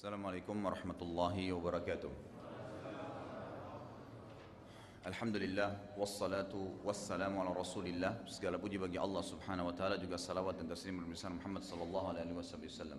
Assalamualaikum 0.00 0.56
warahmatullahi 0.64 1.52
wabarakatuh. 1.52 2.08
Alhamdulillah 5.04 5.92
wassalatu 5.92 6.80
wassalamu 6.80 7.44
ala 7.44 7.52
Rasulillah. 7.52 8.24
Segala 8.24 8.56
puji 8.56 8.80
bagi 8.80 8.96
Allah 8.96 9.20
Subhanahu 9.20 9.68
wa 9.68 9.76
taala 9.76 10.00
juga 10.00 10.16
salawat 10.16 10.56
dan 10.56 10.72
taslim 10.72 11.04
besar 11.04 11.36
Muhammad 11.36 11.68
sallallahu 11.68 12.16
alaihi 12.16 12.32
wasallam. 12.32 12.96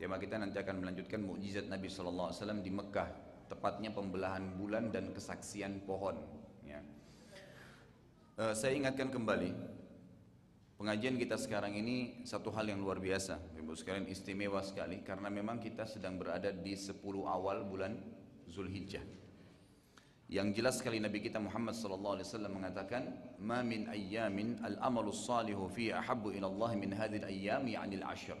Tema 0.00 0.16
kita 0.16 0.40
nanti 0.40 0.56
akan 0.56 0.80
melanjutkan 0.80 1.20
mukjizat 1.20 1.68
Nabi 1.68 1.92
sallallahu 1.92 2.32
alaihi 2.32 2.40
wasallam 2.40 2.60
di 2.64 2.70
Mekah, 2.72 3.08
tepatnya 3.52 3.92
pembelahan 3.92 4.48
bulan 4.56 4.88
dan 4.88 5.12
kesaksian 5.12 5.84
pohon, 5.84 6.16
ya. 6.64 6.80
Uh, 8.40 8.56
saya 8.56 8.72
ingatkan 8.72 9.12
kembali 9.12 9.52
Pengajian 10.74 11.14
kita 11.14 11.38
sekarang 11.38 11.78
ini 11.78 12.26
satu 12.26 12.50
hal 12.50 12.66
yang 12.66 12.82
luar 12.82 12.98
biasa, 12.98 13.54
Ibu 13.54 13.78
sekalian 13.78 14.10
istimewa 14.10 14.58
sekali 14.58 15.06
karena 15.06 15.30
memang 15.30 15.62
kita 15.62 15.86
sedang 15.86 16.18
berada 16.18 16.50
di 16.50 16.74
10 16.74 16.98
awal 17.30 17.62
bulan 17.62 17.94
Zulhijjah. 18.50 19.02
Yang 20.26 20.48
jelas 20.56 20.74
sekali 20.82 20.98
Nabi 20.98 21.22
kita 21.22 21.38
Muhammad 21.38 21.78
sallallahu 21.78 22.18
alaihi 22.18 22.26
wasallam 22.26 22.52
mengatakan, 22.58 23.02
"Ma 23.38 23.62
min 23.62 23.86
ayyamin 23.86 24.58
al-amalu 24.66 25.14
salihu 25.14 25.70
fi 25.70 25.94
ahabbu 25.94 26.34
ila 26.34 26.50
Allah 26.50 26.70
min 26.74 26.90
hadhihi 26.90 27.22
al-ayyam 27.22 27.62
ya'ni 27.70 28.02
al-ashr." 28.02 28.38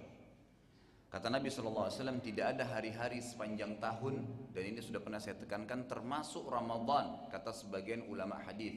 Kata 1.12 1.30
Nabi 1.30 1.46
sallallahu 1.46 1.86
alaihi 1.86 1.98
wasallam 2.02 2.18
tidak 2.18 2.46
ada 2.58 2.66
hari-hari 2.66 3.22
sepanjang 3.22 3.78
tahun 3.78 4.26
dan 4.50 4.62
ini 4.74 4.82
sudah 4.82 4.98
pernah 4.98 5.22
saya 5.22 5.38
tekankan 5.38 5.86
termasuk 5.86 6.42
Ramadan 6.50 7.30
kata 7.30 7.54
sebagian 7.54 8.10
ulama 8.10 8.42
hadis. 8.42 8.74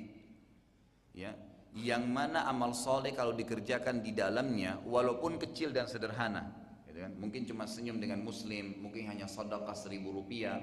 Ya, 1.18 1.34
yang 1.78 2.10
mana 2.10 2.50
amal 2.50 2.74
soleh 2.74 3.14
kalau 3.14 3.38
dikerjakan 3.38 4.02
di 4.02 4.10
dalamnya 4.10 4.82
walaupun 4.82 5.38
kecil 5.38 5.70
dan 5.70 5.86
sederhana 5.86 6.50
gitu 6.90 7.06
kan? 7.06 7.14
mungkin 7.22 7.46
cuma 7.46 7.70
senyum 7.70 8.02
dengan 8.02 8.26
muslim 8.26 8.82
mungkin 8.82 9.06
hanya 9.06 9.30
sedekah 9.30 9.78
seribu 9.78 10.10
rupiah. 10.10 10.58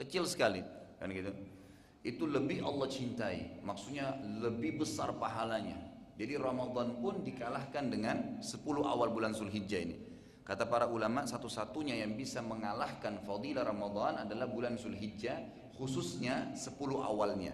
Kecil 0.00 0.24
sekali 0.24 0.64
kan 0.96 1.12
gitu? 1.12 1.32
Itu 2.00 2.24
lebih 2.24 2.64
Allah 2.64 2.88
cintai 2.88 3.60
maksudnya 3.60 4.16
lebih 4.40 4.80
besar 4.80 5.12
pahalanya. 5.20 5.76
Jadi 6.16 6.40
Ramadan 6.40 6.96
pun 7.04 7.20
dikalahkan 7.20 7.92
dengan 7.92 8.40
10 8.40 8.64
awal 8.80 9.12
bulan 9.12 9.36
Zulhijjah 9.36 9.84
ini. 9.84 9.96
Kata 10.40 10.64
para 10.64 10.88
ulama 10.88 11.28
satu-satunya 11.28 12.00
yang 12.00 12.16
bisa 12.16 12.40
mengalahkan 12.40 13.20
fadilah 13.20 13.68
Ramadan 13.68 14.24
adalah 14.24 14.48
bulan 14.48 14.80
Zulhijjah 14.80 15.36
khususnya 15.76 16.56
10 16.56 16.72
awalnya 17.04 17.52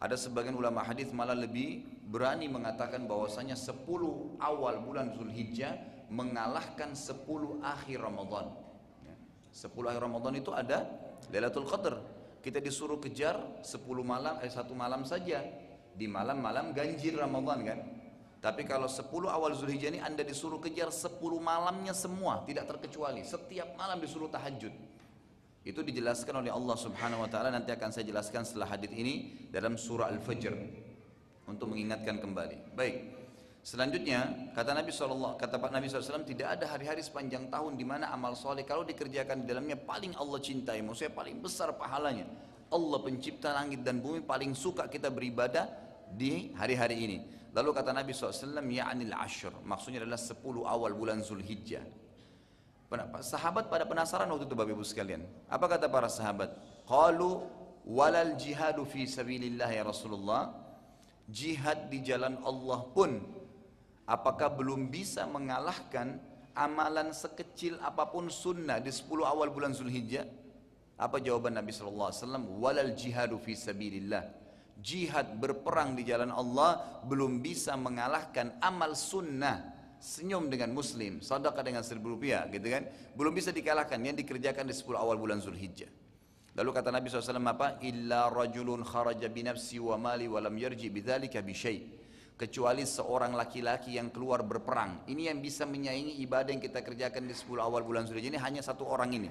ada 0.00 0.16
sebagian 0.16 0.56
ulama 0.56 0.80
hadis 0.80 1.12
malah 1.12 1.36
lebih 1.36 1.84
berani 2.08 2.48
mengatakan 2.48 3.04
bahwasanya 3.04 3.52
10 3.52 3.84
awal 4.40 4.74
bulan 4.80 5.12
Zulhijjah 5.12 5.76
mengalahkan 6.08 6.96
10 6.96 7.60
akhir 7.60 8.00
Ramadan. 8.00 8.48
10 9.52 9.68
ya. 9.68 9.86
akhir 9.92 10.02
Ramadan 10.02 10.34
itu 10.40 10.56
ada 10.56 10.88
Lailatul 11.28 11.68
Qadar. 11.68 12.00
Kita 12.40 12.64
disuruh 12.64 12.96
kejar 12.96 13.60
10 13.60 13.76
malam 14.00 14.40
eh 14.40 14.48
satu 14.48 14.72
malam 14.72 15.04
saja 15.04 15.44
di 15.92 16.08
malam-malam 16.08 16.72
ganjil 16.72 17.20
Ramadan 17.20 17.60
kan. 17.60 17.80
Tapi 18.40 18.64
kalau 18.64 18.88
10 18.88 19.04
awal 19.28 19.52
Zulhijjah 19.52 19.92
ini 19.92 20.00
Anda 20.00 20.24
disuruh 20.24 20.64
kejar 20.64 20.88
10 20.88 21.20
malamnya 21.44 21.92
semua, 21.92 22.40
tidak 22.48 22.72
terkecuali. 22.72 23.20
Setiap 23.20 23.76
malam 23.76 24.00
disuruh 24.00 24.32
tahajud. 24.32 24.72
Itu 25.60 25.84
dijelaskan 25.84 26.40
oleh 26.40 26.48
Allah 26.48 26.76
Subhanahu 26.76 27.20
wa 27.20 27.28
taala 27.28 27.52
nanti 27.52 27.68
akan 27.68 27.92
saya 27.92 28.08
jelaskan 28.08 28.48
setelah 28.48 28.72
hadis 28.72 28.88
ini 28.96 29.48
dalam 29.52 29.76
surah 29.76 30.08
Al-Fajr 30.08 30.54
untuk 31.44 31.68
mengingatkan 31.68 32.16
kembali. 32.16 32.72
Baik. 32.72 33.20
Selanjutnya 33.60 34.48
kata 34.56 34.72
Nabi 34.72 34.88
SAW, 34.88 35.36
kata 35.36 35.60
Pak 35.60 35.68
Nabi 35.68 35.92
SAW 35.92 36.24
tidak 36.24 36.56
ada 36.56 36.64
hari-hari 36.64 37.04
sepanjang 37.04 37.52
tahun 37.52 37.76
di 37.76 37.84
mana 37.84 38.08
amal 38.08 38.32
soleh 38.32 38.64
kalau 38.64 38.88
dikerjakan 38.88 39.44
di 39.44 39.52
dalamnya 39.52 39.76
paling 39.76 40.16
Allah 40.16 40.40
cintai, 40.40 40.80
maksudnya 40.80 41.12
paling 41.12 41.44
besar 41.44 41.76
pahalanya. 41.76 42.24
Allah 42.72 42.98
pencipta 43.04 43.52
langit 43.52 43.84
dan 43.84 44.00
bumi 44.00 44.24
paling 44.24 44.56
suka 44.56 44.88
kita 44.88 45.12
beribadah 45.12 45.68
di 46.08 46.56
hari-hari 46.56 46.96
ini. 47.04 47.18
Lalu 47.52 47.76
kata 47.76 47.92
Nabi 47.92 48.16
SAW, 48.16 48.64
ya'nil 48.64 49.12
ashr, 49.12 49.52
maksudnya 49.66 50.06
adalah 50.06 50.16
10 50.16 50.40
awal 50.64 50.96
bulan 50.96 51.20
Zulhijjah. 51.20 51.99
Sahabat 53.22 53.70
pada 53.70 53.86
penasaran 53.86 54.26
waktu 54.34 54.50
itu 54.50 54.58
Bapak 54.58 54.74
Ibu 54.74 54.82
sekalian. 54.82 55.22
Apa 55.46 55.70
kata 55.70 55.86
para 55.86 56.10
sahabat? 56.10 56.50
Qalu 56.90 57.38
walal 57.86 58.34
jihadu 58.34 58.82
fi 58.82 59.06
sabilillah 59.06 59.70
ya 59.70 59.86
Rasulullah. 59.86 60.50
Jihad 61.30 61.86
di 61.86 62.02
jalan 62.02 62.42
Allah 62.42 62.82
pun 62.90 63.22
apakah 64.10 64.50
belum 64.58 64.90
bisa 64.90 65.22
mengalahkan 65.30 66.18
amalan 66.58 67.14
sekecil 67.14 67.78
apa 67.78 68.10
pun 68.10 68.26
sunnah 68.26 68.82
di 68.82 68.90
10 68.90 69.06
awal 69.22 69.54
bulan 69.54 69.70
Zulhijjah? 69.70 70.26
Apa 70.98 71.22
jawaban 71.22 71.54
Nabi 71.54 71.70
sallallahu 71.70 72.10
alaihi 72.10 72.22
wasallam? 72.26 72.44
Walal 72.58 72.92
jihadu 72.98 73.38
fi 73.38 73.54
sabilillah. 73.54 74.26
Jihad 74.82 75.38
berperang 75.38 75.94
di 75.94 76.02
jalan 76.02 76.34
Allah 76.34 77.00
belum 77.06 77.38
bisa 77.38 77.78
mengalahkan 77.78 78.58
amal 78.58 78.98
sunnah 78.98 79.69
senyum 80.00 80.48
dengan 80.48 80.72
muslim, 80.72 81.20
sedekah 81.20 81.60
dengan 81.60 81.84
seribu 81.84 82.16
rupiah 82.16 82.48
gitu 82.48 82.72
kan, 82.72 82.88
belum 83.14 83.36
bisa 83.36 83.52
dikalahkan 83.52 84.00
yang 84.00 84.16
dikerjakan 84.16 84.64
di 84.64 84.74
10 84.74 84.96
awal 84.96 85.20
bulan 85.20 85.44
Zulhijjah. 85.44 85.92
Lalu 86.56 86.70
kata 86.74 86.90
Nabi 86.90 87.06
SAW 87.06 87.38
apa? 87.46 87.78
Illa 87.84 88.26
rajulun 88.26 88.82
kharaja 88.82 89.30
binafsi 89.30 89.78
wa 89.78 89.94
mali 90.00 90.26
wa 90.26 90.42
lam 90.42 90.56
yarji 90.56 90.90
bidzalika 90.90 91.44
bisyai. 91.44 92.00
Kecuali 92.34 92.88
seorang 92.88 93.36
laki-laki 93.36 94.00
yang 94.00 94.08
keluar 94.08 94.40
berperang. 94.40 95.04
Ini 95.04 95.28
yang 95.30 95.44
bisa 95.44 95.68
menyaingi 95.68 96.16
ibadah 96.24 96.50
yang 96.50 96.64
kita 96.64 96.80
kerjakan 96.80 97.28
di 97.28 97.36
10 97.36 97.60
awal 97.60 97.84
bulan 97.84 98.08
Zulhijjah 98.08 98.32
ini 98.32 98.40
hanya 98.40 98.64
satu 98.64 98.88
orang 98.88 99.12
ini. 99.12 99.30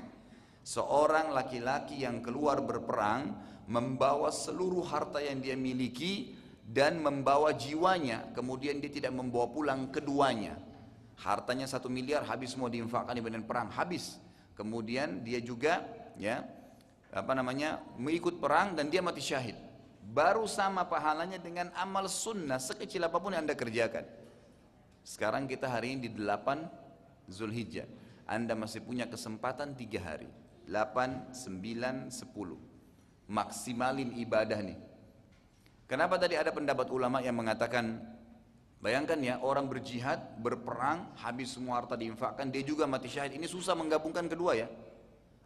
Seorang 0.62 1.34
laki-laki 1.34 2.06
yang 2.06 2.22
keluar 2.22 2.62
berperang 2.62 3.34
membawa 3.66 4.30
seluruh 4.30 4.86
harta 4.86 5.18
yang 5.22 5.41
dia 5.41 5.57
miliki 5.57 6.39
dan 6.69 7.02
membawa 7.02 7.50
jiwanya 7.50 8.30
kemudian 8.38 8.78
dia 8.78 8.94
tidak 8.94 9.09
membawa 9.09 9.50
pulang 9.50 9.90
keduanya. 9.90 10.53
Hartanya 11.18 11.66
satu 11.66 11.90
miliar 11.90 12.22
habis 12.30 12.53
semua 12.53 12.69
diinfakkan 12.69 13.18
di 13.18 13.25
medan 13.25 13.41
perang 13.41 13.74
habis. 13.74 14.22
Kemudian 14.53 15.25
dia 15.25 15.41
juga 15.41 15.81
ya 16.13 16.46
apa 17.09 17.34
namanya 17.34 17.81
mengikut 17.97 18.38
perang 18.38 18.78
dan 18.78 18.94
dia 18.94 19.02
mati 19.02 19.18
syahid. 19.18 19.57
Baru 20.13 20.46
sama 20.46 20.85
pahalanya 20.85 21.41
dengan 21.41 21.74
amal 21.74 22.06
sunnah 22.06 22.62
sekecil 22.62 23.01
apa 23.01 23.18
pun 23.18 23.34
yang 23.34 23.50
anda 23.50 23.57
kerjakan. 23.57 24.06
Sekarang 25.01 25.50
kita 25.50 25.66
hari 25.66 25.97
ini 25.97 26.06
di 26.06 26.22
8 26.22 27.34
Zulhijjah. 27.34 27.90
Anda 28.30 28.53
masih 28.53 28.86
punya 28.86 29.09
kesempatan 29.09 29.74
tiga 29.74 30.06
hari. 30.06 30.30
8, 30.69 31.34
9, 31.34 32.13
10 32.13 32.69
maksimalin 33.30 34.18
ibadah 34.18 34.57
nih 34.62 34.89
Kenapa 35.90 36.22
tadi 36.22 36.38
ada 36.38 36.54
pendapat 36.54 36.94
ulama 36.94 37.18
yang 37.20 37.34
mengatakan 37.34 37.98
Bayangkan 38.80 39.20
ya 39.20 39.36
orang 39.44 39.68
berjihad, 39.68 40.40
berperang, 40.40 41.12
habis 41.20 41.52
semua 41.52 41.84
harta 41.84 42.00
diinfakkan, 42.00 42.48
dia 42.48 42.64
juga 42.64 42.88
mati 42.88 43.12
syahid. 43.12 43.36
Ini 43.36 43.44
susah 43.44 43.76
menggabungkan 43.76 44.32
kedua 44.32 44.56
ya. 44.56 44.72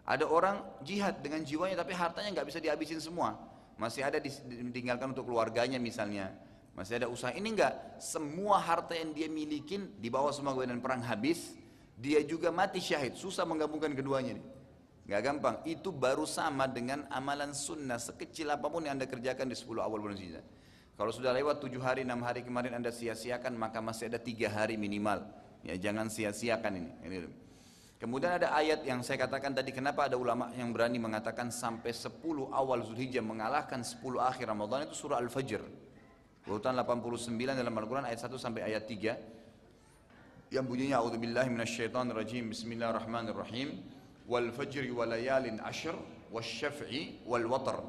Ada 0.06 0.30
orang 0.30 0.62
jihad 0.86 1.18
dengan 1.26 1.42
jiwanya 1.42 1.82
tapi 1.82 1.98
hartanya 1.98 2.30
nggak 2.30 2.48
bisa 2.54 2.62
dihabisin 2.62 3.02
semua. 3.02 3.34
Masih 3.82 4.06
ada 4.06 4.22
ditinggalkan 4.22 5.18
untuk 5.18 5.26
keluarganya 5.26 5.82
misalnya. 5.82 6.30
Masih 6.78 7.02
ada 7.02 7.10
usaha. 7.10 7.34
Ini 7.34 7.58
enggak, 7.58 7.98
semua 7.98 8.62
harta 8.62 8.94
yang 8.94 9.18
dia 9.18 9.26
milikin 9.26 9.90
dibawa 9.98 10.30
semua 10.30 10.54
ke 10.54 10.70
perang 10.78 11.02
habis, 11.02 11.58
dia 11.98 12.22
juga 12.22 12.54
mati 12.54 12.78
syahid. 12.78 13.18
Susah 13.18 13.50
menggabungkan 13.50 13.98
keduanya 13.98 14.38
nih. 14.38 14.46
Gak 15.04 15.20
gampang. 15.20 15.60
Itu 15.68 15.92
baru 15.92 16.24
sama 16.24 16.64
dengan 16.64 17.04
amalan 17.12 17.52
sunnah 17.52 18.00
sekecil 18.00 18.48
apa 18.48 18.72
pun 18.72 18.88
yang 18.88 18.96
anda 18.96 19.08
kerjakan 19.08 19.52
di 19.52 19.56
10 19.56 19.84
awal 19.84 20.00
bulan 20.00 20.16
Zulhijjah. 20.16 20.46
Kalau 20.96 21.12
sudah 21.12 21.36
lewat 21.36 21.60
7 21.60 21.76
hari, 21.84 22.08
6 22.08 22.24
hari 22.24 22.46
kemarin 22.46 22.80
anda 22.80 22.94
sia-siakan, 22.94 23.58
maka 23.60 23.84
masih 23.84 24.08
ada 24.08 24.20
3 24.22 24.48
hari 24.48 24.80
minimal. 24.80 25.26
Ya 25.66 25.76
jangan 25.76 26.08
sia-siakan 26.08 26.72
ini. 26.80 26.92
Kemudian 28.00 28.36
ada 28.36 28.52
ayat 28.56 28.84
yang 28.84 29.00
saya 29.04 29.28
katakan 29.28 29.56
tadi, 29.56 29.72
kenapa 29.76 30.08
ada 30.08 30.16
ulama 30.16 30.52
yang 30.56 30.72
berani 30.72 31.00
mengatakan 31.00 31.52
sampai 31.52 31.92
10 31.92 32.52
awal 32.52 32.80
Zulhijjah 32.84 33.24
mengalahkan 33.24 33.84
10 33.84 34.00
akhir 34.24 34.48
Ramadan 34.48 34.88
itu 34.88 34.96
surah 34.96 35.20
Al-Fajr. 35.20 35.64
Urutan 36.48 36.76
89 36.76 37.32
dalam 37.56 37.76
Al-Quran 37.76 38.08
ayat 38.08 38.24
1 38.24 38.36
sampai 38.40 38.68
ayat 38.72 38.84
3. 38.88 39.20
Yang 40.52 40.66
bunyinya, 40.68 41.00
A'udzubillahi 41.00 41.50
minasyaitonirrajim, 41.52 42.52
Bismillahirrahmanirrahim 42.52 43.82
wal 44.28 44.50
fajri 44.52 44.90
wa 44.92 45.08
layalin 45.08 45.60
ashr 45.64 45.96
wasyaf'i 46.32 47.24
wal 47.28 47.46
watr. 47.48 47.80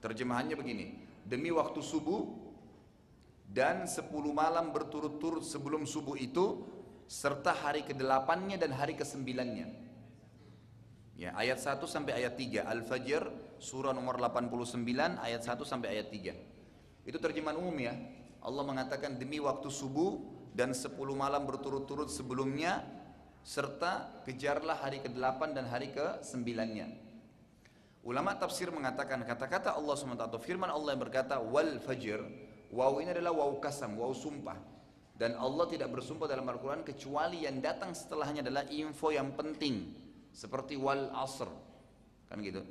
Terjemahannya 0.00 0.56
begini, 0.58 0.86
demi 1.24 1.48
waktu 1.48 1.80
subuh 1.80 2.28
dan 3.48 3.88
sepuluh 3.88 4.34
malam 4.34 4.74
berturut-turut 4.74 5.46
sebelum 5.46 5.88
subuh 5.88 6.18
itu 6.18 6.66
serta 7.08 7.52
hari 7.52 7.84
ke-8-nya 7.84 8.56
dan 8.60 8.72
hari 8.74 8.96
ke-9-nya. 8.96 9.68
Ya, 11.14 11.30
ayat 11.38 11.62
1 11.62 11.78
sampai 11.86 12.18
ayat 12.18 12.34
3 12.34 12.66
Al-Fajr 12.66 13.22
surah 13.62 13.94
nomor 13.94 14.18
89 14.18 14.82
ayat 15.22 15.46
1 15.46 15.62
sampai 15.62 15.94
ayat 15.94 16.10
3. 16.10 17.06
Itu 17.06 17.22
terjemahan 17.22 17.54
umum 17.54 17.76
ya. 17.78 17.94
Allah 18.42 18.66
mengatakan 18.66 19.14
demi 19.14 19.38
waktu 19.38 19.70
subuh 19.70 20.18
dan 20.52 20.74
10 20.74 20.90
malam 21.14 21.46
berturut-turut 21.46 22.10
sebelumnya 22.10 22.82
serta 23.44 24.24
kejarlah 24.24 24.80
hari 24.80 25.04
ke-8 25.04 25.52
dan 25.52 25.68
hari 25.68 25.92
ke-9-nya. 25.92 26.88
Ulama 28.04 28.36
tafsir 28.36 28.72
mengatakan 28.72 29.20
kata-kata 29.24 29.76
Allah 29.76 29.96
SWT 29.96 30.20
atau 30.28 30.40
firman 30.40 30.68
Allah 30.72 30.96
yang 30.96 31.02
berkata 31.04 31.40
wal 31.40 31.76
fajr, 31.80 32.24
waw 32.72 33.00
ini 33.00 33.12
adalah 33.12 33.36
waw 33.36 33.52
kasam, 33.60 34.00
waw 34.00 34.12
sumpah. 34.16 34.56
Dan 35.14 35.38
Allah 35.38 35.70
tidak 35.70 35.94
bersumpah 35.94 36.26
dalam 36.26 36.42
Al-Quran 36.48 36.82
kecuali 36.82 37.46
yang 37.46 37.62
datang 37.62 37.94
setelahnya 37.94 38.42
adalah 38.42 38.66
info 38.66 39.14
yang 39.14 39.30
penting. 39.38 39.94
Seperti 40.34 40.74
wal 40.74 41.06
asr. 41.14 41.46
Kan 42.26 42.42
gitu. 42.42 42.66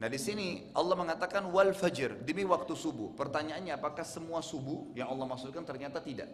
Nah 0.00 0.08
di 0.08 0.16
sini 0.16 0.72
Allah 0.72 0.96
mengatakan 0.96 1.44
wal 1.52 1.76
fajr 1.76 2.24
demi 2.24 2.48
waktu 2.48 2.72
subuh. 2.72 3.12
Pertanyaannya 3.12 3.76
apakah 3.76 4.08
semua 4.08 4.40
subuh 4.40 4.88
yang 4.96 5.12
Allah 5.12 5.28
maksudkan 5.28 5.60
ternyata 5.68 6.00
tidak. 6.00 6.32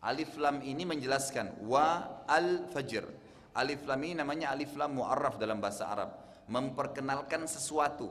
Alif 0.00 0.40
lam 0.40 0.64
ini 0.64 0.88
menjelaskan 0.88 1.64
wa 1.68 2.20
al 2.24 2.68
fajr. 2.72 3.04
Alif 3.52 3.84
lam 3.84 4.00
ini 4.00 4.16
namanya 4.16 4.54
alif 4.54 4.72
lam 4.78 4.96
mu'arraf 4.96 5.36
dalam 5.36 5.60
bahasa 5.60 5.90
Arab. 5.90 6.10
Memperkenalkan 6.48 7.44
sesuatu. 7.44 8.08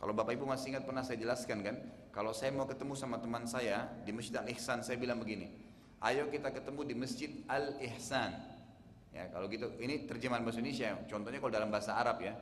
Kalau 0.00 0.16
Bapak 0.16 0.32
Ibu 0.32 0.48
masih 0.48 0.72
ingat 0.72 0.88
pernah 0.88 1.04
saya 1.04 1.20
jelaskan 1.20 1.60
kan, 1.60 1.76
kalau 2.08 2.32
saya 2.32 2.50
mau 2.56 2.64
ketemu 2.64 2.96
sama 2.96 3.20
teman 3.20 3.44
saya 3.44 3.84
di 4.00 4.16
Masjid 4.16 4.40
Al 4.40 4.48
Ihsan, 4.48 4.80
saya 4.80 4.96
bilang 4.96 5.20
begini, 5.20 5.52
ayo 6.00 6.32
kita 6.32 6.48
ketemu 6.56 6.88
di 6.88 6.94
Masjid 6.96 7.30
Al 7.44 7.76
Ihsan. 7.84 8.32
Ya, 9.12 9.28
kalau 9.28 9.44
gitu, 9.52 9.76
ini 9.76 10.08
terjemahan 10.08 10.40
bahasa 10.40 10.64
Indonesia. 10.64 10.96
Contohnya 11.04 11.36
kalau 11.42 11.52
dalam 11.52 11.68
bahasa 11.68 12.00
Arab 12.00 12.24
ya, 12.24 12.32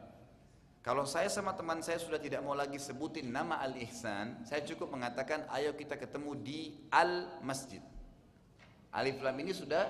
kalau 0.89 1.05
saya 1.05 1.27
sama 1.29 1.53
teman 1.53 1.83
saya 1.85 1.99
sudah 1.99 2.17
tidak 2.17 2.41
mau 2.41 2.55
lagi 2.55 2.79
sebutin 2.81 3.29
nama 3.29 3.61
Al-Ihsan, 3.61 4.47
saya 4.47 4.63
cukup 4.65 4.95
mengatakan 4.95 5.45
ayo 5.53 5.77
kita 5.77 5.99
ketemu 5.99 6.39
di 6.39 6.61
Al-Masjid. 6.89 7.83
Alif 8.99 9.23
Lam 9.23 9.39
ini 9.39 9.55
sudah 9.55 9.87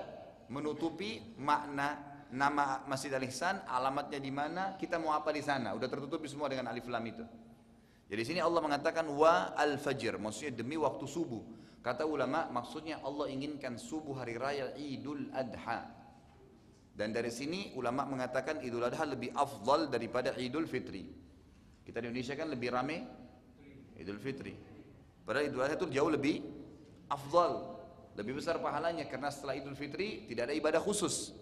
menutupi 0.53 1.33
makna 1.41 1.97
nama 2.29 2.85
Masjid 2.85 3.09
Al-Ihsan, 3.09 3.65
alamatnya 3.65 4.21
di 4.21 4.29
mana, 4.29 4.77
kita 4.77 5.01
mau 5.01 5.17
apa 5.17 5.33
di 5.33 5.41
sana. 5.41 5.73
Udah 5.73 5.89
tertutupi 5.89 6.29
semua 6.29 6.45
dengan 6.45 6.69
Alif 6.69 6.85
Lam 6.85 7.01
itu. 7.09 7.25
Jadi 8.09 8.21
sini 8.25 8.39
Allah 8.41 8.61
mengatakan 8.61 9.05
wa 9.09 9.53
al-fajr, 9.57 10.21
maksudnya 10.21 10.53
demi 10.61 10.77
waktu 10.77 11.05
subuh. 11.09 11.41
Kata 11.81 12.05
ulama, 12.05 12.45
maksudnya 12.53 13.01
Allah 13.01 13.33
inginkan 13.33 13.81
subuh 13.81 14.21
hari 14.21 14.37
raya 14.37 14.73
Idul 14.77 15.29
Adha. 15.33 15.89
Dan 16.93 17.15
dari 17.15 17.31
sini 17.31 17.71
ulama 17.79 18.05
mengatakan 18.05 18.61
Idul 18.61 18.83
Adha 18.83 19.07
lebih 19.07 19.33
afdal 19.33 19.87
daripada 19.89 20.35
Idul 20.35 20.67
Fitri. 20.67 21.07
Kita 21.81 22.03
di 22.03 22.11
Indonesia 22.11 22.35
kan 22.37 22.51
lebih 22.51 22.69
rame 22.69 22.97
Idul 23.97 24.19
Fitri. 24.21 24.53
Padahal 25.23 25.49
Idul 25.49 25.63
Adha 25.65 25.79
itu 25.79 25.87
jauh 25.93 26.11
lebih 26.11 26.43
afdal, 27.07 27.78
lebih 28.17 28.39
besar 28.41 28.57
pahalanya 28.57 29.05
karena 29.05 29.29
setelah 29.29 29.57
Idul 29.57 29.77
Fitri 29.77 30.25
tidak 30.29 30.49
ada 30.49 30.55
ibadah 30.55 30.81
khusus. 30.81 31.35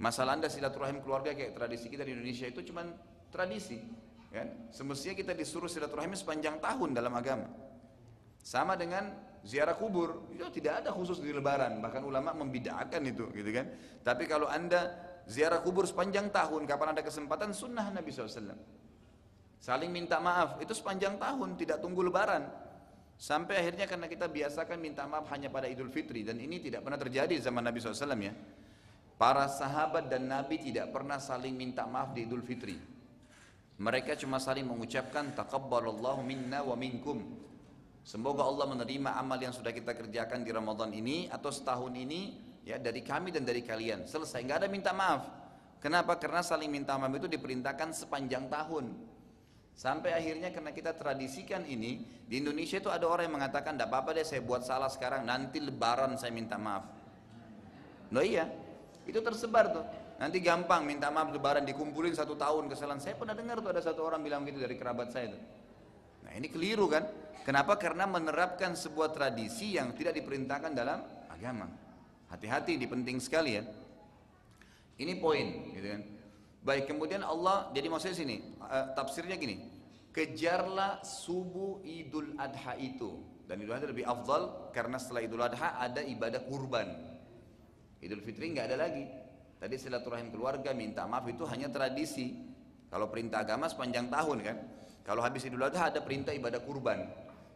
Masalah 0.00 0.34
anda 0.40 0.48
silaturahim 0.48 1.04
keluarga 1.04 1.36
kayak 1.36 1.54
tradisi 1.54 1.92
kita 1.92 2.02
di 2.08 2.16
Indonesia 2.16 2.48
itu 2.48 2.64
cuma 2.64 2.88
tradisi. 3.28 3.78
Kan? 4.30 4.70
Semestinya 4.72 5.14
kita 5.14 5.32
disuruh 5.36 5.68
silaturahim 5.68 6.16
sepanjang 6.16 6.58
tahun 6.62 6.96
dalam 6.96 7.12
agama. 7.12 7.50
Sama 8.40 8.78
dengan 8.78 9.30
ziarah 9.44 9.76
kubur 9.76 10.28
itu 10.32 10.44
tidak 10.60 10.84
ada 10.84 10.90
khusus 10.92 11.20
di 11.20 11.32
lebaran 11.32 11.80
bahkan 11.80 12.04
ulama 12.04 12.36
membidakan 12.36 13.00
itu 13.08 13.24
gitu 13.32 13.50
kan 13.56 13.72
tapi 14.04 14.28
kalau 14.28 14.44
anda 14.44 14.92
ziarah 15.24 15.64
kubur 15.64 15.88
sepanjang 15.88 16.28
tahun 16.28 16.68
kapan 16.68 16.92
ada 16.92 17.00
kesempatan 17.00 17.56
sunnah 17.56 17.88
Nabi 17.88 18.12
SAW 18.12 18.52
saling 19.60 19.88
minta 19.88 20.20
maaf 20.20 20.60
itu 20.60 20.76
sepanjang 20.76 21.16
tahun 21.16 21.56
tidak 21.56 21.80
tunggu 21.80 22.04
lebaran 22.04 22.48
sampai 23.20 23.60
akhirnya 23.60 23.84
karena 23.84 24.08
kita 24.08 24.32
biasakan 24.32 24.80
minta 24.80 25.04
maaf 25.04 25.28
hanya 25.28 25.52
pada 25.52 25.68
idul 25.68 25.92
fitri 25.92 26.24
dan 26.24 26.40
ini 26.40 26.56
tidak 26.56 26.80
pernah 26.80 26.96
terjadi 26.96 27.36
zaman 27.36 27.60
Nabi 27.60 27.76
SAW 27.84 28.16
ya 28.16 28.32
para 29.20 29.44
sahabat 29.44 30.08
dan 30.08 30.24
Nabi 30.24 30.56
tidak 30.56 30.88
pernah 30.88 31.20
saling 31.20 31.52
minta 31.52 31.84
maaf 31.84 32.16
di 32.16 32.24
idul 32.24 32.40
fitri 32.40 32.80
mereka 33.76 34.16
cuma 34.16 34.40
saling 34.40 34.64
mengucapkan 34.64 35.36
taqabbalallahu 35.36 36.24
minna 36.24 36.64
wa 36.64 36.72
minkum 36.80 37.20
Semoga 38.00 38.48
Allah 38.48 38.64
menerima 38.64 39.12
amal 39.12 39.36
yang 39.36 39.52
sudah 39.52 39.76
kita 39.76 39.92
kerjakan 39.92 40.40
di 40.40 40.50
Ramadan 40.50 40.88
ini 40.90 41.28
atau 41.28 41.52
setahun 41.52 41.92
ini 41.92 42.32
ya 42.64 42.80
dari 42.80 43.04
kami 43.04 43.28
dan 43.28 43.44
dari 43.44 43.60
kalian. 43.60 44.08
Selesai, 44.08 44.40
nggak 44.40 44.64
ada 44.64 44.68
minta 44.72 44.92
maaf. 44.96 45.28
Kenapa? 45.80 46.16
Karena 46.16 46.40
saling 46.40 46.72
minta 46.72 46.96
maaf 46.96 47.12
itu 47.12 47.28
diperintahkan 47.28 47.92
sepanjang 47.92 48.48
tahun. 48.48 48.92
Sampai 49.74 50.12
akhirnya 50.12 50.52
karena 50.52 50.76
kita 50.76 50.92
tradisikan 50.92 51.64
ini, 51.64 52.04
di 52.28 52.36
Indonesia 52.36 52.76
itu 52.76 52.92
ada 52.92 53.08
orang 53.08 53.32
yang 53.32 53.36
mengatakan, 53.40 53.74
tidak 53.80 53.88
apa-apa 53.88 54.12
deh 54.12 54.26
saya 54.28 54.44
buat 54.44 54.60
salah 54.60 54.92
sekarang, 54.92 55.24
nanti 55.24 55.56
lebaran 55.56 56.20
saya 56.20 56.30
minta 56.30 56.60
maaf. 56.60 56.84
Loh 58.12 58.20
iya, 58.20 58.44
itu 59.08 59.18
tersebar 59.24 59.72
tuh. 59.72 59.86
Nanti 60.20 60.36
gampang 60.44 60.84
minta 60.84 61.08
maaf 61.08 61.32
lebaran 61.32 61.64
dikumpulin 61.64 62.12
satu 62.12 62.36
tahun 62.36 62.68
kesalahan. 62.68 63.00
Saya 63.00 63.16
pernah 63.16 63.32
dengar 63.32 63.64
tuh 63.64 63.72
ada 63.72 63.80
satu 63.80 64.04
orang 64.04 64.20
bilang 64.20 64.44
gitu 64.44 64.60
dari 64.60 64.76
kerabat 64.76 65.08
saya 65.16 65.32
tuh. 65.32 65.42
Nah 66.28 66.32
ini 66.36 66.52
keliru 66.52 66.84
kan? 66.92 67.08
Kenapa? 67.40 67.80
Karena 67.80 68.04
menerapkan 68.04 68.76
sebuah 68.76 69.16
tradisi 69.16 69.80
yang 69.80 69.96
tidak 69.96 70.12
diperintahkan 70.20 70.76
dalam 70.76 71.00
agama. 71.32 71.64
Hati-hati, 72.28 72.76
ini 72.76 72.84
penting 72.84 73.16
sekali 73.16 73.56
ya. 73.56 73.64
Ini 75.00 75.16
poin, 75.16 75.72
gitu 75.72 75.88
kan. 75.88 76.02
Baik, 76.60 76.92
kemudian 76.92 77.24
Allah, 77.24 77.72
jadi 77.72 77.88
maksudnya 77.88 78.16
sini, 78.20 78.36
uh, 78.60 78.92
tafsirnya 78.92 79.40
gini, 79.40 79.64
kejarlah 80.12 81.00
subuh 81.00 81.80
idul 81.86 82.36
adha 82.36 82.76
itu. 82.76 83.16
Dan 83.48 83.64
idul 83.64 83.74
adha 83.74 83.88
lebih 83.88 84.04
afdal 84.04 84.72
karena 84.76 85.00
setelah 85.00 85.24
idul 85.24 85.40
adha 85.40 85.80
ada 85.80 86.04
ibadah 86.04 86.44
kurban. 86.44 86.88
Idul 88.04 88.20
fitri 88.20 88.52
nggak 88.52 88.66
ada 88.72 88.76
lagi. 88.76 89.04
Tadi 89.60 89.76
silaturahim 89.76 90.32
keluarga, 90.32 90.72
minta 90.72 91.04
maaf 91.04 91.28
itu 91.28 91.44
hanya 91.44 91.68
tradisi. 91.68 92.32
Kalau 92.88 93.12
perintah 93.12 93.44
agama 93.44 93.68
sepanjang 93.68 94.08
tahun 94.08 94.38
kan. 94.40 94.56
Kalau 95.04 95.20
habis 95.20 95.42
Idul 95.46 95.64
Adha 95.64 95.92
ada 95.92 96.00
perintah 96.00 96.32
ibadah 96.34 96.60
kurban. 96.64 97.06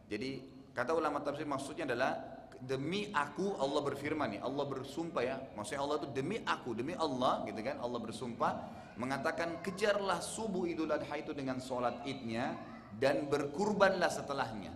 Jadi 0.05 0.43
kata 0.71 0.93
ulama 0.93 1.23
tafsir 1.23 1.47
maksudnya 1.49 1.87
adalah 1.89 2.34
demi 2.63 3.11
aku 3.11 3.57
Allah 3.59 3.81
berfirman 3.83 4.37
nih, 4.37 4.41
Allah 4.43 4.65
bersumpah 4.67 5.23
ya. 5.23 5.37
Maksudnya 5.57 5.81
Allah 5.83 5.97
itu 6.03 6.09
demi 6.13 6.37
aku, 6.43 6.71
demi 6.71 6.93
Allah 6.95 7.43
gitu 7.49 7.59
kan. 7.59 7.77
Allah 7.81 7.99
bersumpah 7.99 8.51
mengatakan 8.95 9.59
kejarlah 9.59 10.23
subuh 10.23 10.63
Idul 10.63 10.91
Adha 10.91 11.15
itu 11.19 11.35
dengan 11.35 11.59
sholat 11.59 12.07
idnya 12.07 12.55
dan 12.95 13.27
berkurbanlah 13.27 14.07
setelahnya. 14.07 14.71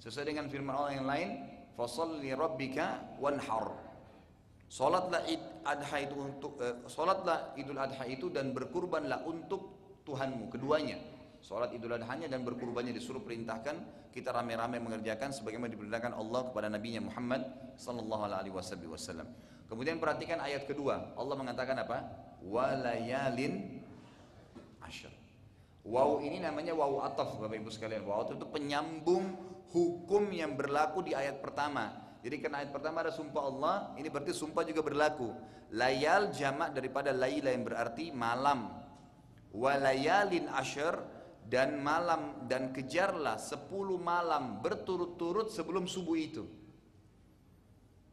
Sesuai 0.00 0.32
dengan 0.32 0.48
firman 0.48 0.76
Allah 0.76 0.92
yang 0.96 1.08
lain, 1.08 1.28
fasalli 1.76 2.32
rabbika 2.32 3.16
wanhar. 3.20 3.72
Salatlah 4.68 5.22
Id 5.30 5.42
Adha 5.62 5.96
itu 6.02 6.16
untuk 6.18 6.58
eh, 6.58 6.82
salatlah 6.90 7.54
Idul 7.54 7.78
Adha 7.78 8.04
itu 8.10 8.26
dan 8.32 8.50
berkurbanlah 8.50 9.22
untuk 9.22 9.70
Tuhanmu 10.02 10.50
keduanya. 10.50 11.13
Sholat 11.44 11.76
idul 11.76 11.92
adhanya 11.92 12.24
dan 12.24 12.40
berkurbannya 12.40 12.96
disuruh 12.96 13.20
perintahkan 13.20 14.08
kita 14.16 14.32
rame-rame 14.32 14.80
mengerjakan 14.80 15.28
sebagaimana 15.28 15.68
diperintahkan 15.76 16.16
Allah 16.16 16.40
kepada 16.48 16.72
Nabi 16.72 16.96
Muhammad 17.04 17.44
sallallahu 17.76 18.32
alaihi 18.32 18.48
wasallam. 18.88 19.28
Kemudian 19.68 20.00
perhatikan 20.00 20.40
ayat 20.40 20.64
kedua. 20.64 21.12
Allah 21.12 21.36
mengatakan 21.36 21.76
apa? 21.84 22.00
Walayalin 22.48 23.84
asyr. 24.88 25.12
Wow 25.84 26.24
ini 26.24 26.40
namanya 26.40 26.72
wow 26.72 27.04
ataf 27.12 27.36
Bapak 27.36 27.60
Ibu 27.60 27.68
sekalian. 27.68 28.08
Wow 28.08 28.24
itu 28.24 28.48
penyambung 28.48 29.36
hukum 29.68 30.32
yang 30.32 30.56
berlaku 30.56 31.04
di 31.04 31.12
ayat 31.12 31.44
pertama. 31.44 31.92
Jadi 32.24 32.40
karena 32.40 32.64
ayat 32.64 32.72
pertama 32.72 33.04
ada 33.04 33.12
sumpah 33.12 33.42
Allah, 33.44 33.76
ini 34.00 34.08
berarti 34.08 34.32
sumpah 34.32 34.64
juga 34.64 34.80
berlaku. 34.80 35.28
Layal 35.76 36.32
jamak 36.32 36.72
daripada 36.72 37.12
layla 37.12 37.52
yang 37.52 37.68
berarti 37.68 38.08
malam. 38.16 38.80
Walayalin 39.52 40.48
asyr 40.48 41.13
dan 41.48 41.80
malam 41.80 42.48
dan 42.48 42.72
kejarlah 42.72 43.36
sepuluh 43.36 44.00
malam 44.00 44.64
berturut-turut 44.64 45.52
sebelum 45.52 45.84
subuh 45.84 46.16
itu. 46.16 46.44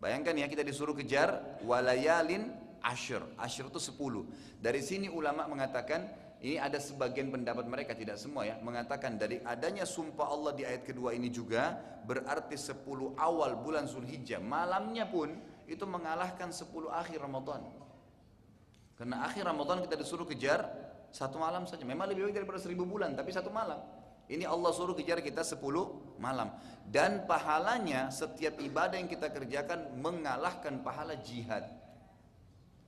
Bayangkan 0.01 0.33
ya 0.33 0.49
kita 0.49 0.65
disuruh 0.65 0.97
kejar 0.97 1.61
walayalin 1.61 2.49
ashir. 2.81 3.21
Ashir 3.37 3.69
itu 3.69 3.77
sepuluh. 3.77 4.25
Dari 4.57 4.81
sini 4.81 5.07
ulama 5.07 5.45
mengatakan 5.45 6.09
ini 6.41 6.57
ada 6.57 6.81
sebagian 6.81 7.29
pendapat 7.29 7.69
mereka 7.69 7.93
tidak 7.93 8.17
semua 8.17 8.49
ya 8.49 8.57
mengatakan 8.65 9.13
dari 9.13 9.37
adanya 9.45 9.85
sumpah 9.85 10.25
Allah 10.25 10.57
di 10.57 10.65
ayat 10.65 10.81
kedua 10.89 11.13
ini 11.13 11.29
juga 11.29 11.77
berarti 12.01 12.57
sepuluh 12.57 13.13
awal 13.13 13.61
bulan 13.61 13.85
Zulhijjah 13.85 14.41
malamnya 14.41 15.05
pun 15.05 15.37
itu 15.69 15.85
mengalahkan 15.85 16.49
sepuluh 16.49 16.89
akhir 16.89 17.21
Ramadan. 17.21 17.61
Karena 18.97 19.21
akhir 19.25 19.45
Ramadan 19.45 19.85
kita 19.85 20.01
disuruh 20.01 20.25
kejar 20.25 20.65
satu 21.11 21.37
malam 21.37 21.67
saja. 21.67 21.83
Memang 21.83 22.07
lebih 22.07 22.27
baik 22.27 22.43
daripada 22.43 22.59
seribu 22.59 22.87
bulan, 22.87 23.13
tapi 23.15 23.35
satu 23.35 23.51
malam. 23.51 23.79
Ini 24.31 24.47
Allah 24.47 24.71
suruh 24.71 24.95
kejar 24.95 25.19
kita 25.19 25.43
sepuluh 25.43 26.15
malam. 26.15 26.55
Dan 26.87 27.27
pahalanya 27.27 28.07
setiap 28.07 28.63
ibadah 28.63 28.95
yang 28.95 29.11
kita 29.11 29.27
kerjakan 29.27 29.91
mengalahkan 29.99 30.79
pahala 30.79 31.19
jihad. 31.19 31.67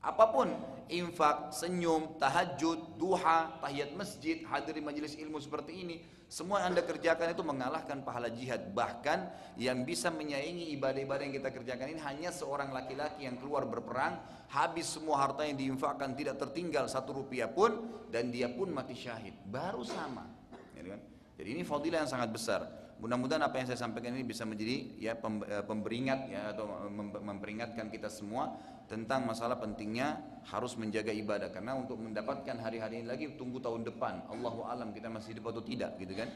Apa 0.03 0.27
pun, 0.36 0.51
infak, 0.91 1.55
senyum, 1.55 2.19
tahajud, 2.19 3.00
duha, 3.00 3.55
tahiyat 3.63 3.95
masjid, 3.95 4.43
hadiri 4.43 4.83
majelis 4.83 5.15
ilmu 5.15 5.39
seperti 5.39 5.79
ini, 5.79 6.03
semua 6.27 6.60
yang 6.60 6.75
anda 6.75 6.83
kerjakan 6.83 7.31
itu 7.31 7.39
mengalahkan 7.39 8.03
pahala 8.03 8.27
jihad. 8.27 8.75
Bahkan 8.75 9.31
yang 9.55 9.88
bisa 9.88 10.12
menyaingi 10.12 10.75
ibadah-ibadah 10.75 11.24
yang 11.24 11.36
kita 11.39 11.55
kerjakan 11.55 11.95
ini 11.95 12.01
hanya 12.03 12.36
seorang 12.36 12.75
laki-laki 12.75 13.24
yang 13.24 13.39
keluar 13.39 13.63
berperang, 13.63 14.19
habis 14.51 14.91
semua 14.91 15.24
harta 15.24 15.48
yang 15.48 15.55
diinfakkan 15.55 16.12
tidak 16.19 16.36
tertinggal 16.36 16.83
satu 16.91 17.24
rupiah 17.24 17.48
pun, 17.48 17.88
dan 18.12 18.27
dia 18.27 18.51
pun 18.51 18.75
mati 18.75 19.00
syahid. 19.00 19.39
Baru 19.48 19.88
sama. 19.88 20.27
Kan? 20.75 21.00
Jadi 21.39 21.48
ini 21.48 21.63
fadilah 21.63 22.03
yang 22.03 22.12
sangat 22.12 22.27
besar. 22.27 22.82
Mudah-mudahan 23.03 23.43
apa 23.43 23.60
yang 23.60 23.67
saya 23.67 23.83
sampaikan 23.83 24.15
ini 24.15 24.24
bisa 24.24 24.48
menjadi 24.48 24.95
ya 24.95 25.19
eh, 25.19 25.63
pemberingat 25.67 26.31
ya 26.31 26.55
atau 26.55 26.88
memperingatkan 27.19 27.91
kita 27.91 28.07
semua 28.07 28.55
tentang 28.88 29.27
masalah 29.27 29.60
pentingnya 29.60 30.24
harus 30.48 30.79
menjaga 30.79 31.12
ibadah 31.12 31.51
karena 31.51 31.75
untuk 31.75 32.00
mendapatkan 32.00 32.55
hari-hari 32.63 33.03
ini 33.03 33.07
lagi 33.12 33.36
tunggu 33.36 33.60
tahun 33.60 33.83
depan. 33.83 34.31
Allahu 34.31 34.63
alam 34.63 34.95
kita 34.95 35.12
masih 35.12 35.36
hidup 35.36 35.51
atau 35.51 35.60
tidak 35.60 36.00
gitu 36.00 36.15
kan. 36.15 36.31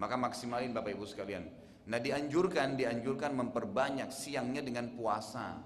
Maka 0.00 0.16
maksimalin 0.16 0.72
Bapak 0.72 0.96
Ibu 0.96 1.04
sekalian. 1.04 1.44
Nah 1.92 2.00
dianjurkan 2.00 2.80
dianjurkan 2.80 3.36
memperbanyak 3.36 4.08
siangnya 4.08 4.64
dengan 4.64 4.88
puasa. 4.96 5.60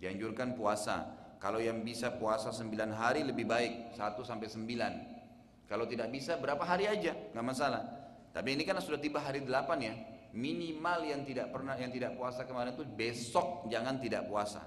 Dianjurkan 0.00 0.56
puasa. 0.56 1.12
Kalau 1.36 1.60
yang 1.60 1.84
bisa 1.84 2.16
puasa 2.16 2.56
9 2.56 2.72
hari 2.88 3.20
lebih 3.20 3.44
baik 3.44 4.00
1 4.00 4.16
sampai 4.24 4.48
9. 4.48 5.68
Kalau 5.68 5.84
tidak 5.84 6.08
bisa 6.08 6.40
berapa 6.40 6.64
hari 6.64 6.88
aja 6.88 7.12
nggak 7.36 7.44
masalah. 7.44 7.95
Tapi 8.36 8.52
ini 8.52 8.68
kan 8.68 8.76
sudah 8.84 9.00
tiba 9.00 9.24
hari 9.24 9.40
8 9.40 9.48
ya. 9.80 9.96
Minimal 10.36 11.08
yang 11.08 11.24
tidak 11.24 11.48
pernah 11.48 11.72
yang 11.80 11.88
tidak 11.88 12.20
puasa 12.20 12.44
kemarin 12.44 12.76
itu 12.76 12.84
besok 12.84 13.64
jangan 13.72 13.96
tidak 13.96 14.28
puasa. 14.28 14.60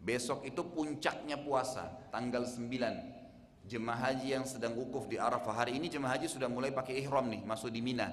Besok 0.00 0.48
itu 0.48 0.64
puncaknya 0.64 1.36
puasa, 1.36 2.08
tanggal 2.08 2.48
9. 2.48 3.68
Jemaah 3.68 4.00
haji 4.08 4.32
yang 4.32 4.48
sedang 4.48 4.72
wukuf 4.72 5.04
di 5.12 5.20
Arafah 5.20 5.52
hari 5.52 5.76
ini 5.76 5.92
jemaah 5.92 6.16
haji 6.16 6.32
sudah 6.32 6.48
mulai 6.48 6.72
pakai 6.72 7.04
ihram 7.04 7.28
nih, 7.28 7.44
masuk 7.44 7.68
di 7.68 7.84
Mina. 7.84 8.08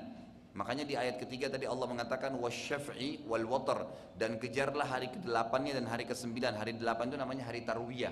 Makanya 0.51 0.83
di 0.83 0.99
ayat 0.99 1.15
ketiga 1.23 1.47
tadi 1.47 1.63
Allah 1.63 1.87
mengatakan 1.87 2.35
wasyaf'i 2.35 3.23
wal 3.23 3.47
watar 3.47 3.87
dan 4.19 4.35
kejarlah 4.35 4.83
hari 4.83 5.07
ke-8-nya 5.07 5.79
dan 5.79 5.87
hari 5.87 6.03
ke-9. 6.03 6.35
Hari 6.35 6.75
8 6.75 7.07
itu 7.07 7.15
namanya 7.15 7.47
hari 7.47 7.63
tarwiyah. 7.63 8.11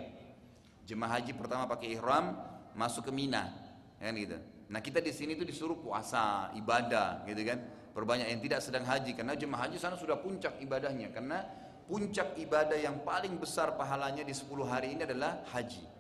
Jemaah 0.88 1.20
haji 1.20 1.36
pertama 1.36 1.68
pakai 1.68 2.00
ihram 2.00 2.40
masuk 2.72 3.10
ke 3.10 3.12
Mina. 3.12 3.52
Kan 4.00 4.16
gitu. 4.16 4.55
Nah 4.70 4.82
kita 4.82 4.98
di 4.98 5.14
sini 5.14 5.38
tuh 5.38 5.46
disuruh 5.46 5.78
puasa, 5.78 6.50
ibadah, 6.58 7.22
gitu 7.30 7.42
kan? 7.46 7.60
Perbanyak 7.94 8.28
yang 8.28 8.42
tidak 8.42 8.60
sedang 8.66 8.84
haji 8.84 9.16
karena 9.16 9.38
jemaah 9.38 9.70
haji 9.70 9.78
sana 9.80 9.96
sudah 9.96 10.20
puncak 10.20 10.60
ibadahnya 10.60 11.14
karena 11.16 11.46
puncak 11.86 12.36
ibadah 12.36 12.76
yang 12.76 13.06
paling 13.06 13.38
besar 13.38 13.78
pahalanya 13.78 14.26
di 14.26 14.34
10 14.34 14.66
hari 14.66 14.98
ini 14.98 15.06
adalah 15.06 15.46
haji. 15.54 15.96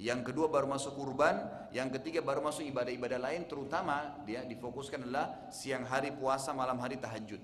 Yang 0.00 0.32
kedua 0.32 0.48
baru 0.48 0.66
masuk 0.66 0.96
kurban, 0.96 1.68
yang 1.70 1.92
ketiga 1.92 2.24
baru 2.24 2.40
masuk 2.40 2.64
ibadah-ibadah 2.64 3.20
lain 3.20 3.44
terutama 3.44 4.18
dia 4.24 4.40
difokuskan 4.42 5.04
adalah 5.04 5.52
siang 5.52 5.84
hari 5.84 6.10
puasa, 6.16 6.56
malam 6.56 6.80
hari 6.80 6.96
tahajud. 6.96 7.38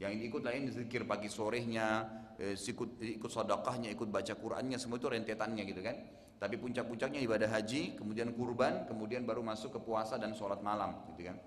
Yang 0.00 0.12
ikut 0.32 0.42
lain 0.42 0.62
zikir 0.72 1.04
pagi 1.04 1.28
sorehnya, 1.28 2.08
eh, 2.40 2.56
ikut 2.56 2.98
ikut 2.98 3.30
ikut 3.30 4.08
baca 4.08 4.32
Qur'annya, 4.32 4.80
semua 4.80 4.96
itu 4.96 5.08
rentetannya 5.12 5.62
gitu 5.68 5.80
kan. 5.84 5.96
Tapi 6.36 6.60
puncak-puncaknya 6.60 7.24
ibadah 7.24 7.48
haji, 7.48 7.96
kemudian 7.96 8.36
kurban, 8.36 8.84
kemudian 8.84 9.24
baru 9.24 9.40
masuk 9.40 9.72
ke 9.72 9.80
puasa 9.80 10.20
dan 10.20 10.36
sholat 10.36 10.60
malam, 10.60 11.00
gitu 11.12 11.32
kan. 11.32 11.40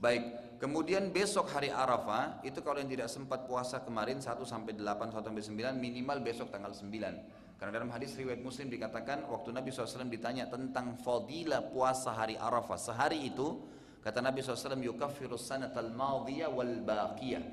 Baik, 0.00 0.56
kemudian 0.56 1.12
besok 1.12 1.52
hari 1.52 1.68
Arafah, 1.68 2.40
itu 2.40 2.64
kalau 2.64 2.80
yang 2.80 2.88
tidak 2.88 3.12
sempat 3.12 3.44
puasa 3.44 3.84
kemarin 3.84 4.16
1 4.16 4.32
sampai 4.48 4.72
8, 4.72 5.12
1 5.12 5.28
sampai 5.28 5.44
9, 5.44 5.76
minimal 5.76 6.24
besok 6.24 6.48
tanggal 6.48 6.72
9. 6.72 7.60
Karena 7.60 7.72
dalam 7.76 7.92
hadis 7.92 8.16
riwayat 8.16 8.40
Muslim 8.40 8.72
dikatakan 8.72 9.28
waktu 9.28 9.52
Nabi 9.52 9.68
SAW 9.68 10.08
ditanya 10.08 10.48
tentang 10.48 10.96
fadilah 10.96 11.60
puasa 11.68 12.16
hari 12.16 12.40
Arafah. 12.40 12.80
Sehari 12.80 13.28
itu, 13.28 13.60
kata 14.00 14.24
Nabi 14.24 14.40
SAW, 14.40 14.80
yukafirus 14.80 15.44
sanatal 15.44 15.92
madhiyah 15.92 16.48
wal 16.48 16.80
baqiyah. 16.80 17.44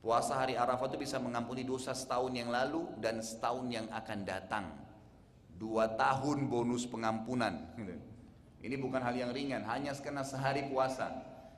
Puasa 0.00 0.40
hari 0.40 0.56
Arafah 0.56 0.88
itu 0.88 1.04
bisa 1.04 1.20
mengampuni 1.20 1.68
dosa 1.68 1.92
setahun 1.92 2.32
yang 2.32 2.48
lalu 2.48 2.88
dan 2.96 3.20
setahun 3.20 3.68
yang 3.68 3.84
akan 3.92 4.18
datang 4.24 4.91
dua 5.56 5.92
tahun 5.96 6.46
bonus 6.48 6.88
pengampunan. 6.88 7.72
Ini 8.62 8.78
bukan 8.78 9.02
hal 9.02 9.18
yang 9.18 9.34
ringan, 9.34 9.66
hanya 9.66 9.90
karena 9.98 10.22
sehari 10.22 10.70
puasa. 10.70 11.10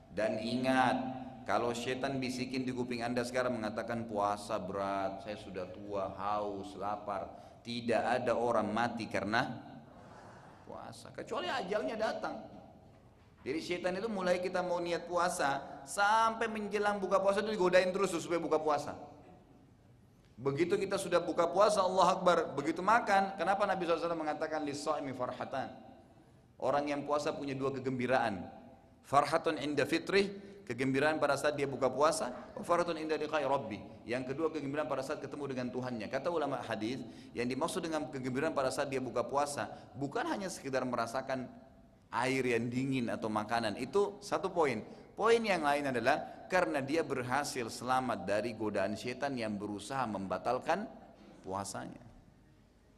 Dan 0.09 0.41
ingat, 0.41 0.97
kalau 1.45 1.69
setan 1.75 2.17
bisikin 2.17 2.65
di 2.65 2.73
kuping 2.73 3.05
anda 3.05 3.21
sekarang 3.21 3.61
mengatakan 3.61 4.09
puasa 4.09 4.57
berat, 4.57 5.21
saya 5.21 5.37
sudah 5.37 5.69
tua, 5.69 6.09
haus, 6.17 6.73
lapar. 6.79 7.29
Tidak 7.61 8.01
ada 8.01 8.33
orang 8.33 8.69
mati 8.73 9.05
karena 9.05 9.53
puasa, 10.65 11.13
kecuali 11.13 11.45
ajalnya 11.45 11.97
datang. 11.97 12.41
Jadi 13.45 13.59
setan 13.61 13.93
itu 14.01 14.09
mulai 14.09 14.41
kita 14.41 14.65
mau 14.65 14.81
niat 14.81 15.05
puasa, 15.05 15.81
sampai 15.85 16.49
menjelang 16.49 16.97
buka 16.97 17.21
puasa 17.21 17.45
itu 17.45 17.53
digodain 17.53 17.93
terus 17.93 18.17
supaya 18.17 18.41
buka 18.41 18.57
puasa. 18.57 18.97
Begitu 20.35 20.75
kita 20.75 20.99
sudah 20.99 21.23
buka 21.23 21.47
puasa 21.47 21.79
Allah 21.79 22.19
Akbar, 22.19 22.51
begitu 22.59 22.83
makan, 22.83 23.39
kenapa 23.39 23.63
Nabi 23.63 23.87
SAW 23.87 24.19
mengatakan 24.19 24.67
lisa'imi 24.67 25.15
farhatan? 25.15 25.71
Orang 26.59 26.91
yang 26.91 27.07
puasa 27.07 27.31
punya 27.31 27.55
dua 27.55 27.71
kegembiraan. 27.71 28.43
Farhatun 29.07 29.55
inda 29.55 29.87
fitrih, 29.87 30.35
kegembiraan 30.67 31.23
pada 31.23 31.39
saat 31.39 31.55
dia 31.55 31.63
buka 31.69 31.87
puasa, 31.87 32.35
farhatun 32.59 32.99
inda 32.99 33.15
liqai 33.15 33.47
rabbi. 33.47 33.79
Yang 34.03 34.35
kedua 34.35 34.51
kegembiraan 34.51 34.91
pada 34.91 35.07
saat 35.07 35.23
ketemu 35.23 35.55
dengan 35.55 35.67
Tuhannya. 35.71 36.07
Kata 36.11 36.27
ulama 36.27 36.59
hadis, 36.67 36.99
yang 37.31 37.47
dimaksud 37.47 37.79
dengan 37.87 38.11
kegembiraan 38.11 38.51
pada 38.51 38.75
saat 38.75 38.91
dia 38.91 38.99
buka 38.99 39.23
puasa 39.23 39.71
bukan 39.95 40.27
hanya 40.27 40.51
sekedar 40.51 40.83
merasakan 40.83 41.47
air 42.11 42.43
yang 42.43 42.67
dingin 42.67 43.07
atau 43.07 43.31
makanan. 43.31 43.79
Itu 43.79 44.19
satu 44.19 44.51
poin. 44.51 44.83
Poin 45.15 45.39
yang 45.39 45.63
lain 45.63 45.95
adalah 45.95 46.45
karena 46.51 46.83
dia 46.83 46.99
berhasil 47.01 47.71
selamat 47.71 48.27
dari 48.27 48.51
godaan 48.51 48.99
setan 48.99 49.39
yang 49.39 49.55
berusaha 49.55 50.03
membatalkan 50.03 50.83
puasanya. 51.39 52.03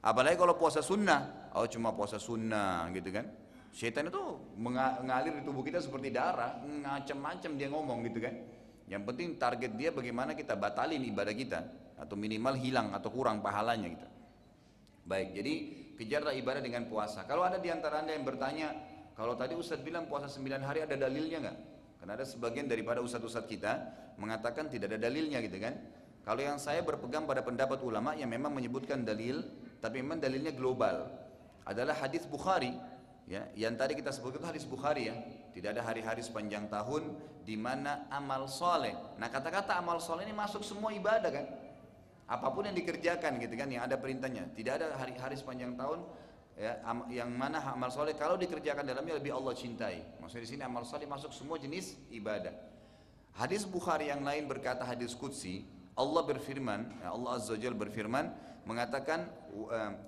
Apalagi 0.02 0.34
kalau 0.34 0.58
puasa 0.58 0.82
sunnah, 0.82 1.54
oh 1.54 1.70
cuma 1.70 1.94
puasa 1.94 2.18
sunnah 2.18 2.90
gitu 2.90 3.14
kan. 3.14 3.30
Setan 3.70 4.10
itu 4.10 4.18
mengalir 4.58 5.38
di 5.38 5.46
tubuh 5.46 5.62
kita 5.62 5.78
seperti 5.78 6.10
darah, 6.10 6.58
macam-macam 6.66 7.52
dia 7.54 7.70
ngomong 7.70 8.00
gitu 8.10 8.20
kan. 8.26 8.34
Yang 8.90 9.04
penting 9.14 9.28
target 9.38 9.72
dia 9.78 9.94
bagaimana 9.94 10.34
kita 10.34 10.58
batalin 10.58 11.06
ibadah 11.06 11.36
kita 11.38 11.60
atau 12.02 12.18
minimal 12.18 12.58
hilang 12.58 12.98
atau 12.98 13.14
kurang 13.14 13.46
pahalanya 13.46 13.94
gitu. 13.94 14.08
Baik, 15.06 15.38
jadi 15.38 15.54
kejarlah 16.02 16.34
ibadah 16.34 16.66
dengan 16.66 16.90
puasa. 16.90 17.30
Kalau 17.30 17.46
ada 17.46 17.62
di 17.62 17.70
antara 17.70 18.02
anda 18.02 18.18
yang 18.18 18.26
bertanya, 18.26 18.74
kalau 19.14 19.38
tadi 19.38 19.54
Ustadz 19.54 19.86
bilang 19.86 20.10
puasa 20.10 20.26
9 20.26 20.66
hari 20.66 20.82
ada 20.82 20.98
dalilnya 20.98 21.38
nggak? 21.46 21.77
Karena 22.08 22.24
ada 22.24 22.32
sebagian 22.32 22.72
daripada 22.72 23.04
ustadz-ustadz 23.04 23.52
kita 23.52 23.84
mengatakan 24.16 24.72
tidak 24.72 24.96
ada 24.96 25.12
dalilnya 25.12 25.44
gitu 25.44 25.60
kan. 25.60 25.76
Kalau 26.24 26.40
yang 26.40 26.56
saya 26.56 26.80
berpegang 26.80 27.28
pada 27.28 27.44
pendapat 27.44 27.84
ulama 27.84 28.16
yang 28.16 28.32
memang 28.32 28.56
menyebutkan 28.56 29.04
dalil, 29.04 29.44
tapi 29.84 30.00
memang 30.00 30.16
dalilnya 30.16 30.56
global. 30.56 31.12
Adalah 31.68 32.00
hadis 32.00 32.24
Bukhari, 32.24 32.72
ya, 33.28 33.52
yang 33.60 33.76
tadi 33.76 34.00
kita 34.00 34.16
sebutkan 34.16 34.40
itu 34.40 34.48
hadis 34.48 34.64
Bukhari 34.64 35.12
ya. 35.12 35.20
Tidak 35.52 35.68
ada 35.68 35.84
hari-hari 35.84 36.24
sepanjang 36.24 36.72
tahun 36.72 37.12
di 37.44 37.60
mana 37.60 38.08
amal 38.08 38.48
soleh. 38.48 38.96
Nah 39.20 39.28
kata-kata 39.28 39.76
amal 39.76 40.00
soleh 40.00 40.24
ini 40.24 40.32
masuk 40.32 40.64
semua 40.64 40.96
ibadah 40.96 41.28
kan. 41.28 41.44
Apa 42.24 42.56
pun 42.56 42.72
yang 42.72 42.76
dikerjakan 42.80 43.36
gitu 43.36 43.60
kan, 43.60 43.68
yang 43.68 43.84
ada 43.84 44.00
perintahnya. 44.00 44.48
Tidak 44.56 44.80
ada 44.80 44.96
hari-hari 44.96 45.36
sepanjang 45.36 45.76
tahun 45.76 46.08
ya, 46.58 46.82
yang 47.14 47.30
mana 47.32 47.62
amal 47.62 47.94
soleh 47.94 48.18
kalau 48.18 48.36
dikerjakan 48.36 48.84
dalamnya 48.84 49.22
lebih 49.22 49.32
Allah 49.38 49.54
cintai. 49.54 50.02
Maksudnya 50.18 50.44
di 50.44 50.52
sini 50.58 50.62
amal 50.66 50.84
soleh 50.84 51.06
masuk 51.06 51.30
semua 51.32 51.62
jenis 51.62 51.96
ibadah. 52.10 52.52
Hadis 53.38 53.70
Bukhari 53.70 54.10
yang 54.10 54.26
lain 54.26 54.50
berkata 54.50 54.82
hadis 54.82 55.14
Qudsi, 55.14 55.70
Allah 55.94 56.26
berfirman, 56.26 57.06
ya 57.06 57.14
Allah 57.14 57.38
Azza 57.38 57.54
Jal 57.54 57.78
berfirman, 57.78 58.34
mengatakan 58.66 59.30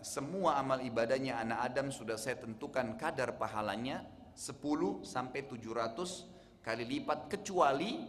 semua 0.02 0.58
amal 0.58 0.82
ibadahnya 0.82 1.38
anak 1.38 1.60
Adam 1.72 1.88
sudah 1.94 2.18
saya 2.18 2.42
tentukan 2.42 2.98
kadar 2.98 3.38
pahalanya 3.38 4.04
10 4.34 5.06
sampai 5.06 5.46
700 5.46 6.66
kali 6.66 6.84
lipat 6.84 7.32
kecuali 7.32 8.02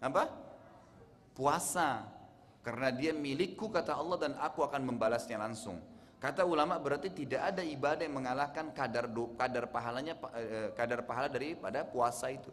apa? 0.00 0.26
Puasa. 1.36 2.10
Karena 2.64 2.88
dia 2.88 3.12
milikku 3.12 3.68
kata 3.68 3.92
Allah 3.92 4.16
dan 4.16 4.32
aku 4.40 4.64
akan 4.64 4.88
membalasnya 4.88 5.36
langsung. 5.36 5.76
Kata 6.24 6.40
ulama 6.48 6.80
berarti 6.80 7.12
tidak 7.12 7.52
ada 7.52 7.60
ibadah 7.60 8.00
yang 8.00 8.16
mengalahkan 8.16 8.72
kadar 8.72 9.12
do, 9.12 9.36
kadar 9.36 9.68
pahalanya 9.68 10.16
eh, 10.32 10.72
kadar 10.72 11.04
pahala 11.04 11.28
daripada 11.28 11.84
puasa 11.84 12.32
itu. 12.32 12.48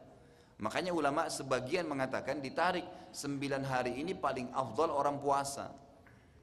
Makanya 0.59 0.91
ulama 0.91 1.31
sebagian 1.31 1.87
mengatakan 1.87 2.43
ditarik 2.43 2.83
sembilan 3.15 3.63
hari 3.63 3.95
ini 3.95 4.11
paling 4.11 4.51
afdal 4.51 4.91
orang 4.91 5.23
puasa. 5.23 5.71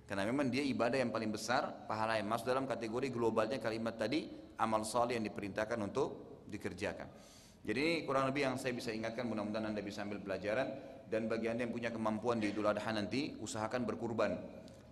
Karena 0.08 0.25
memang 0.25 0.49
dia 0.49 0.64
ibadah 0.64 0.97
yang 0.97 1.12
paling 1.12 1.28
besar 1.28 1.85
pahala 1.85 2.16
yang 2.16 2.32
masuk 2.32 2.49
dalam 2.49 2.64
kategori 2.64 3.12
globalnya 3.12 3.61
kalimat 3.61 4.00
tadi 4.00 4.25
amal 4.56 4.88
saleh 4.88 5.20
yang 5.20 5.28
diperintahkan 5.28 5.76
untuk 5.85 6.40
dikerjakan. 6.49 7.12
Jadi 7.61 7.76
ini 7.76 7.94
kurang 8.08 8.25
lebih 8.32 8.49
yang 8.49 8.56
saya 8.56 8.73
bisa 8.73 8.88
ingatkan 8.88 9.28
mudah-mudahan 9.28 9.68
Anda 9.68 9.85
bisa 9.85 10.00
ambil 10.00 10.25
pelajaran 10.25 10.64
dan 11.12 11.28
bagi 11.28 11.52
Anda 11.52 11.68
yang 11.68 11.76
punya 11.76 11.92
kemampuan 11.92 12.40
di 12.40 12.49
Idul 12.49 12.73
Adha 12.73 12.88
nanti 12.88 13.37
usahakan 13.37 13.85
berkurban 13.85 14.32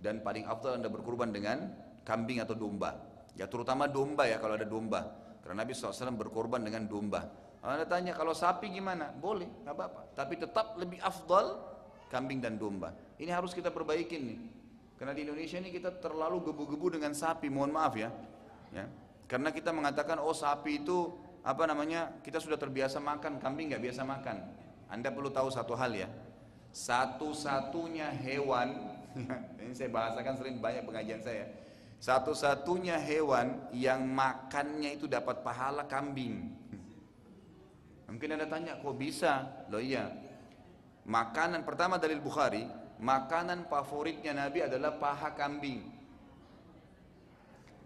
dan 0.04 0.20
paling 0.20 0.44
afdal 0.44 0.76
anda 0.76 0.92
berkurban 0.92 1.32
dengan 1.32 1.72
kambing 2.06 2.38
atau 2.38 2.54
domba. 2.54 2.94
Ya 3.34 3.50
terutama 3.50 3.90
domba 3.90 4.30
ya 4.30 4.38
kalau 4.38 4.54
ada 4.54 4.64
domba. 4.64 5.10
Karena 5.42 5.66
Nabi 5.66 5.74
SAW 5.74 6.14
berkorban 6.14 6.62
dengan 6.62 6.86
domba. 6.86 7.26
Anda 7.66 7.82
tanya 7.82 8.14
kalau 8.14 8.30
sapi 8.30 8.70
gimana? 8.70 9.10
Boleh, 9.10 9.50
nggak 9.66 9.74
apa-apa. 9.74 10.02
Tapi 10.14 10.38
tetap 10.38 10.78
lebih 10.78 11.02
afdal 11.02 11.58
kambing 12.06 12.38
dan 12.38 12.54
domba. 12.54 12.94
Ini 13.18 13.34
harus 13.34 13.50
kita 13.50 13.74
perbaikin 13.74 14.22
nih. 14.22 14.38
Karena 14.96 15.12
di 15.12 15.26
Indonesia 15.26 15.58
ini 15.58 15.74
kita 15.74 15.98
terlalu 15.98 16.46
gebu-gebu 16.46 16.96
dengan 16.96 17.12
sapi, 17.12 17.50
mohon 17.50 17.74
maaf 17.74 17.98
ya. 17.98 18.08
ya. 18.70 18.86
Karena 19.26 19.50
kita 19.50 19.74
mengatakan 19.74 20.22
oh 20.22 20.32
sapi 20.32 20.86
itu 20.86 21.10
apa 21.42 21.66
namanya 21.66 22.22
kita 22.22 22.38
sudah 22.38 22.56
terbiasa 22.56 23.02
makan, 23.02 23.42
kambing 23.42 23.74
nggak 23.74 23.82
biasa 23.82 24.06
makan. 24.06 24.36
Anda 24.86 25.10
perlu 25.10 25.34
tahu 25.34 25.50
satu 25.50 25.74
hal 25.74 25.90
ya. 25.90 26.08
Satu-satunya 26.70 28.14
hewan, 28.14 28.94
ini 29.62 29.74
saya 29.74 29.90
bahasakan 29.90 30.34
sering 30.38 30.56
banyak 30.62 30.86
pengajian 30.86 31.18
saya. 31.18 31.65
Satu-satunya 31.96 33.00
hewan 33.00 33.72
yang 33.72 34.04
makannya 34.04 35.00
itu 35.00 35.08
dapat 35.08 35.40
pahala 35.40 35.88
kambing. 35.88 36.52
Mungkin 38.06 38.38
Anda 38.38 38.46
tanya, 38.46 38.78
kok 38.78 38.96
bisa? 38.96 39.66
Loh 39.68 39.82
iya, 39.82 40.08
makanan 41.04 41.66
pertama 41.66 41.98
dari 41.98 42.14
Bukhari, 42.16 42.64
makanan 43.02 43.66
favoritnya 43.66 44.32
Nabi 44.32 44.64
adalah 44.64 44.96
paha 44.96 45.34
kambing. 45.34 45.96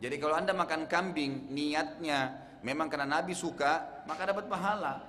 Jadi 0.01 0.17
kalau 0.17 0.33
anda 0.33 0.57
makan 0.57 0.89
kambing, 0.89 1.53
niatnya 1.53 2.33
memang 2.65 2.89
karena 2.89 3.21
Nabi 3.21 3.37
suka, 3.37 4.05
maka 4.09 4.33
dapat 4.33 4.49
pahala. 4.49 5.05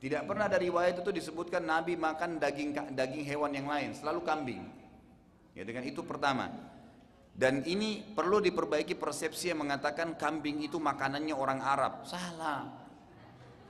Tidak 0.00 0.22
pernah 0.24 0.46
dari 0.46 0.70
riwayat 0.70 1.02
itu 1.02 1.10
disebutkan 1.10 1.66
Nabi 1.66 1.98
makan 1.98 2.38
daging 2.38 2.94
daging 2.94 3.26
hewan 3.26 3.52
yang 3.52 3.66
lain, 3.66 3.90
selalu 3.92 4.22
kambing. 4.22 4.62
Ya 5.52 5.66
dengan 5.66 5.82
itu 5.82 6.00
pertama. 6.06 6.48
Dan 7.30 7.64
ini 7.64 8.04
perlu 8.04 8.42
diperbaiki 8.42 8.98
persepsi 8.98 9.48
yang 9.54 9.64
mengatakan 9.64 10.18
kambing 10.18 10.60
itu 10.60 10.76
makanannya 10.76 11.32
orang 11.32 11.60
Arab. 11.64 11.92
Salah. 12.04 12.68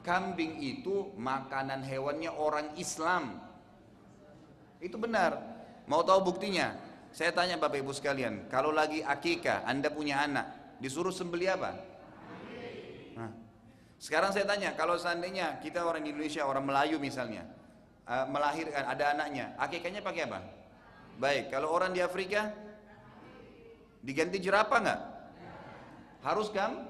Kambing 0.00 0.58
itu 0.58 1.12
makanan 1.14 1.84
hewannya 1.84 2.32
orang 2.32 2.74
Islam. 2.80 3.38
Itu 4.80 4.96
benar. 4.96 5.38
Mau 5.86 6.00
tahu 6.02 6.34
buktinya? 6.34 6.72
Saya 7.10 7.34
tanya 7.34 7.58
Bapak 7.58 7.82
Ibu 7.82 7.90
sekalian, 7.90 8.46
kalau 8.46 8.70
lagi 8.70 9.02
akikah, 9.02 9.66
Anda 9.66 9.90
punya 9.90 10.22
anak, 10.22 10.78
disuruh 10.78 11.10
sembeli 11.10 11.50
apa? 11.50 11.74
Sekarang 14.00 14.32
saya 14.32 14.48
tanya, 14.48 14.72
kalau 14.72 14.96
seandainya 14.96 15.60
kita 15.60 15.84
orang 15.84 16.08
Indonesia, 16.08 16.48
orang 16.48 16.64
Melayu 16.64 16.96
misalnya, 16.96 17.44
uh, 18.08 18.24
melahirkan, 18.32 18.88
ada 18.88 19.12
anaknya, 19.12 19.52
akikahnya 19.60 20.00
pakai 20.00 20.24
apa? 20.24 20.40
Baik, 21.20 21.52
kalau 21.52 21.68
orang 21.68 21.92
di 21.92 22.00
Afrika, 22.00 22.48
diganti 24.00 24.40
jerapah 24.40 24.78
nggak? 24.80 25.00
Harus 26.24 26.48
kan? 26.52 26.84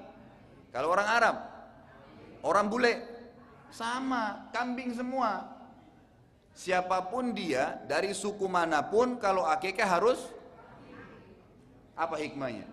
Kalau 0.71 0.91
orang 0.91 1.07
Arab, 1.07 1.35
orang 2.43 2.67
bule, 2.71 2.93
sama, 3.71 4.51
kambing 4.51 4.95
semua. 4.95 5.47
Siapa 6.51 7.07
pun 7.07 7.31
dia 7.31 7.79
dari 7.87 8.11
suku 8.11 8.43
mana 8.47 8.83
pun 8.83 9.15
kalau 9.19 9.47
akikah 9.47 9.87
harus 9.87 10.19
apa 11.95 12.19
hikmahnya? 12.19 12.67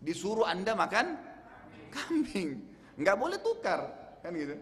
Disuruh 0.00 0.48
anda 0.48 0.72
makan 0.72 1.20
kambing, 1.92 2.64
nggak 2.96 3.16
boleh 3.20 3.36
tukar, 3.44 3.92
kan 4.24 4.32
gitu. 4.32 4.56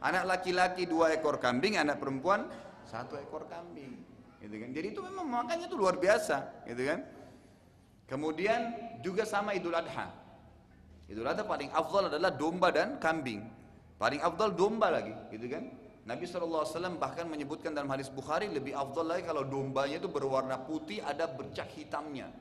Anak 0.00 0.28
laki-laki 0.28 0.84
dua 0.84 1.16
ekor 1.16 1.40
kambing, 1.40 1.80
anak 1.80 1.96
perempuan 2.00 2.48
satu 2.84 3.16
ekor 3.16 3.48
kambing, 3.48 3.96
gitu 4.44 4.56
kan. 4.60 4.68
Jadi 4.72 4.86
itu 4.92 5.00
memang 5.00 5.24
makannya 5.28 5.68
itu 5.68 5.76
luar 5.76 5.96
biasa, 5.96 6.64
gitu 6.68 6.84
kan. 6.84 7.00
Kemudian 8.10 8.74
juga 9.06 9.22
sama 9.22 9.54
Idul 9.54 9.78
Adha. 9.78 10.10
Idul 11.06 11.30
Adha 11.30 11.46
paling 11.46 11.70
afdal 11.70 12.10
adalah 12.10 12.34
domba 12.34 12.74
dan 12.74 12.98
kambing. 12.98 13.46
Paling 14.02 14.18
afdal 14.18 14.50
domba 14.50 14.90
lagi, 14.90 15.14
gitu 15.30 15.46
kan. 15.46 15.70
Nabi 16.02 16.26
SAW 16.26 16.98
bahkan 16.98 17.30
menyebutkan 17.30 17.70
dalam 17.70 17.86
hadis 17.86 18.10
Bukhari 18.10 18.50
lebih 18.50 18.74
afdal 18.74 19.06
lagi 19.06 19.22
kalau 19.22 19.46
dombanya 19.46 20.02
itu 20.02 20.10
berwarna 20.10 20.58
putih 20.58 20.98
ada 21.06 21.30
bercak 21.30 21.70
hitamnya. 21.70 22.34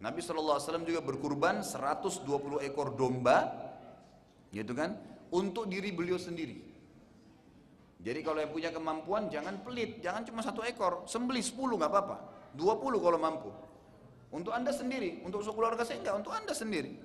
Nabi 0.00 0.22
SAW 0.24 0.62
juga 0.86 1.04
berkurban 1.04 1.60
120 1.60 2.24
ekor 2.64 2.96
domba, 2.96 3.52
gitu 4.48 4.72
kan, 4.72 4.96
untuk 5.28 5.68
diri 5.68 5.92
beliau 5.92 6.16
sendiri. 6.16 6.64
Jadi 7.98 8.22
kalau 8.22 8.38
yang 8.40 8.54
punya 8.54 8.70
kemampuan 8.72 9.28
jangan 9.28 9.60
pelit, 9.60 9.98
jangan 10.00 10.22
cuma 10.24 10.40
satu 10.40 10.62
ekor, 10.64 11.04
sembeli 11.04 11.42
10 11.42 11.52
nggak 11.76 11.90
apa-apa, 11.90 12.16
20 12.54 13.02
kalau 13.02 13.18
mampu. 13.18 13.50
Untuk 14.28 14.52
anda 14.52 14.70
sendiri, 14.70 15.24
untuk 15.24 15.40
keluarga 15.40 15.82
saya 15.88 16.04
enggak, 16.04 16.20
untuk 16.20 16.32
anda 16.36 16.52
sendiri. 16.52 17.00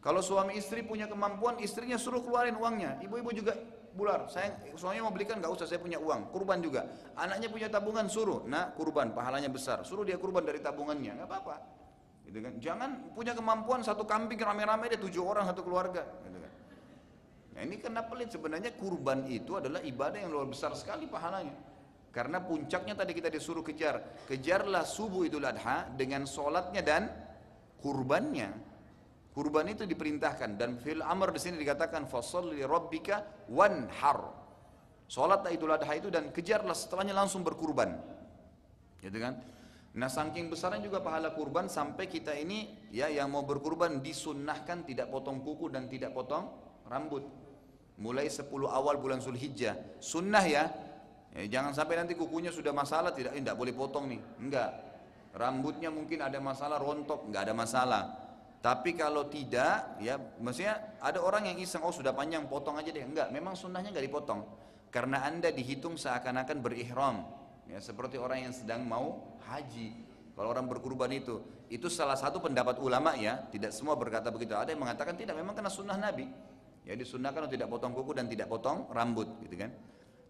Kalau 0.00 0.24
suami 0.24 0.56
istri 0.56 0.80
punya 0.86 1.10
kemampuan, 1.10 1.60
istrinya 1.60 2.00
suruh 2.00 2.24
keluarin 2.24 2.56
uangnya. 2.56 3.02
Ibu-ibu 3.04 3.30
juga 3.36 3.52
bular, 3.92 4.30
saya 4.30 4.56
suaminya 4.78 5.10
mau 5.10 5.12
belikan 5.12 5.42
nggak 5.42 5.52
usah, 5.52 5.66
saya 5.66 5.82
punya 5.82 6.00
uang, 6.00 6.30
kurban 6.32 6.62
juga. 6.62 6.88
Anaknya 7.18 7.50
punya 7.52 7.68
tabungan, 7.68 8.06
suruh, 8.08 8.46
nah 8.46 8.72
kurban, 8.72 9.12
pahalanya 9.12 9.50
besar, 9.52 9.82
suruh 9.84 10.06
dia 10.06 10.16
kurban 10.16 10.46
dari 10.46 10.62
tabungannya, 10.62 11.20
nggak 11.20 11.28
apa-apa. 11.28 11.56
Gitu 12.24 12.38
kan? 12.38 12.54
Jangan 12.62 12.90
punya 13.12 13.34
kemampuan 13.34 13.82
satu 13.82 14.06
kambing 14.06 14.38
rame-rame 14.38 14.86
dia 14.88 15.00
tujuh 15.02 15.20
orang 15.20 15.50
satu 15.50 15.66
keluarga. 15.66 16.06
Gitu 16.22 16.38
kan? 16.38 16.52
Nah 17.58 17.60
ini 17.66 17.76
kena 17.82 18.06
pelit 18.06 18.30
sebenarnya 18.30 18.72
kurban 18.78 19.26
itu 19.26 19.58
adalah 19.58 19.82
ibadah 19.82 20.16
yang 20.22 20.30
luar 20.30 20.46
besar 20.46 20.72
sekali 20.78 21.10
pahalanya. 21.10 21.52
Karena 22.10 22.42
puncaknya 22.42 22.98
tadi 22.98 23.14
kita 23.14 23.30
disuruh 23.30 23.62
kejar, 23.62 24.26
kejarlah 24.26 24.82
subuh 24.82 25.22
idul 25.22 25.46
adha 25.46 25.86
dengan 25.94 26.26
solatnya 26.26 26.82
dan 26.82 27.06
kurbannya. 27.78 28.70
Kurban 29.30 29.70
itu 29.70 29.86
diperintahkan 29.86 30.58
dan 30.58 30.74
fil 30.82 31.06
amr 31.06 31.30
di 31.30 31.38
sini 31.38 31.56
dikatakan 31.62 32.10
fasalli 32.10 32.66
rabbika 32.66 33.46
wanhar. 33.46 34.40
Salat 35.10 35.42
Idul 35.50 35.74
Adha 35.74 35.90
itu 35.98 36.06
dan 36.06 36.30
kejarlah 36.30 36.70
setelahnya 36.70 37.10
langsung 37.10 37.42
berkurban. 37.42 37.98
Gitu 39.02 39.18
kan? 39.18 39.42
Nah 39.98 40.06
saking 40.06 40.46
besarnya 40.46 40.86
juga 40.86 41.02
pahala 41.02 41.34
kurban 41.34 41.66
sampai 41.66 42.06
kita 42.06 42.30
ini 42.38 42.90
ya 42.94 43.10
yang 43.10 43.34
mau 43.34 43.42
berkurban 43.42 43.98
disunnahkan 43.98 44.86
tidak 44.86 45.10
potong 45.10 45.42
kuku 45.42 45.66
dan 45.66 45.90
tidak 45.90 46.14
potong 46.14 46.46
rambut. 46.86 47.26
Mulai 47.98 48.30
10 48.30 48.46
awal 48.70 49.02
bulan 49.02 49.18
Zulhijjah. 49.18 49.98
Sunnah 49.98 50.46
ya. 50.46 50.70
Ya 51.34 51.60
jangan 51.60 51.72
sampai 51.74 52.02
nanti 52.02 52.18
kukunya 52.18 52.50
sudah 52.50 52.74
masalah 52.74 53.14
tidak 53.14 53.36
tidak 53.36 53.54
boleh 53.54 53.74
potong 53.74 54.10
nih. 54.10 54.20
Enggak. 54.42 54.70
Rambutnya 55.30 55.94
mungkin 55.94 56.26
ada 56.26 56.42
masalah 56.42 56.82
rontok, 56.82 57.30
enggak 57.30 57.42
ada 57.46 57.54
masalah. 57.54 58.02
Tapi 58.60 58.92
kalau 58.92 59.24
tidak, 59.32 59.96
ya 60.04 60.20
maksudnya 60.36 60.98
ada 61.00 61.22
orang 61.24 61.48
yang 61.48 61.56
iseng, 61.56 61.80
oh 61.80 61.94
sudah 61.94 62.12
panjang, 62.12 62.44
potong 62.44 62.76
aja 62.76 62.92
deh. 62.92 63.00
Enggak, 63.00 63.32
memang 63.32 63.56
sunnahnya 63.56 63.88
enggak 63.88 64.04
dipotong. 64.04 64.44
Karena 64.92 65.24
anda 65.24 65.48
dihitung 65.48 65.96
seakan-akan 65.96 66.60
berihram. 66.60 67.24
Ya, 67.70 67.78
seperti 67.78 68.18
orang 68.18 68.50
yang 68.50 68.52
sedang 68.52 68.84
mau 68.84 69.38
haji. 69.48 69.94
Kalau 70.34 70.50
orang 70.50 70.66
berkurban 70.66 71.08
itu, 71.14 71.40
itu 71.72 71.86
salah 71.88 72.18
satu 72.18 72.42
pendapat 72.42 72.76
ulama 72.82 73.16
ya. 73.16 73.38
Tidak 73.48 73.70
semua 73.72 73.96
berkata 73.96 74.28
begitu. 74.28 74.52
Ada 74.52 74.74
yang 74.76 74.82
mengatakan 74.82 75.16
tidak, 75.16 75.38
memang 75.38 75.56
karena 75.56 75.72
sunnah 75.72 75.96
Nabi. 75.96 76.28
Ya 76.84 76.98
disunnahkan 76.98 77.48
untuk 77.48 77.54
tidak 77.56 77.70
potong 77.70 77.94
kuku 77.96 78.12
dan 78.12 78.26
tidak 78.28 78.50
potong 78.50 78.90
rambut, 78.92 79.40
gitu 79.46 79.56
kan. 79.56 79.70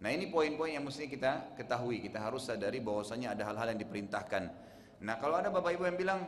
Nah 0.00 0.08
ini 0.08 0.32
poin-poin 0.32 0.72
yang 0.72 0.84
mesti 0.84 1.06
kita 1.08 1.56
ketahui. 1.60 2.00
Kita 2.00 2.20
harus 2.20 2.48
sadari 2.48 2.80
bahwasanya 2.80 3.36
ada 3.36 3.52
hal-hal 3.52 3.76
yang 3.76 3.80
diperintahkan. 3.84 4.42
Nah 5.04 5.14
kalau 5.20 5.36
ada 5.36 5.52
bapak 5.52 5.76
ibu 5.76 5.84
yang 5.84 6.00
bilang, 6.00 6.20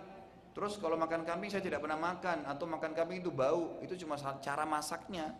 Terus 0.52 0.76
kalau 0.76 1.00
makan 1.00 1.24
kambing 1.24 1.48
saya 1.48 1.64
tidak 1.64 1.80
pernah 1.80 1.96
makan 1.96 2.44
atau 2.44 2.68
makan 2.68 2.92
kambing 2.92 3.24
itu 3.24 3.32
bau, 3.32 3.80
itu 3.80 3.96
cuma 4.04 4.20
cara 4.20 4.68
masaknya. 4.68 5.32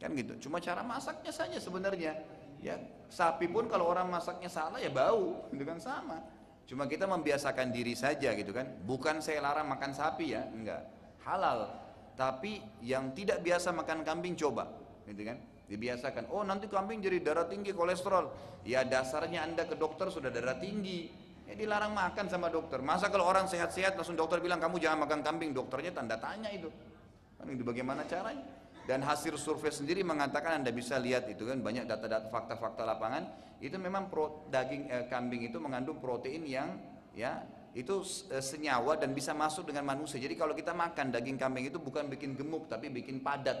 Kan 0.00 0.16
gitu. 0.16 0.48
Cuma 0.48 0.64
cara 0.64 0.80
masaknya 0.80 1.28
saja 1.28 1.60
sebenarnya. 1.60 2.16
Ya, 2.60 2.76
sapi 3.12 3.48
pun 3.48 3.68
kalau 3.68 3.88
orang 3.88 4.08
masaknya 4.08 4.48
salah 4.48 4.80
ya 4.80 4.88
bau, 4.88 5.44
itu 5.54 5.60
kan 5.60 5.76
sama. 5.76 6.24
Cuma 6.64 6.88
kita 6.88 7.04
membiasakan 7.04 7.68
diri 7.68 7.92
saja 7.92 8.32
gitu 8.32 8.52
kan. 8.56 8.64
Bukan 8.88 9.20
saya 9.20 9.44
larang 9.44 9.68
makan 9.68 9.92
sapi 9.92 10.32
ya, 10.32 10.48
enggak. 10.48 10.88
Halal. 11.20 11.68
Tapi 12.16 12.64
yang 12.80 13.12
tidak 13.12 13.44
biasa 13.44 13.76
makan 13.76 14.04
kambing 14.08 14.36
coba, 14.40 14.72
gitu 15.04 15.20
kan. 15.24 15.36
Dibiasakan. 15.70 16.34
Oh, 16.34 16.42
nanti 16.42 16.66
kambing 16.66 16.98
jadi 16.98 17.22
darah 17.22 17.46
tinggi 17.46 17.70
kolesterol. 17.70 18.26
Ya 18.66 18.82
dasarnya 18.82 19.46
Anda 19.46 19.70
ke 19.70 19.78
dokter 19.78 20.10
sudah 20.10 20.28
darah 20.34 20.58
tinggi 20.58 21.30
Ya 21.50 21.58
dilarang 21.58 21.90
makan 21.90 22.30
sama 22.30 22.46
dokter. 22.46 22.78
Masa 22.78 23.10
kalau 23.10 23.26
orang 23.26 23.50
sehat-sehat 23.50 23.98
langsung 23.98 24.14
dokter 24.14 24.38
bilang 24.38 24.62
kamu 24.62 24.78
jangan 24.78 25.02
makan 25.02 25.18
kambing, 25.26 25.50
dokternya 25.50 25.90
tanda 25.90 26.14
tanya 26.14 26.46
itu. 26.54 26.70
Kan 27.34 27.50
itu 27.50 27.66
bagaimana 27.66 28.06
caranya? 28.06 28.46
Dan 28.86 29.02
hasil 29.02 29.34
survei 29.34 29.74
sendiri 29.74 30.06
mengatakan 30.06 30.62
Anda 30.62 30.70
bisa 30.70 30.94
lihat 31.02 31.26
itu 31.26 31.42
kan 31.42 31.58
banyak 31.58 31.90
data-data 31.90 32.30
fakta-fakta 32.30 32.86
lapangan 32.86 33.26
itu 33.58 33.74
memang 33.82 34.06
pro, 34.06 34.46
daging 34.46 34.94
eh, 34.94 35.04
kambing 35.10 35.42
itu 35.42 35.58
mengandung 35.58 35.98
protein 35.98 36.46
yang 36.46 36.78
ya 37.18 37.42
itu 37.74 37.98
eh, 38.30 38.38
senyawa 38.38 38.94
dan 38.94 39.10
bisa 39.10 39.34
masuk 39.34 39.74
dengan 39.74 39.90
manusia. 39.90 40.22
Jadi 40.22 40.38
kalau 40.38 40.54
kita 40.54 40.70
makan 40.70 41.10
daging 41.10 41.34
kambing 41.34 41.66
itu 41.66 41.82
bukan 41.82 42.06
bikin 42.06 42.38
gemuk 42.38 42.70
tapi 42.70 42.94
bikin 42.94 43.26
padat. 43.26 43.58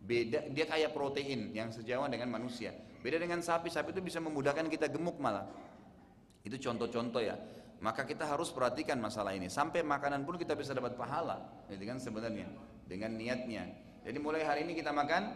Beda 0.00 0.48
dia 0.48 0.64
kayak 0.64 0.96
protein 0.96 1.52
yang 1.52 1.68
sejawa 1.68 2.08
dengan 2.08 2.32
manusia. 2.32 2.72
Beda 3.00 3.20
dengan 3.20 3.40
sapi, 3.44 3.68
sapi 3.72 3.92
itu 3.92 4.00
bisa 4.00 4.20
memudahkan 4.20 4.68
kita 4.68 4.88
gemuk 4.88 5.20
malah. 5.20 5.48
Itu 6.44 6.56
contoh-contoh 6.56 7.20
ya. 7.20 7.36
Maka 7.80 8.04
kita 8.04 8.28
harus 8.28 8.52
perhatikan 8.52 9.00
masalah 9.00 9.32
ini. 9.32 9.48
Sampai 9.48 9.80
makanan 9.80 10.28
pun 10.28 10.36
kita 10.36 10.52
bisa 10.52 10.76
dapat 10.76 11.00
pahala, 11.00 11.40
gitu 11.72 11.80
kan 11.88 11.96
sebenarnya 11.96 12.44
dengan 12.84 13.16
niatnya. 13.16 13.64
Jadi 14.04 14.18
mulai 14.20 14.44
hari 14.44 14.68
ini 14.68 14.76
kita 14.76 14.92
makan 14.92 15.32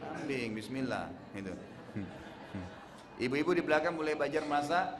kambing, 0.00 0.52
Bismillah, 0.52 1.08
gitu. 1.32 1.52
Ibu-ibu 3.24 3.56
di 3.56 3.62
belakang 3.64 3.96
mulai 3.96 4.12
belajar 4.12 4.44
masak 4.44 4.92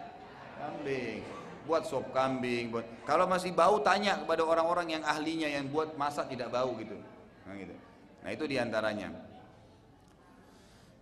kambing, 0.57 1.21
buat 1.69 1.85
sop 1.85 2.09
kambing. 2.17 2.73
Buat 2.73 2.87
kalau 3.05 3.29
masih 3.29 3.53
bau 3.53 3.83
tanya 3.85 4.25
kepada 4.25 4.41
orang-orang 4.47 5.01
yang 5.01 5.03
ahlinya 5.05 5.51
yang 5.51 5.69
buat 5.69 5.93
masak 6.01 6.33
tidak 6.33 6.49
bau 6.49 6.73
gitu. 6.81 6.97
Nah, 7.45 7.53
gitu. 7.61 7.77
Nah 8.25 8.31
itu 8.33 8.49
di 8.49 8.57
antaranya. 8.57 9.13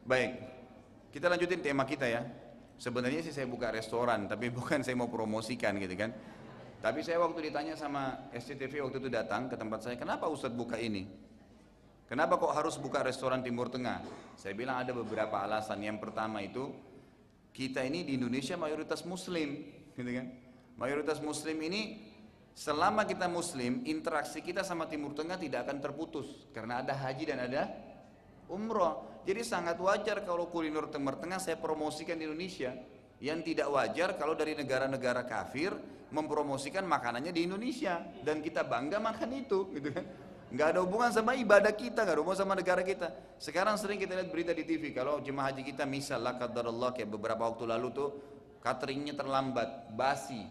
Baik, 0.02 0.30
kita 1.14 1.30
lanjutin 1.30 1.62
tema 1.62 1.86
kita 1.86 2.10
ya. 2.10 2.26
Sebenarnya 2.74 3.22
sih 3.22 3.30
saya 3.30 3.46
buka 3.46 3.70
restoran, 3.70 4.26
tapi 4.32 4.50
bukan 4.50 4.82
saya 4.82 4.98
mau 4.98 5.06
promosikan 5.06 5.78
gitu 5.78 5.94
kan. 5.94 6.10
Tapi 6.82 6.98
saya 7.06 7.22
waktu 7.22 7.46
ditanya 7.46 7.78
sama 7.78 8.26
SCTV 8.34 8.82
waktu 8.82 8.98
itu 8.98 9.06
datang 9.06 9.46
ke 9.46 9.54
tempat 9.54 9.86
saya, 9.86 9.94
kenapa 9.94 10.26
Ustadz 10.26 10.58
buka 10.58 10.74
ini? 10.82 11.06
Kenapa 12.10 12.36
kok 12.36 12.52
harus 12.52 12.76
buka 12.76 13.06
restoran 13.06 13.40
Timur 13.40 13.70
Tengah? 13.70 14.02
Saya 14.36 14.52
bilang 14.52 14.82
ada 14.82 14.90
beberapa 14.92 15.38
alasan. 15.40 15.80
Yang 15.80 16.02
pertama 16.02 16.42
itu, 16.42 16.74
kita 17.54 17.86
ini 17.86 18.02
di 18.02 18.18
Indonesia 18.18 18.58
mayoritas 18.58 19.06
Muslim, 19.06 19.62
gitu 19.96 20.10
kan? 20.10 20.26
Mayoritas 20.76 21.22
Muslim 21.22 21.56
ini 21.62 22.11
selama 22.52 23.08
kita 23.08 23.26
Muslim, 23.28 23.84
interaksi 23.88 24.44
kita 24.44 24.62
sama 24.62 24.88
Timur 24.88 25.16
Tengah 25.16 25.40
tidak 25.40 25.68
akan 25.68 25.78
terputus 25.80 26.28
karena 26.52 26.84
ada 26.84 26.92
haji 26.96 27.24
dan 27.28 27.38
ada 27.44 27.62
umroh. 28.52 29.22
Jadi 29.22 29.42
sangat 29.46 29.78
wajar 29.78 30.26
kalau 30.26 30.50
kuliner 30.50 30.90
Timur 30.90 31.16
Tengah 31.16 31.38
saya 31.38 31.56
promosikan 31.56 32.18
di 32.18 32.26
Indonesia. 32.28 32.74
Yang 33.22 33.54
tidak 33.54 33.70
wajar 33.70 34.18
kalau 34.18 34.34
dari 34.34 34.58
negara-negara 34.58 35.22
kafir 35.22 35.70
mempromosikan 36.10 36.82
makanannya 36.82 37.30
di 37.30 37.46
Indonesia 37.46 38.02
dan 38.26 38.42
kita 38.42 38.66
bangga 38.66 38.98
makan 38.98 39.30
itu, 39.32 39.70
gitu 39.72 39.94
kan? 39.94 40.04
Nggak 40.52 40.68
ada 40.76 40.80
hubungan 40.84 41.10
sama 41.14 41.32
ibadah 41.32 41.72
kita, 41.72 42.04
nggak 42.04 42.12
ada 42.12 42.20
hubungan 42.20 42.40
sama 42.44 42.52
negara 42.52 42.84
kita. 42.84 43.08
Sekarang 43.40 43.80
sering 43.80 43.96
kita 43.96 44.12
lihat 44.20 44.28
berita 44.28 44.52
di 44.52 44.68
TV 44.68 44.92
kalau 44.92 45.24
jemaah 45.24 45.48
haji 45.48 45.64
kita 45.64 45.88
misal 45.88 46.20
lah 46.20 46.36
Allah 46.36 46.90
kayak 46.92 47.08
beberapa 47.08 47.48
waktu 47.48 47.64
lalu 47.64 47.88
tuh 47.94 48.10
cateringnya 48.60 49.16
terlambat, 49.16 49.96
basi. 49.96 50.44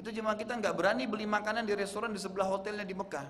Itu 0.00 0.08
jemaah 0.08 0.32
kita 0.32 0.56
nggak 0.56 0.72
berani 0.72 1.04
beli 1.04 1.28
makanan 1.28 1.68
di 1.68 1.76
restoran 1.76 2.08
di 2.08 2.16
sebelah 2.16 2.48
hotelnya 2.48 2.88
di 2.88 2.96
Mekah, 2.96 3.28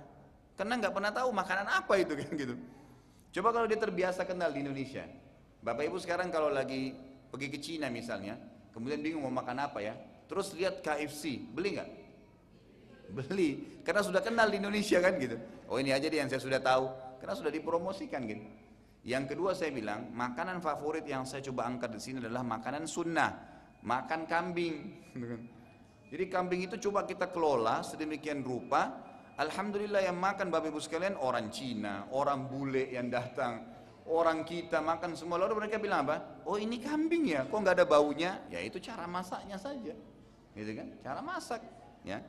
karena 0.54 0.78
nggak 0.78 0.94
pernah 0.94 1.10
tahu 1.10 1.34
makanan 1.34 1.66
apa 1.66 1.98
itu 1.98 2.14
kan 2.22 2.30
gitu. 2.30 2.54
Coba 3.34 3.50
kalau 3.50 3.66
dia 3.66 3.74
terbiasa 3.74 4.22
kenal 4.22 4.54
di 4.54 4.62
Indonesia. 4.62 5.02
Bapak 5.66 5.90
Ibu 5.90 5.98
sekarang 5.98 6.30
kalau 6.30 6.46
lagi 6.46 6.94
pergi 7.26 7.50
ke 7.50 7.58
Cina 7.58 7.90
misalnya, 7.90 8.38
kemudian 8.70 9.02
bingung 9.02 9.26
mau 9.26 9.34
makan 9.34 9.66
apa 9.66 9.82
ya, 9.82 9.98
terus 10.30 10.54
lihat 10.54 10.78
KFC, 10.78 11.42
beli 11.50 11.74
nggak? 11.74 11.90
Beli, 13.18 13.82
karena 13.82 14.06
sudah 14.06 14.22
kenal 14.22 14.46
di 14.46 14.62
Indonesia 14.62 15.02
kan 15.02 15.18
gitu. 15.18 15.42
Oh 15.66 15.82
ini 15.82 15.90
aja 15.90 16.06
deh 16.06 16.22
yang 16.22 16.30
saya 16.30 16.38
sudah 16.38 16.62
tahu, 16.62 16.86
karena 17.18 17.34
sudah 17.34 17.50
dipromosikan 17.50 18.22
gitu. 18.30 18.46
Yang 19.02 19.34
kedua 19.34 19.58
saya 19.58 19.74
bilang, 19.74 20.06
makanan 20.14 20.62
favorit 20.62 21.02
yang 21.02 21.26
saya 21.26 21.42
coba 21.50 21.66
angkat 21.66 21.98
di 21.98 22.00
sini 22.00 22.16
adalah 22.22 22.46
makanan 22.46 22.86
sunnah, 22.86 23.30
makan 23.82 24.30
kambing. 24.30 24.74
Jadi 26.10 26.24
kambing 26.26 26.66
itu 26.66 26.76
coba 26.90 27.06
kita 27.06 27.30
kelola 27.30 27.86
sedemikian 27.86 28.42
rupa 28.42 29.10
Alhamdulillah 29.40 30.04
yang 30.04 30.20
makan 30.20 30.52
Bapak 30.52 30.68
Ibu 30.68 30.84
sekalian 30.84 31.16
orang 31.16 31.48
Cina, 31.48 32.04
orang 32.12 32.44
bule 32.44 32.92
yang 32.92 33.08
datang, 33.08 33.64
orang 34.04 34.44
kita 34.44 34.84
makan 34.84 35.16
semua. 35.16 35.40
Lalu 35.40 35.64
mereka 35.64 35.80
bilang 35.80 36.04
apa? 36.04 36.44
Oh 36.44 36.60
ini 36.60 36.76
kambing 36.76 37.24
ya, 37.24 37.48
kok 37.48 37.56
nggak 37.56 37.80
ada 37.80 37.86
baunya? 37.88 38.36
Ya 38.52 38.60
itu 38.60 38.76
cara 38.76 39.08
masaknya 39.08 39.56
saja, 39.56 39.96
gitu 40.52 40.70
kan? 40.76 40.92
Cara 41.00 41.24
masak, 41.24 41.64
ya. 42.04 42.20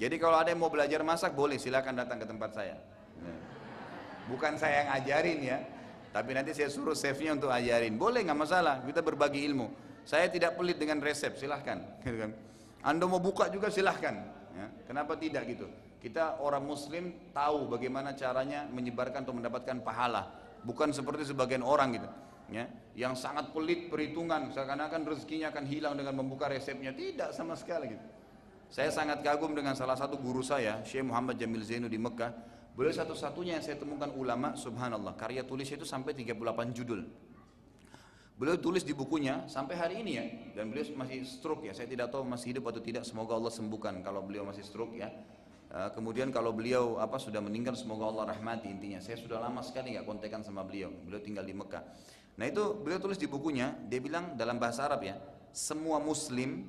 Jadi 0.00 0.16
kalau 0.16 0.40
ada 0.40 0.48
yang 0.48 0.64
mau 0.64 0.72
belajar 0.72 1.04
masak 1.04 1.36
boleh 1.36 1.60
silakan 1.60 2.00
datang 2.00 2.16
ke 2.16 2.24
tempat 2.24 2.50
saya. 2.56 2.80
Ya. 3.20 3.34
Bukan 4.32 4.56
saya 4.56 4.88
yang 4.88 4.90
ajarin 5.04 5.38
ya, 5.44 5.58
tapi 6.16 6.32
nanti 6.32 6.56
saya 6.56 6.72
suruh 6.72 6.96
chefnya 6.96 7.36
untuk 7.36 7.52
ajarin. 7.52 7.92
Boleh 8.00 8.24
nggak 8.24 8.40
masalah, 8.40 8.80
kita 8.88 9.04
berbagi 9.04 9.44
ilmu. 9.52 9.68
Saya 10.08 10.32
tidak 10.32 10.56
pelit 10.56 10.80
dengan 10.80 10.96
resep, 11.04 11.36
silahkan. 11.36 12.00
Gitu 12.00 12.24
kan. 12.24 12.32
Anda 12.82 13.04
mau 13.10 13.18
buka 13.18 13.50
juga 13.50 13.68
silahkan. 13.72 14.14
Ya. 14.54 14.66
Kenapa 14.86 15.18
tidak 15.18 15.46
gitu? 15.50 15.66
Kita 15.98 16.38
orang 16.38 16.62
muslim 16.62 17.30
tahu 17.34 17.66
bagaimana 17.66 18.14
caranya 18.14 18.66
menyebarkan 18.70 19.26
atau 19.26 19.34
mendapatkan 19.34 19.82
pahala. 19.82 20.30
Bukan 20.62 20.94
seperti 20.94 21.26
sebagian 21.26 21.62
orang 21.66 21.98
gitu. 21.98 22.08
Ya, 22.48 22.64
yang 22.96 23.12
sangat 23.12 23.52
pelit 23.52 23.92
perhitungan, 23.92 24.48
seakan-akan 24.56 25.04
rezekinya 25.04 25.52
akan 25.52 25.68
hilang 25.68 26.00
dengan 26.00 26.16
membuka 26.16 26.48
resepnya. 26.48 26.96
Tidak 26.96 27.36
sama 27.36 27.52
sekali 27.52 27.92
gitu. 27.92 28.06
Saya 28.72 28.88
sangat 28.88 29.20
kagum 29.20 29.52
dengan 29.52 29.76
salah 29.76 29.96
satu 29.96 30.16
guru 30.16 30.40
saya, 30.40 30.80
Syekh 30.80 31.04
Muhammad 31.04 31.36
Jamil 31.36 31.60
Zainu 31.60 31.92
di 31.92 32.00
Mekah. 32.00 32.32
Beliau 32.72 32.94
satu-satunya 32.94 33.60
yang 33.60 33.64
saya 33.64 33.76
temukan 33.76 34.08
ulama, 34.16 34.56
subhanallah, 34.56 35.12
karya 35.18 35.44
tulisnya 35.44 35.76
itu 35.76 35.88
sampai 35.88 36.16
38 36.16 36.72
judul. 36.72 37.04
Beliau 38.38 38.54
tulis 38.54 38.86
di 38.86 38.94
bukunya 38.94 39.42
sampai 39.50 39.74
hari 39.74 39.94
ini 39.98 40.12
ya, 40.14 40.24
dan 40.54 40.70
beliau 40.70 40.94
masih 40.94 41.26
stroke 41.26 41.66
ya. 41.66 41.74
Saya 41.74 41.90
tidak 41.90 42.14
tahu 42.14 42.22
masih 42.22 42.54
hidup 42.54 42.70
atau 42.70 42.78
tidak. 42.78 43.02
Semoga 43.02 43.34
Allah 43.34 43.50
sembuhkan 43.50 43.98
kalau 44.06 44.22
beliau 44.22 44.46
masih 44.46 44.62
stroke 44.62 44.94
ya. 44.94 45.10
Eh, 45.68 45.90
kemudian 45.90 46.30
kalau 46.30 46.54
beliau 46.54 47.02
apa 47.02 47.18
sudah 47.18 47.42
meninggal 47.42 47.74
semoga 47.74 48.06
Allah 48.06 48.30
rahmati 48.30 48.70
intinya. 48.70 49.02
Saya 49.02 49.18
sudah 49.18 49.42
lama 49.42 49.58
sekali 49.66 49.98
nggak 49.98 50.06
kontekan 50.06 50.46
sama 50.46 50.62
beliau. 50.62 50.88
Beliau 51.02 51.18
tinggal 51.18 51.42
di 51.42 51.50
Mekah. 51.50 51.82
Nah 52.38 52.46
itu 52.46 52.78
beliau 52.78 53.02
tulis 53.02 53.18
di 53.18 53.26
bukunya, 53.26 53.74
dia 53.90 53.98
bilang 53.98 54.38
dalam 54.38 54.62
bahasa 54.62 54.86
Arab 54.86 55.02
ya, 55.02 55.18
semua 55.50 55.98
Muslim 55.98 56.62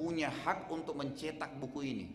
punya 0.00 0.32
hak 0.32 0.72
untuk 0.72 0.96
mencetak 0.96 1.52
buku 1.60 1.80
ini. 1.84 2.06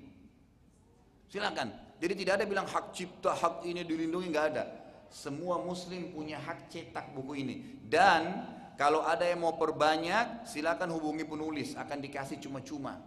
Silakan. 1.30 1.70
Jadi 2.02 2.13
tidak 2.26 2.41
ada 2.41 2.46
bilang 2.50 2.65
hak 2.65 2.89
cipta, 2.89 3.38
hak 3.38 3.62
ini 3.70 3.86
dilindungi 3.86 4.28
nggak 4.34 4.48
ada. 4.50 4.65
Semua 5.13 5.62
Muslim 5.62 6.10
punya 6.10 6.41
hak 6.41 6.74
cetak 6.74 7.13
buku 7.13 7.46
ini. 7.46 7.56
Dan 7.86 8.44
kalau 8.76 9.08
ada 9.08 9.24
yang 9.24 9.40
mau 9.40 9.56
perbanyak, 9.56 10.44
silakan 10.44 10.92
hubungi 10.92 11.24
penulis, 11.24 11.80
akan 11.80 11.98
dikasih 12.04 12.44
cuma-cuma. 12.44 13.00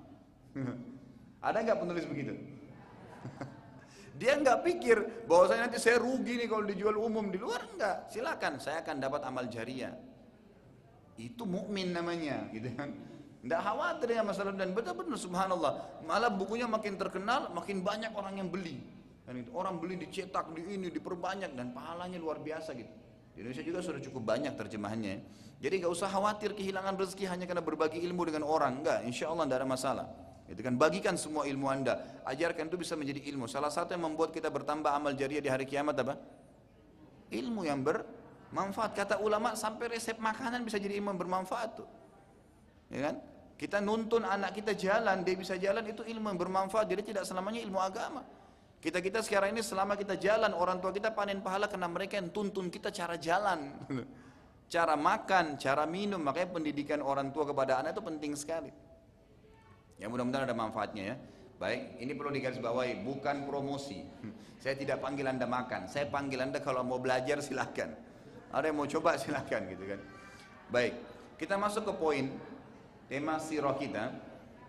ada 1.49 1.59
nggak 1.61 1.79
penulis 1.79 2.05
begitu? 2.09 2.33
Dia 4.21 4.35
nggak 4.41 4.65
pikir 4.65 5.29
bahwa 5.29 5.45
saya 5.47 5.69
nanti 5.69 5.79
saya 5.79 6.01
rugi 6.01 6.41
nih 6.41 6.49
kalau 6.51 6.65
dijual 6.67 6.97
umum 6.99 7.29
di 7.29 7.39
luar 7.39 7.69
enggak. 7.69 8.11
Silakan, 8.11 8.59
saya 8.59 8.83
akan 8.83 8.97
dapat 8.99 9.21
amal 9.29 9.47
jariah. 9.47 9.95
Itu 11.21 11.45
mukmin 11.45 11.93
namanya, 11.93 12.49
gitu 12.51 12.73
kan. 12.75 12.97
Tidak 13.39 13.61
khawatir 13.63 14.07
dengan 14.11 14.35
masalah 14.35 14.57
dan 14.57 14.75
betul-betul 14.75 15.15
subhanallah. 15.15 16.03
Malah 16.03 16.35
bukunya 16.35 16.67
makin 16.67 16.99
terkenal, 16.99 17.55
makin 17.55 17.87
banyak 17.87 18.11
orang 18.17 18.43
yang 18.43 18.51
beli. 18.51 18.83
Dan 19.23 19.45
itu 19.45 19.53
orang 19.55 19.79
beli 19.79 20.01
dicetak 20.01 20.51
di 20.57 20.65
ini, 20.75 20.89
diperbanyak 20.91 21.55
dan 21.55 21.71
pahalanya 21.77 22.19
luar 22.19 22.43
biasa 22.43 22.75
gitu. 22.75 22.91
Di 23.39 23.47
Indonesia 23.47 23.63
juga 23.63 23.79
sudah 23.87 24.03
cukup 24.03 24.35
banyak 24.35 24.51
terjemahannya. 24.59 25.23
Jadi 25.63 25.75
nggak 25.79 25.95
usah 25.95 26.11
khawatir 26.11 26.59
kehilangan 26.59 26.99
rezeki 26.99 27.31
hanya 27.31 27.47
karena 27.47 27.63
berbagi 27.63 28.03
ilmu 28.03 28.27
dengan 28.27 28.43
orang. 28.43 28.83
Enggak, 28.83 29.07
insya 29.07 29.31
Allah 29.31 29.47
tidak 29.47 29.63
ada 29.63 29.69
masalah. 29.71 30.07
Itu 30.51 30.59
kan 30.59 30.75
bagikan 30.75 31.15
semua 31.15 31.47
ilmu 31.47 31.71
anda, 31.71 32.03
ajarkan 32.27 32.67
itu 32.67 32.83
bisa 32.83 32.99
menjadi 32.99 33.23
ilmu. 33.31 33.47
Salah 33.47 33.71
satu 33.71 33.95
yang 33.95 34.11
membuat 34.11 34.35
kita 34.35 34.51
bertambah 34.51 34.91
amal 34.91 35.15
jariah 35.15 35.39
di 35.39 35.47
hari 35.47 35.71
kiamat 35.71 35.95
apa? 36.03 36.19
Ilmu 37.31 37.63
yang 37.63 37.79
bermanfaat. 37.79 39.07
Kata 39.07 39.23
ulama 39.23 39.55
sampai 39.55 39.87
resep 39.87 40.19
makanan 40.19 40.67
bisa 40.67 40.83
jadi 40.83 40.99
ilmu 40.99 41.15
yang 41.15 41.21
bermanfaat 41.23 41.79
tuh. 41.79 41.87
Ya 42.91 43.07
kan? 43.07 43.23
Kita 43.55 43.79
nuntun 43.79 44.27
anak 44.27 44.51
kita 44.51 44.75
jalan, 44.75 45.23
dia 45.23 45.39
bisa 45.39 45.55
jalan 45.55 45.87
itu 45.87 46.03
ilmu 46.03 46.27
yang 46.27 46.41
bermanfaat. 46.43 46.91
Jadi 46.91 47.15
tidak 47.15 47.23
selamanya 47.23 47.63
ilmu 47.63 47.79
agama. 47.79 48.27
Kita 48.79 49.03
kita 49.03 49.19
sekarang 49.27 49.59
ini 49.59 49.63
selama 49.63 49.99
kita 49.99 50.15
jalan 50.15 50.55
orang 50.55 50.79
tua 50.79 50.95
kita 50.95 51.11
panen 51.11 51.43
pahala 51.43 51.67
karena 51.67 51.91
mereka 51.91 52.15
yang 52.15 52.31
tuntun 52.31 52.71
kita 52.71 52.95
cara 52.95 53.19
jalan, 53.19 53.75
cara 54.75 54.95
makan, 54.95 55.59
cara 55.59 55.83
minum. 55.83 56.23
Makanya 56.23 56.55
pendidikan 56.55 57.03
orang 57.03 57.35
tua 57.35 57.43
kepada 57.43 57.83
anak 57.83 57.99
itu 57.99 58.03
penting 58.07 58.33
sekali. 58.39 58.71
Ya 59.99 60.07
mudah-mudahan 60.07 60.47
ada 60.47 60.55
manfaatnya 60.55 61.15
ya. 61.15 61.17
Baik, 61.59 61.99
ini 61.99 62.15
perlu 62.15 62.31
digarisbawahi, 62.31 63.03
bukan 63.03 63.51
promosi. 63.51 64.07
Saya 64.63 64.79
tidak 64.79 65.03
panggil 65.03 65.27
Anda 65.27 65.47
makan, 65.47 65.87
saya 65.87 66.11
panggil 66.11 66.43
Anda 66.43 66.59
kalau 66.59 66.83
mau 66.83 66.99
belajar 66.99 67.39
silahkan. 67.39 67.95
Ada 68.51 68.75
yang 68.75 68.79
mau 68.79 68.91
coba 68.91 69.15
silahkan 69.23 69.63
gitu 69.71 69.87
kan. 69.87 70.03
Baik, 70.67 70.99
kita 71.39 71.55
masuk 71.55 71.87
ke 71.87 71.95
poin 71.95 72.27
tema 73.07 73.39
sirah 73.39 73.79
kita. 73.79 74.11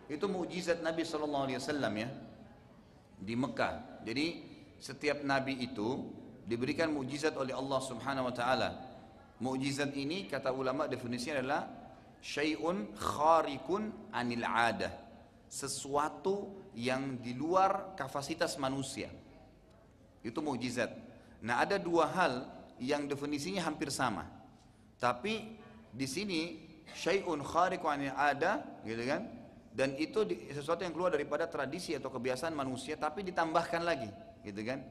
Itu 0.05 0.29
mujizat 0.29 0.85
Nabi 0.85 1.05
Wasallam 1.05 1.93
ya 1.97 2.09
di 3.17 3.33
Mekah. 3.33 3.88
Jadi 4.05 4.43
setiap 4.79 5.21
Nabi 5.23 5.59
itu 5.59 6.07
diberikan 6.47 6.89
mujizat 6.89 7.35
oleh 7.35 7.53
Allah 7.53 7.79
Subhanahu 7.83 8.31
Wa 8.31 8.35
Taala. 8.35 8.69
Mujizat 9.39 9.95
ini 9.95 10.27
kata 10.27 10.51
ulama 10.51 10.89
definisinya 10.89 11.39
adalah 11.39 11.63
syai'un 12.19 12.91
kharikun 12.95 14.11
anil 14.11 14.43
adah 14.43 14.91
sesuatu 15.49 16.69
yang 16.77 17.17
di 17.23 17.33
luar 17.33 17.97
kapasitas 17.97 18.59
manusia. 18.61 19.09
Itu 20.21 20.43
mukjizat. 20.43 20.91
Nah, 21.41 21.63
ada 21.63 21.79
dua 21.79 22.05
hal 22.11 22.33
yang 22.77 23.07
definisinya 23.07 23.65
hampir 23.65 23.89
sama. 23.89 24.27
Tapi 24.99 25.57
di 25.89 26.07
sini 26.07 26.41
syai'un 26.93 27.39
khariqu 27.41 27.87
ada, 27.87 28.83
gitu 28.83 29.03
kan? 29.07 29.38
Dan 29.79 29.95
itu 29.95 30.27
sesuatu 30.51 30.83
yang 30.83 30.91
keluar 30.91 31.07
daripada 31.07 31.47
tradisi 31.47 31.95
atau 31.95 32.11
kebiasaan 32.11 32.51
manusia 32.51 32.99
tapi 32.99 33.23
ditambahkan 33.23 33.79
lagi 33.79 34.11
gitu 34.43 34.59
kan? 34.67 34.83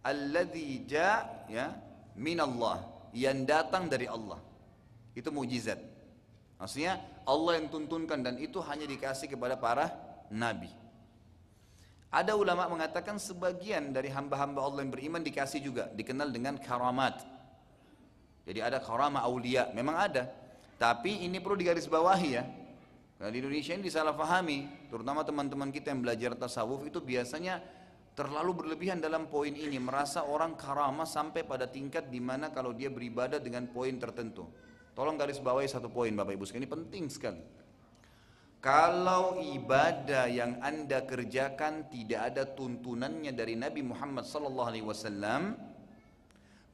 Alladzi 0.00 0.88
ja 0.88 1.28
ya 1.44 1.76
minallah 2.16 2.88
yang 3.12 3.44
datang 3.44 3.84
dari 3.84 4.08
Allah. 4.08 4.40
Itu 5.12 5.28
mujizat. 5.28 5.76
Maksudnya 6.56 7.04
Allah 7.28 7.60
yang 7.60 7.68
tuntunkan 7.68 8.24
dan 8.24 8.40
itu 8.40 8.64
hanya 8.64 8.88
dikasih 8.88 9.28
kepada 9.28 9.60
para 9.60 9.92
nabi. 10.32 10.72
Ada 12.08 12.32
ulama 12.32 12.64
mengatakan 12.72 13.20
sebagian 13.20 13.92
dari 13.92 14.08
hamba-hamba 14.08 14.64
Allah 14.64 14.88
yang 14.88 14.92
beriman 14.96 15.20
dikasih 15.20 15.60
juga 15.60 15.92
dikenal 15.92 16.32
dengan 16.32 16.56
karamat. 16.56 17.20
Jadi 18.48 18.56
ada 18.56 18.80
karamah 18.80 19.20
aulia 19.28 19.68
memang 19.76 20.00
ada. 20.00 20.32
Tapi 20.80 21.28
ini 21.28 21.44
perlu 21.44 21.60
digarisbawahi 21.60 22.30
ya 22.32 22.63
Nah, 23.24 23.32
di 23.32 23.40
Indonesia 23.40 23.72
ini 23.72 23.88
disalahfahami, 23.88 24.92
terutama 24.92 25.24
teman-teman 25.24 25.72
kita 25.72 25.96
yang 25.96 26.04
belajar 26.04 26.36
tasawuf 26.36 26.84
itu 26.84 27.00
biasanya 27.00 27.56
terlalu 28.12 28.52
berlebihan 28.52 29.00
dalam 29.00 29.32
poin 29.32 29.48
ini, 29.48 29.80
merasa 29.80 30.28
orang 30.28 30.52
karamah 30.60 31.08
sampai 31.08 31.40
pada 31.40 31.64
tingkat 31.64 32.12
di 32.12 32.20
mana 32.20 32.52
kalau 32.52 32.76
dia 32.76 32.92
beribadah 32.92 33.40
dengan 33.40 33.64
poin 33.72 33.96
tertentu. 33.96 34.44
Tolong 34.92 35.16
garis 35.16 35.40
bawahi 35.40 35.64
satu 35.64 35.88
poin 35.88 36.12
Bapak 36.12 36.36
Ibu 36.36 36.44
sekalian, 36.44 36.68
ini 36.68 36.74
penting 36.76 37.04
sekali. 37.08 37.40
Kalau 38.60 39.40
ibadah 39.40 40.28
yang 40.28 40.60
anda 40.60 41.08
kerjakan 41.08 41.88
tidak 41.88 42.28
ada 42.28 42.44
tuntunannya 42.44 43.32
dari 43.32 43.56
Nabi 43.56 43.88
Muhammad 43.88 44.28
SAW, 44.28 44.76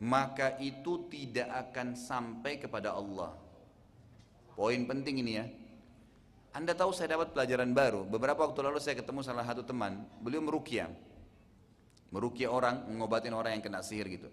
maka 0.02 0.58
itu 0.58 1.06
tidak 1.06 1.46
akan 1.46 1.94
sampai 1.94 2.58
kepada 2.58 2.90
Allah. 2.90 3.38
Poin 4.58 4.82
penting 4.82 5.22
ini 5.22 5.32
ya. 5.38 5.46
Anda 6.50 6.74
tahu 6.74 6.90
saya 6.90 7.14
dapat 7.14 7.30
pelajaran 7.30 7.70
baru. 7.70 8.02
Beberapa 8.02 8.42
waktu 8.42 8.58
lalu 8.66 8.82
saya 8.82 8.98
ketemu 8.98 9.22
salah 9.22 9.46
satu 9.46 9.62
teman, 9.62 10.02
beliau 10.18 10.42
merukia. 10.42 10.90
Merukia 12.10 12.50
orang, 12.50 12.90
mengobatin 12.90 13.30
orang 13.30 13.54
yang 13.54 13.62
kena 13.62 13.86
sihir 13.86 14.10
gitu. 14.10 14.26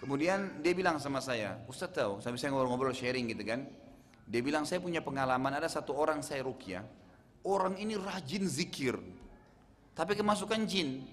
Kemudian 0.00 0.64
dia 0.64 0.72
bilang 0.72 0.96
sama 0.96 1.20
saya, 1.20 1.60
Ustaz 1.68 1.92
tahu, 1.92 2.24
sampai 2.24 2.40
saya 2.40 2.50
ngobrol-ngobrol 2.56 2.96
sharing 2.96 3.28
gitu 3.28 3.44
kan. 3.44 3.68
Dia 4.24 4.40
bilang 4.40 4.64
saya 4.64 4.80
punya 4.80 5.04
pengalaman 5.04 5.52
ada 5.52 5.68
satu 5.68 5.92
orang 5.92 6.24
saya 6.24 6.40
rukia. 6.42 6.80
Orang 7.44 7.76
ini 7.76 7.92
rajin 7.94 8.48
zikir. 8.48 8.96
Tapi 9.92 10.16
kemasukan 10.16 10.64
jin. 10.64 11.04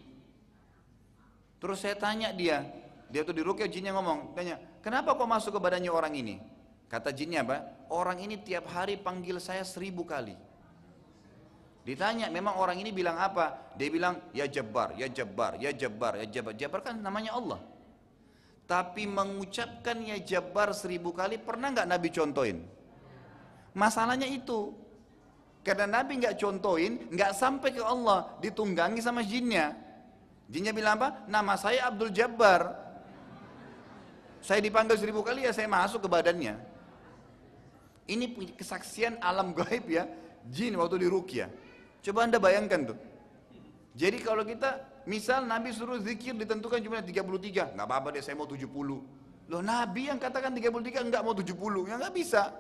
Terus 1.59 1.83
saya 1.83 1.99
tanya 1.99 2.31
dia, 2.31 2.63
dia 3.11 3.27
tuh 3.27 3.35
di 3.35 3.43
rukia 3.43 3.67
jinnya 3.67 3.91
ngomong, 3.91 4.31
tanya, 4.31 4.55
kenapa 4.79 5.11
kok 5.11 5.27
masuk 5.27 5.51
ke 5.57 5.59
badannya 5.59 5.91
orang 5.91 6.15
ini? 6.15 6.39
Kata 6.87 7.11
jinnya 7.11 7.43
apa? 7.43 7.78
Orang 7.89 8.21
ini 8.21 8.37
tiap 8.37 8.69
hari 8.69 9.01
panggil 9.01 9.41
saya 9.41 9.65
seribu 9.65 10.05
kali. 10.05 10.37
Ditanya, 11.81 12.29
memang 12.29 12.61
orang 12.61 12.77
ini 12.77 12.93
bilang 12.93 13.17
apa? 13.17 13.73
Dia 13.73 13.89
bilang, 13.89 14.29
ya 14.29 14.45
Jabbar, 14.45 14.93
ya 14.93 15.09
Jabbar, 15.09 15.57
ya 15.57 15.73
Jabbar, 15.73 16.21
ya 16.21 16.25
Jabbar. 16.29 16.53
Jabbar 16.53 16.79
kan 16.85 17.01
namanya 17.01 17.33
Allah. 17.33 17.57
Tapi 18.69 19.09
mengucapkan 19.09 19.97
ya 20.05 20.21
Jabbar 20.21 20.69
seribu 20.77 21.09
kali, 21.09 21.41
pernah 21.41 21.73
nggak 21.73 21.89
Nabi 21.89 22.13
contohin? 22.13 22.61
Masalahnya 23.73 24.29
itu. 24.29 24.69
Karena 25.65 25.89
Nabi 25.89 26.21
nggak 26.21 26.37
contohin, 26.37 27.09
nggak 27.09 27.33
sampai 27.33 27.73
ke 27.73 27.81
Allah, 27.81 28.37
ditunggangi 28.37 29.01
sama 29.01 29.25
jinnya. 29.25 29.73
Jinnya 30.45 30.69
bilang 30.77 31.01
apa? 31.01 31.25
Nama 31.25 31.53
saya 31.57 31.89
Abdul 31.89 32.13
Jabbar. 32.13 32.69
Saya 34.45 34.61
dipanggil 34.61 34.93
seribu 35.01 35.25
kali 35.25 35.49
ya 35.49 35.51
saya 35.57 35.65
masuk 35.65 36.05
ke 36.05 36.09
badannya. 36.09 36.68
Ini 38.09 38.57
kesaksian 38.57 39.21
alam 39.21 39.53
gaib 39.59 39.85
ya, 39.85 40.09
jin 40.49 40.73
waktu 40.75 41.05
di 41.05 41.07
rukyah. 41.07 41.49
Coba 42.01 42.25
anda 42.25 42.41
bayangkan 42.41 42.89
tuh. 42.89 42.97
Jadi 43.93 44.17
kalau 44.23 44.41
kita, 44.41 45.03
misal 45.05 45.45
Nabi 45.45 45.69
suruh 45.75 46.01
zikir 46.01 46.33
ditentukan 46.33 46.81
jumlah 46.81 47.05
33, 47.05 47.75
nggak 47.77 47.85
apa-apa 47.85 48.15
deh 48.17 48.23
saya 48.23 48.33
mau 48.33 48.49
70. 48.49 48.65
Loh 49.49 49.61
Nabi 49.65 50.09
yang 50.09 50.21
katakan 50.21 50.53
33 50.53 51.09
nggak 51.09 51.21
mau 51.25 51.33
70, 51.33 51.89
ya 51.89 51.95
nggak 51.99 52.13
bisa. 52.15 52.53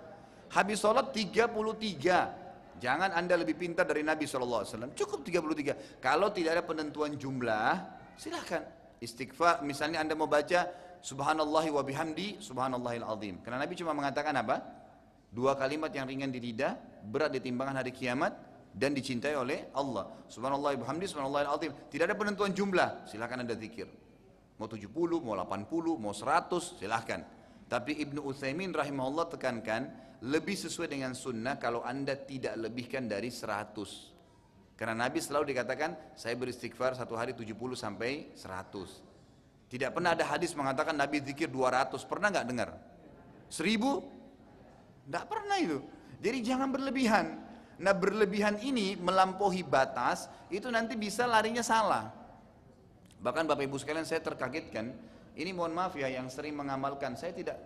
Habis 0.49 0.77
sholat 0.81 1.13
33. 1.13 2.81
Jangan 2.81 3.11
anda 3.13 3.35
lebih 3.35 3.59
pintar 3.59 3.85
dari 3.85 4.01
Nabi 4.01 4.25
SAW. 4.25 4.65
Cukup 4.95 5.21
33. 5.21 6.01
Kalau 6.01 6.33
tidak 6.33 6.57
ada 6.59 6.63
penentuan 6.65 7.13
jumlah, 7.13 7.73
silahkan. 8.17 8.65
Istighfar, 8.99 9.63
misalnya 9.63 10.03
anda 10.03 10.11
mau 10.17 10.27
baca 10.27 10.67
Subhanallahi 10.99 11.71
wa 11.71 11.83
bihamdi, 11.83 12.43
Subhanallahil 12.43 13.05
azim. 13.07 13.35
Karena 13.39 13.63
Nabi 13.63 13.73
cuma 13.79 13.95
mengatakan 13.95 14.35
apa? 14.35 14.59
Dua 15.29 15.53
kalimat 15.53 15.93
yang 15.93 16.09
ringan 16.09 16.33
di 16.33 16.41
lidah, 16.41 16.73
berat 17.05 17.29
di 17.29 17.39
timbangan 17.39 17.85
hari 17.85 17.93
kiamat 17.93 18.33
dan 18.73 18.97
dicintai 18.97 19.37
oleh 19.37 19.69
Allah. 19.77 20.09
Subhanallah 20.25 20.77
bihamdi, 20.81 21.05
subhanallah 21.05 21.53
azim. 21.53 21.69
Tidak 21.89 22.05
ada 22.09 22.17
penentuan 22.17 22.49
jumlah, 22.53 23.05
silahkan 23.05 23.45
Anda 23.45 23.53
zikir. 23.53 23.85
Mau 24.57 24.67
70, 24.67 24.89
mau 25.21 25.37
80, 25.37 26.01
mau 26.01 26.11
100, 26.11 26.81
silahkan. 26.81 27.21
Tapi 27.69 28.01
Ibnu 28.01 28.25
Utsaimin 28.25 28.73
rahimahullah 28.73 29.29
tekankan, 29.29 29.87
lebih 30.25 30.57
sesuai 30.57 30.91
dengan 30.91 31.13
sunnah 31.15 31.55
kalau 31.61 31.85
Anda 31.85 32.17
tidak 32.17 32.57
lebihkan 32.57 33.05
dari 33.07 33.29
100. 33.31 34.75
Karena 34.75 35.07
Nabi 35.07 35.19
selalu 35.21 35.53
dikatakan, 35.53 36.15
saya 36.17 36.33
beristighfar 36.35 36.97
satu 36.97 37.13
hari 37.15 37.37
70 37.37 37.55
sampai 37.77 38.33
100. 38.35 39.69
Tidak 39.69 39.93
pernah 39.93 40.17
ada 40.17 40.25
hadis 40.25 40.57
mengatakan 40.57 40.97
Nabi 40.97 41.21
zikir 41.21 41.45
200. 41.45 42.01
Pernah 42.09 42.33
nggak 42.33 42.47
dengar? 42.49 42.69
1000? 43.53 44.18
Tidak 45.09 45.25
pernah 45.25 45.57
itu. 45.57 45.81
Jadi 46.21 46.37
jangan 46.45 46.69
berlebihan. 46.69 47.25
Nah 47.81 47.97
berlebihan 47.97 48.61
ini 48.61 48.93
melampaui 48.93 49.65
batas, 49.65 50.29
itu 50.53 50.69
nanti 50.69 50.93
bisa 50.93 51.25
larinya 51.25 51.65
salah. 51.65 52.13
Bahkan 53.17 53.49
Bapak 53.49 53.65
Ibu 53.65 53.81
sekalian 53.81 54.05
saya 54.05 54.21
terkagetkan, 54.21 54.93
ini 55.33 55.49
mohon 55.49 55.73
maaf 55.73 55.97
ya 55.97 56.13
yang 56.13 56.29
sering 56.29 56.53
mengamalkan, 56.53 57.17
saya 57.17 57.33
tidak, 57.33 57.57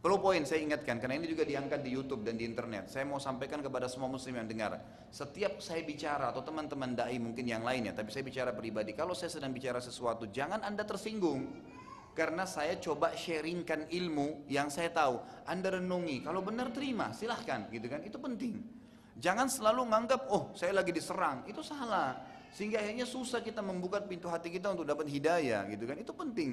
perlu 0.00 0.18
poin 0.18 0.42
saya 0.48 0.64
ingatkan, 0.64 0.98
karena 0.98 1.20
ini 1.20 1.30
juga 1.30 1.44
diangkat 1.44 1.84
di 1.84 1.94
Youtube 1.94 2.24
dan 2.24 2.34
di 2.34 2.48
internet. 2.48 2.88
Saya 2.90 3.06
mau 3.06 3.20
sampaikan 3.20 3.60
kepada 3.62 3.86
semua 3.86 4.08
muslim 4.08 4.40
yang 4.40 4.48
dengar. 4.48 4.80
Setiap 5.12 5.60
saya 5.62 5.84
bicara 5.84 6.32
atau 6.32 6.40
teman-teman 6.40 6.96
da'i 6.96 7.20
mungkin 7.20 7.44
yang 7.44 7.62
lainnya, 7.62 7.94
tapi 7.94 8.10
saya 8.10 8.24
bicara 8.24 8.50
pribadi. 8.56 8.96
Kalau 8.96 9.12
saya 9.12 9.30
sedang 9.30 9.52
bicara 9.52 9.78
sesuatu, 9.78 10.26
jangan 10.32 10.64
anda 10.66 10.82
tersinggung 10.82 11.44
karena 12.12 12.44
saya 12.44 12.76
coba 12.76 13.14
sharingkan 13.14 13.88
ilmu 13.88 14.46
yang 14.50 14.68
saya 14.68 14.90
tahu. 14.90 15.22
Anda 15.46 15.78
renungi, 15.78 16.26
kalau 16.26 16.42
benar 16.44 16.74
terima, 16.74 17.14
silahkan 17.14 17.70
gitu 17.70 17.86
kan, 17.86 18.02
itu 18.02 18.18
penting. 18.18 18.60
Jangan 19.20 19.52
selalu 19.52 19.84
menganggap, 19.88 20.28
oh 20.32 20.50
saya 20.56 20.72
lagi 20.74 20.90
diserang, 20.90 21.44
itu 21.44 21.60
salah. 21.60 22.16
Sehingga 22.50 22.82
akhirnya 22.82 23.06
susah 23.06 23.44
kita 23.44 23.62
membuka 23.62 24.02
pintu 24.02 24.26
hati 24.26 24.50
kita 24.50 24.74
untuk 24.74 24.88
dapat 24.88 25.06
hidayah 25.06 25.68
gitu 25.70 25.84
kan, 25.86 25.96
itu 26.00 26.10
penting. 26.10 26.50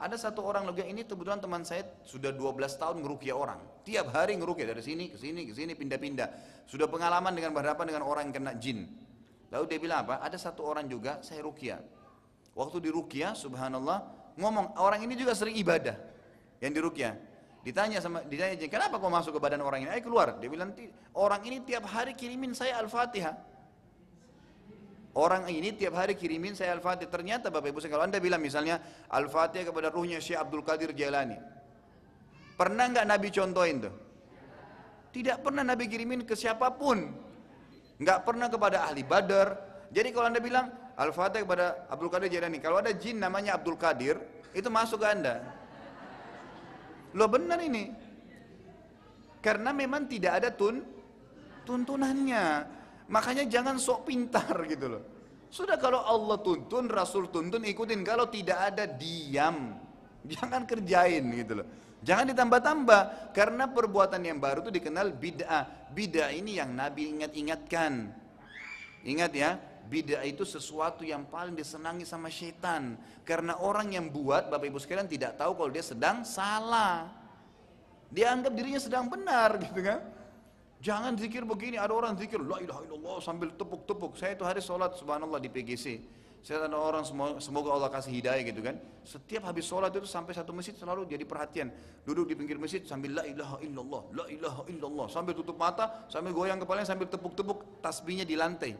Ada 0.00 0.16
satu 0.16 0.40
orang 0.40 0.64
lagi 0.64 0.80
ini 0.88 1.04
kebetulan 1.04 1.44
teman 1.44 1.60
saya 1.60 1.84
sudah 2.08 2.32
12 2.32 2.56
tahun 2.80 3.04
ngerukia 3.04 3.36
orang. 3.36 3.60
Tiap 3.84 4.08
hari 4.16 4.32
ngerukia 4.40 4.64
dari 4.72 4.80
sini 4.80 5.12
ke 5.12 5.20
sini 5.20 5.44
ke 5.44 5.52
sini 5.52 5.76
pindah-pindah. 5.76 6.28
Sudah 6.64 6.88
pengalaman 6.88 7.36
dengan 7.36 7.52
berhadapan 7.52 7.92
dengan 7.92 8.08
orang 8.08 8.32
yang 8.32 8.34
kena 8.40 8.52
jin. 8.56 8.88
Lalu 9.52 9.64
dia 9.68 9.76
bilang 9.76 10.08
apa? 10.08 10.24
Ada 10.24 10.40
satu 10.40 10.64
orang 10.64 10.88
juga 10.88 11.20
saya 11.20 11.44
rukia. 11.44 11.84
Waktu 12.56 12.80
di 12.80 12.88
rukia, 12.88 13.36
subhanallah, 13.36 14.19
ngomong 14.38 14.76
orang 14.78 15.00
ini 15.02 15.14
juga 15.18 15.34
sering 15.34 15.56
ibadah 15.58 15.96
yang 16.60 16.70
di 16.70 16.80
rukyah. 16.82 17.14
Ditanya 17.60 18.00
sama 18.00 18.24
ditanya 18.24 18.56
kenapa 18.72 18.96
kau 18.96 19.12
masuk 19.12 19.36
ke 19.36 19.40
badan 19.40 19.60
orang 19.60 19.84
ini? 19.84 19.90
Ayo 19.92 20.00
keluar. 20.04 20.40
Dia 20.40 20.48
bilang 20.48 20.72
orang 21.12 21.44
ini 21.44 21.60
tiap 21.60 21.84
hari 21.88 22.16
kirimin 22.16 22.56
saya 22.56 22.80
Al-Fatihah. 22.80 23.36
Orang 25.12 25.44
ini 25.50 25.74
tiap 25.76 25.92
hari 25.98 26.16
kirimin 26.16 26.56
saya 26.56 26.72
Al-Fatihah. 26.78 27.12
Ternyata 27.12 27.52
Bapak 27.52 27.68
Ibu 27.68 27.84
kalau 27.84 28.08
Anda 28.08 28.16
bilang 28.16 28.40
misalnya 28.40 28.80
Al-Fatihah 29.12 29.68
kepada 29.68 29.92
ruhnya 29.92 30.22
Syekh 30.24 30.40
Abdul 30.40 30.64
Qadir 30.64 30.96
Jailani. 30.96 31.36
Pernah 32.56 32.84
nggak 32.88 33.06
Nabi 33.08 33.28
contohin 33.28 33.76
tuh? 33.84 33.94
Tidak 35.10 35.44
pernah 35.44 35.60
Nabi 35.60 35.84
kirimin 35.84 36.24
ke 36.24 36.32
siapa 36.32 36.72
pun. 36.72 37.12
Nggak 38.00 38.24
pernah 38.24 38.48
kepada 38.48 38.88
ahli 38.88 39.04
badar. 39.04 39.60
Jadi 39.92 40.08
kalau 40.16 40.32
Anda 40.32 40.40
bilang 40.40 40.72
Al-Fatihah 41.00 41.42
kepada 41.48 41.66
Abdul 41.88 42.12
Qadir 42.12 42.28
Jailani. 42.28 42.60
Kalau 42.60 42.76
ada 42.76 42.92
jin 42.92 43.16
namanya 43.16 43.56
Abdul 43.56 43.80
Qadir, 43.80 44.20
itu 44.52 44.68
masuk 44.68 45.00
ke 45.00 45.08
Anda. 45.08 45.40
Lo 47.16 47.24
benar 47.24 47.56
ini. 47.64 47.88
Karena 49.40 49.72
memang 49.72 50.04
tidak 50.04 50.44
ada 50.44 50.52
tun 50.52 50.84
tuntunannya. 51.64 52.68
Makanya 53.08 53.48
jangan 53.48 53.80
sok 53.80 54.12
pintar 54.12 54.52
gitu 54.68 54.86
loh. 54.92 55.02
Sudah 55.50 55.80
kalau 55.80 56.04
Allah 56.04 56.38
tuntun, 56.44 56.86
Rasul 56.86 57.32
tuntun, 57.32 57.64
ikutin. 57.64 58.04
Kalau 58.04 58.28
tidak 58.28 58.70
ada, 58.70 58.84
diam. 58.86 59.74
Jangan 60.22 60.68
kerjain 60.68 61.24
gitu 61.32 61.64
loh. 61.64 61.66
Jangan 62.04 62.30
ditambah-tambah. 62.30 63.32
Karena 63.34 63.66
perbuatan 63.66 64.20
yang 64.20 64.38
baru 64.38 64.62
itu 64.68 64.70
dikenal 64.78 65.16
bid'ah. 65.16 65.90
Bid'ah 65.90 66.30
ini 66.30 66.60
yang 66.60 66.70
Nabi 66.76 67.18
ingat-ingatkan. 67.18 68.14
Ingat 69.00 69.32
ya, 69.32 69.56
Bid'ah 69.88 70.26
itu 70.26 70.44
sesuatu 70.44 71.06
yang 71.06 71.24
paling 71.30 71.54
disenangi 71.54 72.04
sama 72.04 72.28
syaitan. 72.28 72.98
Karena 73.24 73.56
orang 73.62 73.94
yang 73.94 74.10
buat, 74.12 74.50
Bapak 74.50 74.66
Ibu 74.68 74.78
sekalian 74.82 75.06
tidak 75.06 75.38
tahu 75.38 75.54
kalau 75.56 75.70
dia 75.70 75.82
sedang 75.86 76.26
salah. 76.26 77.08
Dia 78.10 78.34
anggap 78.34 78.52
dirinya 78.52 78.82
sedang 78.82 79.06
benar 79.06 79.54
gitu 79.62 79.80
kan. 79.80 80.02
Jangan 80.80 81.12
zikir 81.14 81.44
begini, 81.44 81.76
ada 81.76 81.92
orang 81.92 82.16
zikir 82.16 82.40
la 82.40 82.56
ilaha 82.56 82.80
illallah 82.88 83.20
sambil 83.20 83.52
tepuk-tepuk. 83.52 84.16
Saya 84.16 84.32
itu 84.32 84.48
hari 84.48 84.64
sholat 84.64 84.96
subhanallah 84.96 85.36
di 85.36 85.52
PGC. 85.52 86.00
Saya 86.40 86.64
ada 86.64 86.72
orang 86.72 87.04
semoga 87.36 87.68
Allah 87.68 87.92
kasih 87.92 88.16
hidayah 88.16 88.40
gitu 88.48 88.64
kan. 88.64 88.80
Setiap 89.04 89.44
habis 89.44 89.68
sholat 89.68 89.92
itu 89.92 90.08
sampai 90.08 90.32
satu 90.32 90.56
masjid 90.56 90.72
selalu 90.72 91.04
jadi 91.04 91.28
perhatian. 91.28 91.68
Duduk 92.08 92.32
di 92.32 92.34
pinggir 92.34 92.56
masjid 92.56 92.80
sambil 92.88 93.12
la 93.12 93.28
ilaha 93.28 93.60
illallah, 93.60 94.02
la 94.16 94.24
ilaha 94.32 94.64
illallah. 94.72 95.06
Sambil 95.12 95.36
tutup 95.36 95.60
mata, 95.60 96.08
sambil 96.08 96.32
goyang 96.32 96.56
kepalanya, 96.56 96.88
sambil 96.88 97.12
tepuk-tepuk 97.12 97.84
tasbihnya 97.84 98.24
di 98.24 98.40
lantai. 98.40 98.72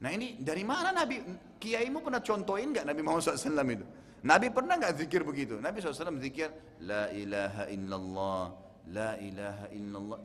Nah 0.00 0.10
ini 0.12 0.36
dari 0.40 0.64
mana 0.64 0.92
Nabi? 0.92 1.24
Kiaimu 1.56 2.04
pernah 2.04 2.20
contohin 2.20 2.72
nggak 2.76 2.84
Nabi 2.84 3.00
Muhammad 3.00 3.32
SAW 3.32 3.64
itu? 3.72 3.86
Nabi 4.26 4.46
pernah 4.52 4.74
nggak 4.76 4.94
zikir 5.00 5.24
begitu? 5.24 5.56
Nabi 5.56 5.80
SAW 5.80 6.20
zikir 6.20 6.52
La 6.84 7.08
ilaha 7.12 7.64
illallah 7.72 8.66
La 8.86 9.18
ilaha 9.18 9.66
illallah. 9.74 10.18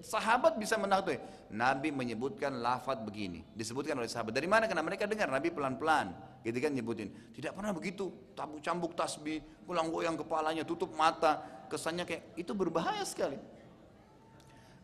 Sahabat 0.00 0.56
bisa 0.56 0.80
menakutui. 0.80 1.20
Nabi 1.52 1.92
menyebutkan 1.92 2.64
lafad 2.64 3.04
begini. 3.04 3.44
Disebutkan 3.52 3.92
oleh 4.00 4.08
sahabat. 4.08 4.32
Dari 4.32 4.48
mana? 4.48 4.64
Karena 4.64 4.80
mereka 4.80 5.04
dengar 5.04 5.28
Nabi 5.28 5.52
pelan-pelan. 5.52 6.16
Gitu 6.40 6.56
kan 6.56 6.72
nyebutin. 6.72 7.12
Tidak 7.36 7.52
pernah 7.52 7.76
begitu. 7.76 8.08
Tabuk 8.32 8.64
cambuk 8.64 8.96
tasbih. 8.96 9.44
Pulang 9.68 9.92
goyang 9.92 10.16
kepalanya. 10.16 10.64
Tutup 10.64 10.96
mata. 10.96 11.44
Kesannya 11.68 12.08
kayak 12.08 12.40
itu 12.40 12.56
berbahaya 12.56 13.04
sekali. 13.04 13.36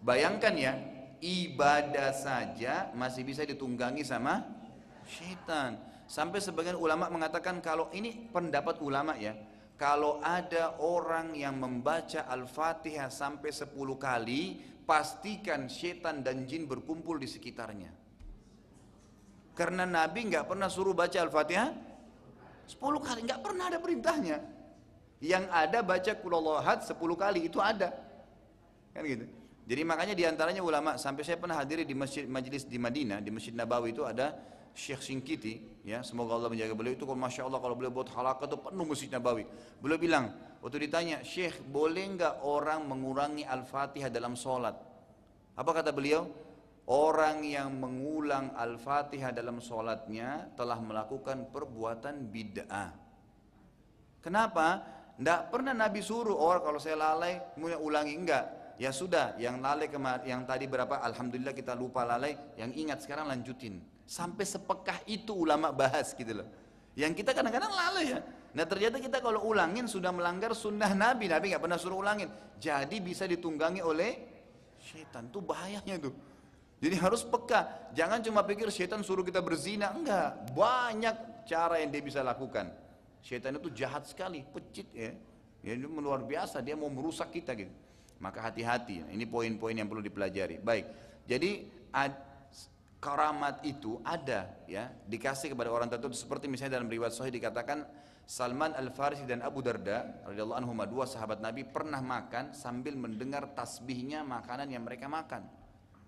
Bayangkan 0.05 0.52
ya. 0.52 0.76
Ibadah 1.23 2.11
saja 2.11 2.91
masih 2.99 3.23
bisa 3.23 3.47
ditunggangi 3.47 4.03
sama 4.03 4.43
syaitan. 5.07 5.79
Sampai 6.11 6.43
sebagian 6.43 6.75
ulama 6.75 7.07
mengatakan 7.09 7.63
kalau 7.63 7.87
ini 7.95 8.27
pendapat 8.35 8.83
ulama 8.83 9.15
ya 9.15 9.39
kalau 9.83 10.23
ada 10.23 10.79
orang 10.79 11.35
yang 11.35 11.59
membaca 11.59 12.23
Al-Fatihah 12.31 13.11
sampai 13.11 13.51
10 13.51 13.75
kali, 13.99 14.63
pastikan 14.87 15.67
setan 15.67 16.23
dan 16.23 16.47
jin 16.47 16.71
berkumpul 16.71 17.19
di 17.19 17.27
sekitarnya. 17.27 17.91
Karena 19.59 19.83
Nabi 19.83 20.31
nggak 20.31 20.47
pernah 20.47 20.71
suruh 20.71 20.95
baca 20.95 21.19
Al-Fatihah 21.19 21.75
10 22.71 22.79
kali, 22.79 23.27
nggak 23.27 23.43
pernah 23.43 23.65
ada 23.75 23.79
perintahnya. 23.83 24.39
Yang 25.19 25.45
ada 25.51 25.79
baca 25.83 26.13
kulallahad 26.15 26.87
10 26.87 26.95
kali, 27.19 27.51
itu 27.51 27.59
ada. 27.59 27.91
Kan 28.95 29.03
gitu. 29.03 29.27
Jadi 29.62 29.83
makanya 29.87 30.14
di 30.18 30.27
antaranya 30.27 30.59
ulama, 30.59 30.98
sampai 30.98 31.22
saya 31.22 31.38
pernah 31.38 31.55
hadiri 31.55 31.87
di 31.87 31.94
masjid 31.94 32.27
majlis 32.27 32.66
di 32.66 32.83
Madinah, 32.83 33.22
di 33.22 33.31
Masjid 33.31 33.55
Nabawi 33.55 33.94
itu 33.94 34.03
ada 34.03 34.35
Syekh 34.75 35.05
Singkiti, 35.05 35.85
ya 35.87 36.01
semoga 36.03 36.35
Allah 36.35 36.51
menjaga 36.51 36.75
beliau 36.75 36.96
itu 36.96 37.05
kalau 37.05 37.20
masya 37.20 37.44
Allah 37.46 37.61
kalau 37.61 37.77
beliau 37.77 37.92
buat 37.92 38.09
halakah 38.11 38.48
itu 38.48 38.59
penuh 38.59 38.87
masjid 38.88 39.11
Nabawi. 39.12 39.44
Beliau 39.79 40.01
bilang, 40.01 40.35
waktu 40.64 40.88
ditanya, 40.88 41.22
Syekh 41.22 41.62
boleh 41.62 42.18
nggak 42.18 42.42
orang 42.42 42.88
mengurangi 42.88 43.46
Al-Fatihah 43.46 44.11
dalam 44.11 44.35
sholat? 44.35 44.75
Apa 45.55 45.70
kata 45.70 45.92
beliau? 45.92 46.27
Orang 46.88 47.46
yang 47.46 47.79
mengulang 47.79 48.59
Al-Fatihah 48.59 49.31
dalam 49.31 49.62
sholatnya 49.62 50.51
telah 50.59 50.83
melakukan 50.83 51.53
perbuatan 51.55 52.27
bid'ah. 52.27 52.90
Kenapa? 54.18 54.83
Tidak 55.14 55.55
pernah 55.55 55.70
Nabi 55.77 56.03
suruh 56.03 56.35
orang 56.35 56.62
kalau 56.66 56.81
saya 56.83 56.98
lalai, 56.98 57.38
mulai 57.61 57.79
ulangi 57.79 58.14
enggak. 58.18 58.62
Ya 58.83 58.90
sudah, 58.90 59.38
yang 59.38 59.62
lalai 59.62 59.87
kemarin, 59.87 60.27
yang 60.27 60.42
tadi 60.42 60.66
berapa, 60.66 60.99
Alhamdulillah 61.07 61.55
kita 61.55 61.71
lupa 61.79 62.03
lalai, 62.03 62.35
yang 62.59 62.75
ingat 62.75 63.07
sekarang 63.07 63.31
lanjutin. 63.31 63.79
Sampai 64.11 64.42
sepekah 64.42 64.99
itu 65.07 65.31
ulama 65.31 65.71
bahas 65.71 66.11
gitu 66.18 66.42
loh. 66.42 66.49
Yang 66.99 67.23
kita 67.23 67.31
kadang-kadang 67.31 67.71
lalai 67.71 68.18
ya. 68.18 68.18
Nah 68.59 68.66
ternyata 68.66 68.99
kita 68.99 69.23
kalau 69.23 69.47
ulangin 69.47 69.87
sudah 69.87 70.11
melanggar 70.11 70.51
sunnah 70.59 70.90
Nabi. 70.99 71.31
Nabi 71.31 71.55
nggak 71.55 71.62
pernah 71.62 71.79
suruh 71.79 72.03
ulangin. 72.03 72.27
Jadi 72.59 72.99
bisa 72.99 73.23
ditunggangi 73.23 73.87
oleh 73.87 74.18
syaitan. 74.83 75.31
Itu 75.31 75.38
bahayanya 75.38 76.03
tuh. 76.03 76.12
Jadi 76.83 76.97
harus 76.99 77.23
peka. 77.23 77.95
Jangan 77.95 78.18
cuma 78.18 78.42
pikir 78.42 78.66
syaitan 78.75 78.99
suruh 79.07 79.23
kita 79.23 79.38
berzina. 79.38 79.95
Enggak. 79.95 80.53
Banyak 80.59 81.47
cara 81.47 81.79
yang 81.79 81.95
dia 81.95 82.03
bisa 82.03 82.18
lakukan. 82.21 82.68
Syaitan 83.23 83.55
itu 83.57 83.71
jahat 83.73 84.11
sekali. 84.11 84.42
Pecit 84.42 84.90
ya. 84.90 85.14
Ya 85.62 85.73
itu 85.79 85.87
luar 85.87 86.27
biasa. 86.27 86.61
Dia 86.61 86.75
mau 86.75 86.90
merusak 86.90 87.31
kita 87.33 87.55
gitu. 87.55 87.73
Maka 88.23 88.39
hati-hati. 88.49 89.03
Ini 89.11 89.27
poin-poin 89.27 89.75
yang 89.75 89.91
perlu 89.91 90.01
dipelajari. 90.01 90.63
Baik. 90.63 90.87
Jadi 91.27 91.67
karamat 93.03 93.67
itu 93.67 93.99
ada 94.07 94.47
ya 94.71 94.87
dikasih 95.11 95.51
kepada 95.51 95.75
orang 95.75 95.91
tertentu 95.91 96.15
seperti 96.15 96.47
misalnya 96.47 96.79
dalam 96.79 96.87
riwayat 96.87 97.11
sahih 97.11 97.35
dikatakan 97.35 97.83
Salman 98.23 98.79
Al 98.79 98.95
Farisi 98.95 99.27
dan 99.27 99.43
Abu 99.43 99.59
Darda 99.59 100.23
radhiyallahu 100.23 100.59
anhu 100.63 100.73
dua 100.87 101.11
sahabat 101.11 101.43
Nabi 101.43 101.67
pernah 101.67 101.99
makan 101.99 102.55
sambil 102.55 102.95
mendengar 102.95 103.51
tasbihnya 103.59 104.23
makanan 104.23 104.71
yang 104.71 104.87
mereka 104.87 105.11
makan. 105.11 105.43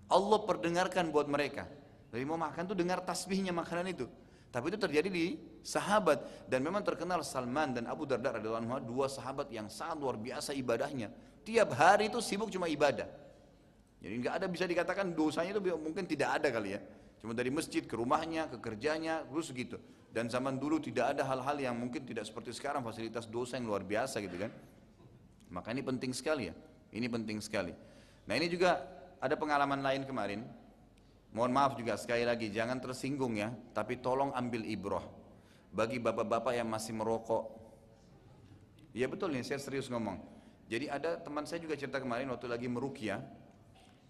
Allah 0.07 0.38
perdengarkan 0.46 1.11
buat 1.11 1.27
mereka. 1.27 1.66
Jadi 2.14 2.22
mau 2.22 2.38
makan 2.38 2.70
tuh 2.70 2.79
dengar 2.79 3.03
tasbihnya 3.03 3.50
makanan 3.50 3.90
itu. 3.90 4.07
Tapi 4.55 4.70
itu 4.70 4.79
terjadi 4.79 5.11
di 5.11 5.35
sahabat 5.66 6.46
dan 6.46 6.62
memang 6.62 6.87
terkenal 6.87 7.27
Salman 7.27 7.74
dan 7.74 7.90
Abu 7.90 8.07
Darda 8.07 8.38
radhiyallahu 8.38 8.62
anhu 8.62 8.79
dua 8.87 9.11
sahabat 9.11 9.50
yang 9.50 9.66
sangat 9.66 9.98
luar 9.98 10.14
biasa 10.14 10.55
ibadahnya. 10.55 11.11
Tiap 11.44 11.76
hari 11.76 12.09
itu 12.09 12.18
sibuk 12.24 12.48
cuma 12.48 12.66
ibadah. 12.66 13.07
Jadi 14.00 14.14
nggak 14.20 14.35
ada 14.40 14.46
bisa 14.48 14.64
dikatakan 14.64 15.12
dosanya 15.12 15.57
itu 15.57 15.62
mungkin 15.76 16.04
tidak 16.09 16.40
ada 16.40 16.48
kali 16.48 16.76
ya. 16.76 16.80
Cuma 17.20 17.33
dari 17.33 17.48
masjid 17.48 17.80
ke 17.85 17.96
rumahnya, 17.96 18.48
ke 18.52 18.61
kerjanya, 18.61 19.24
terus 19.24 19.48
gitu. 19.52 19.80
Dan 20.12 20.28
zaman 20.28 20.61
dulu 20.61 20.76
tidak 20.80 21.16
ada 21.16 21.24
hal-hal 21.24 21.57
yang 21.57 21.76
mungkin 21.76 22.04
tidak 22.04 22.28
seperti 22.28 22.52
sekarang 22.52 22.85
fasilitas 22.85 23.24
dosa 23.28 23.57
yang 23.57 23.68
luar 23.68 23.80
biasa 23.80 24.20
gitu 24.20 24.37
kan. 24.37 24.52
Maka 25.48 25.72
ini 25.72 25.80
penting 25.80 26.12
sekali 26.12 26.52
ya. 26.52 26.54
Ini 26.92 27.07
penting 27.09 27.40
sekali. 27.40 27.72
Nah 28.28 28.35
ini 28.37 28.46
juga 28.48 28.85
ada 29.20 29.35
pengalaman 29.40 29.80
lain 29.80 30.04
kemarin. 30.04 30.44
Mohon 31.35 31.52
maaf 31.57 31.72
juga 31.74 31.98
sekali 31.98 32.22
lagi 32.22 32.52
jangan 32.52 32.78
tersinggung 32.78 33.35
ya, 33.35 33.50
tapi 33.74 33.98
tolong 33.98 34.30
ambil 34.38 34.62
ibroh 34.68 35.02
bagi 35.74 35.98
bapak-bapak 35.98 36.54
yang 36.54 36.70
masih 36.70 36.94
merokok. 36.94 37.50
Iya 38.94 39.11
betul 39.11 39.35
nih, 39.35 39.42
saya 39.42 39.59
serius 39.59 39.90
ngomong. 39.90 40.33
Jadi 40.74 40.90
ada 40.90 41.22
teman 41.22 41.46
saya 41.46 41.62
juga 41.62 41.78
cerita 41.78 42.02
kemarin 42.02 42.26
waktu 42.34 42.50
lagi 42.50 42.66
merukia, 42.66 43.22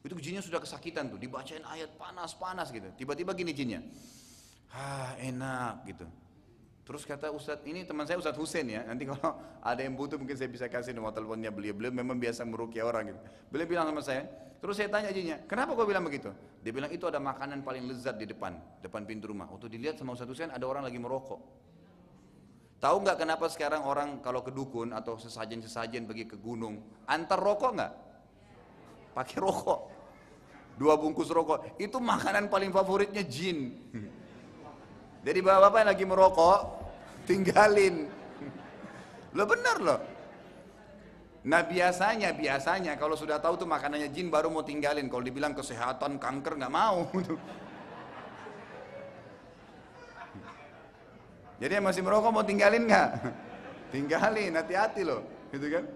itu 0.00 0.16
jinnya 0.16 0.40
sudah 0.40 0.64
kesakitan 0.64 1.12
tuh, 1.12 1.20
dibacain 1.20 1.60
ayat 1.60 1.92
panas-panas 2.00 2.72
gitu. 2.72 2.88
Tiba-tiba 2.96 3.36
gini 3.36 3.52
jinnya, 3.52 3.84
ah 4.72 5.12
enak 5.20 5.84
gitu. 5.92 6.08
Terus 6.84 7.04
kata 7.04 7.28
Ustadz, 7.32 7.68
ini 7.68 7.84
teman 7.84 8.08
saya 8.08 8.16
Ustadz 8.16 8.40
Hussein 8.40 8.64
ya, 8.68 8.80
nanti 8.80 9.04
kalau 9.04 9.36
ada 9.72 9.80
yang 9.84 9.92
butuh 9.92 10.16
mungkin 10.16 10.40
saya 10.40 10.48
bisa 10.48 10.64
kasih 10.72 10.96
nomor 10.96 11.12
teleponnya 11.12 11.52
beliau. 11.52 11.76
Beliau 11.76 11.92
memang 11.92 12.16
biasa 12.16 12.48
merukia 12.48 12.88
orang 12.88 13.12
gitu. 13.12 13.20
Beliau 13.52 13.68
bilang 13.68 13.92
sama 13.92 14.00
saya, 14.00 14.24
terus 14.64 14.80
saya 14.80 14.88
tanya 14.88 15.12
jinnya, 15.12 15.44
kenapa 15.44 15.76
kau 15.76 15.84
bilang 15.84 16.04
begitu? 16.08 16.32
Dia 16.64 16.72
bilang 16.72 16.88
itu 16.88 17.04
ada 17.04 17.20
makanan 17.20 17.60
paling 17.60 17.84
lezat 17.92 18.16
di 18.16 18.24
depan, 18.24 18.56
depan 18.80 19.04
pintu 19.04 19.28
rumah. 19.28 19.52
Waktu 19.52 19.68
dilihat 19.68 20.00
sama 20.00 20.16
Ustadz 20.16 20.32
Hussein 20.32 20.48
ada 20.48 20.64
orang 20.64 20.88
lagi 20.88 20.96
merokok. 20.96 21.40
Tahu 22.84 23.00
nggak 23.00 23.16
kenapa 23.16 23.48
sekarang 23.48 23.88
orang 23.88 24.20
kalau 24.20 24.44
ke 24.44 24.52
dukun 24.52 24.92
atau 24.92 25.16
sesajen-sesajen 25.16 26.04
pergi 26.04 26.28
ke 26.28 26.36
gunung, 26.36 26.84
antar 27.08 27.40
rokok 27.40 27.72
nggak? 27.80 27.92
Pakai 29.16 29.40
rokok 29.40 29.80
dua 30.76 31.00
bungkus 31.00 31.32
rokok. 31.32 31.80
Itu 31.80 31.96
makanan 31.96 32.52
paling 32.52 32.68
favoritnya 32.68 33.24
jin. 33.24 33.72
Jadi 35.24 35.38
bapak-bapak 35.40 35.78
yang 35.80 35.90
lagi 35.96 36.04
merokok, 36.04 36.60
tinggalin. 37.24 38.04
Lo 39.32 39.48
bener 39.48 39.76
loh. 39.80 40.00
Nah 41.48 41.64
biasanya, 41.64 42.36
biasanya 42.36 43.00
kalau 43.00 43.16
sudah 43.16 43.40
tahu 43.40 43.64
tuh 43.64 43.68
makanannya 43.68 44.12
jin 44.12 44.28
baru 44.28 44.52
mau 44.52 44.60
tinggalin. 44.60 45.08
Kalau 45.08 45.24
dibilang 45.24 45.56
kesehatan, 45.56 46.20
kanker 46.20 46.60
nggak 46.60 46.74
mau. 46.74 47.08
Jadi 51.64 51.80
yang 51.80 51.86
masih 51.88 52.04
merokok 52.04 52.28
mau 52.28 52.44
tinggalin 52.44 52.84
nggak? 52.84 53.08
Tinggalin, 53.96 54.52
hati-hati 54.52 55.00
loh, 55.00 55.24
gitu 55.48 55.64
kan? 55.72 55.88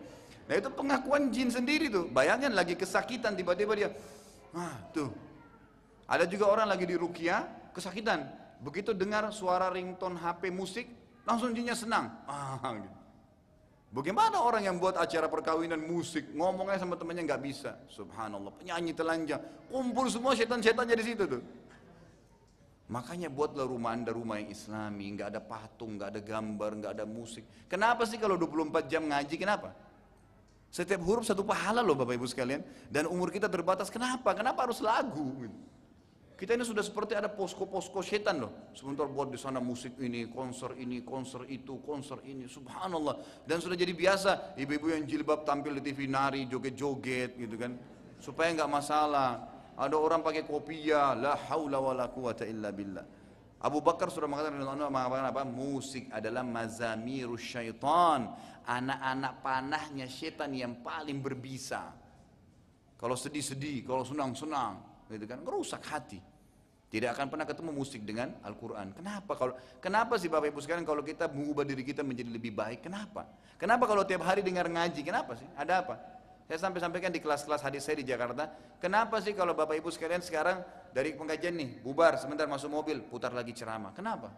Nah 0.48 0.54
itu 0.57 0.68
pengakuan 0.72 1.28
jin 1.28 1.52
sendiri 1.52 1.92
tuh. 1.92 2.09
Bayangkan 2.09 2.57
lagi 2.57 2.72
kesakitan 2.72 3.37
tiba-tiba 3.37 3.76
dia, 3.76 3.92
Ah, 4.57 4.81
tuh. 4.96 5.12
Ada 6.09 6.24
juga 6.24 6.48
orang 6.48 6.72
lagi 6.72 6.88
di 6.88 6.96
Rukia, 6.96 7.44
kesakitan. 7.76 8.24
Begitu 8.64 8.96
dengar 8.96 9.28
suara 9.28 9.68
ringtone 9.68 10.16
HP 10.16 10.48
musik, 10.48 10.88
langsung 11.28 11.52
jinnya 11.52 11.76
senang. 11.76 12.16
Ah, 12.33 12.56
gitu. 12.73 12.96
Bagaimana 13.92 14.40
orang 14.40 14.64
yang 14.64 14.81
buat 14.81 14.96
acara 14.96 15.29
perkawinan 15.29 15.85
musik, 15.85 16.33
ngomongnya 16.33 16.81
sama 16.81 16.96
temannya 16.96 17.29
nggak 17.29 17.44
bisa. 17.44 17.77
Subhanallah, 17.92 18.56
penyanyi 18.56 18.96
telanjang. 18.96 19.40
Kumpul 19.69 20.08
semua 20.08 20.33
setan-setannya 20.33 20.96
di 20.96 21.04
situ 21.04 21.29
tuh. 21.29 21.44
Makanya 22.88 23.28
buatlah 23.28 23.68
rumah 23.68 23.92
anda 23.92 24.16
rumah 24.16 24.40
yang 24.40 24.48
islami, 24.48 25.12
nggak 25.12 25.28
ada 25.36 25.40
patung, 25.44 26.00
nggak 26.00 26.08
ada 26.08 26.20
gambar, 26.24 26.70
nggak 26.80 26.92
ada 26.96 27.04
musik. 27.04 27.44
Kenapa 27.68 28.08
sih 28.08 28.16
kalau 28.16 28.40
24 28.40 28.88
jam 28.88 29.04
ngaji, 29.04 29.36
kenapa? 29.36 29.76
Setiap 30.68 31.00
huruf 31.04 31.24
satu 31.24 31.44
pahala 31.44 31.80
loh 31.80 31.96
Bapak 31.96 32.16
Ibu 32.16 32.28
sekalian. 32.28 32.60
Dan 32.92 33.08
umur 33.08 33.32
kita 33.32 33.48
terbatas. 33.48 33.88
Kenapa? 33.88 34.36
Kenapa 34.36 34.68
harus 34.68 34.80
lagu? 34.84 35.48
Kita 36.38 36.54
ini 36.54 36.62
sudah 36.62 36.86
seperti 36.86 37.18
ada 37.18 37.26
posko-posko 37.26 37.98
setan 37.98 38.46
loh. 38.46 38.70
Sebentar 38.70 39.10
buat 39.10 39.32
di 39.32 39.40
sana 39.40 39.58
musik 39.58 39.98
ini, 39.98 40.30
konser 40.30 40.76
ini, 40.78 41.02
konser 41.02 41.44
itu, 41.50 41.82
konser 41.82 42.22
ini. 42.24 42.46
Subhanallah. 42.46 43.42
Dan 43.42 43.58
sudah 43.58 43.74
jadi 43.74 43.90
biasa 43.90 44.54
ibu-ibu 44.54 44.92
yang 44.92 45.02
jilbab 45.02 45.42
tampil 45.42 45.76
di 45.80 45.82
TV 45.82 46.06
nari, 46.06 46.46
joget-joget 46.46 47.36
gitu 47.36 47.56
kan. 47.58 47.74
supaya 48.18 48.50
nggak 48.50 48.70
masalah. 48.70 49.58
Ada 49.79 49.94
orang 49.94 50.26
pakai 50.26 50.42
kopiah, 50.42 51.14
la 51.14 51.38
haula 51.48 51.79
wala 51.79 52.10
quwata 52.10 52.42
illa 52.42 52.74
billah. 52.74 53.06
Abu 53.58 53.79
Bakar 53.83 54.10
sudah 54.10 54.26
mengatakan 54.26 54.58
mengatakan 54.62 55.31
apa? 55.31 55.42
Musik 55.46 56.10
adalah 56.10 56.42
mazamirus 56.42 57.42
syaitan, 57.42 58.31
anak-anak 58.66 59.42
panahnya 59.42 60.06
setan 60.10 60.54
yang 60.54 60.83
paling 60.83 61.18
berbisa. 61.22 61.94
Kalau 62.98 63.14
sedih-sedih, 63.14 63.87
kalau 63.87 64.02
senang-senang, 64.02 64.83
gitu 65.06 65.26
kan, 65.31 65.38
merusak 65.42 65.83
hati. 65.87 66.18
Tidak 66.88 67.12
akan 67.12 67.29
pernah 67.29 67.44
ketemu 67.44 67.70
musik 67.70 68.00
dengan 68.00 68.33
Al-Quran. 68.42 68.96
Kenapa? 68.96 69.37
Kalau 69.37 69.52
kenapa 69.76 70.16
sih 70.16 70.33
Bapak 70.33 70.48
Ibu 70.48 70.60
sekalian 70.64 70.88
kalau 70.88 71.04
kita 71.04 71.29
mengubah 71.29 71.60
diri 71.60 71.85
kita 71.85 72.00
menjadi 72.00 72.33
lebih 72.33 72.56
baik? 72.56 72.81
Kenapa? 72.88 73.29
Kenapa 73.60 73.85
kalau 73.85 74.08
tiap 74.08 74.24
hari 74.24 74.40
dengar 74.40 74.64
ngaji? 74.72 75.04
Kenapa 75.04 75.37
sih? 75.37 75.44
Ada 75.52 75.85
apa? 75.85 76.17
Saya 76.49 76.65
sampai 76.65 76.81
sampaikan 76.81 77.13
di 77.13 77.21
kelas-kelas 77.21 77.61
hadis 77.61 77.85
saya 77.85 78.01
di 78.01 78.09
Jakarta. 78.09 78.49
Kenapa 78.81 79.21
sih 79.21 79.37
kalau 79.37 79.53
Bapak 79.53 79.77
Ibu 79.85 79.92
sekalian 79.92 80.25
sekarang 80.25 80.65
dari 80.96 81.13
pengajian 81.13 81.53
nih, 81.53 81.85
bubar, 81.85 82.17
sebentar 82.17 82.49
masuk 82.49 82.73
mobil, 82.73 83.05
putar 83.05 83.37
lagi 83.37 83.53
ceramah. 83.53 83.92
Kenapa? 83.92 84.33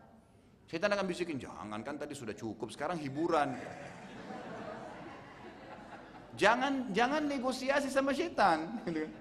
Setan 0.66 0.90
akan 0.90 1.06
bisikin, 1.06 1.38
jangan 1.38 1.78
kan 1.86 1.94
tadi 1.94 2.18
sudah 2.18 2.34
cukup, 2.34 2.74
sekarang 2.74 2.98
hiburan. 2.98 3.54
Jangan 6.34 6.90
jangan 6.90 7.30
negosiasi 7.30 7.86
sama 7.86 8.10
setan. 8.10 8.82
Gitu 8.90 9.06
kan. 9.06 9.12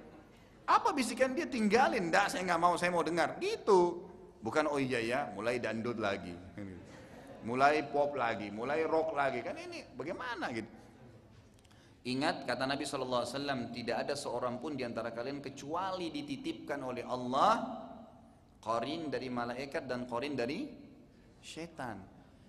Apa 0.66 0.90
bisikan 0.90 1.38
dia 1.38 1.46
tinggalin, 1.46 2.10
enggak 2.10 2.34
saya 2.34 2.42
nggak 2.42 2.62
mau, 2.62 2.74
saya 2.74 2.90
mau 2.90 3.06
dengar. 3.06 3.38
Gitu. 3.38 4.02
Bukan 4.42 4.66
oh 4.66 4.82
iya 4.82 4.98
ya, 4.98 5.20
mulai 5.38 5.62
dandut 5.62 6.02
lagi. 6.02 6.34
Mulai 7.46 7.86
pop 7.86 8.18
lagi, 8.18 8.50
mulai 8.50 8.82
rock 8.82 9.14
lagi. 9.14 9.46
Kan 9.46 9.62
ini 9.62 9.86
bagaimana 9.94 10.50
gitu. 10.58 10.70
Ingat 12.08 12.48
kata 12.48 12.64
Nabi 12.64 12.88
SAW 12.88 13.28
tidak 13.76 14.08
ada 14.08 14.16
seorang 14.16 14.64
pun 14.64 14.80
di 14.80 14.88
antara 14.88 15.12
kalian 15.12 15.44
kecuali 15.44 16.08
dititipkan 16.08 16.80
oleh 16.80 17.04
Allah 17.04 17.60
korin 18.64 19.12
dari 19.12 19.28
malaikat 19.28 19.84
dan 19.84 20.08
korin 20.08 20.36
dari 20.36 20.64
setan. 21.44 22.00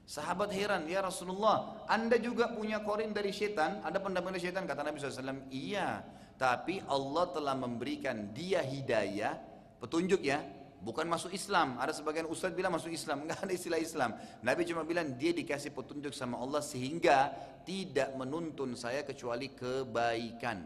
Sahabat 0.07 0.51
heran, 0.51 0.90
ya 0.90 1.07
Rasulullah, 1.07 1.86
anda 1.86 2.18
juga 2.18 2.51
punya 2.51 2.82
korin 2.82 3.14
dari 3.14 3.30
setan? 3.30 3.78
Ada 3.82 4.03
pendapat 4.03 4.34
dari 4.34 4.42
setan? 4.42 4.66
Kata 4.66 4.82
Nabi 4.82 4.98
SAW, 4.98 5.46
iya. 5.55 6.03
Tapi 6.34 6.82
Allah 6.90 7.30
telah 7.30 7.55
memberikan 7.55 8.34
dia 8.34 8.59
hidayah, 8.59 9.38
petunjuk 9.78 10.18
ya, 10.26 10.42
bukan 10.80 11.06
masuk 11.06 11.32
Islam. 11.32 11.76
Ada 11.76 12.00
sebagian 12.00 12.26
ustaz 12.26 12.52
bilang 12.52 12.74
masuk 12.74 12.92
Islam, 12.92 13.20
enggak 13.24 13.40
ada 13.44 13.52
istilah 13.52 13.80
Islam. 13.80 14.16
Nabi 14.40 14.66
cuma 14.66 14.82
bilang 14.84 15.14
dia 15.14 15.30
dikasih 15.30 15.72
petunjuk 15.72 16.12
sama 16.16 16.40
Allah 16.40 16.64
sehingga 16.64 17.32
tidak 17.64 18.16
menuntun 18.16 18.74
saya 18.74 19.04
kecuali 19.04 19.52
kebaikan. 19.52 20.58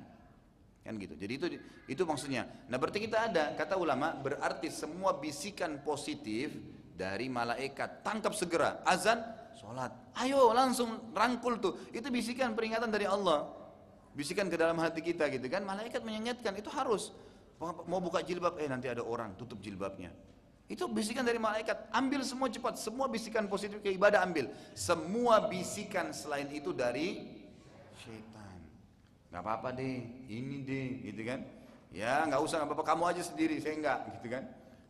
Kan 0.84 0.94
gitu. 1.00 1.16
Jadi 1.16 1.32
itu 1.32 1.46
itu 1.88 2.02
maksudnya. 2.04 2.44
Nah, 2.68 2.76
berarti 2.76 3.00
kita 3.00 3.32
ada 3.32 3.56
kata 3.56 3.74
ulama 3.80 4.12
berarti 4.20 4.68
semua 4.68 5.16
bisikan 5.16 5.80
positif 5.80 6.52
dari 6.94 7.26
malaikat 7.26 8.06
tangkap 8.06 8.30
segera 8.38 8.80
azan 8.86 9.18
sholat 9.58 9.90
ayo 10.22 10.54
langsung 10.54 11.10
rangkul 11.10 11.58
tuh 11.58 11.74
itu 11.90 12.06
bisikan 12.10 12.54
peringatan 12.54 12.90
dari 12.90 13.06
Allah 13.06 13.50
bisikan 14.14 14.46
ke 14.46 14.54
dalam 14.54 14.78
hati 14.78 15.02
kita 15.02 15.26
gitu 15.30 15.46
kan 15.50 15.66
malaikat 15.66 16.02
mengingatkan 16.06 16.54
itu 16.54 16.70
harus 16.70 17.10
mau 17.62 18.00
buka 18.02 18.20
jilbab 18.20 18.58
eh 18.58 18.68
nanti 18.68 18.90
ada 18.90 19.02
orang 19.04 19.34
tutup 19.38 19.62
jilbabnya. 19.62 20.10
Itu 20.64 20.88
bisikan 20.88 21.28
dari 21.28 21.36
malaikat. 21.36 21.92
Ambil 21.92 22.24
semua 22.24 22.48
cepat. 22.48 22.80
Semua 22.80 23.04
bisikan 23.04 23.44
positif 23.44 23.84
ke 23.84 23.92
ibadah 23.92 24.24
ambil. 24.24 24.48
Semua 24.72 25.44
bisikan 25.44 26.08
selain 26.16 26.48
itu 26.48 26.72
dari 26.72 27.20
syaitan. 28.00 28.56
Nggak 29.28 29.42
apa-apa 29.44 29.68
deh. 29.76 30.00
Ini 30.24 30.56
deh 30.64 30.88
gitu 31.12 31.22
kan? 31.28 31.44
Ya 31.92 32.24
nggak 32.24 32.40
usah 32.40 32.64
nggak 32.64 32.72
apa-apa. 32.72 32.84
Kamu 32.96 33.02
aja 33.12 33.22
sendiri. 33.22 33.60
Saya 33.60 33.76
enggak 33.76 33.98
gitu 34.20 34.28
kan? 34.32 34.44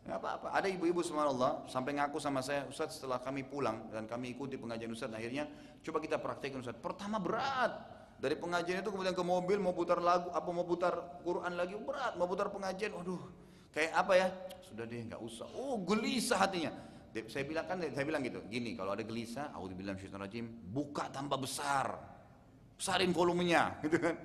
Nggak 0.06 0.18
apa-apa. 0.22 0.48
Ada 0.54 0.68
ibu-ibu 0.70 1.02
subhanallah 1.02 1.66
sampai 1.66 1.98
ngaku 1.98 2.22
sama 2.22 2.38
saya 2.38 2.70
Ustaz 2.70 3.00
setelah 3.00 3.18
kami 3.18 3.42
pulang 3.42 3.90
dan 3.90 4.06
kami 4.06 4.36
ikuti 4.36 4.54
pengajian 4.54 4.94
Ustaz 4.94 5.10
akhirnya 5.10 5.50
coba 5.82 5.98
kita 5.98 6.22
praktekkan 6.22 6.62
Ustaz. 6.62 6.78
Pertama 6.78 7.18
berat 7.18 7.72
dari 8.24 8.40
pengajian 8.40 8.80
itu 8.80 8.88
kemudian 8.88 9.12
ke 9.12 9.20
mobil 9.20 9.60
mau 9.60 9.76
putar 9.76 10.00
lagu, 10.00 10.32
apa 10.32 10.48
mau 10.48 10.64
putar 10.64 11.20
Quran 11.20 11.60
lagi 11.60 11.76
berat, 11.76 12.16
mau 12.16 12.24
putar 12.24 12.48
pengajian, 12.48 12.96
waduh, 12.96 13.20
kayak 13.68 13.92
apa 13.92 14.12
ya? 14.16 14.28
Sudah 14.64 14.88
deh, 14.88 15.04
nggak 15.04 15.20
usah. 15.20 15.44
Oh, 15.52 15.76
gelisah 15.84 16.40
hatinya. 16.40 16.72
Saya 17.28 17.44
bilang 17.44 17.68
kan, 17.68 17.84
saya 17.84 18.04
bilang 18.08 18.24
gitu, 18.24 18.40
gini, 18.48 18.72
kalau 18.72 18.96
ada 18.96 19.04
gelisah, 19.04 19.52
bilang 19.76 20.00
rajim, 20.00 20.48
buka 20.72 21.12
tambah 21.12 21.36
besar, 21.36 22.00
besarin 22.80 23.12
volumenya, 23.12 23.76
gitu 23.84 24.00
kan. 24.00 24.16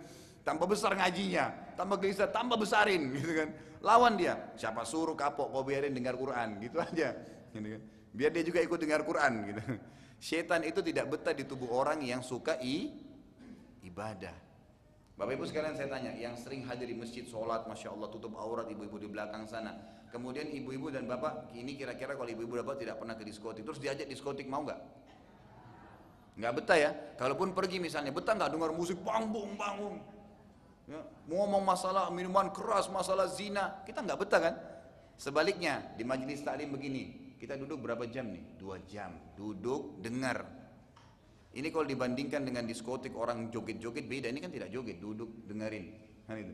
Tambah 0.48 0.64
besar 0.72 0.96
ngajinya, 0.96 1.76
tambah 1.76 2.00
gelisah, 2.00 2.32
tambah 2.32 2.56
besarin, 2.56 3.12
gitu 3.20 3.36
kan. 3.36 3.52
Lawan 3.84 4.16
dia, 4.16 4.56
siapa 4.56 4.88
suruh 4.88 5.20
kapok 5.20 5.52
kau 5.52 5.68
biarin 5.68 5.92
dengar 5.92 6.16
Quran, 6.16 6.56
gitu 6.64 6.80
aja, 6.88 7.20
gitu 7.52 7.68
kan. 7.68 7.82
Biar 8.16 8.32
dia 8.32 8.48
juga 8.48 8.64
ikut 8.64 8.80
dengar 8.80 9.04
Quran, 9.04 9.44
gitu. 9.52 9.62
Setan 10.24 10.64
itu 10.64 10.80
tidak 10.80 11.12
betah 11.12 11.36
di 11.36 11.44
tubuh 11.44 11.76
orang 11.76 12.00
yang 12.00 12.24
suka 12.24 12.56
i 12.64 13.09
ibadah. 13.84 14.34
Bapak 15.20 15.36
Ibu 15.36 15.44
sekalian 15.52 15.76
saya 15.76 15.92
tanya, 15.92 16.16
yang 16.16 16.40
sering 16.40 16.64
hadir 16.64 16.88
di 16.88 16.96
masjid 16.96 17.28
sholat, 17.28 17.68
Masya 17.68 17.92
Allah 17.92 18.08
tutup 18.08 18.40
aurat 18.40 18.72
ibu-ibu 18.72 18.96
di 18.96 19.12
belakang 19.12 19.44
sana. 19.44 19.76
Kemudian 20.16 20.48
ibu-ibu 20.48 20.88
dan 20.88 21.12
bapak, 21.12 21.52
ini 21.54 21.76
kira-kira 21.76 22.16
kalau 22.16 22.32
ibu-ibu 22.32 22.56
bapak 22.64 22.80
tidak 22.80 22.98
pernah 23.04 23.20
ke 23.20 23.28
diskotik, 23.28 23.68
terus 23.68 23.84
diajak 23.84 24.08
diskotik 24.08 24.48
mau 24.48 24.64
nggak? 24.64 24.80
Nggak 26.40 26.54
betah 26.56 26.78
ya. 26.80 26.92
Kalaupun 27.20 27.52
pergi 27.52 27.84
misalnya, 27.84 28.16
betah 28.16 28.32
nggak 28.32 28.48
dengar 28.48 28.72
musik 28.72 28.96
bangung 29.04 29.60
bangung. 29.60 30.00
Ya, 30.88 31.04
ngomong 31.30 31.62
masalah 31.68 32.10
minuman 32.16 32.50
keras, 32.56 32.88
masalah 32.88 33.28
zina, 33.28 33.84
kita 33.84 34.02
nggak 34.02 34.20
betah 34.24 34.40
kan? 34.40 34.56
Sebaliknya 35.20 35.94
di 36.00 36.08
majelis 36.08 36.42
taklim 36.42 36.72
begini, 36.72 37.36
kita 37.38 37.60
duduk 37.60 37.84
berapa 37.84 38.08
jam 38.08 38.32
nih? 38.32 38.56
Dua 38.56 38.80
jam. 38.88 39.14
Duduk, 39.36 40.00
dengar, 40.00 40.48
ini 41.50 41.74
kalau 41.74 41.86
dibandingkan 41.90 42.46
dengan 42.46 42.70
diskotik 42.70 43.18
orang 43.18 43.50
joget-joget 43.50 44.06
beda. 44.06 44.30
Ini 44.30 44.40
kan 44.40 44.54
tidak 44.54 44.70
joget, 44.70 45.02
duduk 45.02 45.30
dengerin. 45.50 45.86
Kan 46.30 46.36
itu. 46.38 46.54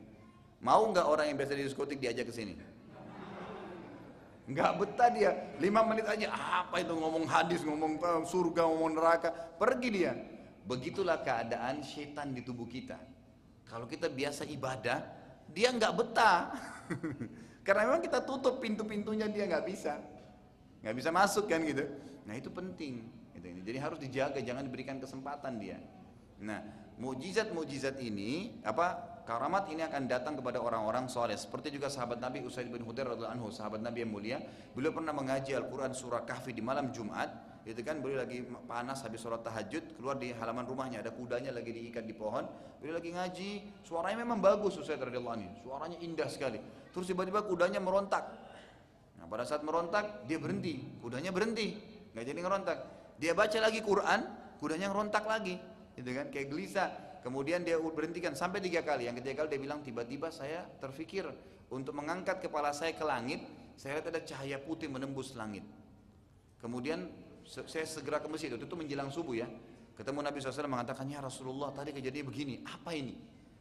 Mau 0.64 0.88
nggak 0.88 1.04
orang 1.04 1.26
yang 1.28 1.38
biasa 1.38 1.54
di 1.60 1.68
diskotik 1.68 2.00
diajak 2.00 2.32
ke 2.32 2.34
sini? 2.34 2.56
Nggak 4.48 4.72
betah 4.80 5.10
dia. 5.12 5.32
Lima 5.60 5.84
menit 5.84 6.08
aja 6.08 6.32
apa 6.32 6.80
itu 6.80 6.96
ngomong 6.96 7.28
hadis, 7.28 7.66
ngomong 7.68 8.00
surga, 8.24 8.64
ngomong 8.64 8.96
neraka. 8.96 9.30
Pergi 9.60 9.90
dia. 9.92 10.14
Begitulah 10.64 11.22
keadaan 11.22 11.84
setan 11.84 12.32
di 12.32 12.42
tubuh 12.42 12.66
kita. 12.66 12.98
Kalau 13.68 13.90
kita 13.90 14.08
biasa 14.08 14.48
ibadah, 14.48 15.04
dia 15.52 15.76
nggak 15.76 15.94
betah. 15.94 16.56
Karena 17.66 17.90
memang 17.90 18.02
kita 18.06 18.22
tutup 18.22 18.62
pintu-pintunya 18.62 19.26
dia 19.26 19.50
nggak 19.50 19.66
bisa, 19.66 19.98
nggak 20.86 20.96
bisa 21.02 21.10
masuk 21.10 21.50
kan 21.50 21.66
gitu. 21.66 21.84
Nah 22.30 22.38
itu 22.38 22.50
penting. 22.54 23.10
Gitu. 23.52 23.66
Jadi 23.74 23.78
harus 23.78 24.00
dijaga, 24.02 24.40
jangan 24.42 24.64
diberikan 24.66 24.98
kesempatan 24.98 25.62
dia. 25.62 25.78
Nah, 26.42 26.60
mujizat-mujizat 27.00 28.00
ini 28.04 28.60
apa 28.64 29.16
karamat 29.24 29.72
ini 29.72 29.84
akan 29.84 30.06
datang 30.08 30.34
kepada 30.40 30.62
orang-orang 30.62 31.10
soleh. 31.10 31.36
Seperti 31.36 31.74
juga 31.74 31.88
sahabat 31.88 32.22
Nabi 32.22 32.46
Usaid 32.46 32.70
bin 32.70 32.86
Hudair 32.86 33.10
radhiallahu 33.10 33.36
anhu, 33.36 33.48
sahabat 33.52 33.82
Nabi 33.82 34.06
yang 34.06 34.12
mulia, 34.12 34.38
beliau 34.76 34.94
pernah 34.94 35.12
mengaji 35.12 35.58
Al-Quran 35.58 35.92
surah 35.92 36.24
Kahfi 36.24 36.54
di 36.54 36.64
malam 36.64 36.94
Jumat. 36.94 37.58
Itu 37.66 37.82
kan 37.82 37.98
beliau 37.98 38.22
lagi 38.22 38.46
panas 38.70 39.02
habis 39.02 39.26
sholat 39.26 39.42
tahajud 39.42 39.98
keluar 39.98 40.22
di 40.22 40.30
halaman 40.30 40.70
rumahnya 40.70 41.02
ada 41.02 41.10
kudanya 41.10 41.50
lagi 41.50 41.74
diikat 41.74 42.06
di 42.06 42.14
pohon. 42.14 42.46
Beliau 42.78 43.02
lagi 43.02 43.10
ngaji, 43.10 43.50
suaranya 43.82 44.22
memang 44.22 44.38
bagus 44.38 44.78
Usaid 44.78 45.02
radhiallahu 45.02 45.34
anhu, 45.34 45.50
suaranya 45.66 45.98
indah 45.98 46.30
sekali. 46.30 46.62
Terus 46.94 47.10
tiba-tiba 47.10 47.42
kudanya 47.42 47.82
merontak. 47.82 48.22
Nah, 49.18 49.26
pada 49.26 49.50
saat 49.50 49.66
merontak 49.66 50.30
dia 50.30 50.38
berhenti, 50.38 50.78
kudanya 51.02 51.34
berhenti, 51.34 51.74
nggak 52.14 52.26
jadi 52.30 52.40
ngerontak. 52.46 52.78
Dia 53.16 53.32
baca 53.32 53.56
lagi 53.60 53.80
Quran, 53.80 54.28
kudanya 54.60 54.92
ngerontak 54.92 55.24
lagi, 55.24 55.56
gitu 55.96 56.10
kan? 56.12 56.28
Kayak 56.32 56.48
gelisah. 56.52 56.90
Kemudian 57.24 57.66
dia 57.66 57.82
berhentikan 57.82 58.38
sampai 58.38 58.62
tiga 58.62 58.86
kali. 58.86 59.10
Yang 59.10 59.24
ketiga 59.24 59.44
kali 59.44 59.58
dia 59.58 59.62
bilang 59.62 59.80
tiba-tiba 59.82 60.30
saya 60.30 60.62
terfikir 60.78 61.26
untuk 61.74 61.98
mengangkat 61.98 62.38
kepala 62.38 62.70
saya 62.70 62.94
ke 62.94 63.02
langit. 63.02 63.42
Saya 63.76 63.98
lihat 63.98 64.14
ada 64.14 64.22
cahaya 64.22 64.62
putih 64.62 64.88
menembus 64.88 65.34
langit. 65.34 65.66
Kemudian 66.62 67.10
saya 67.44 67.86
segera 67.90 68.22
ke 68.22 68.30
masjid. 68.30 68.54
Itu, 68.54 68.70
itu 68.70 68.78
menjelang 68.78 69.10
subuh 69.10 69.36
ya. 69.36 69.50
Ketemu 69.96 70.20
Nabi 70.22 70.38
SAW 70.44 70.68
mengatakan, 70.70 71.08
ya 71.08 71.24
Rasulullah 71.24 71.72
tadi 71.72 71.96
kejadian 71.96 72.28
begini. 72.28 72.62
Apa 72.68 72.94
ini? 72.94 73.16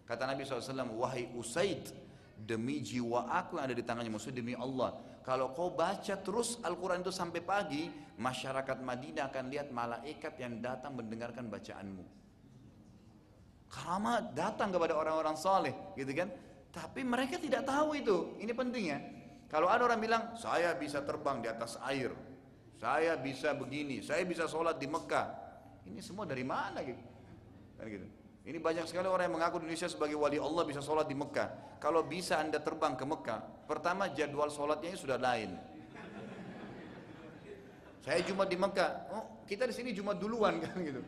Kata 0.05 0.29
Nabi 0.29 0.45
SAW, 0.45 0.93
wahai 0.99 1.31
Usaid, 1.33 1.89
demi 2.37 2.83
jiwa 2.83 3.31
aku 3.31 3.57
yang 3.57 3.71
ada 3.71 3.77
di 3.77 3.85
tangannya, 3.87 4.13
maksudnya 4.13 4.43
demi 4.43 4.53
Allah 4.59 4.99
kalau 5.25 5.57
kau 5.57 5.73
baca 5.73 6.21
terus 6.21 6.61
Al-Quran 6.61 7.01
itu 7.01 7.09
sampai 7.09 7.41
pagi, 7.41 7.89
masyarakat 8.21 8.85
Madinah 8.85 9.33
akan 9.33 9.45
lihat 9.49 9.73
malaikat 9.73 10.37
yang 10.37 10.61
datang 10.61 11.01
mendengarkan 11.01 11.49
bacaanmu. 11.49 12.05
Karamat 13.73 14.37
datang 14.37 14.69
kepada 14.69 14.93
orang-orang 14.93 15.33
soleh, 15.35 15.73
gitu 15.97 16.13
kan? 16.13 16.29
Tapi 16.69 17.01
mereka 17.09 17.41
tidak 17.41 17.65
tahu 17.65 17.97
itu. 17.97 18.37
Ini 18.37 18.53
penting 18.53 18.85
ya. 18.93 19.01
Kalau 19.49 19.73
ada 19.73 19.89
orang 19.89 19.97
bilang, 19.97 20.23
saya 20.37 20.77
bisa 20.77 21.01
terbang 21.01 21.41
di 21.41 21.49
atas 21.49 21.81
air, 21.89 22.13
saya 22.77 23.17
bisa 23.17 23.57
begini, 23.57 24.05
saya 24.05 24.29
bisa 24.29 24.45
sholat 24.45 24.77
di 24.77 24.85
Mekah. 24.85 25.29
Ini 25.89 26.05
semua 26.05 26.29
dari 26.29 26.45
mana 26.45 26.85
gitu? 26.85 27.01
Kan 27.81 27.87
gitu. 27.89 28.24
Ini 28.45 28.61
banyak 28.61 28.85
sekali 28.85 29.09
orang 29.09 29.33
yang 29.33 29.37
mengaku 29.41 29.57
Indonesia 29.57 29.89
sebagai 29.89 30.21
wali 30.21 30.37
Allah 30.37 30.69
bisa 30.69 30.85
sholat 30.85 31.09
di 31.09 31.17
Mekah. 31.17 31.81
Kalau 31.81 32.05
bisa 32.05 32.37
anda 32.37 32.61
terbang 32.61 32.93
ke 32.93 33.09
Mekah, 33.09 33.65
pertama 33.65 34.13
jadwal 34.13 34.53
sholatnya 34.53 34.93
sudah 34.93 35.17
lain. 35.17 35.57
Saya 38.05 38.21
Jumat 38.21 38.53
di 38.53 38.61
Mekah, 38.61 38.91
oh 39.17 39.25
kita 39.49 39.65
di 39.65 39.73
sini 39.73 39.97
Jumat 39.97 40.21
duluan 40.21 40.61
kan 40.61 40.77
gitu. 40.77 41.01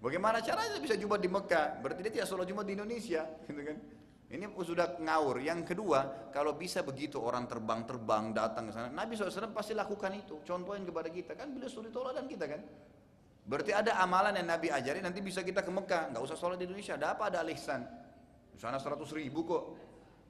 Bagaimana 0.00 0.40
caranya 0.40 0.80
bisa 0.80 0.96
Jumat 0.96 1.20
di 1.20 1.28
Mekah? 1.28 1.84
Berarti 1.84 2.00
dia 2.08 2.12
tidak 2.24 2.28
sholat 2.32 2.48
Jumat 2.48 2.64
di 2.64 2.72
Indonesia, 2.72 3.20
gitu 3.44 3.62
kan? 3.62 3.76
Ini 4.32 4.48
sudah 4.48 4.96
ngawur. 4.96 5.44
Yang 5.44 5.76
kedua, 5.76 6.32
kalau 6.32 6.56
bisa 6.56 6.80
begitu 6.80 7.20
orang 7.20 7.44
terbang-terbang 7.44 8.32
datang 8.32 8.72
ke 8.72 8.72
sana, 8.72 8.88
Nabi 8.88 9.12
SAW 9.12 9.52
pasti 9.52 9.76
lakukan 9.76 10.08
itu. 10.16 10.40
Contohin 10.40 10.88
kepada 10.88 11.12
kita 11.12 11.36
kan, 11.36 11.52
beliau 11.52 11.68
suri 11.68 11.92
dan 11.92 12.24
kita 12.24 12.48
kan. 12.48 12.64
Berarti 13.42 13.74
ada 13.74 13.98
amalan 13.98 14.38
yang 14.38 14.46
Nabi 14.46 14.70
ajari, 14.70 15.02
nanti 15.02 15.18
bisa 15.18 15.42
kita 15.42 15.66
ke 15.66 15.70
Mekah, 15.70 16.14
nggak 16.14 16.22
usah 16.22 16.38
sholat 16.38 16.62
di 16.62 16.70
Indonesia. 16.70 16.94
Ada 16.94 17.18
apa? 17.18 17.26
Ada 17.26 17.42
alihsan. 17.42 17.82
Di 18.54 18.58
sana 18.62 18.78
100 18.78 19.02
ribu 19.18 19.42
kok. 19.42 19.64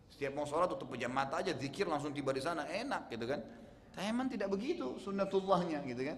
Setiap 0.08 0.32
mau 0.36 0.44
sholat 0.48 0.68
tutup 0.72 0.92
pejam 0.92 1.12
mata 1.12 1.40
aja, 1.40 1.52
zikir 1.56 1.88
langsung 1.88 2.12
tiba 2.12 2.32
di 2.32 2.40
sana, 2.40 2.68
enak 2.68 3.12
gitu 3.12 3.24
kan. 3.28 3.40
Tapi 3.92 4.04
emang 4.08 4.28
tidak 4.28 4.48
begitu 4.52 4.96
sunnatullahnya 5.00 5.84
gitu 5.84 6.04
kan. 6.08 6.16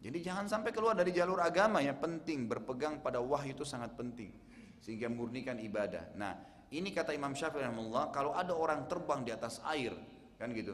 Jadi 0.00 0.18
jangan 0.24 0.48
sampai 0.48 0.70
keluar 0.72 0.96
dari 0.96 1.12
jalur 1.12 1.42
agama 1.44 1.84
ya 1.84 1.92
penting 1.92 2.48
berpegang 2.48 3.04
pada 3.04 3.20
wahyu 3.20 3.52
itu 3.52 3.68
sangat 3.68 3.92
penting 4.00 4.32
sehingga 4.80 5.12
murnikan 5.12 5.60
ibadah. 5.60 6.16
Nah, 6.16 6.40
ini 6.72 6.88
kata 6.88 7.12
Imam 7.12 7.36
Syafi'i 7.36 7.68
kalau 8.14 8.32
ada 8.32 8.56
orang 8.56 8.88
terbang 8.88 9.20
di 9.20 9.30
atas 9.30 9.60
air, 9.68 9.92
kan 10.40 10.48
gitu. 10.56 10.72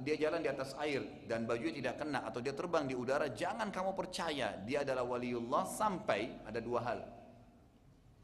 Dia 0.00 0.16
jalan 0.16 0.40
di 0.40 0.48
atas 0.48 0.72
air 0.80 1.26
dan 1.28 1.44
bajunya 1.44 1.76
tidak 1.76 2.00
kena 2.00 2.24
atau 2.24 2.40
dia 2.40 2.56
terbang 2.56 2.88
di 2.88 2.96
udara, 2.96 3.28
jangan 3.28 3.68
kamu 3.68 3.92
percaya 3.92 4.56
dia 4.64 4.80
adalah 4.80 5.04
waliullah 5.04 5.68
sampai 5.68 6.46
ada 6.46 6.62
dua 6.62 6.80
hal. 6.80 7.00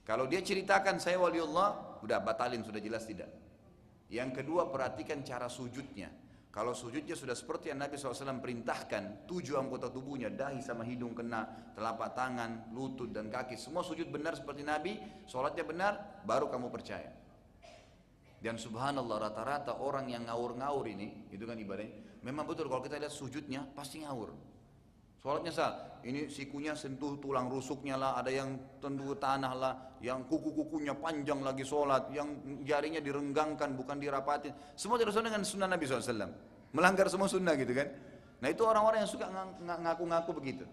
Kalau 0.07 0.25
dia 0.25 0.41
ceritakan 0.41 0.97
saya 0.97 1.21
waliullah, 1.21 2.01
udah 2.01 2.19
batalin 2.25 2.65
sudah 2.65 2.81
jelas 2.81 3.05
tidak. 3.05 3.29
Yang 4.11 4.43
kedua 4.43 4.73
perhatikan 4.73 5.23
cara 5.23 5.47
sujudnya. 5.47 6.11
Kalau 6.51 6.75
sujudnya 6.75 7.15
sudah 7.15 7.39
seperti 7.39 7.71
yang 7.71 7.79
Nabi 7.79 7.95
SAW 7.95 8.43
perintahkan, 8.43 9.31
tujuh 9.31 9.55
anggota 9.55 9.87
tubuhnya, 9.87 10.35
dahi 10.35 10.59
sama 10.59 10.83
hidung 10.83 11.15
kena, 11.15 11.47
telapak 11.79 12.11
tangan, 12.19 12.75
lutut 12.75 13.15
dan 13.15 13.31
kaki, 13.31 13.55
semua 13.55 13.87
sujud 13.87 14.11
benar 14.11 14.35
seperti 14.35 14.67
Nabi, 14.67 14.99
sholatnya 15.31 15.63
benar, 15.63 15.93
baru 16.27 16.51
kamu 16.51 16.75
percaya. 16.75 17.15
Dan 18.41 18.57
subhanallah 18.57 19.29
rata-rata 19.29 19.77
orang 19.77 20.09
yang 20.09 20.25
ngawur-ngawur 20.25 20.89
ini, 20.89 21.29
itu 21.29 21.45
kan 21.45 21.61
ibadahnya, 21.61 22.25
memang 22.25 22.49
betul 22.49 22.73
kalau 22.73 22.81
kita 22.81 22.97
lihat 22.97 23.13
sujudnya 23.13 23.69
pasti 23.77 24.01
ngawur. 24.01 24.33
Sholatnya 25.21 25.53
sah, 25.53 26.01
ini 26.01 26.33
sikunya 26.33 26.73
sentuh 26.73 27.21
tulang 27.21 27.53
rusuknya 27.53 28.01
lah, 28.01 28.17
ada 28.17 28.33
yang 28.33 28.57
tentu 28.81 29.13
tanah 29.13 29.53
lah, 29.53 29.73
yang 30.01 30.25
kuku-kukunya 30.25 30.97
panjang 30.97 31.45
lagi 31.45 31.61
sholat, 31.61 32.09
yang 32.09 32.41
jarinya 32.65 33.05
direnggangkan 33.05 33.77
bukan 33.77 34.01
dirapatin. 34.01 34.57
Semua 34.73 34.97
sesuai 34.97 35.29
dengan 35.29 35.45
sunnah 35.45 35.69
Nabi 35.69 35.85
SAW. 35.85 36.33
Melanggar 36.73 37.13
semua 37.13 37.29
sunnah 37.29 37.53
gitu 37.61 37.77
kan. 37.77 37.93
Nah 38.41 38.49
itu 38.49 38.65
orang-orang 38.65 39.05
yang 39.05 39.11
suka 39.13 39.29
ngaku-ngaku 39.61 40.31
begitu. 40.41 40.65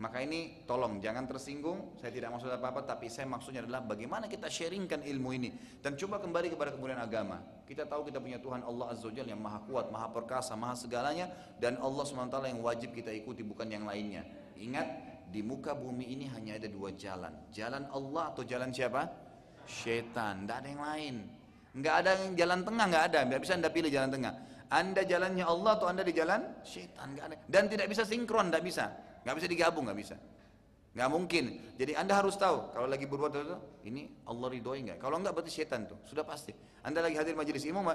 Maka 0.00 0.24
ini 0.24 0.64
tolong 0.64 0.96
jangan 0.96 1.28
tersinggung, 1.28 1.92
saya 2.00 2.08
tidak 2.08 2.32
maksud 2.32 2.48
apa-apa, 2.48 2.88
tapi 2.88 3.12
saya 3.12 3.28
maksudnya 3.28 3.60
adalah 3.60 3.84
bagaimana 3.84 4.32
kita 4.32 4.48
sharingkan 4.48 5.04
ilmu 5.04 5.28
ini. 5.36 5.52
Dan 5.76 5.92
coba 5.92 6.16
kembali 6.16 6.56
kepada 6.56 6.72
kemuliaan 6.72 7.04
agama. 7.04 7.44
Kita 7.68 7.84
tahu 7.84 8.08
kita 8.08 8.16
punya 8.16 8.40
Tuhan 8.40 8.64
Allah 8.64 8.96
Azza 8.96 9.12
wa 9.12 9.12
yang 9.12 9.36
maha 9.36 9.60
kuat, 9.68 9.92
maha 9.92 10.08
perkasa, 10.08 10.56
maha 10.56 10.72
segalanya. 10.72 11.28
Dan 11.60 11.76
Allah 11.84 12.00
SWT 12.08 12.32
yang 12.48 12.64
wajib 12.64 12.96
kita 12.96 13.12
ikuti 13.12 13.44
bukan 13.44 13.68
yang 13.68 13.84
lainnya. 13.84 14.24
Ingat, 14.56 14.88
di 15.28 15.44
muka 15.44 15.76
bumi 15.76 16.08
ini 16.16 16.32
hanya 16.32 16.56
ada 16.56 16.72
dua 16.72 16.96
jalan. 16.96 17.36
Jalan 17.52 17.84
Allah 17.92 18.32
atau 18.32 18.40
jalan 18.40 18.72
siapa? 18.72 19.04
Syaitan, 19.68 20.48
tidak 20.48 20.64
ada 20.64 20.68
yang 20.72 20.80
lain. 20.80 21.14
Enggak 21.76 21.94
ada 22.00 22.10
yang 22.16 22.32
jalan 22.40 22.60
tengah, 22.64 22.84
enggak 22.88 23.04
ada. 23.12 23.18
Enggak 23.28 23.40
bisa 23.44 23.52
anda 23.52 23.68
pilih 23.68 23.92
jalan 23.92 24.08
tengah. 24.08 24.32
Anda 24.72 25.02
jalannya 25.04 25.44
Allah 25.44 25.70
atau 25.76 25.92
anda 25.92 26.00
di 26.00 26.16
jalan 26.16 26.40
syaitan, 26.64 27.12
enggak 27.12 27.24
ada. 27.28 27.36
Dan 27.44 27.68
tidak 27.68 27.86
bisa 27.92 28.08
sinkron, 28.08 28.48
tidak 28.48 28.64
bisa. 28.64 29.09
Nggak 29.24 29.34
bisa 29.36 29.48
digabung, 29.48 29.84
nggak 29.88 29.98
bisa. 29.98 30.16
Nggak 30.90 31.08
mungkin. 31.10 31.44
Jadi 31.78 31.92
anda 31.94 32.18
harus 32.18 32.34
tahu 32.34 32.74
kalau 32.74 32.90
lagi 32.90 33.06
berbuat 33.06 33.30
itu, 33.30 33.56
ini 33.86 34.10
Allah 34.26 34.48
ridhoi 34.50 34.80
nggak? 34.90 34.98
Kalau 34.98 35.16
nggak 35.22 35.32
berarti 35.36 35.52
setan 35.52 35.86
tuh. 35.86 35.98
Sudah 36.08 36.26
pasti. 36.26 36.50
Anda 36.82 37.04
lagi 37.04 37.14
hadir 37.14 37.38
majelis 37.38 37.62
imam, 37.62 37.86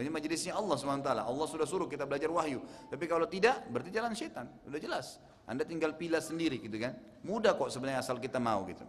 ini 0.00 0.08
majelisnya 0.08 0.56
Allah 0.56 0.76
swt. 0.80 1.04
Allah 1.04 1.46
sudah 1.50 1.66
suruh 1.68 1.84
kita 1.84 2.08
belajar 2.08 2.32
wahyu. 2.32 2.64
Tapi 2.88 3.04
kalau 3.04 3.28
tidak, 3.28 3.68
berarti 3.68 3.92
jalan 3.92 4.16
setan. 4.16 4.48
Sudah 4.64 4.80
jelas. 4.80 5.20
Anda 5.44 5.68
tinggal 5.68 5.92
pilih 6.00 6.22
sendiri 6.22 6.64
gitu 6.64 6.80
kan. 6.80 6.96
Mudah 7.26 7.52
kok 7.58 7.68
sebenarnya 7.68 8.00
asal 8.00 8.16
kita 8.16 8.40
mau 8.40 8.64
gitu. 8.64 8.88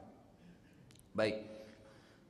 Baik. 1.11 1.43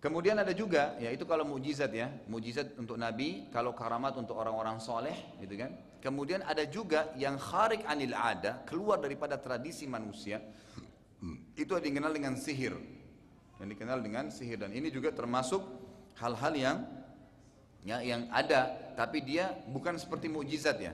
Kemudian 0.02 0.36
ada 0.36 0.52
juga, 0.52 1.00
yaitu 1.00 1.24
kalau 1.24 1.48
mujizat 1.48 1.88
ya, 1.96 2.12
mujizat 2.28 2.76
untuk 2.76 3.00
Nabi, 3.00 3.48
kalau 3.56 3.72
karamat 3.72 4.20
untuk 4.20 4.36
orang-orang 4.36 4.76
soleh, 4.82 5.16
gitu 5.40 5.56
kan. 5.56 5.72
Kemudian 6.04 6.44
ada 6.44 6.68
juga 6.68 7.16
yang 7.16 7.40
kharik 7.40 7.88
anil 7.88 8.12
ada, 8.12 8.60
keluar 8.68 9.00
daripada 9.00 9.40
tradisi 9.40 9.88
manusia, 9.88 10.44
itu 11.56 11.72
dikenal 11.72 12.12
dengan 12.12 12.36
sihir. 12.36 12.76
Yang 13.64 13.80
dikenal 13.80 14.04
dengan 14.04 14.28
sihir 14.28 14.60
dan 14.60 14.76
ini 14.76 14.92
juga 14.92 15.16
termasuk 15.16 15.64
hal-hal 16.20 16.54
yang 16.60 16.78
ya 17.88 18.04
yang 18.04 18.28
ada, 18.36 18.92
tapi 19.00 19.24
dia 19.24 19.56
bukan 19.72 19.96
seperti 19.96 20.28
mujizat 20.28 20.76
ya. 20.84 20.92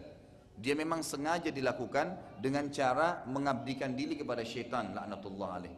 Dia 0.62 0.78
memang 0.78 1.02
sengaja 1.02 1.50
dilakukan 1.50 2.38
dengan 2.38 2.70
cara 2.70 3.26
mengabdikan 3.26 3.98
diri 3.98 4.14
kepada 4.14 4.46
syaitan, 4.46 4.94
laknatullah 4.94 5.50
alaih. 5.58 5.74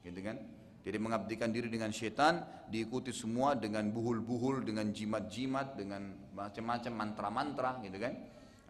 Gitu 0.00 0.20
kan? 0.24 0.40
Jadi 0.80 0.96
mengabdikan 0.96 1.52
diri 1.52 1.68
dengan 1.68 1.92
syaitan, 1.92 2.40
diikuti 2.72 3.12
semua 3.12 3.52
dengan 3.52 3.92
buhul-buhul, 3.92 4.64
dengan 4.64 4.88
jimat-jimat, 4.88 5.76
dengan 5.76 6.32
macam-macam 6.32 6.92
mantra-mantra 6.96 7.76
gitu 7.84 8.00
kan. 8.00 8.14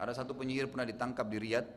Ada 0.03 0.27
satu 0.27 0.35
penyihir 0.35 0.67
pernah 0.67 0.83
ditangkap 0.83 1.31
di 1.31 1.39
Riyadh, 1.39 1.71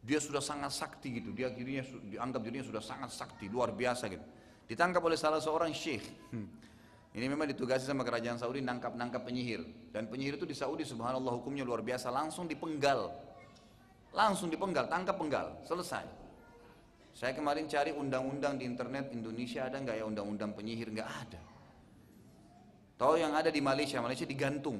dia 0.00 0.16
sudah 0.16 0.40
sangat 0.40 0.72
sakti 0.72 1.20
gitu, 1.20 1.36
dia 1.36 1.52
dirinya 1.52 1.84
dianggap 1.84 2.40
dirinya 2.40 2.64
sudah 2.64 2.80
sangat 2.80 3.12
sakti, 3.12 3.52
luar 3.52 3.76
biasa 3.76 4.08
gitu. 4.08 4.24
Ditangkap 4.64 5.04
oleh 5.04 5.20
salah 5.20 5.36
seorang 5.36 5.76
syekh. 5.76 6.00
Ini 7.16 7.28
memang 7.28 7.44
ditugasi 7.44 7.84
sama 7.84 8.08
kerajaan 8.08 8.40
Saudi 8.40 8.64
nangkap-nangkap 8.64 9.20
penyihir. 9.20 9.64
Dan 9.92 10.08
penyihir 10.08 10.36
itu 10.36 10.44
di 10.44 10.52
Saudi 10.52 10.84
subhanallah 10.84 11.40
hukumnya 11.40 11.64
luar 11.64 11.80
biasa, 11.80 12.12
langsung 12.12 12.48
dipenggal. 12.48 13.10
Langsung 14.12 14.48
dipenggal, 14.52 14.86
tangkap 14.88 15.16
penggal, 15.16 15.56
selesai. 15.64 16.04
Saya 17.16 17.34
kemarin 17.34 17.66
cari 17.66 17.90
undang-undang 17.90 18.60
di 18.60 18.64
internet 18.68 19.10
Indonesia 19.10 19.66
ada 19.66 19.82
nggak 19.82 19.96
ya 19.98 20.04
undang-undang 20.06 20.54
penyihir? 20.54 20.94
Nggak 20.94 21.10
ada. 21.10 21.40
Tahu 23.02 23.14
yang 23.18 23.34
ada 23.34 23.50
di 23.50 23.58
Malaysia? 23.58 23.98
Malaysia 23.98 24.28
digantung, 24.28 24.78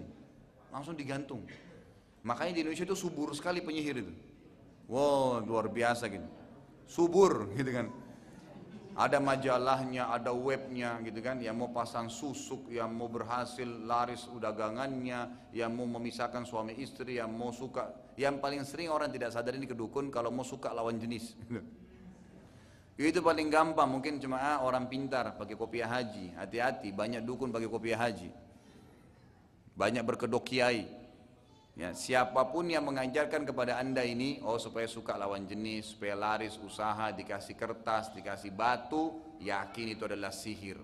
langsung 0.70 0.94
digantung. 0.94 1.42
Makanya 2.26 2.52
di 2.56 2.60
Indonesia 2.66 2.86
itu 2.86 2.98
subur 2.98 3.30
sekali 3.36 3.62
penyihir 3.62 4.02
itu. 4.02 4.12
Wow, 4.88 5.44
luar 5.44 5.68
biasa 5.68 6.08
gitu. 6.08 6.24
Subur 6.88 7.52
gitu 7.52 7.70
kan. 7.70 7.92
Ada 8.98 9.22
majalahnya, 9.22 10.10
ada 10.10 10.34
webnya 10.34 10.98
gitu 11.06 11.22
kan. 11.22 11.38
Yang 11.38 11.54
mau 11.54 11.70
pasang 11.70 12.10
susuk, 12.10 12.66
yang 12.66 12.90
mau 12.90 13.06
berhasil 13.06 13.68
laris 13.86 14.26
dagangannya, 14.26 15.52
yang 15.54 15.70
mau 15.70 15.86
memisahkan 15.86 16.42
suami 16.42 16.74
istri, 16.82 17.22
yang 17.22 17.30
mau 17.30 17.54
suka. 17.54 17.94
Yang 18.18 18.42
paling 18.42 18.62
sering 18.66 18.90
orang 18.90 19.14
tidak 19.14 19.30
sadar 19.30 19.54
ini 19.54 19.70
kedukun 19.70 20.10
kalau 20.10 20.34
mau 20.34 20.42
suka 20.42 20.74
lawan 20.74 20.98
jenis. 20.98 21.38
Gitu. 21.38 21.62
Itu 22.98 23.22
paling 23.22 23.46
gampang, 23.46 23.86
mungkin 23.86 24.18
cuma 24.18 24.42
ah, 24.42 24.58
orang 24.66 24.90
pintar 24.90 25.38
pakai 25.38 25.54
kopiah 25.54 25.86
haji. 25.86 26.34
Hati-hati, 26.34 26.90
banyak 26.90 27.22
dukun 27.22 27.54
pakai 27.54 27.70
kopiah 27.70 27.94
haji. 27.94 28.34
Banyak 29.78 30.02
berkedok 30.02 30.42
kiai. 30.42 30.97
Ya, 31.78 31.94
siapa 31.94 32.42
pun 32.50 32.66
yang 32.66 32.82
mengajarkan 32.90 33.46
kepada 33.46 33.78
anda 33.78 34.02
ini, 34.02 34.42
oh 34.42 34.58
supaya 34.58 34.90
suka 34.90 35.14
lawan 35.14 35.46
jenis, 35.46 35.94
supaya 35.94 36.18
laris 36.18 36.58
usaha, 36.58 37.14
dikasih 37.14 37.54
kertas, 37.54 38.10
dikasih 38.10 38.50
batu, 38.50 39.14
yakin 39.38 39.94
itu 39.94 40.02
adalah 40.02 40.34
sihir. 40.34 40.82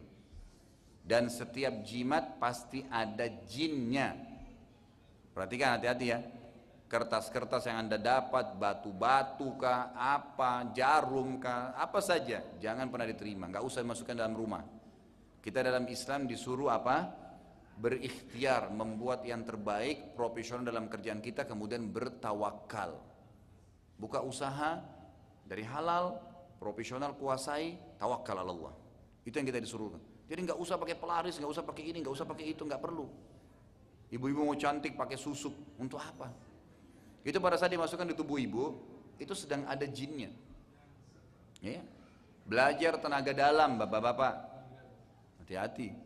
Dan 1.03 1.27
setiap 1.27 1.83
jimat 1.83 2.39
pasti 2.39 2.87
ada 2.87 3.27
jinnya. 3.27 4.15
Perhatikan 5.35 5.75
hati-hati 5.75 6.07
ya 6.07 6.23
kertas-kertas 6.95 7.67
yang 7.67 7.91
anda 7.91 7.99
dapat, 7.99 8.55
batu-batu 8.55 9.59
kah, 9.59 9.91
apa, 9.99 10.71
jarum 10.71 11.43
kah, 11.43 11.75
apa 11.75 11.99
saja, 11.99 12.39
jangan 12.63 12.87
pernah 12.87 13.11
diterima, 13.11 13.51
nggak 13.51 13.67
usah 13.67 13.83
masukkan 13.83 14.15
dalam 14.15 14.39
rumah. 14.39 14.63
Kita 15.43 15.59
dalam 15.59 15.83
Islam 15.91 16.31
disuruh 16.31 16.71
apa? 16.71 17.24
Berikhtiar, 17.75 18.71
membuat 18.71 19.27
yang 19.27 19.43
terbaik, 19.43 20.15
profesional 20.15 20.63
dalam 20.63 20.87
kerjaan 20.87 21.19
kita, 21.19 21.43
kemudian 21.43 21.91
bertawakal. 21.91 23.03
Buka 23.99 24.23
usaha 24.23 24.79
dari 25.43 25.67
halal, 25.67 26.19
profesional 26.63 27.19
kuasai, 27.19 27.75
tawakal 27.99 28.39
Allah. 28.39 28.75
Itu 29.27 29.37
yang 29.43 29.49
kita 29.51 29.59
disuruh. 29.59 29.99
Jadi 30.25 30.41
nggak 30.49 30.59
usah 30.59 30.79
pakai 30.81 30.97
pelaris, 30.97 31.37
nggak 31.37 31.51
usah 31.51 31.65
pakai 31.67 31.85
ini, 31.93 31.99
nggak 32.01 32.15
usah 32.15 32.27
pakai 32.27 32.45
itu, 32.55 32.63
nggak 32.65 32.81
perlu. 32.81 33.07
Ibu-ibu 34.15 34.47
mau 34.47 34.57
cantik 34.57 34.95
pakai 34.95 35.19
susuk, 35.19 35.53
untuk 35.77 35.99
apa? 35.99 36.31
Itu 37.27 37.41
pada 37.41 37.59
saat 37.59 37.73
dimasukkan 37.73 38.07
di 38.07 38.17
tubuh 38.17 38.39
ibu, 38.39 38.65
itu 39.19 39.33
sedang 39.35 39.67
ada 39.67 39.85
jinnya. 39.89 40.31
Ya. 41.65 41.81
Belajar 42.45 43.01
tenaga 43.01 43.33
dalam 43.33 43.81
bapak-bapak. 43.81 44.35
Hati-hati. 45.41 46.04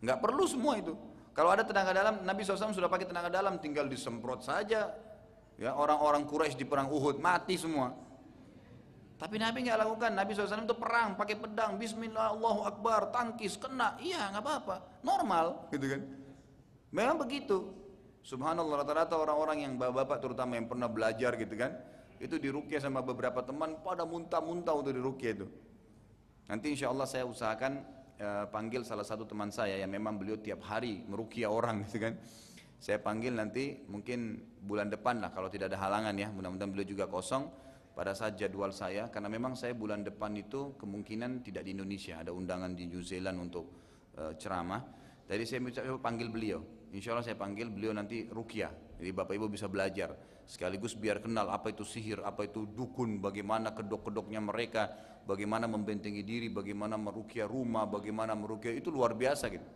Nggak 0.00 0.18
perlu 0.20 0.44
semua 0.44 0.76
itu. 0.76 0.92
Kalau 1.36 1.52
ada 1.52 1.60
tenaga 1.64 1.92
dalam, 1.92 2.24
Nabi 2.24 2.40
SAW 2.44 2.72
sudah 2.72 2.88
pakai 2.88 3.04
tenaga 3.04 3.28
dalam, 3.28 3.60
tinggal 3.60 3.84
disemprot 3.84 4.40
saja. 4.40 4.88
Ya, 5.56 5.72
orang-orang 5.72 6.24
Quraisy 6.24 6.56
di 6.56 6.64
perang 6.68 6.88
Uhud 6.88 7.20
mati 7.20 7.60
semua. 7.60 7.92
Tapi 9.16 9.40
Nabi 9.40 9.64
nggak 9.64 9.80
lakukan. 9.80 10.12
Nabi 10.12 10.36
SAW 10.36 10.68
itu 10.68 10.76
perang 10.76 11.16
pakai 11.16 11.36
pedang. 11.36 11.80
Bismillah, 11.80 12.36
Allahu 12.36 12.68
Akbar, 12.68 13.08
tangkis, 13.12 13.56
kena. 13.56 13.96
Iya, 14.00 14.32
nggak 14.32 14.44
apa-apa. 14.44 14.76
Normal, 15.00 15.68
gitu 15.72 15.86
kan. 15.88 16.00
Memang 16.92 17.16
begitu. 17.20 17.72
Subhanallah 18.20 18.82
rata-rata 18.84 19.16
orang-orang 19.16 19.64
yang 19.64 19.72
bapak-bapak 19.78 20.18
terutama 20.18 20.58
yang 20.58 20.66
pernah 20.66 20.90
belajar 20.90 21.36
gitu 21.38 21.54
kan, 21.54 21.78
itu 22.18 22.36
dirukyah 22.40 22.82
sama 22.82 22.98
beberapa 22.98 23.38
teman 23.44 23.78
pada 23.84 24.02
muntah-muntah 24.02 24.74
untuk 24.74 24.92
dirukyah 24.92 25.32
itu. 25.36 25.46
Nanti 26.50 26.74
insya 26.74 26.90
Allah 26.90 27.06
saya 27.06 27.22
usahakan 27.22 27.86
uh, 28.20 28.46
panggil 28.48 28.82
salah 28.84 29.04
satu 29.04 29.28
teman 29.28 29.52
saya 29.52 29.76
yang 29.80 29.92
memang 29.92 30.16
beliau 30.16 30.36
tiap 30.40 30.64
hari 30.64 31.04
merukyah 31.06 31.50
orang 31.50 31.82
gitu 31.88 32.02
kan. 32.02 32.14
Saya 32.76 33.00
panggil 33.00 33.32
nanti 33.32 33.88
mungkin 33.88 34.36
bulan 34.60 34.92
depan 34.92 35.24
lah 35.24 35.32
kalau 35.32 35.48
tidak 35.48 35.72
ada 35.72 35.80
halangan 35.80 36.12
ya. 36.12 36.28
Mudah-mudahan 36.28 36.70
beliau 36.70 36.88
juga 36.88 37.08
kosong 37.08 37.48
pada 37.96 38.12
saat 38.12 38.36
jadwal 38.36 38.68
saya 38.76 39.08
karena 39.08 39.32
memang 39.32 39.56
saya 39.56 39.72
bulan 39.72 40.04
depan 40.04 40.36
itu 40.36 40.76
kemungkinan 40.76 41.40
tidak 41.40 41.64
di 41.64 41.72
Indonesia 41.72 42.20
ada 42.20 42.36
undangan 42.36 42.76
di 42.76 42.84
New 42.84 43.00
Zealand 43.00 43.40
untuk 43.40 43.64
uh, 44.20 44.36
ceramah. 44.36 44.84
Jadi 45.26 45.42
saya 45.48 45.60
panggil 45.96 46.28
beliau. 46.28 46.60
Insya 46.92 47.16
Allah 47.16 47.24
saya 47.24 47.34
panggil 47.40 47.72
beliau 47.72 47.96
nanti 47.96 48.28
rukyah. 48.28 49.00
Jadi 49.00 49.10
bapak 49.10 49.34
ibu 49.34 49.48
bisa 49.50 49.66
belajar. 49.66 50.12
Sekaligus 50.46 50.94
biar 50.94 51.18
kenal 51.18 51.50
apa 51.50 51.74
itu 51.74 51.82
sihir, 51.82 52.22
apa 52.22 52.46
itu 52.46 52.70
dukun, 52.70 53.18
bagaimana 53.18 53.74
kedok-kedoknya 53.74 54.38
mereka, 54.38 54.94
bagaimana 55.26 55.66
membentengi 55.66 56.22
diri, 56.22 56.46
bagaimana 56.46 56.94
merukyah 56.94 57.50
rumah, 57.50 57.82
bagaimana 57.82 58.38
merukyah 58.38 58.78
itu 58.78 58.94
luar 58.94 59.18
biasa 59.18 59.50
gitu. 59.50 59.66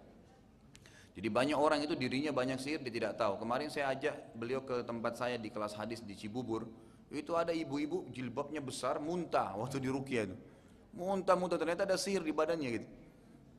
Jadi 1.11 1.27
banyak 1.27 1.59
orang 1.59 1.83
itu 1.83 1.99
dirinya 1.99 2.31
banyak 2.31 2.63
sihir 2.63 2.81
dia 2.87 2.95
tidak 2.95 3.19
tahu. 3.19 3.43
Kemarin 3.43 3.67
saya 3.67 3.91
ajak 3.91 4.31
beliau 4.39 4.63
ke 4.63 4.87
tempat 4.87 5.19
saya 5.19 5.37
di 5.43 5.51
kelas 5.51 5.75
hadis 5.75 5.99
di 6.07 6.15
Cibubur. 6.15 6.71
Itu 7.11 7.35
ada 7.35 7.51
ibu-ibu 7.51 8.07
jilbabnya 8.15 8.63
besar 8.63 9.03
muntah 9.03 9.59
waktu 9.59 9.83
di 9.83 9.91
rukyah 9.91 10.31
itu. 10.31 10.39
Muntah-muntah 10.95 11.59
ternyata 11.59 11.83
ada 11.83 11.99
sihir 11.99 12.23
di 12.23 12.31
badannya 12.31 12.69
gitu. 12.71 12.87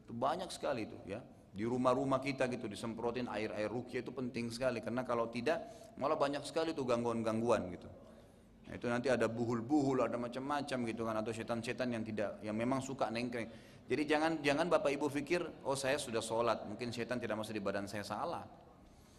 Itu 0.08 0.16
banyak 0.16 0.48
sekali 0.48 0.88
itu 0.88 0.96
ya 1.04 1.20
di 1.52 1.68
rumah-rumah 1.68 2.24
kita 2.24 2.48
gitu 2.48 2.72
disemprotin 2.72 3.28
air-air 3.28 3.68
rukia 3.68 4.00
itu 4.00 4.16
penting 4.16 4.48
sekali 4.48 4.80
karena 4.80 5.04
kalau 5.04 5.28
tidak 5.28 5.60
malah 6.00 6.16
banyak 6.16 6.42
sekali 6.48 6.72
tuh 6.72 6.88
gangguan-gangguan 6.88 7.68
gitu. 7.76 7.90
Nah, 8.72 8.80
itu 8.80 8.88
nanti 8.88 9.12
ada 9.12 9.28
buhul-buhul, 9.28 10.08
ada 10.08 10.16
macam-macam 10.16 10.78
gitu 10.88 11.02
kan 11.04 11.16
atau 11.20 11.36
setan-setan 11.36 11.92
yang 11.92 12.08
tidak 12.08 12.40
yang 12.40 12.56
memang 12.56 12.80
suka 12.80 13.12
nengkreng. 13.12 13.52
Jadi 13.84 14.08
jangan 14.08 14.40
jangan 14.40 14.72
Bapak 14.72 14.96
Ibu 14.96 15.12
pikir 15.12 15.68
oh 15.68 15.76
saya 15.76 16.00
sudah 16.00 16.24
sholat, 16.24 16.64
mungkin 16.64 16.96
setan 16.96 17.20
tidak 17.20 17.44
masuk 17.44 17.52
di 17.52 17.60
badan 17.60 17.92
saya 17.92 18.08
salah. 18.08 18.48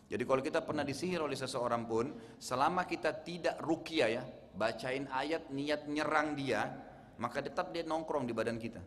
Jadi 0.09 0.24
kalau 0.24 0.41
kita 0.41 0.64
pernah 0.64 0.85
disihir 0.85 1.20
oleh 1.20 1.37
seseorang 1.37 1.85
pun, 1.85 2.16
selama 2.41 2.89
kita 2.89 3.20
tidak 3.20 3.61
rukia 3.61 4.09
ya, 4.09 4.24
bacain 4.57 5.05
ayat 5.12 5.53
niat 5.53 5.85
nyerang 5.89 6.33
dia, 6.37 6.68
maka 7.20 7.45
tetap 7.45 7.72
dia 7.76 7.85
nongkrong 7.85 8.24
di 8.24 8.33
badan 8.33 8.57
kita. 8.57 8.80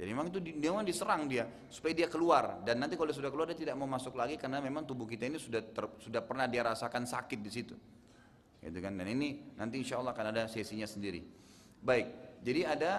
Jadi 0.00 0.16
memang 0.16 0.32
itu 0.32 0.40
memang 0.56 0.80
diserang 0.80 1.28
dia 1.28 1.44
supaya 1.68 1.92
dia 1.92 2.08
keluar 2.08 2.64
dan 2.64 2.80
nanti 2.80 2.96
kalau 2.96 3.12
sudah 3.12 3.28
keluar 3.28 3.52
dia 3.52 3.68
tidak 3.68 3.76
mau 3.76 3.84
masuk 3.84 4.16
lagi 4.16 4.40
karena 4.40 4.56
memang 4.56 4.88
tubuh 4.88 5.04
kita 5.04 5.28
ini 5.28 5.36
sudah 5.36 5.60
ter, 5.60 5.84
sudah 6.00 6.24
pernah 6.24 6.48
dia 6.48 6.64
rasakan 6.64 7.04
sakit 7.04 7.36
di 7.36 7.50
situ. 7.52 7.76
Gitu 8.64 8.80
kan? 8.80 8.96
Dan 8.96 9.12
ini 9.12 9.52
nanti 9.60 9.76
insya 9.76 10.00
Allah 10.00 10.16
akan 10.16 10.32
ada 10.32 10.48
sesinya 10.48 10.88
sendiri. 10.88 11.20
Baik, 11.84 12.40
jadi 12.40 12.72
ada 12.72 12.92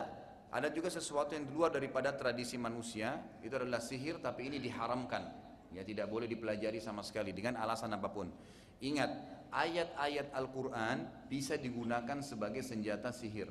ada 0.53 0.69
juga 0.69 0.93
sesuatu 0.93 1.33
yang 1.33 1.49
di 1.49 1.53
luar 1.57 1.73
daripada 1.73 2.13
tradisi 2.13 2.61
manusia 2.61 3.17
itu 3.41 3.57
adalah 3.57 3.81
sihir 3.81 4.21
tapi 4.21 4.53
ini 4.53 4.61
diharamkan. 4.61 5.25
Ya 5.73 5.81
tidak 5.81 6.05
boleh 6.05 6.29
dipelajari 6.29 6.77
sama 6.77 7.01
sekali 7.01 7.33
dengan 7.33 7.57
alasan 7.57 7.97
apa 7.97 8.13
pun. 8.13 8.29
Ingat, 8.77 9.09
ayat-ayat 9.49 10.37
Al-Quran 10.37 11.25
bisa 11.25 11.57
digunakan 11.57 12.21
sebagai 12.21 12.61
senjata 12.61 13.09
sihir. 13.09 13.49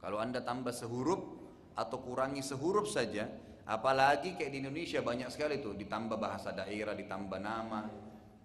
Kalau 0.00 0.16
anda 0.16 0.40
tambah 0.40 0.72
sehuruf, 0.72 1.49
atau 1.80 1.96
kurangi 2.04 2.44
sehuruf 2.44 2.92
saja 2.92 3.24
apalagi 3.64 4.36
kayak 4.36 4.52
di 4.52 4.58
Indonesia 4.60 5.00
banyak 5.00 5.32
sekali 5.32 5.64
tuh 5.64 5.72
ditambah 5.72 6.20
bahasa 6.20 6.52
daerah 6.52 6.92
ditambah 6.92 7.40
nama. 7.40 7.88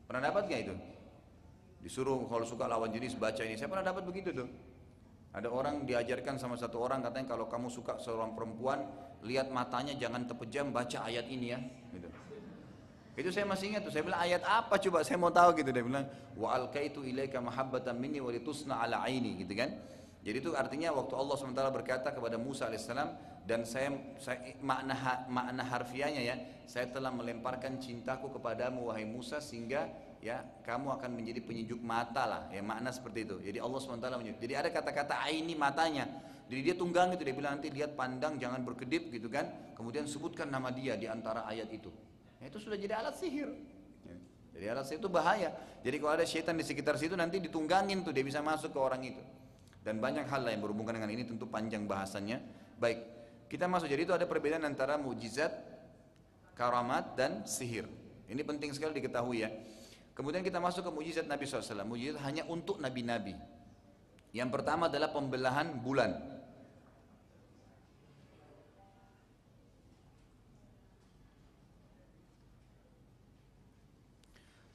Pernah 0.07 0.21
dapat 0.31 0.47
gak 0.47 0.61
itu? 0.69 0.75
Disuruh 1.83 2.23
kalau 2.31 2.47
suka 2.47 2.69
lawan 2.69 2.93
jenis 2.93 3.19
baca 3.19 3.43
ini 3.43 3.59
saya 3.59 3.67
pernah 3.67 3.91
dapat 3.91 4.07
begitu 4.07 4.31
tuh. 4.31 4.47
Ada 5.35 5.51
orang 5.51 5.83
diajarkan 5.83 6.39
sama 6.39 6.55
satu 6.55 6.79
orang 6.79 7.03
katanya 7.03 7.35
kalau 7.35 7.51
kamu 7.51 7.67
suka 7.67 7.99
seorang 7.99 8.31
perempuan 8.39 8.87
lihat 9.27 9.51
matanya 9.51 9.91
jangan 9.99 10.23
terpejam 10.23 10.71
baca 10.71 11.03
ayat 11.03 11.27
ini 11.27 11.51
ya 11.51 11.59
gitu. 11.91 12.07
itu 13.15 13.29
saya 13.31 13.47
masih 13.47 13.75
ingat 13.75 13.83
tuh 13.83 13.91
saya 13.91 14.03
bilang 14.07 14.21
ayat 14.23 14.43
apa 14.47 14.79
coba? 14.79 15.03
Saya 15.03 15.19
mau 15.19 15.33
tahu 15.33 15.59
gitu 15.59 15.75
dia 15.75 15.83
bilang. 15.83 16.07
Wa 16.39 16.55
alkaitu 16.55 17.03
ilaika 17.03 17.43
mahabbatan 17.43 17.99
minni 17.99 18.23
wa 18.23 18.31
litusna 18.31 18.79
ala 18.79 19.03
aini 19.03 19.43
gitu 19.43 19.59
kan 19.59 19.75
jadi 20.25 20.41
itu 20.41 20.57
artinya 20.57 20.89
waktu 20.89 21.13
Allah 21.13 21.37
SWT 21.37 21.61
berkata 21.69 22.09
kepada 22.09 22.41
Musa 22.41 22.65
AS 22.65 22.89
dan 23.45 23.61
saya, 23.61 23.93
saya 24.17 24.57
makna 24.57 24.97
makna 25.29 25.61
harfiahnya 25.61 26.17
ya, 26.25 26.35
saya 26.65 26.89
telah 26.89 27.13
melemparkan 27.13 27.77
cintaku 27.77 28.33
kepadamu 28.33 28.89
wahai 28.89 29.05
Musa 29.05 29.37
sehingga 29.37 29.85
ya 30.25 30.41
kamu 30.65 30.97
akan 30.97 31.13
menjadi 31.13 31.45
penyejuk 31.45 31.77
mata 31.77 32.25
lah 32.25 32.41
ya 32.49 32.65
makna 32.65 32.89
seperti 32.89 33.29
itu. 33.29 33.37
Jadi 33.37 33.61
Allah 33.61 33.77
SWT 33.77 34.05
menyebut. 34.17 34.41
Jadi 34.41 34.53
ada 34.57 34.69
kata-kata 34.73 35.21
aini 35.29 35.53
matanya. 35.53 36.09
Jadi 36.49 36.73
dia 36.73 36.73
tunggang 36.73 37.13
itu 37.13 37.21
dia 37.21 37.35
bilang 37.37 37.61
nanti 37.61 37.69
lihat 37.69 37.93
pandang 37.93 38.41
jangan 38.41 38.65
berkedip 38.65 39.13
gitu 39.13 39.29
kan. 39.29 39.45
Kemudian 39.77 40.09
sebutkan 40.09 40.49
nama 40.49 40.73
dia 40.73 40.97
di 40.97 41.05
antara 41.05 41.45
ayat 41.45 41.69
itu. 41.69 41.93
Ya, 42.41 42.49
itu 42.49 42.57
sudah 42.57 42.81
jadi 42.81 42.97
alat 42.97 43.13
sihir. 43.13 43.53
Ya. 44.09 44.17
Jadi 44.57 44.65
alat 44.73 44.89
sihir 44.89 45.05
itu 45.05 45.09
bahaya. 45.09 45.53
Jadi 45.85 46.01
kalau 46.01 46.17
ada 46.17 46.25
syaitan 46.25 46.57
di 46.57 46.65
sekitar 46.65 46.97
situ 46.97 47.13
nanti 47.13 47.37
ditunggangin 47.37 48.01
tuh 48.01 48.09
dia 48.09 48.25
bisa 48.25 48.41
masuk 48.41 48.73
ke 48.73 48.81
orang 48.81 49.05
itu 49.05 49.21
dan 49.85 50.01
banyak 50.01 50.25
hal 50.25 50.41
lain 50.41 50.57
berhubungan 50.65 50.97
dengan 50.97 51.13
ini 51.13 51.29
tentu 51.29 51.45
panjang 51.45 51.85
bahasannya. 51.85 52.41
Baik, 52.81 53.05
kita 53.45 53.69
masuk 53.69 53.85
jadi 53.85 54.01
itu 54.01 54.17
ada 54.17 54.25
perbedaan 54.25 54.65
antara 54.65 54.97
mujizat, 54.97 55.53
karamat 56.57 57.13
dan 57.13 57.45
sihir. 57.45 57.85
Ini 58.25 58.41
penting 58.41 58.73
sekali 58.73 58.97
diketahui 58.97 59.45
ya. 59.45 59.53
Kemudian 60.17 60.41
kita 60.41 60.57
masuk 60.57 60.89
ke 60.89 60.91
mujizat 60.91 61.29
Nabi 61.29 61.45
SAW. 61.45 61.85
Mujizat 61.85 62.17
hanya 62.25 62.49
untuk 62.49 62.81
nabi-nabi. 62.81 63.37
Yang 64.33 64.49
pertama 64.49 64.89
adalah 64.89 65.13
pembelahan 65.13 65.77
bulan. 65.85 66.33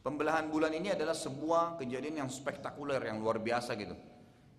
Pembelahan 0.00 0.48
bulan 0.48 0.72
ini 0.72 0.94
adalah 0.94 1.12
sebuah 1.12 1.76
kejadian 1.76 2.24
yang 2.24 2.30
spektakuler, 2.32 3.02
yang 3.04 3.20
luar 3.20 3.36
biasa 3.36 3.76
gitu. 3.76 3.92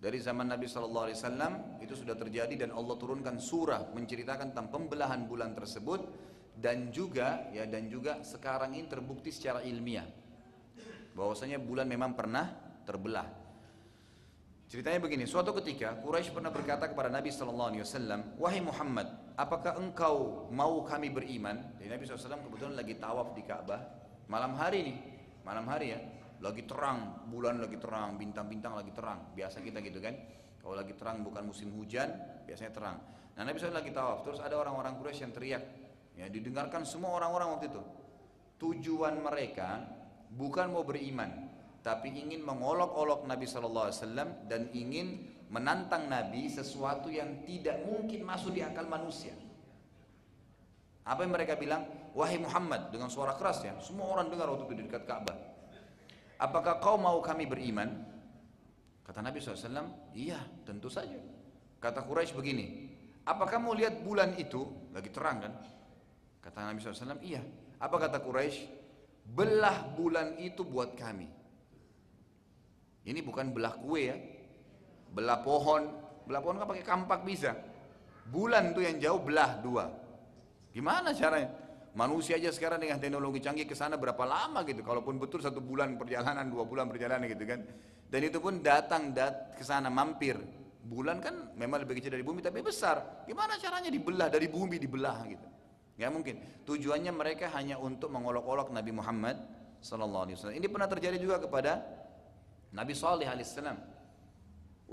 Dari 0.02 0.18
zaman 0.18 0.50
Nabi 0.50 0.66
Shallallahu 0.66 1.04
Alaihi 1.06 1.18
Wasallam 1.22 1.52
itu 1.78 1.94
sudah 1.94 2.18
terjadi 2.18 2.66
dan 2.66 2.74
Allah 2.74 2.98
turunkan 2.98 3.38
surah 3.38 3.94
menceritakan 3.94 4.50
tentang 4.50 4.66
pembelahan 4.66 5.30
bulan 5.30 5.54
tersebut 5.54 6.02
dan 6.58 6.90
juga 6.90 7.46
ya 7.54 7.62
dan 7.70 7.86
juga 7.86 8.18
sekarang 8.26 8.74
ini 8.74 8.90
terbukti 8.90 9.30
secara 9.30 9.62
ilmiah 9.62 10.02
bahwasanya 11.14 11.62
bulan 11.62 11.86
memang 11.86 12.18
pernah 12.18 12.50
terbelah. 12.82 13.30
Ceritanya 14.66 15.04
begini, 15.04 15.22
suatu 15.28 15.54
ketika 15.62 16.00
Quraisy 16.00 16.34
pernah 16.34 16.50
berkata 16.50 16.90
kepada 16.90 17.06
Nabi 17.06 17.30
Shallallahu 17.30 17.70
Alaihi 17.76 17.84
Wasallam, 17.84 18.20
wahai 18.42 18.58
Muhammad, 18.64 19.06
apakah 19.38 19.78
engkau 19.78 20.48
mau 20.50 20.82
kami 20.82 21.14
beriman? 21.14 21.78
Jadi 21.78 21.92
Nabi 21.92 22.08
SAW 22.08 22.42
kebetulan 22.42 22.74
lagi 22.74 22.96
tawaf 22.96 23.36
di 23.36 23.44
Ka'bah 23.46 24.02
malam 24.32 24.56
hari 24.56 24.80
nih, 24.82 24.98
malam 25.44 25.68
hari 25.68 25.94
ya 25.94 26.00
lagi 26.42 26.66
terang, 26.66 27.30
bulan 27.30 27.62
lagi 27.62 27.78
terang, 27.78 28.18
bintang-bintang 28.18 28.74
lagi 28.74 28.90
terang. 28.90 29.30
Biasa 29.32 29.62
kita 29.62 29.78
gitu 29.78 30.02
kan. 30.02 30.18
Kalau 30.58 30.74
lagi 30.74 30.94
terang 30.98 31.22
bukan 31.22 31.46
musim 31.46 31.70
hujan, 31.78 32.10
biasanya 32.44 32.72
terang. 32.74 32.96
Nah 33.38 33.42
Nabi 33.46 33.56
SAW 33.58 33.78
lagi 33.78 33.94
tawaf, 33.94 34.26
terus 34.26 34.42
ada 34.42 34.58
orang-orang 34.58 34.98
Quraisy 34.98 35.22
yang 35.22 35.34
teriak. 35.34 35.64
Ya, 36.12 36.26
didengarkan 36.28 36.84
semua 36.84 37.16
orang-orang 37.16 37.56
waktu 37.56 37.66
itu. 37.72 37.82
Tujuan 38.60 39.22
mereka 39.22 39.86
bukan 40.34 40.70
mau 40.70 40.84
beriman, 40.84 41.50
tapi 41.80 42.14
ingin 42.14 42.44
mengolok-olok 42.44 43.24
Nabi 43.26 43.48
SAW 43.48 43.90
dan 44.46 44.70
ingin 44.76 45.30
menantang 45.50 46.06
Nabi 46.06 46.46
sesuatu 46.46 47.10
yang 47.10 47.42
tidak 47.42 47.82
mungkin 47.86 48.22
masuk 48.22 48.54
di 48.54 48.62
akal 48.62 48.86
manusia. 48.86 49.34
Apa 51.02 51.26
yang 51.26 51.34
mereka 51.34 51.58
bilang? 51.58 51.82
Wahai 52.12 52.38
Muhammad 52.38 52.92
dengan 52.92 53.08
suara 53.08 53.34
keras 53.34 53.64
ya, 53.64 53.72
semua 53.80 54.12
orang 54.12 54.28
dengar 54.28 54.52
waktu 54.52 54.68
itu 54.68 54.74
di 54.78 54.84
dekat 54.84 55.08
Ka'bah. 55.08 55.51
Apakah 56.38 56.80
kau 56.80 56.96
mau 57.00 57.18
kami 57.20 57.48
beriman? 57.48 57.88
Kata 59.02 59.20
Nabi 59.20 59.42
SAW, 59.42 60.14
iya 60.14 60.38
tentu 60.62 60.86
saja. 60.86 61.18
Kata 61.82 62.06
Quraisy 62.06 62.32
begini, 62.38 62.66
apa 63.26 63.44
kamu 63.46 63.74
lihat 63.78 63.94
bulan 64.06 64.38
itu? 64.38 64.66
Lagi 64.94 65.10
terang 65.10 65.42
kan? 65.42 65.52
Kata 66.42 66.70
Nabi 66.70 66.78
SAW, 66.78 67.18
iya. 67.22 67.42
Apa 67.82 67.98
kata 67.98 68.22
Quraisy? 68.22 68.66
Belah 69.22 69.94
bulan 69.94 70.38
itu 70.38 70.66
buat 70.66 70.94
kami. 70.98 71.30
Ini 73.02 73.20
bukan 73.22 73.50
belah 73.50 73.74
kue 73.78 74.02
ya. 74.10 74.16
Belah 75.10 75.42
pohon. 75.42 75.82
Belah 76.26 76.40
pohon 76.42 76.58
kan 76.62 76.66
pakai 76.70 76.86
kampak 76.86 77.20
bisa. 77.26 77.54
Bulan 78.30 78.70
itu 78.70 78.82
yang 78.82 78.98
jauh 79.02 79.20
belah 79.22 79.58
dua. 79.58 79.90
Gimana 80.70 81.10
caranya? 81.10 81.61
Manusia 81.92 82.40
aja 82.40 82.48
sekarang 82.48 82.80
dengan 82.80 82.96
teknologi 82.96 83.44
canggih 83.44 83.68
ke 83.68 83.76
sana 83.76 84.00
berapa 84.00 84.24
lama 84.24 84.64
gitu? 84.64 84.80
Kalaupun 84.80 85.20
betul 85.20 85.44
satu 85.44 85.60
bulan 85.60 86.00
perjalanan, 86.00 86.48
dua 86.48 86.64
bulan 86.64 86.88
perjalanan 86.88 87.28
gitu 87.28 87.44
kan. 87.44 87.60
Dan 88.08 88.20
itu 88.24 88.40
pun 88.40 88.64
datang 88.64 89.12
dat 89.12 89.52
ke 89.52 89.60
sana 89.60 89.92
mampir. 89.92 90.40
Bulan 90.82 91.20
kan 91.20 91.52
memang 91.52 91.84
lebih 91.84 92.00
kecil 92.00 92.16
dari 92.16 92.24
bumi 92.24 92.40
tapi 92.40 92.64
besar. 92.64 93.24
Gimana 93.28 93.60
caranya 93.60 93.92
dibelah 93.92 94.32
dari 94.32 94.48
bumi 94.48 94.80
dibelah 94.80 95.20
gitu? 95.28 95.46
Gak 96.00 96.10
mungkin. 96.10 96.40
Tujuannya 96.64 97.12
mereka 97.12 97.52
hanya 97.52 97.76
untuk 97.76 98.08
mengolok-olok 98.08 98.72
Nabi 98.72 98.90
Muhammad 98.96 99.36
Sallallahu 99.84 100.24
Alaihi 100.26 100.36
Wasallam. 100.40 100.58
Ini 100.58 100.66
pernah 100.72 100.88
terjadi 100.88 101.16
juga 101.20 101.36
kepada 101.44 101.84
Nabi 102.72 102.96
Saleh 102.96 103.28
Alaihissalam. 103.28 103.91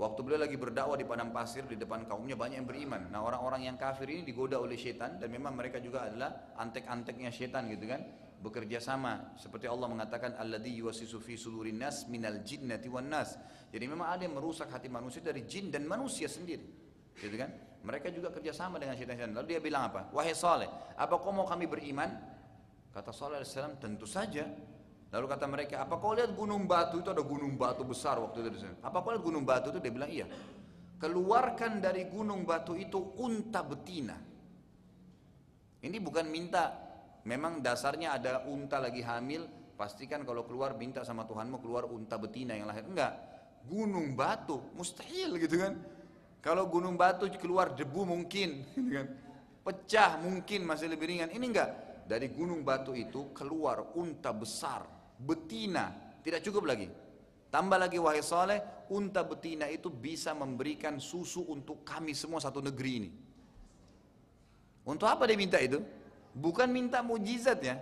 Waktu 0.00 0.24
beliau 0.24 0.40
lagi 0.40 0.56
berdakwah 0.56 0.96
di 0.96 1.04
padang 1.04 1.28
pasir 1.28 1.68
di 1.68 1.76
depan 1.76 2.08
kaumnya 2.08 2.32
banyak 2.32 2.64
yang 2.64 2.64
beriman. 2.64 3.12
Nah 3.12 3.20
orang-orang 3.20 3.68
yang 3.68 3.76
kafir 3.76 4.08
ini 4.08 4.24
digoda 4.24 4.56
oleh 4.56 4.80
setan 4.80 5.20
dan 5.20 5.28
memang 5.28 5.52
mereka 5.52 5.76
juga 5.76 6.08
adalah 6.08 6.56
antek-anteknya 6.56 7.28
setan 7.28 7.68
gitu 7.68 7.84
kan. 7.84 8.00
Bekerja 8.40 8.80
sama 8.80 9.36
seperti 9.36 9.68
Allah 9.68 9.92
mengatakan 9.92 10.40
alladzi 10.40 10.72
yuwasisu 10.72 11.20
fi 11.20 11.36
sudurin 11.36 11.76
nas 11.76 12.08
minal 12.08 12.40
jinnati 12.40 12.88
wan 12.88 13.12
nas. 13.12 13.36
Jadi 13.68 13.84
memang 13.84 14.08
ada 14.08 14.24
yang 14.24 14.40
merusak 14.40 14.72
hati 14.72 14.88
manusia 14.88 15.20
dari 15.20 15.44
jin 15.44 15.68
dan 15.68 15.84
manusia 15.84 16.32
sendiri. 16.32 16.64
Gitu 17.20 17.36
kan? 17.36 17.52
Mereka 17.84 18.08
juga 18.08 18.32
kerjasama 18.32 18.80
dengan 18.80 18.96
setan-setan. 18.96 19.36
Lalu 19.36 19.52
dia 19.52 19.60
bilang 19.60 19.92
apa? 19.92 20.08
Wahai 20.16 20.32
Saleh, 20.32 20.72
apa 20.96 21.12
kau 21.20 21.28
mau 21.28 21.44
kami 21.44 21.68
beriman? 21.68 22.08
Kata 22.88 23.12
Saleh 23.12 23.44
alaihissalam, 23.44 23.76
tentu 23.76 24.08
saja. 24.08 24.48
Lalu 25.10 25.26
kata 25.26 25.46
mereka, 25.50 25.82
apa 25.82 25.98
kau 25.98 26.14
lihat 26.14 26.38
gunung 26.38 26.70
batu 26.70 27.02
itu 27.02 27.10
ada 27.10 27.26
gunung 27.26 27.58
batu 27.58 27.82
besar 27.82 28.22
waktu 28.22 28.46
itu 28.46 28.50
di 28.54 28.58
sana. 28.62 28.78
Apa 28.78 29.02
kau 29.02 29.10
lihat 29.10 29.26
gunung 29.26 29.42
batu 29.42 29.74
itu? 29.74 29.82
Dia 29.82 29.90
bilang 29.90 30.06
iya. 30.10 30.30
Keluarkan 31.02 31.82
dari 31.82 32.06
gunung 32.06 32.46
batu 32.46 32.78
itu 32.78 33.18
unta 33.18 33.66
betina. 33.66 34.14
Ini 35.82 35.96
bukan 35.98 36.30
minta, 36.30 36.78
memang 37.26 37.58
dasarnya 37.58 38.22
ada 38.22 38.46
unta 38.46 38.78
lagi 38.78 39.02
hamil, 39.02 39.50
pastikan 39.74 40.22
kalau 40.22 40.46
keluar 40.46 40.78
minta 40.78 41.02
sama 41.02 41.26
Tuhanmu 41.26 41.58
keluar 41.58 41.90
unta 41.90 42.14
betina 42.14 42.54
yang 42.54 42.70
lahir. 42.70 42.86
Enggak, 42.86 43.18
gunung 43.66 44.14
batu, 44.14 44.62
mustahil 44.78 45.34
gitu 45.42 45.58
kan. 45.58 45.74
Kalau 46.38 46.70
gunung 46.70 46.94
batu 46.94 47.26
keluar 47.34 47.74
debu 47.74 48.06
mungkin, 48.06 48.62
gitu 48.78 48.92
kan. 48.94 49.08
Pecah 49.66 50.22
mungkin 50.22 50.70
masih 50.70 50.86
lebih 50.86 51.10
ringan. 51.10 51.34
Ini 51.34 51.44
enggak, 51.50 51.70
dari 52.06 52.30
gunung 52.30 52.62
batu 52.62 52.94
itu 52.94 53.34
keluar 53.34 53.90
unta 53.98 54.30
besar 54.30 54.99
betina, 55.20 55.92
tidak 56.24 56.40
cukup 56.44 56.68
lagi. 56.68 56.88
Tambah 57.50 57.78
lagi 57.82 57.98
wahai 57.98 58.22
soleh, 58.22 58.62
unta 58.94 59.26
betina 59.26 59.66
itu 59.66 59.90
bisa 59.90 60.30
memberikan 60.32 61.02
susu 61.02 61.42
untuk 61.50 61.82
kami 61.82 62.14
semua 62.14 62.38
satu 62.38 62.62
negeri 62.62 62.92
ini. 63.02 63.10
Untuk 64.86 65.10
apa 65.10 65.26
dia 65.26 65.36
minta 65.36 65.58
itu? 65.58 65.82
Bukan 66.30 66.70
minta 66.70 67.02
mujizat 67.02 67.58
ya. 67.60 67.76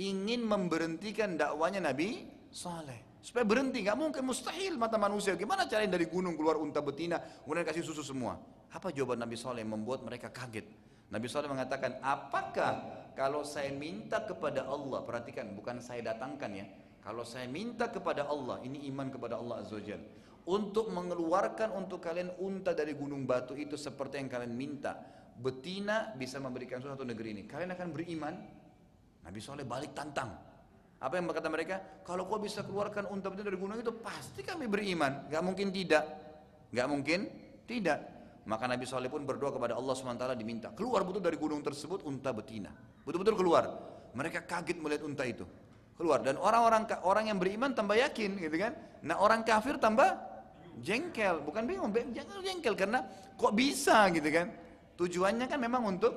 Ingin 0.00 0.46
memberhentikan 0.46 1.36
dakwanya 1.36 1.92
Nabi 1.92 2.24
Saleh. 2.48 3.20
Supaya 3.20 3.44
berhenti, 3.44 3.84
nggak 3.84 3.98
mungkin 3.98 4.22
mustahil 4.24 4.80
mata 4.80 4.96
manusia. 4.96 5.36
Gimana 5.36 5.68
caranya 5.68 5.98
dari 5.98 6.08
gunung 6.08 6.38
keluar 6.38 6.56
unta 6.56 6.80
betina, 6.80 7.20
kemudian 7.44 7.66
kasih 7.66 7.84
susu 7.84 8.00
semua? 8.00 8.40
Apa 8.72 8.88
jawaban 8.88 9.20
Nabi 9.20 9.36
Saleh 9.36 9.66
membuat 9.66 10.00
mereka 10.00 10.32
kaget? 10.32 10.64
Nabi 11.12 11.26
Saleh 11.28 11.48
mengatakan, 11.50 12.00
apakah 12.00 12.84
kalau 13.18 13.42
saya 13.42 13.74
minta 13.74 14.22
kepada 14.22 14.70
Allah, 14.70 15.02
perhatikan 15.02 15.50
bukan 15.58 15.82
saya 15.82 16.14
datangkan 16.14 16.54
ya, 16.54 16.66
kalau 17.02 17.26
saya 17.26 17.50
minta 17.50 17.90
kepada 17.90 18.30
Allah, 18.30 18.62
ini 18.62 18.86
iman 18.94 19.10
kepada 19.10 19.34
Allah 19.42 19.58
Azza 19.58 19.74
wa 19.74 19.98
untuk 20.48 20.94
mengeluarkan 20.94 21.74
untuk 21.74 21.98
kalian 21.98 22.30
unta 22.38 22.72
dari 22.72 22.94
gunung 22.94 23.26
batu 23.26 23.58
itu 23.58 23.74
seperti 23.74 24.22
yang 24.22 24.30
kalian 24.30 24.54
minta, 24.54 24.96
betina 25.34 26.14
bisa 26.14 26.38
memberikan 26.38 26.78
suatu 26.78 27.02
negeri 27.02 27.34
ini. 27.34 27.42
Kalian 27.44 27.74
akan 27.74 27.88
beriman? 27.90 28.34
Nabi 29.26 29.38
Saleh 29.42 29.66
balik 29.66 29.92
tantang. 29.98 30.32
Apa 31.02 31.18
yang 31.18 31.26
berkata 31.26 31.50
mereka? 31.52 31.76
Kalau 32.06 32.24
kau 32.24 32.38
bisa 32.38 32.62
keluarkan 32.62 33.10
unta 33.10 33.28
betina 33.28 33.50
dari 33.50 33.60
gunung 33.60 33.82
itu, 33.82 33.92
pasti 33.98 34.40
kami 34.46 34.70
beriman. 34.70 35.26
Gak 35.26 35.42
mungkin 35.42 35.68
tidak. 35.68 36.06
Gak 36.70 36.88
mungkin 36.88 37.28
tidak. 37.68 38.17
Maka 38.48 38.64
Nabi 38.64 38.88
Saleh 38.88 39.12
pun 39.12 39.28
berdoa 39.28 39.52
kepada 39.52 39.76
Allah 39.76 39.92
SWT 39.92 40.24
diminta 40.40 40.72
keluar 40.72 41.04
betul 41.04 41.20
dari 41.20 41.36
gunung 41.36 41.60
tersebut 41.60 42.00
unta 42.08 42.32
betina. 42.32 42.72
Betul-betul 43.04 43.36
keluar. 43.36 43.68
Mereka 44.16 44.48
kaget 44.48 44.80
melihat 44.80 45.04
unta 45.04 45.28
itu. 45.28 45.44
Keluar 46.00 46.24
dan 46.24 46.40
orang-orang 46.40 46.88
orang 47.04 47.28
yang 47.28 47.36
beriman 47.36 47.76
tambah 47.76 48.00
yakin 48.00 48.40
gitu 48.40 48.56
kan. 48.56 48.72
Nah 49.04 49.20
orang 49.20 49.44
kafir 49.44 49.76
tambah 49.76 50.16
jengkel, 50.80 51.44
bukan 51.44 51.68
bingung, 51.68 51.92
jangan 51.92 52.40
jengkel 52.40 52.72
karena 52.72 53.04
kok 53.36 53.52
bisa 53.52 54.08
gitu 54.16 54.32
kan. 54.32 54.48
Tujuannya 54.96 55.44
kan 55.44 55.60
memang 55.60 55.84
untuk 55.84 56.14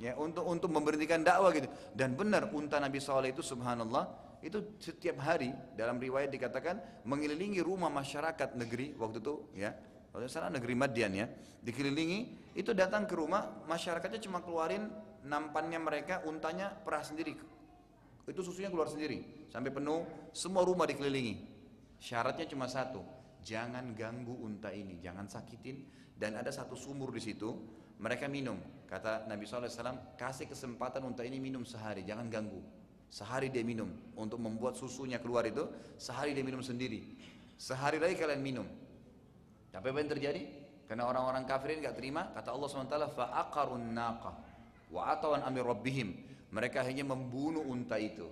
ya 0.00 0.16
untuk 0.16 0.48
untuk 0.48 0.72
memberhentikan 0.72 1.20
dakwah 1.20 1.52
gitu. 1.52 1.68
Dan 1.92 2.16
benar 2.16 2.48
unta 2.56 2.80
Nabi 2.80 3.04
Saleh 3.04 3.36
itu 3.36 3.44
subhanallah 3.44 4.08
itu 4.40 4.80
setiap 4.80 5.20
hari 5.20 5.52
dalam 5.76 6.00
riwayat 6.00 6.32
dikatakan 6.32 7.04
mengelilingi 7.04 7.60
rumah 7.60 7.92
masyarakat 7.92 8.56
negeri 8.56 8.96
waktu 8.96 9.20
itu 9.20 9.34
ya 9.52 9.76
kalau 10.10 10.26
sana 10.26 10.50
negeri 10.50 10.74
Madian 10.74 11.14
ya, 11.14 11.26
dikelilingi, 11.62 12.52
itu 12.58 12.74
datang 12.74 13.06
ke 13.06 13.14
rumah, 13.14 13.62
masyarakatnya 13.70 14.18
cuma 14.26 14.42
keluarin 14.42 14.90
nampannya 15.22 15.78
mereka, 15.78 16.26
untanya 16.26 16.74
perah 16.74 17.06
sendiri. 17.06 17.38
Itu 18.26 18.42
susunya 18.42 18.70
keluar 18.70 18.90
sendiri, 18.90 19.46
sampai 19.50 19.70
penuh, 19.70 20.02
semua 20.34 20.66
rumah 20.66 20.86
dikelilingi. 20.86 21.46
Syaratnya 22.02 22.46
cuma 22.50 22.66
satu, 22.66 23.02
jangan 23.46 23.94
ganggu 23.94 24.34
unta 24.34 24.74
ini, 24.74 24.98
jangan 24.98 25.30
sakitin. 25.30 25.86
Dan 26.20 26.36
ada 26.36 26.52
satu 26.52 26.76
sumur 26.76 27.14
di 27.14 27.22
situ, 27.22 27.48
mereka 27.96 28.28
minum. 28.28 28.60
Kata 28.90 29.24
Nabi 29.30 29.46
SAW, 29.46 30.18
kasih 30.18 30.50
kesempatan 30.50 31.06
unta 31.06 31.22
ini 31.22 31.38
minum 31.38 31.62
sehari, 31.62 32.02
jangan 32.02 32.26
ganggu. 32.26 32.60
Sehari 33.10 33.50
dia 33.50 33.62
minum, 33.62 33.90
untuk 34.18 34.42
membuat 34.42 34.74
susunya 34.74 35.18
keluar 35.22 35.46
itu, 35.46 35.66
sehari 35.98 36.34
dia 36.34 36.42
minum 36.42 36.62
sendiri. 36.62 37.02
Sehari 37.60 37.98
lagi 37.98 38.16
kalian 38.16 38.40
minum, 38.40 38.66
tapi 39.70 39.86
apa 39.94 39.98
yang 40.02 40.10
terjadi? 40.10 40.42
Karena 40.90 41.06
orang-orang 41.06 41.46
kafir 41.46 41.78
ini 41.78 41.86
tidak 41.86 41.96
terima, 42.02 42.22
kata 42.34 42.50
Allah 42.50 42.66
SWT, 42.66 42.98
fa'aqarun 43.14 43.94
naqah 43.94 44.34
wa 44.90 45.02
amir. 45.46 45.66
Mereka 46.50 46.82
hanya 46.82 47.06
membunuh 47.06 47.62
unta 47.62 47.94
itu. 47.94 48.26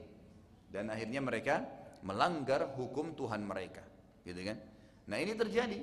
Dan 0.66 0.90
akhirnya 0.90 1.22
mereka 1.22 1.62
melanggar 2.02 2.74
hukum 2.74 3.14
Tuhan 3.14 3.46
mereka. 3.46 3.86
Gitu 4.26 4.42
kan? 4.42 4.58
Nah 5.06 5.16
ini 5.22 5.38
terjadi. 5.38 5.78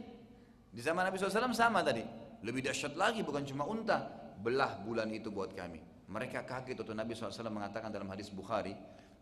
Di 0.76 0.82
zaman 0.84 1.08
Nabi 1.08 1.16
SAW 1.16 1.56
sama 1.56 1.80
tadi. 1.80 2.04
Lebih 2.44 2.68
dahsyat 2.68 3.00
lagi 3.00 3.24
bukan 3.24 3.48
cuma 3.48 3.64
unta. 3.64 4.12
Belah 4.44 4.84
bulan 4.84 5.08
itu 5.16 5.32
buat 5.32 5.56
kami. 5.56 5.80
Mereka 6.12 6.44
kaget 6.44 6.76
waktu 6.76 6.94
Nabi 6.94 7.16
SAW 7.16 7.48
mengatakan 7.48 7.88
dalam 7.90 8.12
hadis 8.12 8.28
Bukhari. 8.30 8.76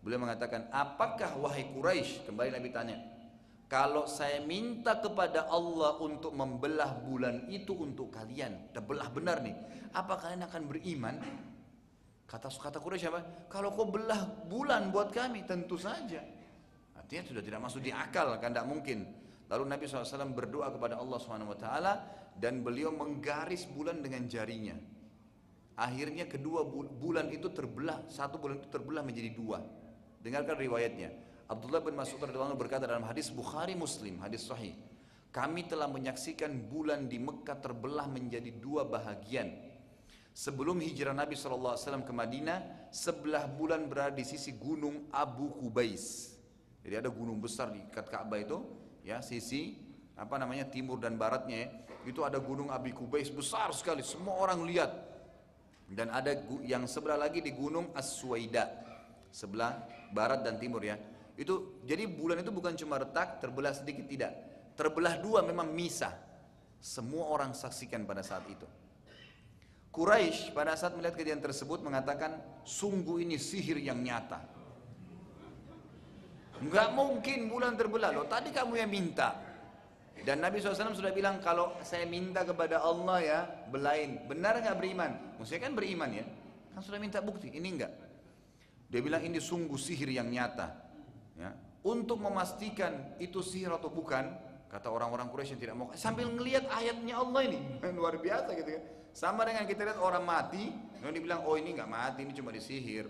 Beliau 0.03 0.19
mengatakan, 0.19 0.67
apakah 0.67 1.39
wahai 1.39 1.69
Quraisy? 1.71 2.27
Kembali 2.27 2.49
Nabi 2.51 2.67
tanya, 2.75 2.99
kalau 3.73 4.05
saya 4.05 4.37
minta 4.45 5.01
kepada 5.01 5.49
Allah 5.49 5.97
untuk 5.97 6.29
membelah 6.37 6.93
bulan 7.01 7.49
itu 7.49 7.73
untuk 7.73 8.13
kalian, 8.13 8.69
dan 8.69 8.85
belah 8.85 9.09
benar 9.09 9.41
nih, 9.41 9.57
apa 9.97 10.13
kalian 10.13 10.45
akan 10.45 10.61
beriman? 10.69 11.17
Kata 12.29 12.53
kata 12.53 12.77
Quraisy 12.77 13.09
apa? 13.09 13.49
Kalau 13.49 13.73
kau 13.73 13.89
belah 13.89 14.45
bulan 14.45 14.93
buat 14.93 15.09
kami, 15.09 15.49
tentu 15.49 15.81
saja. 15.81 16.21
Artinya 16.93 17.25
sudah 17.25 17.41
tidak 17.41 17.65
masuk 17.65 17.81
di 17.81 17.89
akal, 17.89 18.37
kan 18.37 18.53
tidak 18.53 18.69
mungkin. 18.69 19.09
Lalu 19.49 19.65
Nabi 19.65 19.89
SAW 19.89 20.37
berdoa 20.37 20.69
kepada 20.69 21.01
Allah 21.01 21.17
SWT 21.17 21.67
dan 22.37 22.61
beliau 22.61 22.93
menggaris 22.93 23.65
bulan 23.73 24.05
dengan 24.05 24.29
jarinya. 24.29 24.77
Akhirnya 25.81 26.29
kedua 26.29 26.61
bulan 26.69 27.25
itu 27.33 27.49
terbelah, 27.49 28.05
satu 28.05 28.37
bulan 28.37 28.61
itu 28.61 28.69
terbelah 28.69 29.01
menjadi 29.01 29.33
dua. 29.33 29.65
Dengarkan 30.21 30.61
riwayatnya. 30.61 31.32
Abdullah 31.47 31.83
bin 31.83 31.99
Mas'ud 31.99 32.19
radhiyallahu 32.23 32.55
berkata 32.55 32.87
dalam 32.87 33.03
hadis 33.03 33.27
Bukhari 33.27 33.75
Muslim, 33.75 34.23
hadis 34.23 34.47
sahih. 34.47 34.73
Kami 35.33 35.65
telah 35.65 35.89
menyaksikan 35.89 36.53
bulan 36.69 37.09
di 37.09 37.17
Mekah 37.17 37.57
terbelah 37.57 38.05
menjadi 38.05 38.53
dua 38.53 38.85
bahagian. 38.85 39.49
Sebelum 40.33 40.81
hijrah 40.81 41.13
Nabi 41.13 41.33
SAW 41.37 41.77
ke 41.77 42.13
Madinah, 42.13 42.89
sebelah 42.93 43.45
bulan 43.49 43.85
berada 43.89 44.13
di 44.13 44.25
sisi 44.25 44.53
gunung 44.53 45.09
Abu 45.09 45.53
Kubais. 45.57 46.33
Jadi 46.85 46.95
ada 47.01 47.09
gunung 47.09 47.37
besar 47.41 47.69
di 47.73 47.81
dekat 47.81 48.09
Ka'bah 48.09 48.41
itu, 48.41 48.61
ya 49.01 49.21
sisi 49.21 49.77
apa 50.13 50.37
namanya 50.37 50.69
timur 50.69 51.01
dan 51.01 51.17
baratnya 51.17 51.57
ya. 51.65 51.69
Itu 52.05 52.21
ada 52.25 52.37
gunung 52.37 52.69
Abu 52.69 52.93
Kubais 52.93 53.29
besar 53.29 53.73
sekali, 53.73 54.01
semua 54.05 54.37
orang 54.37 54.61
lihat. 54.65 54.91
Dan 55.89 56.09
ada 56.09 56.33
yang 56.65 56.89
sebelah 56.89 57.17
lagi 57.17 57.41
di 57.41 57.53
gunung 57.53 57.93
As-Suwaida, 57.93 58.69
sebelah 59.29 59.85
barat 60.13 60.41
dan 60.41 60.57
timur 60.57 60.81
ya. 60.81 60.97
Itu 61.33 61.81
jadi 61.87 62.05
bulan 62.05 62.45
itu 62.45 62.53
bukan 62.53 62.77
cuma 62.77 63.01
retak, 63.01 63.41
terbelah 63.41 63.73
sedikit 63.73 64.05
tidak. 64.05 64.33
Terbelah 64.77 65.17
dua 65.17 65.41
memang 65.41 65.69
misah. 65.73 66.13
Semua 66.83 67.31
orang 67.31 67.55
saksikan 67.55 68.03
pada 68.03 68.21
saat 68.21 68.43
itu. 68.51 68.67
Quraisy 69.93 70.57
pada 70.57 70.73
saat 70.73 70.97
melihat 70.97 71.13
kejadian 71.13 71.39
tersebut 71.39 71.85
mengatakan, 71.85 72.41
sungguh 72.65 73.21
ini 73.21 73.37
sihir 73.37 73.77
yang 73.77 74.01
nyata. 74.01 74.41
Enggak 76.59 76.89
mungkin 76.97 77.45
bulan 77.49 77.77
terbelah 77.77 78.09
loh. 78.09 78.25
Tadi 78.25 78.49
kamu 78.49 78.73
yang 78.81 78.89
minta. 78.89 79.37
Dan 80.23 80.39
Nabi 80.39 80.61
SAW 80.61 80.95
sudah 80.95 81.11
bilang 81.11 81.41
kalau 81.41 81.77
saya 81.81 82.05
minta 82.05 82.45
kepada 82.45 82.81
Allah 82.81 83.17
ya 83.21 83.39
belain. 83.69 84.23
Benar 84.29 84.61
nggak 84.61 84.77
beriman? 84.77 85.11
Maksudnya 85.37 85.61
kan 85.65 85.73
beriman 85.73 86.09
ya. 86.13 86.25
Kan 86.73 86.81
sudah 86.81 86.97
minta 86.97 87.21
bukti, 87.21 87.53
ini 87.53 87.77
enggak. 87.77 87.93
Dia 88.89 89.01
bilang 89.01 89.21
ini 89.25 89.37
sungguh 89.37 89.77
sihir 89.77 90.09
yang 90.09 90.29
nyata. 90.29 90.82
Ya. 91.37 91.51
Untuk 91.83 92.21
memastikan 92.21 93.17
itu 93.19 93.43
sihir 93.43 93.73
atau 93.73 93.91
bukan, 93.91 94.23
kata 94.71 94.87
orang-orang 94.87 95.27
Quraisy 95.27 95.57
yang 95.57 95.61
tidak 95.61 95.75
mau, 95.75 95.87
sambil 95.97 96.31
ngelihat 96.31 96.63
ayatnya 96.71 97.19
Allah 97.19 97.41
ini, 97.43 97.59
luar 97.99 98.15
biasa 98.17 98.55
gitu 98.55 98.69
kan. 98.79 98.83
Sama 99.13 99.45
dengan 99.45 99.67
kita 99.69 99.85
lihat 99.85 99.99
orang 100.01 100.25
mati, 100.25 100.73
yang 101.03 101.13
dibilang, 101.13 101.45
oh 101.45 101.59
ini 101.59 101.75
nggak 101.75 101.89
mati, 101.91 102.25
ini 102.25 102.33
cuma 102.33 102.49
disihir. 102.49 103.05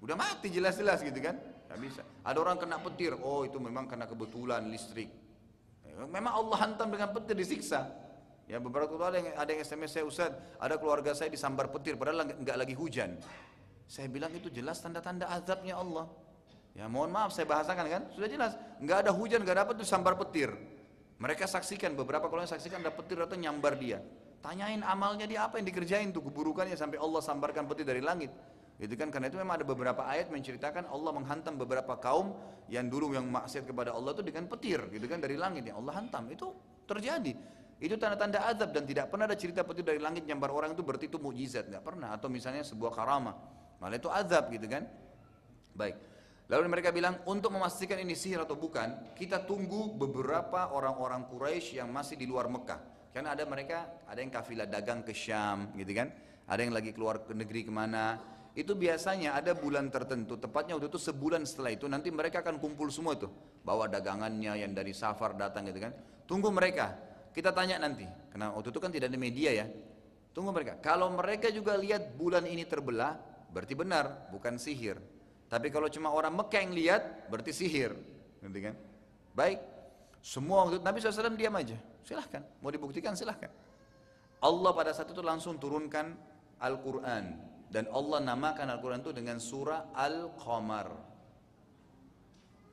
Udah 0.00 0.16
mati 0.16 0.48
jelas-jelas 0.48 1.02
gitu 1.02 1.18
kan, 1.18 1.36
nggak 1.66 1.80
bisa. 1.82 2.02
Ada 2.22 2.38
orang 2.40 2.56
kena 2.56 2.78
petir, 2.80 3.12
oh 3.18 3.42
itu 3.44 3.58
memang 3.58 3.90
karena 3.90 4.06
kebetulan 4.08 4.64
listrik. 4.70 5.10
Memang 5.96 6.32
Allah 6.44 6.56
hantam 6.60 6.92
dengan 6.92 7.08
petir 7.10 7.32
disiksa. 7.32 7.88
Ya 8.46 8.62
beberapa 8.62 8.94
kali 8.94 9.02
ada 9.02 9.18
yang, 9.18 9.28
ada 9.34 9.50
yang 9.50 9.60
SMS 9.66 9.90
saya 9.90 10.04
Ustaz, 10.06 10.30
ada 10.60 10.78
keluarga 10.78 11.10
saya 11.18 11.26
disambar 11.26 11.66
petir 11.72 11.98
padahal 11.98 12.30
nggak 12.30 12.56
lagi 12.56 12.74
hujan. 12.78 13.18
Saya 13.90 14.06
bilang 14.06 14.30
itu 14.36 14.46
jelas 14.54 14.78
tanda-tanda 14.78 15.26
azabnya 15.26 15.74
Allah. 15.74 16.06
Ya 16.76 16.84
mohon 16.92 17.08
maaf 17.08 17.32
saya 17.32 17.48
bahasakan 17.48 17.88
kan, 17.88 18.02
sudah 18.12 18.28
jelas. 18.28 18.52
Nggak 18.84 19.08
ada 19.08 19.10
hujan, 19.16 19.40
nggak 19.40 19.56
dapat 19.64 19.74
itu 19.80 19.88
sambar 19.88 20.12
petir. 20.20 20.52
Mereka 21.16 21.48
saksikan 21.48 21.96
beberapa 21.96 22.28
kalau 22.28 22.44
saksikan 22.44 22.84
ada 22.84 22.92
petir 22.92 23.16
atau 23.16 23.32
nyambar 23.32 23.80
dia. 23.80 24.04
Tanyain 24.44 24.84
amalnya 24.84 25.24
dia 25.24 25.48
apa 25.48 25.56
yang 25.56 25.64
dikerjain 25.64 26.12
tuh 26.12 26.20
keburukannya 26.28 26.76
sampai 26.76 27.00
Allah 27.00 27.24
sambarkan 27.24 27.64
petir 27.64 27.88
dari 27.88 28.04
langit. 28.04 28.28
Itu 28.76 28.92
kan 28.92 29.08
karena 29.08 29.32
itu 29.32 29.40
memang 29.40 29.56
ada 29.56 29.64
beberapa 29.64 30.04
ayat 30.04 30.28
menceritakan 30.28 30.92
Allah 30.92 31.16
menghantam 31.16 31.56
beberapa 31.56 31.96
kaum 31.96 32.36
yang 32.68 32.92
dulu 32.92 33.16
yang 33.16 33.24
maksiat 33.24 33.64
kepada 33.64 33.96
Allah 33.96 34.12
itu 34.12 34.20
dengan 34.20 34.44
petir 34.52 34.84
gitu 34.92 35.08
kan 35.08 35.16
dari 35.16 35.40
langit 35.40 35.64
yang 35.64 35.80
Allah 35.80 35.96
hantam. 35.96 36.28
Itu 36.28 36.52
terjadi. 36.84 37.32
Itu 37.80 37.96
tanda-tanda 37.96 38.44
azab 38.52 38.76
dan 38.76 38.84
tidak 38.84 39.08
pernah 39.08 39.24
ada 39.24 39.36
cerita 39.36 39.64
petir 39.64 39.84
dari 39.84 39.96
langit 39.96 40.28
nyambar 40.28 40.52
orang 40.52 40.76
itu 40.76 40.84
berarti 40.84 41.08
itu 41.08 41.16
mujizat, 41.16 41.72
nggak 41.72 41.84
pernah. 41.84 42.12
Atau 42.12 42.28
misalnya 42.28 42.60
sebuah 42.60 42.92
karamah, 42.92 43.36
malah 43.80 43.96
itu 43.96 44.12
azab 44.12 44.52
gitu 44.52 44.68
kan. 44.68 44.84
Baik. 45.72 45.96
Lalu 46.46 46.70
mereka 46.70 46.94
bilang 46.94 47.18
untuk 47.26 47.50
memastikan 47.50 47.98
ini 47.98 48.14
sihir 48.14 48.46
atau 48.46 48.54
bukan, 48.54 49.14
kita 49.18 49.42
tunggu 49.42 49.98
beberapa 49.98 50.70
orang-orang 50.70 51.26
Quraisy 51.26 51.82
yang 51.82 51.90
masih 51.90 52.14
di 52.14 52.22
luar 52.22 52.46
Mekah. 52.46 53.10
Karena 53.10 53.34
ada 53.34 53.42
mereka, 53.48 54.06
ada 54.06 54.22
yang 54.22 54.30
kafilah 54.30 54.70
dagang 54.70 55.02
ke 55.02 55.10
Syam, 55.10 55.74
gitu 55.74 55.90
kan? 55.90 56.14
Ada 56.46 56.62
yang 56.62 56.70
lagi 56.70 56.94
keluar 56.94 57.26
ke 57.26 57.34
negeri 57.34 57.66
ke 57.66 57.72
mana. 57.74 58.22
Itu 58.54 58.78
biasanya 58.78 59.34
ada 59.34 59.58
bulan 59.58 59.90
tertentu, 59.90 60.38
tepatnya 60.38 60.78
waktu 60.78 60.86
itu 60.86 61.02
sebulan 61.02 61.44
setelah 61.44 61.74
itu 61.74 61.84
nanti 61.90 62.08
mereka 62.14 62.40
akan 62.40 62.62
kumpul 62.62 62.88
semua 62.94 63.18
itu, 63.18 63.28
bawa 63.66 63.84
dagangannya 63.90 64.56
yang 64.62 64.72
dari 64.72 64.94
Safar 64.94 65.34
datang 65.34 65.66
gitu 65.68 65.82
kan. 65.82 65.92
Tunggu 66.24 66.48
mereka, 66.54 66.94
kita 67.34 67.52
tanya 67.52 67.76
nanti, 67.82 68.06
karena 68.32 68.54
waktu 68.54 68.70
itu 68.70 68.80
kan 68.80 68.88
tidak 68.94 69.12
ada 69.12 69.18
media 69.18 69.50
ya. 69.50 69.66
Tunggu 70.30 70.54
mereka. 70.54 70.78
Kalau 70.78 71.10
mereka 71.10 71.50
juga 71.50 71.74
lihat 71.76 72.14
bulan 72.16 72.48
ini 72.48 72.64
terbelah, 72.64 73.18
berarti 73.52 73.74
benar, 73.76 74.28
bukan 74.32 74.56
sihir. 74.56 75.15
Tapi 75.56 75.72
kalau 75.72 75.88
cuma 75.88 76.12
orang 76.12 76.36
Mekah 76.36 76.60
yang 76.60 76.74
lihat, 76.76 77.32
berarti 77.32 77.56
sihir. 77.56 77.96
Nanti 78.44 78.60
kan? 78.60 78.76
Baik. 79.32 79.64
Semua 80.20 80.68
waktu 80.68 80.84
Nabi 80.84 81.00
SAW 81.00 81.32
diam 81.32 81.56
aja. 81.56 81.80
Silahkan. 82.04 82.44
Mau 82.60 82.68
dibuktikan 82.68 83.16
silahkan. 83.16 83.48
Allah 84.44 84.70
pada 84.76 84.92
saat 84.92 85.08
itu 85.08 85.24
langsung 85.24 85.56
turunkan 85.56 86.12
Al-Quran. 86.60 87.24
Dan 87.72 87.88
Allah 87.88 88.20
namakan 88.20 88.68
Al-Quran 88.76 89.00
itu 89.00 89.16
dengan 89.16 89.40
surah 89.40 89.96
Al-Qamar. 89.96 90.92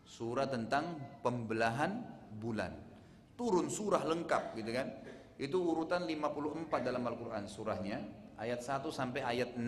Surah 0.04 0.52
tentang 0.52 1.00
pembelahan 1.24 2.04
bulan 2.36 2.84
turun 3.34 3.68
surah 3.70 4.06
lengkap 4.06 4.54
gitu 4.62 4.72
kan 4.72 4.88
itu 5.42 5.58
urutan 5.58 6.06
54 6.06 6.70
dalam 6.86 7.04
Al-Quran 7.04 7.44
surahnya 7.50 7.98
ayat 8.38 8.62
1 8.62 8.86
sampai 8.94 9.22
ayat 9.26 9.58
6 9.58 9.66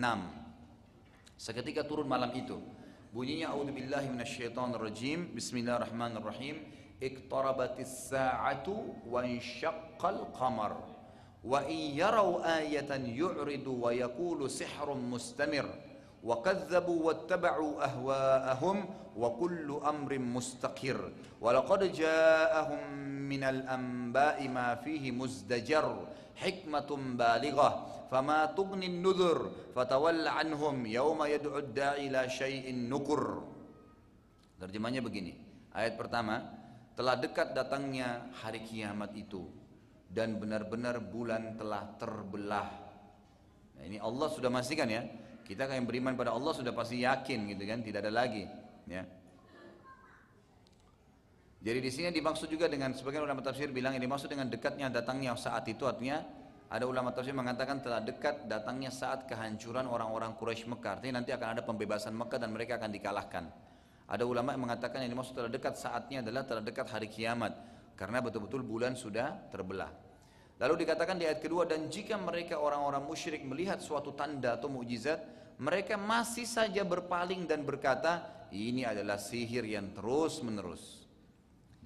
seketika 1.36 1.82
turun 1.82 2.06
malam 2.06 2.30
itu 2.32 2.56
bunyinya 3.15 3.51
a'udzubillahi 3.51 4.09
minasyaitonirrajim 4.09 5.35
bismillahirrahmanirrahim 5.35 6.57
iqtarabatis 7.01 8.09
sa'atu 8.09 8.75
wa 9.05 9.25
insyaqqal 9.25 10.31
qamar 10.37 10.77
wa 11.43 11.59
in 11.65 11.97
yarau 11.97 12.39
ayatan 12.45 13.05
yu'ridu 13.09 13.73
wa 13.81 13.91
yaqulu 13.93 14.49
sihrun 14.49 15.01
mustamir 15.03 15.65
وكذبوا 16.23 16.99
واتبعوا 17.07 17.85
أهواءهم 17.85 18.77
وكل 19.17 19.79
أمر 19.85 20.19
مستقر 20.19 21.11
ولقد 21.41 21.81
جاءهم 21.93 22.93
من 23.29 23.43
الأنباء 23.43 24.47
ما 24.47 24.75
فيه 24.75 25.11
مزدجر 25.11 26.07
hikmatum 26.36 27.16
balighah 27.16 28.06
fama 28.12 28.52
tughnin 28.54 29.02
nudhur 29.02 29.72
fatawalla 29.74 30.38
anhum 30.38 30.86
yauma 30.86 31.26
yad'u 31.26 31.58
ad-da'i 31.58 32.08
ila 32.12 32.28
syai'in 32.30 32.86
nukur. 32.86 33.42
Terjemahnya 34.56 35.04
begini. 35.04 35.36
Ayat 35.76 36.00
pertama 36.00 36.40
telah 36.96 37.20
dekat 37.20 37.52
datangnya 37.52 38.32
hari 38.40 38.64
kiamat 38.64 39.12
itu 39.12 39.44
dan 40.08 40.40
benar-benar 40.40 40.96
bulan 41.02 41.60
telah 41.60 41.84
terbelah. 42.00 42.68
Nah, 43.76 43.84
ini 43.84 44.00
Allah 44.00 44.32
sudah 44.32 44.48
pastikan 44.48 44.88
ya. 44.88 45.04
Kita 45.44 45.68
yang 45.70 45.86
beriman 45.86 46.18
pada 46.18 46.34
Allah 46.34 46.56
sudah 46.56 46.74
pasti 46.74 47.04
yakin 47.06 47.54
gitu 47.54 47.62
kan 47.68 47.78
tidak 47.84 48.08
ada 48.08 48.12
lagi 48.24 48.48
ya. 48.88 49.04
Jadi 51.66 51.82
di 51.82 51.90
sini 51.90 52.14
dimaksud 52.14 52.46
juga 52.46 52.70
dengan 52.70 52.94
sebagian 52.94 53.26
ulama 53.26 53.42
tafsir 53.42 53.74
bilang 53.74 53.90
ini 53.98 54.06
dimaksud 54.06 54.30
dengan 54.30 54.46
dekatnya 54.46 54.86
datangnya 54.86 55.34
saat 55.34 55.66
itu 55.66 55.82
artinya 55.82 56.22
ada 56.70 56.86
ulama 56.86 57.10
tafsir 57.10 57.34
mengatakan 57.34 57.82
telah 57.82 57.98
dekat 57.98 58.46
datangnya 58.46 58.94
saat 58.94 59.26
kehancuran 59.26 59.90
orang-orang 59.90 60.38
Quraisy 60.38 60.70
Mekah. 60.70 61.02
Artinya 61.02 61.18
nanti 61.18 61.34
akan 61.34 61.58
ada 61.58 61.62
pembebasan 61.66 62.14
Mekah 62.14 62.38
dan 62.38 62.54
mereka 62.54 62.78
akan 62.78 62.90
dikalahkan. 62.94 63.44
Ada 64.06 64.22
ulama 64.22 64.54
yang 64.54 64.62
mengatakan 64.62 65.02
yang 65.02 65.10
dimaksud 65.10 65.34
telah 65.34 65.50
dekat 65.50 65.74
saatnya 65.74 66.22
adalah 66.22 66.46
telah 66.46 66.62
dekat 66.62 66.86
hari 66.86 67.10
kiamat 67.10 67.58
karena 67.98 68.22
betul-betul 68.22 68.62
bulan 68.62 68.94
sudah 68.94 69.34
terbelah. 69.50 69.90
Lalu 70.62 70.86
dikatakan 70.86 71.18
di 71.18 71.26
ayat 71.26 71.42
kedua 71.42 71.66
dan 71.66 71.90
jika 71.90 72.14
mereka 72.14 72.62
orang-orang 72.62 73.02
musyrik 73.02 73.42
melihat 73.42 73.82
suatu 73.82 74.14
tanda 74.14 74.54
atau 74.54 74.70
mukjizat, 74.70 75.18
mereka 75.58 75.98
masih 75.98 76.46
saja 76.46 76.86
berpaling 76.86 77.50
dan 77.50 77.66
berkata, 77.66 78.22
ini 78.54 78.86
adalah 78.86 79.18
sihir 79.18 79.66
yang 79.66 79.90
terus 79.90 80.38
menerus. 80.46 81.05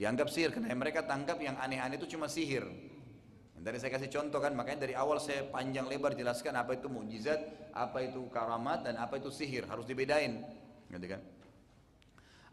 Dianggap 0.01 0.33
sihir 0.33 0.49
karena 0.57 0.73
mereka 0.73 1.05
tangkap 1.05 1.37
yang 1.45 1.61
aneh-aneh 1.61 2.01
itu 2.01 2.17
cuma 2.17 2.25
sihir. 2.25 2.65
Dari 3.61 3.77
saya 3.77 3.93
kasih 3.93 4.09
contoh 4.09 4.41
kan, 4.41 4.57
makanya 4.57 4.89
dari 4.89 4.97
awal 4.97 5.21
saya 5.21 5.45
panjang 5.45 5.85
lebar 5.85 6.17
jelaskan 6.17 6.57
apa 6.57 6.81
itu 6.81 6.89
mukjizat, 6.89 7.69
apa 7.77 8.09
itu 8.09 8.25
karamat 8.33 8.89
dan 8.89 8.97
apa 8.97 9.21
itu 9.21 9.29
sihir, 9.29 9.69
harus 9.69 9.85
dibedain. 9.85 10.41
Gitu 10.89 11.05
kan? 11.05 11.21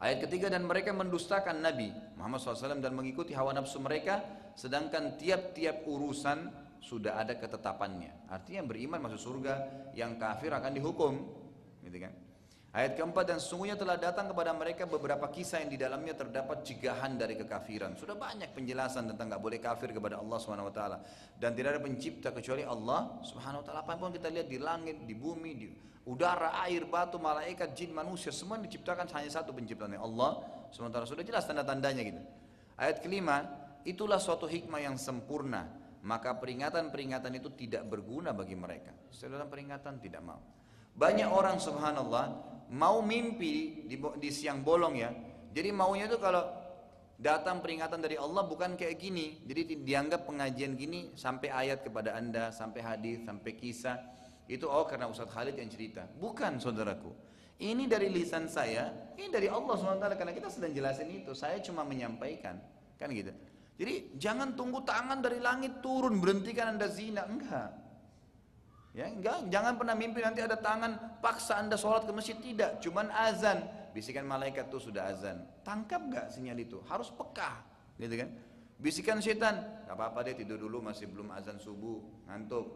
Ayat 0.03 0.27
ketiga 0.27 0.51
dan 0.51 0.67
mereka 0.67 0.91
mendustakan 0.91 1.63
Nabi 1.63 1.95
Muhammad 2.19 2.43
SAW 2.43 2.83
dan 2.83 2.91
mengikuti 2.91 3.31
hawa 3.31 3.55
nafsu 3.55 3.79
mereka 3.79 4.19
sedangkan 4.59 5.15
tiap-tiap 5.15 5.87
urusan 5.87 6.51
sudah 6.83 7.15
ada 7.15 7.39
ketetapannya. 7.39 8.27
Artinya 8.27 8.67
beriman 8.67 8.99
masuk 9.07 9.23
surga, 9.23 9.55
yang 9.95 10.19
kafir 10.19 10.51
akan 10.51 10.75
dihukum. 10.75 11.13
Gitu 11.87 12.03
kan? 12.03 12.26
Ayat 12.77 12.93
keempat 12.93 13.25
dan 13.25 13.41
sesungguhnya 13.41 13.73
telah 13.73 13.97
datang 13.97 14.29
kepada 14.29 14.53
mereka 14.53 14.85
beberapa 14.85 15.25
kisah 15.33 15.65
yang 15.65 15.73
di 15.73 15.81
dalamnya 15.81 16.13
terdapat 16.13 16.61
cigahan 16.61 17.17
dari 17.17 17.33
kekafiran. 17.33 17.97
Sudah 17.97 18.13
banyak 18.13 18.53
penjelasan 18.53 19.09
tentang 19.09 19.33
nggak 19.33 19.41
boleh 19.41 19.57
kafir 19.57 19.89
kepada 19.89 20.21
Allah 20.21 20.37
Subhanahu 20.37 20.69
Wa 20.69 20.75
Taala 20.77 20.97
dan 21.41 21.57
tidak 21.57 21.73
ada 21.73 21.81
pencipta 21.81 22.29
kecuali 22.29 22.61
Allah 22.61 23.17
Subhanahu 23.25 23.65
Wa 23.65 23.65
Taala. 23.65 23.81
Apa 23.81 23.97
pun 23.97 24.13
kita 24.13 24.29
lihat 24.29 24.45
di 24.45 24.61
langit, 24.61 25.09
di 25.09 25.17
bumi, 25.17 25.51
di 25.57 25.73
udara, 26.05 26.53
air, 26.69 26.85
batu, 26.85 27.17
malaikat, 27.17 27.73
jin, 27.73 27.97
manusia 27.97 28.29
semua 28.29 28.61
diciptakan 28.61 29.09
hanya 29.09 29.31
satu 29.33 29.57
penciptanya 29.57 29.97
Allah 29.97 30.45
Subhanahu. 30.69 31.09
Sudah 31.09 31.25
jelas 31.25 31.49
tanda-tandanya 31.49 32.05
gitu. 32.05 32.21
Ayat 32.77 33.01
kelima, 33.01 33.41
itulah 33.89 34.21
suatu 34.21 34.45
hikmah 34.45 34.85
yang 34.85 35.01
sempurna. 35.01 35.65
Maka 36.05 36.37
peringatan-peringatan 36.37 37.41
itu 37.41 37.49
tidak 37.57 37.89
berguna 37.89 38.37
bagi 38.37 38.53
mereka. 38.53 38.93
Setelah 39.09 39.49
peringatan 39.49 39.97
tidak 39.97 40.21
mau. 40.21 40.56
Banyak 40.97 41.29
orang 41.29 41.61
subhanallah 41.61 42.33
mau 42.73 43.05
mimpi 43.05 43.85
di, 43.85 43.95
di 43.95 44.29
siang 44.33 44.65
bolong 44.65 44.97
ya. 44.97 45.13
Jadi 45.53 45.69
maunya 45.69 46.09
itu 46.09 46.17
kalau 46.17 46.41
datang 47.21 47.61
peringatan 47.61 48.01
dari 48.01 48.17
Allah 48.17 48.41
bukan 48.45 48.73
kayak 48.73 48.97
gini. 48.97 49.45
Jadi 49.45 49.85
dianggap 49.85 50.25
pengajian 50.25 50.73
gini 50.73 51.13
sampai 51.13 51.53
ayat 51.53 51.85
kepada 51.85 52.17
anda, 52.17 52.49
sampai 52.49 52.81
hadis, 52.81 53.21
sampai 53.21 53.53
kisah. 53.53 54.01
Itu 54.49 54.71
oh 54.73 54.89
karena 54.89 55.05
Ustadz 55.05 55.33
Khalid 55.33 55.55
yang 55.61 55.69
cerita. 55.69 56.09
Bukan 56.17 56.57
saudaraku. 56.57 57.13
Ini 57.57 57.89
dari 57.89 58.13
lisan 58.13 58.45
saya, 58.45 58.93
ini 59.17 59.33
dari 59.33 59.49
Allah 59.49 59.73
SWT 59.73 60.13
karena 60.13 60.29
kita 60.29 60.45
sedang 60.45 60.77
jelasin 60.77 61.09
itu. 61.09 61.33
Saya 61.33 61.57
cuma 61.57 61.81
menyampaikan, 61.81 62.53
kan 63.01 63.09
gitu. 63.09 63.33
Jadi 63.81 64.17
jangan 64.17 64.53
tunggu 64.53 64.85
tangan 64.85 65.25
dari 65.25 65.41
langit 65.41 65.81
turun 65.81 66.21
berhentikan 66.21 66.77
anda 66.77 66.85
zina, 66.85 67.25
enggak. 67.25 67.86
Ya, 68.97 69.13
enggak, 69.13 69.45
jangan 69.53 69.77
pernah 69.77 69.93
mimpi 69.93 70.25
nanti 70.25 70.41
ada 70.41 70.57
tangan 70.57 71.21
paksa 71.21 71.61
anda 71.61 71.77
sholat 71.77 72.09
ke 72.09 72.11
masjid 72.17 72.33
tidak, 72.41 72.81
cuman 72.81 73.13
azan. 73.13 73.61
Bisikan 73.93 74.25
malaikat 74.25 74.73
tuh 74.73 74.81
sudah 74.81 75.13
azan. 75.13 75.45
Tangkap 75.61 76.01
nggak 76.01 76.25
sinyal 76.33 76.57
itu? 76.57 76.81
Harus 76.89 77.13
peka, 77.13 77.61
gitu 78.01 78.17
kan? 78.17 78.33
Bisikan 78.81 79.21
setan, 79.21 79.85
nggak 79.85 79.93
apa-apa 79.93 80.25
deh 80.25 80.41
tidur 80.41 80.57
dulu 80.57 80.81
masih 80.81 81.05
belum 81.13 81.29
azan 81.29 81.61
subuh, 81.61 82.01
ngantuk. 82.25 82.73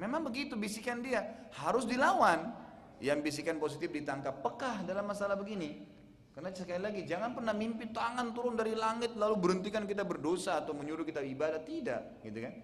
Memang 0.00 0.24
begitu 0.24 0.56
bisikan 0.56 1.04
dia, 1.04 1.52
harus 1.60 1.84
dilawan. 1.84 2.64
Yang 3.04 3.28
bisikan 3.28 3.60
positif 3.60 3.92
ditangkap 3.92 4.40
pekah 4.40 4.80
dalam 4.88 5.04
masalah 5.04 5.36
begini. 5.36 5.84
Karena 6.32 6.56
sekali 6.56 6.80
lagi 6.80 7.04
jangan 7.04 7.36
pernah 7.36 7.52
mimpi 7.52 7.92
tangan 7.92 8.32
turun 8.32 8.56
dari 8.56 8.72
langit 8.72 9.12
lalu 9.12 9.36
berhentikan 9.36 9.84
kita 9.84 10.08
berdosa 10.08 10.64
atau 10.64 10.72
menyuruh 10.72 11.04
kita 11.04 11.20
ibadah 11.20 11.60
tidak, 11.60 12.24
gitu 12.24 12.48
kan? 12.48 12.54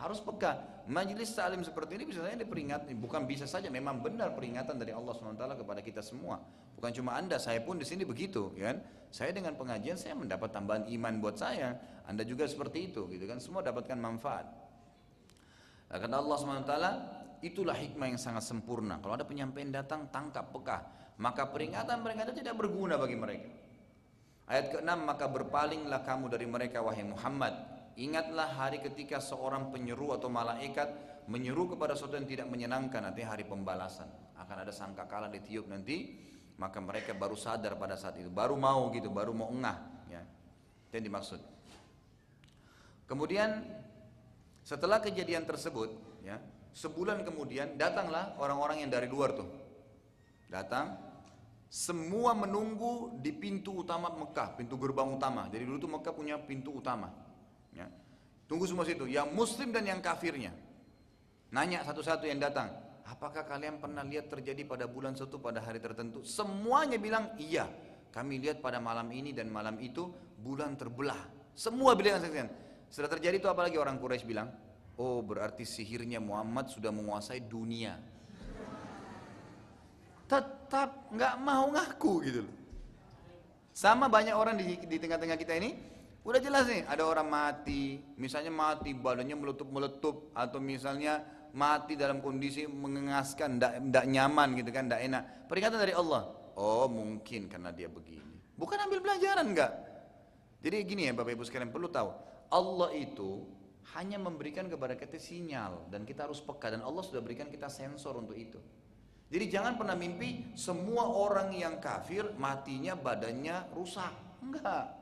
Harus 0.00 0.18
peka. 0.24 0.84
Majelis 0.88 1.30
salim 1.30 1.62
seperti 1.62 1.94
ini 1.94 2.04
bisa 2.08 2.24
saja 2.24 2.34
diperingat, 2.34 2.90
bukan 2.98 3.22
bisa 3.28 3.46
saja, 3.46 3.70
memang 3.70 4.02
benar 4.02 4.34
peringatan 4.34 4.74
dari 4.80 4.90
Allah 4.90 5.14
SWT 5.14 5.38
kepada 5.62 5.80
kita 5.84 6.02
semua. 6.02 6.42
Bukan 6.74 6.90
cuma 6.90 7.14
anda, 7.14 7.38
saya 7.38 7.62
pun 7.62 7.78
di 7.78 7.86
sini 7.86 8.02
begitu, 8.02 8.50
ya 8.58 8.74
kan? 8.74 8.82
Saya 9.12 9.30
dengan 9.30 9.54
pengajian 9.54 9.94
saya 9.94 10.18
mendapat 10.18 10.50
tambahan 10.50 10.90
iman 10.90 11.14
buat 11.22 11.38
saya. 11.38 11.78
Anda 12.08 12.26
juga 12.26 12.48
seperti 12.48 12.90
itu, 12.90 13.06
gitu 13.14 13.24
kan? 13.30 13.38
Semua 13.38 13.62
dapatkan 13.62 13.94
manfaat. 13.94 14.48
Nah, 15.92 15.98
karena 16.00 16.18
Allah 16.18 16.36
SWT 16.40 16.74
itulah 17.44 17.76
hikmah 17.76 18.16
yang 18.16 18.18
sangat 18.18 18.42
sempurna. 18.42 18.98
Kalau 18.98 19.14
ada 19.14 19.28
penyampaian 19.28 19.70
datang, 19.70 20.10
tangkap 20.10 20.50
peka. 20.50 20.78
Maka 21.20 21.46
peringatan 21.46 22.02
mereka 22.02 22.26
itu 22.26 22.42
tidak 22.42 22.58
berguna 22.58 22.98
bagi 22.98 23.14
mereka. 23.14 23.50
Ayat 24.50 24.74
ke-6 24.74 24.90
maka 25.06 25.30
berpalinglah 25.30 26.02
kamu 26.02 26.26
dari 26.26 26.46
mereka 26.50 26.82
wahai 26.82 27.06
Muhammad 27.06 27.71
Ingatlah 27.96 28.56
hari 28.56 28.80
ketika 28.80 29.20
seorang 29.20 29.68
penyeru 29.68 30.16
atau 30.16 30.32
malaikat 30.32 30.88
menyeru 31.28 31.76
kepada 31.76 31.92
sesuatu 31.92 32.16
yang 32.16 32.28
tidak 32.28 32.48
menyenangkan 32.48 33.04
nanti 33.04 33.20
hari 33.20 33.44
pembalasan. 33.44 34.08
Akan 34.40 34.58
ada 34.58 34.72
sangka 34.72 35.04
kalah 35.06 35.28
ditiup 35.28 35.68
nanti, 35.68 36.18
maka 36.56 36.80
mereka 36.80 37.12
baru 37.12 37.36
sadar 37.36 37.76
pada 37.76 37.94
saat 37.94 38.18
itu, 38.18 38.32
baru 38.32 38.56
mau 38.56 38.88
gitu, 38.90 39.12
baru 39.12 39.36
mau 39.36 39.52
engah. 39.52 39.78
Ya. 40.08 40.24
Itu 40.88 40.98
yang 40.98 41.06
dimaksud. 41.12 41.40
Kemudian 43.06 43.60
setelah 44.64 44.98
kejadian 45.04 45.44
tersebut, 45.44 45.92
ya, 46.24 46.40
sebulan 46.72 47.28
kemudian 47.28 47.76
datanglah 47.76 48.32
orang-orang 48.40 48.82
yang 48.82 48.90
dari 48.90 49.06
luar 49.06 49.36
tuh. 49.36 49.48
Datang, 50.48 50.96
semua 51.72 52.36
menunggu 52.36 53.16
di 53.20 53.32
pintu 53.32 53.80
utama 53.80 54.12
Mekah, 54.12 54.60
pintu 54.60 54.76
gerbang 54.76 55.08
utama. 55.08 55.48
Jadi 55.48 55.64
dulu 55.64 55.78
tuh 55.80 55.92
Mekah 55.96 56.12
punya 56.12 56.36
pintu 56.36 56.76
utama. 56.76 57.08
Ya. 57.72 57.88
Tunggu 58.46 58.68
semua 58.68 58.84
situ, 58.84 59.08
yang 59.08 59.32
muslim 59.32 59.72
dan 59.72 59.88
yang 59.88 60.00
kafirnya. 60.04 60.52
Nanya 61.52 61.84
satu-satu 61.84 62.24
yang 62.24 62.40
datang, 62.40 62.72
apakah 63.04 63.44
kalian 63.44 63.80
pernah 63.80 64.04
lihat 64.04 64.32
terjadi 64.32 64.64
pada 64.64 64.88
bulan 64.88 65.12
satu 65.12 65.36
pada 65.36 65.60
hari 65.60 65.80
tertentu? 65.80 66.24
Semuanya 66.24 66.96
bilang 66.96 67.32
iya. 67.36 67.68
Kami 68.12 68.36
lihat 68.40 68.60
pada 68.60 68.76
malam 68.76 69.08
ini 69.08 69.32
dan 69.32 69.48
malam 69.48 69.80
itu 69.80 70.12
bulan 70.36 70.76
terbelah. 70.76 71.16
Semua 71.56 71.96
bilang 71.96 72.20
saksikan. 72.20 72.48
Setelah 72.92 73.16
terjadi 73.16 73.40
itu 73.40 73.48
apalagi 73.48 73.80
orang 73.80 73.96
Quraisy 73.96 74.28
bilang, 74.28 74.52
oh 75.00 75.24
berarti 75.24 75.64
sihirnya 75.64 76.20
Muhammad 76.20 76.68
sudah 76.68 76.92
menguasai 76.92 77.40
dunia. 77.48 77.96
Tetap 80.28 81.08
nggak 81.12 81.34
mau 81.40 81.72
ngaku 81.72 82.12
gitu 82.28 82.40
loh. 82.44 82.54
Sama 83.72 84.12
banyak 84.12 84.36
orang 84.36 84.60
di, 84.60 84.76
di 84.84 84.96
tengah-tengah 85.00 85.36
kita 85.40 85.56
ini 85.56 85.72
Udah 86.22 86.38
jelas 86.38 86.70
nih, 86.70 86.86
ada 86.86 87.02
orang 87.02 87.26
mati, 87.26 87.98
misalnya 88.14 88.54
mati 88.54 88.94
badannya 88.94 89.34
meletup-meletup 89.34 90.30
atau 90.38 90.62
misalnya 90.62 91.18
mati 91.50 91.98
dalam 91.98 92.22
kondisi 92.22 92.62
mengengaskan, 92.70 93.58
tidak 93.58 94.04
nyaman 94.06 94.54
gitu 94.54 94.70
kan, 94.70 94.86
tidak 94.86 95.02
enak. 95.02 95.22
Peringatan 95.50 95.78
dari 95.82 95.94
Allah. 95.98 96.30
Oh 96.54 96.86
mungkin 96.86 97.50
karena 97.50 97.74
dia 97.74 97.90
begini. 97.90 98.54
Bukan 98.54 98.78
ambil 98.78 99.02
pelajaran 99.02 99.50
enggak. 99.50 99.72
Jadi 100.62 100.76
gini 100.86 101.10
ya 101.10 101.12
Bapak 101.16 101.34
Ibu 101.34 101.42
sekalian 101.42 101.74
perlu 101.74 101.90
tahu, 101.90 102.14
Allah 102.54 102.94
itu 102.94 103.42
hanya 103.98 104.22
memberikan 104.22 104.70
kepada 104.70 104.94
kita 104.94 105.18
sinyal 105.18 105.90
dan 105.90 106.06
kita 106.06 106.30
harus 106.30 106.38
peka 106.38 106.70
dan 106.70 106.86
Allah 106.86 107.02
sudah 107.02 107.18
berikan 107.18 107.50
kita 107.50 107.66
sensor 107.66 108.14
untuk 108.14 108.38
itu. 108.38 108.62
Jadi 109.26 109.50
jangan 109.50 109.74
pernah 109.74 109.98
mimpi 109.98 110.54
semua 110.54 111.08
orang 111.08 111.50
yang 111.50 111.82
kafir 111.82 112.30
matinya 112.38 112.94
badannya 112.94 113.74
rusak. 113.74 114.12
Enggak. 114.38 115.01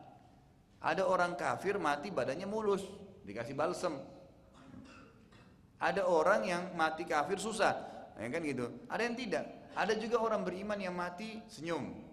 Ada 0.80 1.04
orang 1.04 1.36
kafir 1.36 1.76
mati 1.76 2.08
badannya 2.08 2.48
mulus, 2.48 2.80
dikasih 3.28 3.52
balsem. 3.52 4.00
Ada 5.76 6.08
orang 6.08 6.44
yang 6.48 6.62
mati 6.72 7.04
kafir 7.04 7.36
susah, 7.36 7.76
ya 8.16 8.28
kan 8.28 8.40
gitu. 8.40 8.68
Ada 8.88 9.02
yang 9.04 9.16
tidak. 9.16 9.44
Ada 9.76 9.96
juga 9.96 10.20
orang 10.20 10.44
beriman 10.44 10.80
yang 10.80 10.96
mati 10.96 11.40
senyum. 11.48 12.10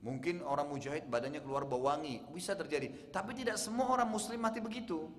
Mungkin 0.00 0.40
orang 0.40 0.72
mujahid 0.72 1.04
badannya 1.12 1.44
keluar 1.44 1.68
bau 1.68 1.84
wangi, 1.84 2.24
bisa 2.32 2.56
terjadi. 2.56 3.12
Tapi 3.12 3.36
tidak 3.36 3.60
semua 3.60 3.92
orang 3.92 4.08
muslim 4.08 4.40
mati 4.40 4.56
begitu. 4.56 5.12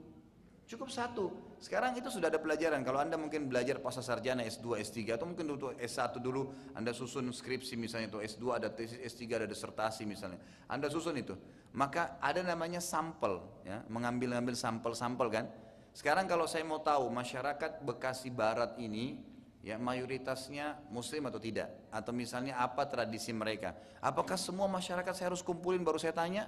Cukup 0.71 0.87
satu. 0.87 1.35
Sekarang 1.59 1.91
itu 1.99 2.07
sudah 2.07 2.31
ada 2.31 2.39
pelajaran. 2.39 2.79
Kalau 2.87 3.03
Anda 3.03 3.19
mungkin 3.19 3.51
belajar 3.51 3.83
pasca 3.83 3.99
sarjana 3.99 4.47
S2, 4.47 4.79
S3 4.79 5.19
atau 5.19 5.27
mungkin 5.27 5.51
dulu 5.51 5.75
S1 5.75 6.15
dulu 6.23 6.47
Anda 6.71 6.95
susun 6.95 7.27
skripsi 7.27 7.75
misalnya 7.75 8.07
atau 8.07 8.23
S2 8.23 8.43
ada 8.55 8.71
tesis, 8.71 8.95
S3 9.03 9.43
ada 9.43 9.47
disertasi 9.51 10.07
misalnya. 10.07 10.39
Anda 10.71 10.87
susun 10.87 11.19
itu. 11.19 11.35
Maka 11.75 12.15
ada 12.23 12.39
namanya 12.39 12.79
sampel 12.79 13.43
ya, 13.67 13.83
mengambil-ambil 13.91 14.55
sampel-sampel 14.55 15.27
kan. 15.27 15.51
Sekarang 15.91 16.23
kalau 16.23 16.47
saya 16.47 16.63
mau 16.63 16.79
tahu 16.79 17.11
masyarakat 17.11 17.83
Bekasi 17.83 18.31
Barat 18.31 18.79
ini 18.79 19.19
ya 19.67 19.75
mayoritasnya 19.75 20.87
muslim 20.87 21.27
atau 21.27 21.43
tidak 21.43 21.67
atau 21.91 22.15
misalnya 22.15 22.55
apa 22.63 22.87
tradisi 22.87 23.35
mereka. 23.35 23.75
Apakah 23.99 24.39
semua 24.39 24.71
masyarakat 24.71 25.11
saya 25.11 25.35
harus 25.35 25.43
kumpulin 25.43 25.83
baru 25.83 25.99
saya 25.99 26.15
tanya? 26.15 26.47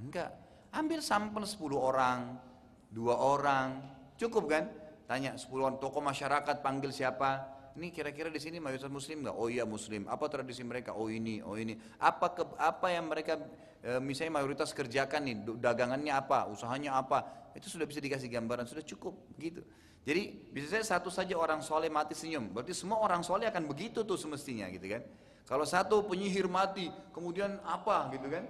Enggak. 0.00 0.32
Ambil 0.72 1.04
sampel 1.04 1.44
10 1.44 1.76
orang, 1.76 2.47
dua 2.88 3.20
orang, 3.20 3.80
cukup 4.16 4.44
kan? 4.50 4.64
Tanya 5.08 5.36
sepuluh 5.40 5.68
orang 5.68 5.80
tokoh 5.80 6.04
masyarakat 6.04 6.60
panggil 6.60 6.92
siapa? 6.92 7.56
Ini 7.78 7.94
kira-kira 7.94 8.28
di 8.28 8.42
sini 8.42 8.58
mayoritas 8.58 8.90
muslim 8.90 9.22
nggak? 9.22 9.36
Oh 9.38 9.46
iya 9.46 9.62
muslim. 9.62 10.10
Apa 10.10 10.26
tradisi 10.26 10.66
mereka? 10.66 10.98
Oh 10.98 11.06
ini, 11.06 11.38
oh 11.40 11.54
ini. 11.54 11.78
Apa 12.02 12.34
ke, 12.34 12.42
apa 12.58 12.90
yang 12.90 13.06
mereka 13.06 13.38
e, 13.80 14.02
misalnya 14.02 14.42
mayoritas 14.42 14.74
kerjakan 14.74 15.22
nih? 15.30 15.36
Dagangannya 15.62 16.10
apa? 16.10 16.50
Usahanya 16.50 16.98
apa? 16.98 17.50
Itu 17.54 17.70
sudah 17.70 17.86
bisa 17.86 18.02
dikasih 18.02 18.28
gambaran, 18.28 18.66
sudah 18.66 18.82
cukup 18.82 19.14
gitu. 19.38 19.62
Jadi 20.02 20.50
bisa 20.50 20.74
saya 20.74 20.98
satu 20.98 21.08
saja 21.08 21.38
orang 21.38 21.62
soleh 21.62 21.86
mati 21.86 22.18
senyum. 22.18 22.50
Berarti 22.50 22.74
semua 22.74 22.98
orang 22.98 23.22
soleh 23.22 23.46
akan 23.46 23.70
begitu 23.70 24.02
tuh 24.02 24.18
semestinya 24.18 24.66
gitu 24.74 24.98
kan. 24.98 25.06
Kalau 25.46 25.64
satu 25.64 26.04
penyihir 26.04 26.50
mati, 26.50 26.90
kemudian 27.14 27.62
apa 27.62 28.10
gitu 28.12 28.26
kan? 28.28 28.44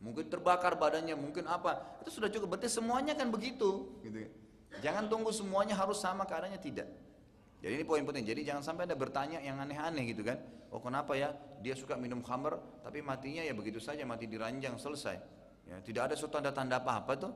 Mungkin 0.00 0.26
terbakar 0.26 0.74
badannya, 0.80 1.14
mungkin 1.14 1.46
apa, 1.46 2.00
itu 2.00 2.10
sudah 2.18 2.32
cukup. 2.32 2.56
Berarti 2.56 2.72
semuanya 2.72 3.12
kan 3.12 3.28
begitu, 3.28 4.00
gitu. 4.00 4.26
Jangan 4.80 5.06
tunggu 5.12 5.30
semuanya 5.30 5.76
harus 5.76 6.00
sama 6.00 6.24
keadaannya 6.24 6.60
tidak. 6.62 6.88
Jadi 7.60 7.72
ini 7.76 7.84
poin 7.84 8.00
penting. 8.00 8.24
Jadi 8.24 8.40
jangan 8.48 8.64
sampai 8.64 8.88
ada 8.88 8.96
bertanya 8.96 9.38
yang 9.44 9.60
aneh-aneh 9.60 10.16
gitu 10.16 10.24
kan. 10.24 10.40
Oh 10.72 10.80
kenapa 10.80 11.12
ya 11.18 11.34
dia 11.60 11.74
suka 11.76 11.98
minum 11.98 12.22
khamr 12.22 12.56
tapi 12.86 13.02
matinya 13.02 13.42
ya 13.44 13.52
begitu 13.52 13.82
saja 13.82 14.06
mati 14.08 14.24
diranjang 14.24 14.80
selesai. 14.80 15.18
Ya, 15.68 15.76
tidak 15.84 16.10
ada 16.10 16.14
suatu 16.16 16.40
tanda-tanda 16.40 16.80
apa-apa 16.80 17.12
tuh. 17.20 17.32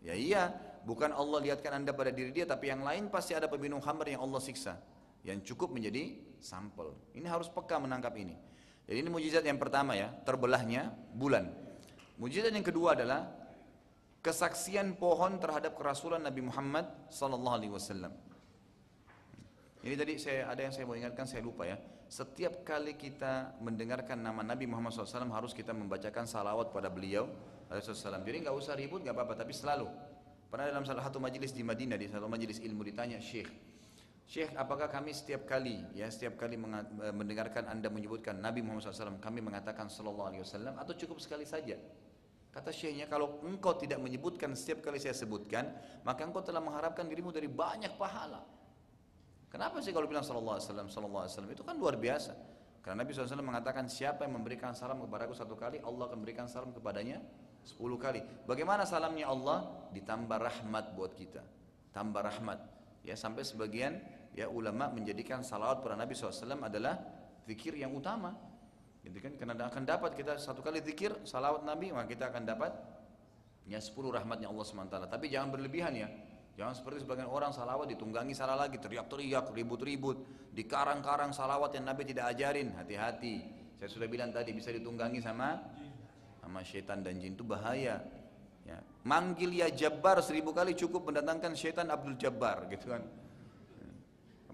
Ya 0.00 0.16
iya, 0.16 0.54
bukan 0.86 1.12
Allah 1.12 1.44
lihatkan 1.44 1.82
anda 1.82 1.92
pada 1.92 2.14
diri 2.14 2.32
dia 2.32 2.48
tapi 2.48 2.72
yang 2.72 2.80
lain 2.80 3.12
pasti 3.12 3.36
ada 3.36 3.50
peminum 3.50 3.82
khamr 3.82 4.16
yang 4.16 4.24
Allah 4.24 4.40
siksa. 4.40 4.80
Yang 5.26 5.52
cukup 5.52 5.74
menjadi 5.74 6.16
sampel. 6.40 6.94
Ini 7.12 7.26
harus 7.26 7.50
peka 7.50 7.76
menangkap 7.76 8.14
ini. 8.16 8.38
Jadi 8.86 9.02
ini 9.02 9.10
mujizat 9.10 9.42
yang 9.42 9.58
pertama 9.58 9.98
ya, 9.98 10.14
terbelahnya 10.22 10.94
bulan. 11.10 11.50
Mujizat 12.16 12.48
yang 12.48 12.64
kedua 12.64 12.96
adalah 12.96 13.28
kesaksian 14.24 14.96
pohon 14.96 15.36
terhadap 15.36 15.76
kerasulan 15.76 16.24
Nabi 16.24 16.48
Muhammad 16.48 16.88
sallallahu 17.12 17.56
alaihi 17.60 17.72
wasallam. 17.72 18.12
Ini 19.86 19.94
tadi 19.94 20.18
saya 20.18 20.50
ada 20.50 20.60
yang 20.64 20.74
saya 20.74 20.88
mau 20.88 20.96
ingatkan 20.96 21.28
saya 21.28 21.44
lupa 21.44 21.68
ya. 21.68 21.76
Setiap 22.10 22.66
kali 22.66 22.96
kita 22.98 23.54
mendengarkan 23.62 24.18
nama 24.18 24.42
Nabi 24.42 24.66
Muhammad 24.66 24.94
SAW 24.94 25.30
harus 25.30 25.54
kita 25.54 25.74
membacakan 25.74 26.26
salawat 26.26 26.70
pada 26.70 26.90
beliau 26.90 27.30
Alaihissalam. 27.66 28.22
Jadi 28.22 28.46
nggak 28.46 28.54
usah 28.54 28.78
ribut 28.78 29.02
nggak 29.02 29.14
apa-apa 29.14 29.42
tapi 29.42 29.50
selalu. 29.54 29.90
Pernah 30.46 30.70
dalam 30.70 30.86
salah 30.86 31.02
satu 31.02 31.18
majelis 31.18 31.50
di 31.50 31.66
Madinah 31.66 31.98
di 31.98 32.06
satu 32.06 32.30
majelis 32.30 32.62
ilmu 32.62 32.86
ditanya 32.86 33.18
Syekh, 33.18 33.50
Syekh 34.26 34.50
apakah 34.58 34.90
kami 34.90 35.14
setiap 35.14 35.46
kali 35.46 35.86
ya 35.94 36.10
setiap 36.10 36.34
kali 36.34 36.58
mendengarkan 37.14 37.70
anda 37.70 37.86
menyebutkan 37.86 38.42
Nabi 38.42 38.58
Muhammad 38.58 38.90
SAW 38.90 39.22
kami 39.22 39.38
mengatakan 39.38 39.86
Sallallahu 39.86 40.34
Alaihi 40.34 40.42
Wasallam 40.42 40.74
atau 40.82 40.98
cukup 40.98 41.22
sekali 41.22 41.46
saja? 41.46 41.78
Kata 42.56 42.72
syekhnya, 42.72 43.04
kalau 43.04 43.44
engkau 43.44 43.76
tidak 43.76 44.00
menyebutkan 44.00 44.56
setiap 44.56 44.80
kali 44.80 44.96
saya 44.96 45.12
sebutkan, 45.12 45.76
maka 46.08 46.24
engkau 46.24 46.40
telah 46.40 46.64
mengharapkan 46.64 47.04
dirimu 47.04 47.28
dari 47.28 47.52
banyak 47.52 48.00
pahala. 48.00 48.40
Kenapa 49.52 49.84
sih 49.84 49.92
kalau 49.92 50.08
bilang 50.08 50.24
sallallahu 50.24 50.56
alaihi 50.56 50.68
wasallam, 50.72 50.88
sallallahu 50.88 51.22
alaihi 51.28 51.32
wasallam 51.36 51.52
itu 51.52 51.62
kan 51.68 51.76
luar 51.76 52.00
biasa. 52.00 52.32
Karena 52.80 53.02
Nabi 53.02 53.18
SAW 53.18 53.42
mengatakan 53.42 53.90
siapa 53.90 54.22
yang 54.22 54.38
memberikan 54.38 54.70
salam 54.70 55.02
kepada 55.02 55.26
aku 55.26 55.34
satu 55.34 55.58
kali, 55.58 55.82
Allah 55.82 56.06
akan 56.06 56.22
memberikan 56.22 56.46
salam 56.46 56.70
kepadanya 56.70 57.18
sepuluh 57.66 57.98
kali. 57.98 58.22
Bagaimana 58.46 58.86
salamnya 58.86 59.26
Allah? 59.26 59.90
Ditambah 59.90 60.38
rahmat 60.38 60.94
buat 60.94 61.12
kita. 61.18 61.42
Tambah 61.90 62.22
rahmat. 62.22 62.62
Ya 63.02 63.18
sampai 63.18 63.42
sebagian 63.42 63.98
ya 64.38 64.46
ulama 64.46 64.86
menjadikan 64.94 65.42
salawat 65.42 65.82
pada 65.82 65.98
Nabi 65.98 66.14
SAW 66.14 66.62
adalah 66.62 67.04
zikir 67.44 67.74
yang 67.74 67.90
utama. 67.90 68.38
Gitu 69.06 69.22
kan? 69.22 69.32
Karena 69.38 69.54
akan 69.70 69.86
dapat 69.86 70.18
kita 70.18 70.34
satu 70.34 70.66
kali 70.66 70.82
zikir 70.82 71.14
salawat 71.22 71.62
Nabi, 71.62 71.94
maka 71.94 72.10
kita 72.10 72.34
akan 72.34 72.42
dapat 72.42 72.74
ya 73.70 73.78
10 73.78 73.94
rahmatnya 74.10 74.50
Allah 74.50 74.66
SWT. 74.66 74.96
Tapi 75.06 75.26
jangan 75.30 75.54
berlebihan 75.54 75.94
ya. 75.94 76.10
Jangan 76.56 76.74
seperti 76.74 77.04
sebagian 77.04 77.28
orang 77.28 77.52
salawat 77.52 77.86
ditunggangi 77.92 78.32
salah 78.32 78.56
lagi, 78.56 78.80
teriak-teriak, 78.80 79.52
ribut-ribut, 79.52 80.50
di 80.56 80.64
karang-karang 80.64 81.30
salawat 81.30 81.76
yang 81.76 81.84
Nabi 81.84 82.08
tidak 82.08 82.32
ajarin, 82.32 82.72
hati-hati. 82.74 83.44
Saya 83.76 83.92
sudah 83.92 84.08
bilang 84.08 84.32
tadi 84.32 84.56
bisa 84.56 84.72
ditunggangi 84.72 85.20
sama 85.20 85.60
sama 86.40 86.64
syaitan 86.64 87.04
dan 87.04 87.20
jin 87.20 87.36
itu 87.36 87.44
bahaya. 87.44 88.00
Ya. 88.64 88.78
Manggil 89.04 89.52
ya 89.52 89.68
Jabbar 89.68 90.18
seribu 90.24 90.56
kali 90.56 90.72
cukup 90.72 91.12
mendatangkan 91.12 91.52
syaitan 91.54 91.92
Abdul 91.92 92.16
Jabbar 92.16 92.66
gitu 92.72 92.88
kan. 92.88 93.04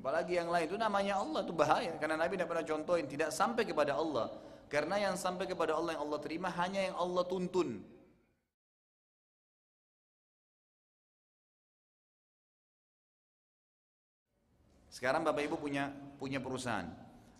Apalagi 0.02 0.34
yang 0.34 0.50
lain 0.50 0.66
itu 0.66 0.74
namanya 0.74 1.22
Allah 1.22 1.46
itu 1.46 1.54
bahaya 1.54 1.94
karena 1.94 2.18
Nabi 2.18 2.34
tidak 2.34 2.50
pernah 2.50 2.66
contohin 2.66 3.06
tidak 3.06 3.30
sampai 3.30 3.62
kepada 3.62 3.94
Allah. 3.94 4.34
Karena 4.66 4.98
yang 4.98 5.14
sampai 5.14 5.46
kepada 5.46 5.78
Allah 5.78 5.94
yang 5.94 6.10
Allah 6.10 6.18
terima 6.18 6.50
hanya 6.58 6.90
yang 6.90 6.98
Allah 6.98 7.22
tuntun. 7.22 7.78
Sekarang 14.90 15.22
Bapak 15.22 15.46
Ibu 15.46 15.62
punya 15.62 15.94
punya 16.18 16.42
perusahaan. 16.42 16.90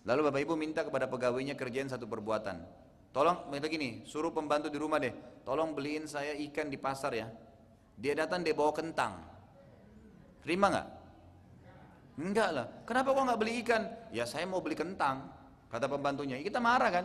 Lalu 0.06 0.30
Bapak 0.30 0.40
Ibu 0.46 0.54
minta 0.54 0.86
kepada 0.86 1.10
pegawainya 1.10 1.58
kerjain 1.58 1.90
satu 1.90 2.06
perbuatan. 2.06 2.62
Tolong, 3.10 3.50
minta 3.50 3.66
gini, 3.66 4.06
suruh 4.06 4.30
pembantu 4.30 4.70
di 4.70 4.78
rumah 4.78 5.02
deh, 5.02 5.10
tolong 5.42 5.74
beliin 5.74 6.06
saya 6.06 6.30
ikan 6.46 6.70
di 6.70 6.78
pasar 6.78 7.10
ya. 7.10 7.26
Dia 7.98 8.14
datang 8.14 8.46
dia 8.46 8.54
bawa 8.54 8.70
kentang. 8.70 9.18
Terima 10.46 10.70
nggak? 10.70 11.01
Enggak 12.20 12.48
lah. 12.52 12.66
Kenapa 12.84 13.16
kok 13.16 13.24
nggak 13.24 13.40
beli 13.40 13.52
ikan? 13.64 13.82
Ya 14.12 14.28
saya 14.28 14.44
mau 14.44 14.60
beli 14.60 14.76
kentang, 14.76 15.32
kata 15.72 15.88
pembantunya. 15.88 16.36
Kita 16.44 16.60
marah 16.60 16.90
kan? 16.92 17.04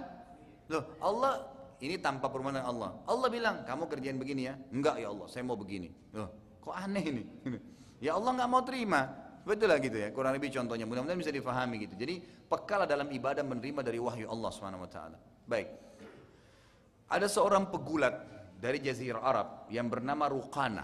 Loh, 0.67 0.83
Allah 0.99 1.47
ini 1.79 1.95
tanpa 2.01 2.27
permohonan 2.27 2.65
Allah. 2.65 2.91
Allah 3.07 3.27
bilang, 3.31 3.63
kamu 3.63 3.87
kerjain 3.87 4.19
begini 4.19 4.51
ya? 4.51 4.53
Enggak 4.73 4.99
ya 4.99 5.07
Allah, 5.13 5.27
saya 5.31 5.47
mau 5.47 5.55
begini. 5.55 5.87
Loh, 6.11 6.59
kok 6.59 6.75
aneh 6.75 7.03
ini? 7.07 7.23
ya 8.05 8.19
Allah 8.19 8.31
nggak 8.35 8.49
mau 8.49 8.61
terima. 8.67 9.07
Betul 9.47 9.71
lah 9.71 9.79
gitu 9.79 9.95
ya, 9.95 10.11
kurang 10.11 10.35
lebih 10.35 10.51
contohnya. 10.51 10.83
Mudah-mudahan 10.83 11.15
bisa 11.23 11.31
difahami 11.31 11.87
gitu. 11.87 11.95
Jadi 11.95 12.19
pekal 12.51 12.83
dalam 12.83 13.07
ibadah 13.07 13.47
menerima 13.47 13.79
dari 13.79 13.95
wahyu 13.95 14.27
Allah 14.27 14.51
taala. 14.91 15.17
Baik. 15.47 15.71
Ada 17.07 17.31
seorang 17.31 17.71
pegulat 17.71 18.27
dari 18.59 18.83
jazirah 18.83 19.23
Arab 19.23 19.47
yang 19.71 19.87
bernama 19.87 20.27
Rukana. 20.27 20.83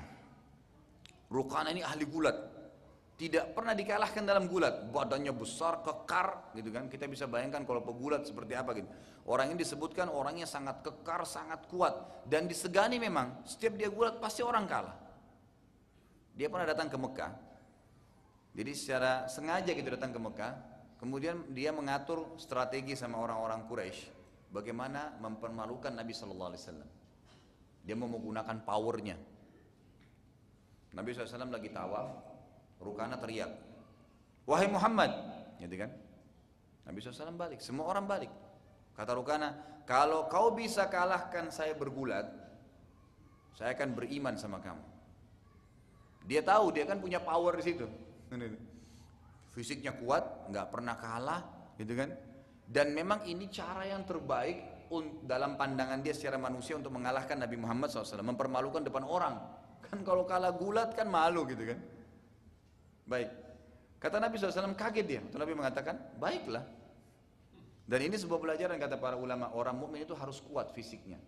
Rukana 1.27 1.75
ini 1.75 1.83
ahli 1.83 2.05
gulat. 2.07 2.52
Tidak 3.13 3.53
pernah 3.53 3.77
dikalahkan 3.77 4.25
dalam 4.25 4.49
gulat. 4.49 4.89
Badannya 4.89 5.31
besar, 5.31 5.85
kekar 5.85 6.53
gitu 6.57 6.73
kan. 6.73 6.89
Kita 6.89 7.05
bisa 7.05 7.29
bayangkan 7.29 7.63
kalau 7.63 7.85
pegulat 7.85 8.25
seperti 8.25 8.57
apa 8.57 8.73
gitu. 8.73 8.89
Orang 9.29 9.53
ini 9.53 9.61
disebutkan 9.61 10.11
orangnya 10.11 10.49
sangat 10.49 10.83
kekar, 10.83 11.23
sangat 11.23 11.69
kuat 11.69 12.25
dan 12.27 12.49
disegani 12.49 12.97
memang. 12.99 13.45
Setiap 13.47 13.77
dia 13.77 13.87
gulat 13.87 14.17
pasti 14.17 14.41
orang 14.43 14.65
kalah. 14.65 14.97
Dia 16.33 16.49
pernah 16.49 16.65
datang 16.65 16.89
ke 16.89 16.97
Mekah 16.97 17.53
jadi 18.53 18.71
secara 18.77 19.25
sengaja 19.25 19.73
gitu 19.73 19.89
datang 19.89 20.13
ke 20.13 20.19
Mekah, 20.21 20.53
kemudian 21.01 21.41
dia 21.57 21.73
mengatur 21.73 22.37
strategi 22.37 22.93
sama 22.93 23.17
orang-orang 23.17 23.65
Quraisy 23.65 24.01
bagaimana 24.53 25.17
mempermalukan 25.17 25.89
Nabi 25.89 26.13
Shallallahu 26.13 26.49
Alaihi 26.53 26.61
Wasallam. 26.61 26.89
Dia 27.83 27.95
mau 27.97 28.07
menggunakan 28.07 28.63
powernya. 28.63 29.17
Nabi 30.93 31.09
SAW 31.09 31.49
lagi 31.49 31.73
tawaf, 31.73 32.32
Rukana 32.83 33.15
teriak, 33.17 33.49
wahai 34.43 34.67
Muhammad, 34.67 35.11
gitu 35.57 35.79
kan? 35.79 35.91
Nabi 36.83 36.99
SAW 36.99 37.33
balik, 37.39 37.63
semua 37.63 37.87
orang 37.87 38.03
balik. 38.03 38.31
Kata 38.93 39.15
Rukana, 39.15 39.55
kalau 39.87 40.27
kau 40.27 40.51
bisa 40.51 40.91
kalahkan 40.91 41.47
saya 41.47 41.73
bergulat, 41.73 42.27
saya 43.55 43.71
akan 43.73 43.95
beriman 43.95 44.35
sama 44.35 44.59
kamu. 44.59 44.83
Dia 46.27 46.43
tahu 46.43 46.71
dia 46.75 46.83
kan 46.83 46.99
punya 46.99 47.23
power 47.23 47.55
di 47.59 47.63
situ. 47.63 47.87
Fisiknya 49.55 49.95
kuat, 49.95 50.49
nggak 50.51 50.67
pernah 50.71 50.95
kalah, 50.99 51.41
gitu 51.79 51.93
kan? 51.95 52.11
Dan 52.63 52.95
memang 52.95 53.23
ini 53.27 53.51
cara 53.51 53.87
yang 53.87 54.03
terbaik 54.07 54.87
dalam 55.25 55.57
pandangan 55.57 55.99
dia 56.05 56.13
secara 56.13 56.37
manusia 56.37 56.77
untuk 56.77 56.93
mengalahkan 56.93 57.37
Nabi 57.37 57.57
Muhammad 57.57 57.89
SAW, 57.89 58.23
mempermalukan 58.23 58.85
depan 58.85 59.03
orang. 59.03 59.35
Kan 59.83 60.01
kalau 60.01 60.23
kalah 60.23 60.53
gulat 60.55 60.95
kan 60.97 61.09
malu 61.09 61.45
gitu 61.49 61.69
kan? 61.69 61.79
Baik. 63.03 63.29
Kata 63.99 64.19
Nabi 64.19 64.35
SAW 64.35 64.75
kaget 64.75 65.05
dia. 65.07 65.21
Nabi 65.23 65.55
mengatakan, 65.55 65.95
baiklah. 66.19 66.63
Dan 67.83 67.99
ini 68.03 68.15
sebuah 68.15 68.39
pelajaran 68.39 68.79
kata 68.79 68.95
para 68.99 69.19
ulama, 69.19 69.51
orang 69.55 69.75
mukmin 69.75 70.07
itu 70.07 70.15
harus 70.15 70.39
kuat 70.39 70.71
fisiknya. 70.71 71.19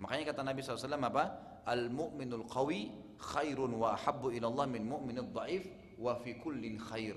Makanya 0.00 0.32
kata 0.32 0.40
Nabi 0.44 0.64
SAW 0.64 0.96
apa? 0.96 1.24
Al-mu'minul 1.68 2.48
qawi 2.48 2.88
khairun 3.20 3.76
wa 3.76 3.92
habbu 3.96 4.32
ilallah 4.32 4.64
min 4.64 4.88
mu'minul 4.88 5.28
dhaif 5.28 5.68
wa 6.00 6.16
fi 6.16 6.40
kullin 6.40 6.80
khair. 6.80 7.16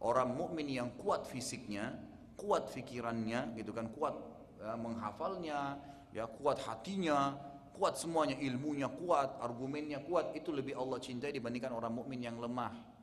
Orang 0.00 0.36
mukmin 0.36 0.68
yang 0.68 0.92
kuat 0.96 1.28
fisiknya, 1.28 1.92
kuat 2.36 2.68
fikirannya, 2.72 3.56
gitu 3.56 3.72
kan, 3.72 3.88
kuat 3.92 4.16
ya, 4.60 4.76
menghafalnya, 4.76 5.76
ya 6.12 6.24
kuat 6.24 6.60
hatinya, 6.64 7.36
kuat 7.76 8.00
semuanya, 8.00 8.36
ilmunya 8.40 8.88
kuat, 8.88 9.36
argumennya 9.40 10.00
kuat, 10.04 10.32
itu 10.32 10.52
lebih 10.52 10.76
Allah 10.76 11.00
cintai 11.00 11.32
dibandingkan 11.32 11.72
orang 11.72 11.92
mukmin 11.92 12.24
yang 12.24 12.40
lemah. 12.40 12.95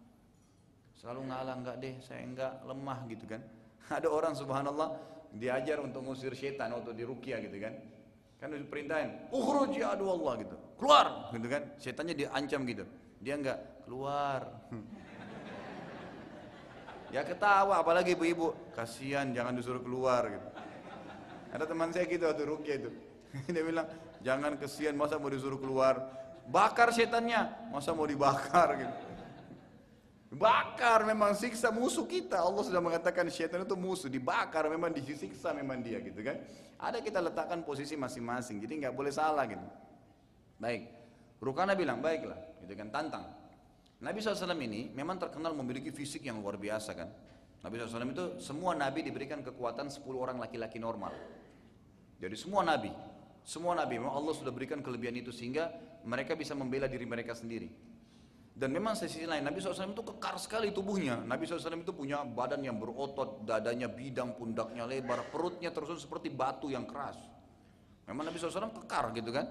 Selalu 1.03 1.21
ngalah 1.27 1.55
enggak 1.59 1.75
deh, 1.83 1.99
saya 1.99 2.23
enggak 2.23 2.63
lemah 2.63 3.03
gitu 3.11 3.27
kan. 3.27 3.43
Ada 3.99 4.07
orang 4.07 4.39
subhanallah 4.39 4.95
diajar 5.35 5.83
untuk 5.83 5.99
ngusir 6.07 6.31
setan 6.31 6.71
atau 6.71 6.95
dirukia 6.95 7.43
gitu 7.43 7.59
kan. 7.59 7.75
Kan 8.39 8.55
diperintahin, 8.55 9.27
ukhruj 9.27 9.75
ya 9.75 9.99
Allah 9.99 10.33
gitu. 10.39 10.55
Keluar 10.79 11.27
gitu 11.35 11.47
kan. 11.51 11.75
Setannya 11.75 12.15
diancam 12.15 12.63
gitu. 12.63 12.87
Dia 13.19 13.35
enggak 13.35 13.59
keluar. 13.83 14.47
Ya 17.13 17.21
ketawa, 17.21 17.77
apalagi 17.77 18.17
ibu-ibu. 18.17 18.73
Kasihan, 18.73 19.29
jangan 19.37 19.53
disuruh 19.53 19.85
keluar 19.85 20.33
gitu. 20.33 20.49
Ada 21.53 21.69
teman 21.69 21.93
saya 21.93 22.09
gitu 22.09 22.25
waktu 22.25 22.41
rukyah 22.41 22.75
itu. 22.81 22.89
Dia 23.53 23.61
bilang, 23.61 23.85
jangan 24.25 24.57
kesian, 24.57 24.97
masa 24.97 25.21
mau 25.21 25.29
disuruh 25.29 25.61
keluar. 25.61 26.09
Bakar 26.49 26.89
setannya, 26.89 27.69
masa 27.69 27.93
mau 27.93 28.09
dibakar 28.09 28.81
gitu. 28.81 29.12
Bakar 30.33 31.05
memang 31.05 31.37
siksa 31.37 31.69
musuh 31.69 32.09
kita. 32.09 32.41
Allah 32.41 32.65
sudah 32.65 32.81
mengatakan 32.81 33.29
setan 33.29 33.69
itu 33.69 33.77
musuh, 33.77 34.09
dibakar 34.09 34.65
memang 34.65 34.89
disiksa 34.89 35.53
memang 35.53 35.85
dia 35.85 36.01
gitu 36.01 36.25
kan. 36.25 36.41
Ada 36.81 37.05
kita 37.05 37.21
letakkan 37.21 37.61
posisi 37.61 37.93
masing-masing, 37.93 38.57
jadi 38.57 38.73
nggak 38.89 38.93
boleh 38.97 39.13
salah 39.13 39.45
gitu. 39.45 39.61
Baik. 40.57 40.89
Rukana 41.37 41.77
bilang, 41.77 42.01
baiklah, 42.01 42.39
gitu 42.65 42.73
kan 42.73 42.89
tantang. 42.89 43.25
Nabi 44.03 44.19
SAW 44.19 44.57
ini 44.57 44.91
memang 44.91 45.21
terkenal 45.21 45.53
memiliki 45.55 45.93
fisik 45.93 46.25
yang 46.25 46.41
luar 46.41 46.57
biasa 46.57 46.91
kan. 46.97 47.07
Nabi 47.63 47.79
SAW 47.79 48.11
itu 48.11 48.25
semua 48.43 48.75
nabi 48.75 49.05
diberikan 49.05 49.39
kekuatan 49.39 49.87
10 49.87 50.03
orang 50.17 50.35
laki-laki 50.41 50.81
normal. 50.81 51.15
Jadi 52.19 52.35
semua 52.35 52.65
nabi, 52.65 52.91
semua 53.45 53.77
nabi 53.77 54.01
memang 54.01 54.11
Allah 54.11 54.33
sudah 54.35 54.51
berikan 54.51 54.83
kelebihan 54.83 55.15
itu 55.15 55.31
sehingga 55.31 55.71
mereka 56.03 56.35
bisa 56.35 56.51
membela 56.51 56.91
diri 56.91 57.07
mereka 57.07 57.31
sendiri. 57.31 57.71
Dan 58.53 58.69
memang 58.69 58.93
sisi 58.93 59.25
lain 59.25 59.41
Nabi 59.41 59.57
SAW 59.57 59.97
itu 59.97 60.05
kekar 60.13 60.37
sekali 60.37 60.69
tubuhnya. 60.69 61.25
Nabi 61.25 61.49
SAW 61.49 61.73
itu 61.81 61.89
punya 61.89 62.21
badan 62.21 62.61
yang 62.61 62.77
berotot, 62.77 63.41
dadanya 63.41 63.89
bidang, 63.89 64.37
pundaknya 64.37 64.85
lebar, 64.85 65.25
perutnya 65.33 65.73
terus 65.73 65.97
seperti 65.97 66.29
batu 66.29 66.69
yang 66.69 66.85
keras. 66.85 67.17
Memang 68.05 68.29
Nabi 68.29 68.37
SAW 68.37 68.69
kekar 68.69 69.09
gitu 69.17 69.33
kan. 69.33 69.49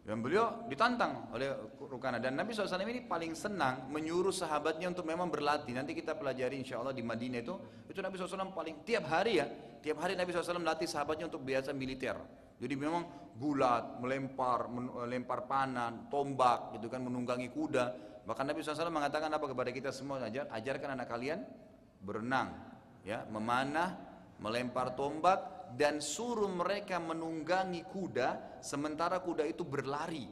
Dan 0.00 0.24
beliau 0.24 0.64
ditantang 0.64 1.28
oleh 1.36 1.52
Rukana 1.76 2.16
dan 2.16 2.32
Nabi 2.32 2.56
SAW 2.56 2.80
ini 2.88 3.04
paling 3.04 3.36
senang 3.36 3.92
menyuruh 3.92 4.32
sahabatnya 4.32 4.88
untuk 4.88 5.04
memang 5.04 5.28
berlatih. 5.28 5.76
Nanti 5.76 5.92
kita 5.92 6.16
pelajari 6.16 6.56
insya 6.56 6.80
Allah 6.80 6.96
di 6.96 7.04
Madinah 7.04 7.44
itu, 7.44 7.54
itu 7.90 8.00
Nabi 8.00 8.16
SAW 8.16 8.54
paling 8.54 8.80
tiap 8.86 9.10
hari 9.10 9.42
ya, 9.42 9.46
tiap 9.84 10.00
hari 10.00 10.16
Nabi 10.16 10.32
SAW 10.32 10.62
melatih 10.62 10.88
sahabatnya 10.88 11.28
untuk 11.28 11.44
biasa 11.44 11.76
militer. 11.76 12.16
Jadi 12.60 12.74
memang 12.76 13.32
gulat, 13.36 14.00
melempar, 14.00 14.68
melempar 14.72 15.48
panah, 15.48 15.92
tombak, 16.12 16.76
gitu 16.76 16.92
kan, 16.92 17.00
menunggangi 17.00 17.48
kuda. 17.48 18.09
Bahkan 18.30 18.46
Nabi 18.46 18.62
SAW 18.62 18.94
mengatakan 18.94 19.26
apa 19.26 19.42
kepada 19.42 19.74
kita 19.74 19.90
semua 19.90 20.22
ajar, 20.22 20.46
ajarkan 20.54 20.94
anak 20.94 21.10
kalian 21.10 21.42
berenang, 21.98 22.54
ya, 23.02 23.26
memanah, 23.26 23.98
melempar 24.38 24.94
tombak, 24.94 25.74
dan 25.74 25.98
suruh 25.98 26.46
mereka 26.46 27.02
menunggangi 27.02 27.82
kuda 27.90 28.62
sementara 28.62 29.18
kuda 29.18 29.42
itu 29.50 29.66
berlari. 29.66 30.30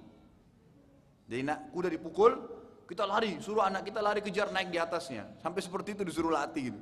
Jadi 1.27 1.43
nak 1.43 1.75
kuda 1.75 1.91
dipukul, 1.91 2.39
kita 2.87 3.03
lari, 3.03 3.43
suruh 3.43 3.66
anak 3.66 3.91
kita 3.91 3.99
lari 3.99 4.23
kejar 4.23 4.55
naik 4.55 4.70
di 4.70 4.79
atasnya. 4.79 5.35
Sampai 5.43 5.59
seperti 5.59 5.99
itu 5.99 6.07
disuruh 6.07 6.31
latih 6.31 6.70
gitu. 6.70 6.81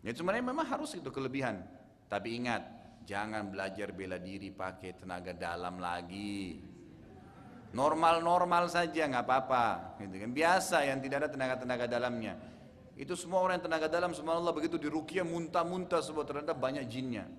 Ya 0.00 0.16
sebenarnya 0.16 0.56
memang 0.56 0.64
harus 0.64 0.96
itu 0.96 1.12
kelebihan. 1.12 1.60
Tapi 2.08 2.40
ingat, 2.40 2.64
jangan 3.04 3.52
belajar 3.52 3.92
bela 3.92 4.16
diri 4.16 4.48
pakai 4.48 4.96
tenaga 4.96 5.36
dalam 5.36 5.76
lagi. 5.76 6.69
Normal-normal 7.70 8.66
saja 8.66 9.06
nggak 9.06 9.22
apa-apa, 9.22 9.94
gitu 10.02 10.18
kan. 10.18 10.30
Biasa 10.34 10.82
yang 10.90 10.98
tidak 10.98 11.26
ada 11.26 11.28
tenaga-tenaga 11.30 11.86
dalamnya. 11.86 12.34
Itu 12.98 13.14
semua 13.14 13.40
orang 13.46 13.62
yang 13.62 13.66
tenaga 13.70 13.86
dalam, 13.86 14.10
semua 14.10 14.36
Allah 14.36 14.50
begitu 14.50 14.74
dirukia 14.74 15.22
muntah-muntah 15.22 16.02
sebab 16.02 16.26
ternyata 16.26 16.52
banyak 16.52 16.84
jinnya. 16.90 17.30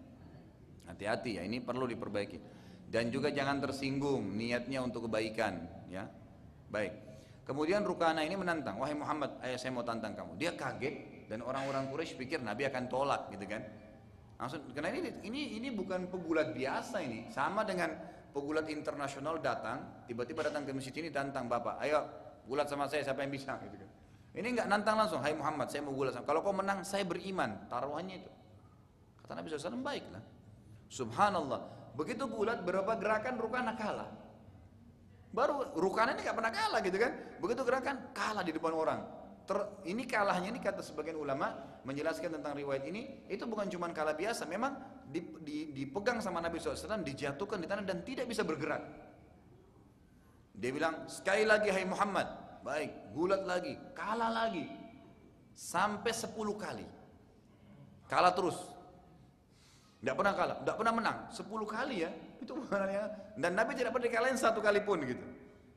Hati-hati 0.87 1.37
ya, 1.37 1.43
ini 1.43 1.59
perlu 1.59 1.83
diperbaiki. 1.83 2.39
Dan 2.87 3.11
juga 3.11 3.27
jangan 3.31 3.59
tersinggung 3.59 4.35
niatnya 4.39 4.79
untuk 4.79 5.11
kebaikan, 5.11 5.67
ya. 5.91 6.07
Baik. 6.71 6.95
Kemudian 7.43 7.83
Rukana 7.83 8.23
ini 8.23 8.39
menantang, 8.39 8.79
wahai 8.79 8.95
Muhammad, 8.95 9.35
ayah 9.43 9.59
saya 9.59 9.75
mau 9.75 9.83
tantang 9.83 10.15
kamu. 10.15 10.39
Dia 10.39 10.55
kaget 10.55 11.27
dan 11.27 11.43
orang-orang 11.43 11.91
Quraisy 11.91 12.15
pikir 12.15 12.39
Nabi 12.39 12.67
akan 12.71 12.87
tolak 12.87 13.27
gitu 13.35 13.43
kan. 13.47 13.63
Langsung, 14.39 14.63
karena 14.71 14.95
ini 14.95 15.09
ini 15.27 15.41
ini 15.59 15.67
bukan 15.69 16.07
pegulat 16.07 16.55
biasa 16.55 17.03
ini, 17.03 17.27
sama 17.29 17.67
dengan 17.67 17.93
pegulat 18.31 18.67
internasional 18.71 19.37
datang, 19.37 20.03
tiba-tiba 20.07 20.47
datang 20.47 20.63
ke 20.63 20.71
masjid 20.71 20.95
ini 20.97 21.11
tantang 21.11 21.45
bapak, 21.51 21.77
ayo 21.83 22.07
gulat 22.47 22.67
sama 22.67 22.87
saya 22.87 23.05
siapa 23.05 23.21
yang 23.21 23.31
bisa 23.31 23.59
gitu 23.61 23.75
kan. 23.77 23.89
Ini 24.31 24.47
nggak 24.55 24.67
nantang 24.71 24.95
langsung, 24.95 25.19
hai 25.19 25.35
Muhammad 25.35 25.67
saya 25.67 25.83
mau 25.83 25.91
gulat 25.91 26.15
sama. 26.15 26.23
Kalau 26.23 26.39
kau 26.39 26.55
menang 26.55 26.87
saya 26.87 27.03
beriman, 27.03 27.67
taruhannya 27.67 28.23
itu. 28.23 28.31
Kata 29.19 29.35
Nabi 29.35 29.47
SAW 29.51 29.83
baiklah. 29.83 30.23
Subhanallah. 30.87 31.61
Begitu 31.99 32.23
gulat 32.31 32.63
berapa 32.63 32.95
gerakan 32.95 33.35
Rukana 33.35 33.75
kalah. 33.75 34.07
Baru 35.31 35.75
Rukana 35.75 36.15
ini 36.15 36.23
nggak 36.23 36.37
pernah 36.39 36.51
kalah 36.51 36.79
gitu 36.79 36.97
kan. 36.99 37.11
Begitu 37.43 37.61
gerakan 37.67 37.95
kalah 38.15 38.43
di 38.43 38.51
depan 38.55 38.71
orang. 38.71 38.99
Ter, 39.52 39.60
ini 39.84 40.07
kalahnya 40.07 40.48
ini 40.48 40.64
kata 40.64 40.80
sebagian 40.80 41.19
ulama 41.19 41.52
menjelaskan 41.84 42.40
tentang 42.40 42.56
riwayat 42.56 42.88
ini 42.88 43.28
itu 43.28 43.44
bukan 43.44 43.68
cuma 43.68 43.91
kalah 43.91 44.15
biasa 44.15 44.48
memang 44.48 44.80
dipegang 45.76 46.23
sama 46.23 46.40
Nabi 46.40 46.56
SAW 46.56 47.03
dijatuhkan 47.03 47.60
di 47.60 47.68
tanah 47.68 47.84
dan 47.84 47.99
tidak 48.07 48.32
bisa 48.32 48.48
bergerak 48.48 48.80
dia 50.56 50.72
bilang 50.72 51.03
sekali 51.11 51.44
lagi 51.44 51.68
hai 51.68 51.84
Muhammad 51.84 52.32
baik 52.64 53.11
gulat 53.11 53.44
lagi 53.44 53.76
kalah 53.91 54.32
lagi 54.32 54.72
sampai 55.52 56.15
10 56.15 56.32
kali 56.56 56.88
kalah 58.07 58.32
terus 58.32 58.56
tidak 60.02 60.18
pernah 60.18 60.34
kalah, 60.34 60.57
tidak 60.65 60.76
pernah 60.82 60.94
menang. 60.98 61.18
10 61.30 61.45
kali 61.61 61.95
ya, 62.02 62.10
itu 62.41 62.57
bukannya. 62.57 63.06
Dan 63.38 63.53
Nabi 63.53 63.78
tidak 63.78 63.94
pernah 63.94 64.10
dikalahin 64.10 64.34
satu 64.34 64.57
kali 64.57 64.82
pun 64.82 64.98
gitu. 65.06 65.22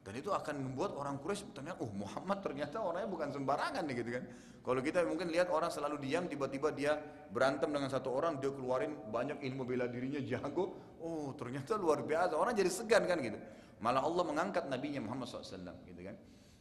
Dan 0.04 0.20
itu 0.20 0.28
akan 0.28 0.60
membuat 0.60 0.92
orang 1.00 1.16
Quraisy 1.16 1.56
ternyata, 1.56 1.80
oh 1.80 1.88
Muhammad 1.96 2.44
ternyata 2.44 2.76
orangnya 2.76 3.08
bukan 3.08 3.28
sembarangan 3.32 3.82
nih 3.88 3.94
gitu 4.04 4.10
kan. 4.20 4.24
Kalau 4.64 4.80
kita 4.84 5.00
mungkin 5.04 5.32
lihat 5.32 5.48
orang 5.48 5.72
selalu 5.72 5.96
diam, 6.04 6.28
tiba-tiba 6.28 6.72
dia 6.76 6.96
berantem 7.32 7.72
dengan 7.72 7.88
satu 7.88 8.12
orang, 8.12 8.36
dia 8.36 8.52
keluarin 8.52 8.92
banyak 9.08 9.40
ilmu 9.40 9.64
bela 9.64 9.88
dirinya 9.88 10.20
jago. 10.20 10.76
Oh 11.00 11.32
ternyata 11.32 11.80
luar 11.80 12.04
biasa, 12.04 12.36
orang 12.36 12.52
jadi 12.52 12.68
segan 12.68 13.08
kan 13.08 13.16
gitu. 13.20 13.40
Malah 13.80 14.04
Allah 14.04 14.24
mengangkat 14.28 14.68
Nabi 14.68 14.96
Muhammad 15.00 15.24
SAW 15.28 15.72
gitu 15.88 16.00
kan. 16.04 16.16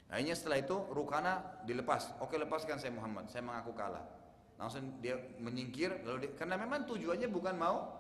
Akhirnya 0.08 0.36
setelah 0.40 0.64
itu 0.64 0.76
Rukana 0.92 1.64
dilepas. 1.68 2.16
Oke 2.24 2.40
lepaskan 2.40 2.80
saya 2.80 2.96
Muhammad, 2.96 3.28
saya 3.28 3.44
mengaku 3.44 3.76
kalah. 3.76 4.04
Langsung 4.56 5.04
dia 5.04 5.20
menyingkir, 5.40 6.04
lalu 6.08 6.28
dia, 6.28 6.32
karena 6.40 6.56
memang 6.56 6.88
tujuannya 6.88 7.28
bukan 7.28 7.56
mau 7.60 7.92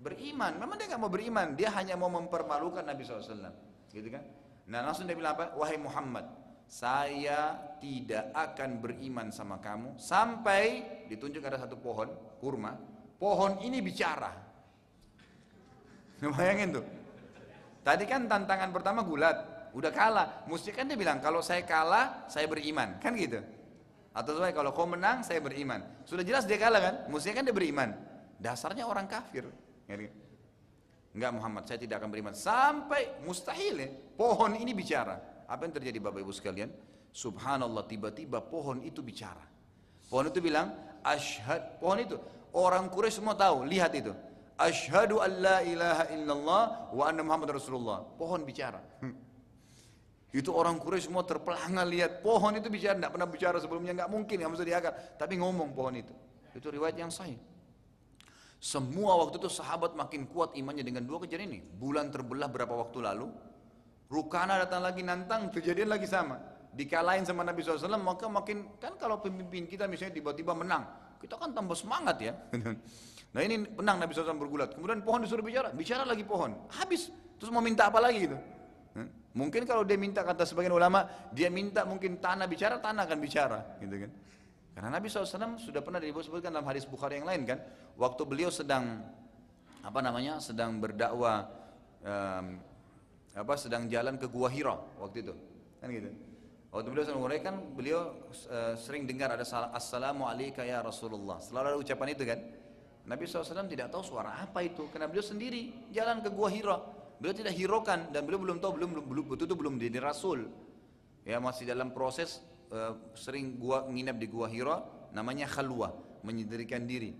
beriman. 0.00 0.56
Memang 0.56 0.76
dia 0.80 0.86
nggak 0.92 1.02
mau 1.02 1.12
beriman, 1.12 1.52
dia 1.56 1.68
hanya 1.76 1.96
mau 1.96 2.08
mempermalukan 2.08 2.84
Nabi 2.84 3.04
SAW. 3.04 3.52
Gitu 3.92 4.08
kan? 4.08 4.24
Nah 4.72 4.80
langsung 4.80 5.04
dia 5.04 5.12
bilang 5.12 5.36
apa? 5.36 5.52
Wahai 5.52 5.76
Muhammad, 5.76 6.24
saya 6.64 7.60
tidak 7.76 8.32
akan 8.32 8.80
beriman 8.80 9.28
sama 9.28 9.60
kamu 9.60 10.00
sampai 10.00 10.80
ditunjuk 11.12 11.44
ada 11.44 11.60
satu 11.60 11.76
pohon 11.76 12.08
kurma. 12.40 12.80
Pohon 13.20 13.60
ini 13.60 13.84
bicara. 13.84 14.32
Bayangin 16.40 16.80
tuh. 16.80 16.84
Tadi 17.84 18.08
kan 18.08 18.24
tantangan 18.24 18.72
pertama 18.72 19.04
gulat, 19.04 19.68
udah 19.76 19.92
kalah. 19.92 20.48
Mesti 20.48 20.72
kan 20.72 20.88
dia 20.88 20.96
bilang 20.96 21.20
kalau 21.20 21.44
saya 21.44 21.60
kalah, 21.68 22.24
saya 22.32 22.48
beriman, 22.48 22.96
kan 22.96 23.12
gitu. 23.12 23.44
Atau 24.16 24.40
sebagai 24.40 24.56
kalau 24.56 24.72
kau 24.72 24.88
menang, 24.88 25.20
saya 25.20 25.44
beriman. 25.44 25.84
Sudah 26.08 26.24
jelas 26.24 26.48
dia 26.48 26.56
kalah 26.56 26.80
kan? 26.80 26.94
Mestinya 27.12 27.42
kan 27.42 27.44
dia 27.44 27.56
beriman. 27.56 27.90
Dasarnya 28.40 28.88
orang 28.88 29.04
kafir. 29.04 29.44
Enggak 31.12 31.32
Muhammad, 31.36 31.62
saya 31.68 31.76
tidak 31.76 32.00
akan 32.00 32.08
beriman. 32.08 32.32
Sampai 32.32 33.20
mustahil 33.20 33.76
ya, 33.76 33.88
pohon 34.22 34.54
ini 34.54 34.70
bicara. 34.70 35.18
Apa 35.50 35.66
yang 35.66 35.74
terjadi 35.74 35.98
Bapak 35.98 36.22
Ibu 36.22 36.30
sekalian? 36.30 36.70
Subhanallah, 37.10 37.82
tiba-tiba 37.90 38.38
pohon 38.38 38.78
itu 38.86 39.02
bicara. 39.02 39.42
Pohon 40.06 40.30
itu 40.30 40.38
bilang, 40.38 40.70
ashad. 41.02 41.82
Pohon 41.82 41.98
itu, 41.98 42.16
orang 42.54 42.86
Quraisy 42.86 43.18
semua 43.18 43.34
tahu, 43.34 43.66
lihat 43.66 43.90
itu. 43.98 44.14
Ashadu 44.54 45.18
an 45.18 45.42
la 45.42 45.58
ilaha 45.66 46.04
illallah 46.14 46.62
wa 46.94 47.02
anna 47.10 47.26
Muhammad 47.26 47.58
Rasulullah. 47.58 48.06
Pohon 48.14 48.46
bicara. 48.46 48.78
Itu 50.30 50.54
orang 50.54 50.78
Quraisy 50.78 51.10
semua 51.10 51.26
terpelanga 51.26 51.82
lihat 51.82 52.22
pohon 52.22 52.56
itu 52.56 52.70
bicara, 52.70 52.96
tidak 52.96 53.12
pernah 53.12 53.28
bicara 53.28 53.56
sebelumnya, 53.58 53.92
nggak 53.98 54.10
mungkin, 54.14 54.38
nggak 54.38 54.52
bisa 54.54 54.64
diakal. 54.64 54.92
Tapi 55.18 55.34
ngomong 55.42 55.74
pohon 55.74 55.98
itu. 55.98 56.14
Itu 56.54 56.70
riwayat 56.70 56.96
yang 56.96 57.10
sahih. 57.10 57.36
Semua 58.62 59.18
waktu 59.18 59.42
itu 59.42 59.50
sahabat 59.50 59.98
makin 59.98 60.30
kuat 60.30 60.54
imannya 60.54 60.86
dengan 60.86 61.02
dua 61.02 61.18
kejadian 61.26 61.50
ini. 61.50 61.60
Bulan 61.60 62.14
terbelah 62.14 62.46
berapa 62.46 62.70
waktu 62.72 63.02
lalu, 63.02 63.26
Rukana 64.12 64.60
datang 64.60 64.84
lagi 64.84 65.00
nantang, 65.00 65.48
kejadian 65.48 65.88
lagi 65.88 66.04
sama. 66.04 66.36
Dikalahin 66.76 67.24
sama 67.24 67.40
Nabi 67.48 67.64
SAW, 67.64 67.96
maka 67.96 68.28
makin, 68.28 68.76
kan 68.76 68.92
kalau 69.00 69.24
pemimpin 69.24 69.64
kita 69.64 69.88
misalnya 69.88 70.20
tiba-tiba 70.20 70.52
menang, 70.52 70.84
kita 71.16 71.40
kan 71.40 71.56
tambah 71.56 71.72
semangat 71.72 72.16
ya. 72.20 72.36
Nah 73.32 73.40
ini 73.40 73.64
menang 73.64 73.96
Nabi 73.96 74.12
SAW 74.12 74.36
bergulat. 74.36 74.76
Kemudian 74.76 75.00
pohon 75.00 75.24
disuruh 75.24 75.40
bicara, 75.40 75.72
bicara 75.72 76.04
lagi 76.04 76.20
pohon. 76.20 76.52
Habis, 76.68 77.08
terus 77.40 77.48
mau 77.48 77.64
minta 77.64 77.88
apa 77.88 77.96
lagi 77.96 78.28
gitu. 78.28 78.36
Mungkin 79.32 79.64
kalau 79.64 79.88
dia 79.88 79.96
minta 79.96 80.20
kata 80.20 80.44
sebagian 80.44 80.76
ulama, 80.76 81.08
dia 81.32 81.48
minta 81.48 81.88
mungkin 81.88 82.20
tanah 82.20 82.44
bicara, 82.44 82.76
tanah 82.76 83.08
akan 83.08 83.18
bicara, 83.24 83.80
gitu 83.80 84.04
kan? 84.04 84.10
Karena 84.76 84.88
Nabi 85.00 85.08
SAW 85.08 85.56
sudah 85.56 85.80
pernah 85.80 85.96
disebutkan 85.96 86.52
dalam 86.52 86.68
hadis 86.68 86.84
Bukhari 86.84 87.16
yang 87.16 87.24
lain 87.24 87.48
kan, 87.48 87.56
waktu 87.96 88.22
beliau 88.28 88.52
sedang 88.52 89.00
apa 89.80 90.00
namanya, 90.04 90.36
sedang 90.36 90.76
berdakwah, 90.76 91.48
apa 93.32 93.54
sedang 93.56 93.88
jalan 93.88 94.20
ke 94.20 94.28
Gua 94.28 94.52
Hira 94.52 94.76
waktu 95.00 95.24
itu, 95.24 95.34
kan 95.80 95.88
gitu. 95.88 96.10
Waktu 96.72 96.88
beliau 96.88 97.04
sedang 97.04 97.20
kan 97.44 97.56
beliau 97.76 98.00
uh, 98.48 98.74
sering 98.80 99.04
dengar 99.04 99.32
ada 99.36 99.44
Assalamualaikum 99.76 100.64
ya 100.64 100.80
Rasulullah. 100.80 101.36
Selalu 101.40 101.66
ada 101.68 101.78
ucapan 101.80 102.08
itu 102.16 102.24
kan. 102.24 102.40
Nabi 103.02 103.26
SAW 103.26 103.66
tidak 103.66 103.90
tahu 103.90 104.00
suara 104.06 104.46
apa 104.46 104.62
itu, 104.62 104.86
karena 104.94 105.10
beliau 105.10 105.26
sendiri 105.26 105.90
jalan 105.92 106.22
ke 106.24 106.30
Gua 106.32 106.48
Hira. 106.48 106.78
Beliau 107.20 107.34
tidak 107.36 107.54
hiraukan 107.54 108.10
dan 108.10 108.24
beliau 108.24 108.40
belum 108.40 108.58
tahu 108.58 108.72
belum 108.78 108.90
belum 109.06 109.24
betul 109.30 109.46
itu 109.46 109.56
belum 109.56 109.74
jadi 109.76 109.98
rasul. 110.00 110.48
Ya 111.22 111.38
masih 111.38 111.68
dalam 111.70 111.94
proses 111.94 112.42
Eh, 112.72 112.92
sering 113.12 113.60
gua 113.60 113.84
nginap 113.84 114.16
di 114.16 114.24
gua 114.32 114.48
Hira 114.48 114.80
namanya 115.12 115.44
khalwa 115.44 115.92
menyendirikan 116.24 116.88
diri 116.88 117.12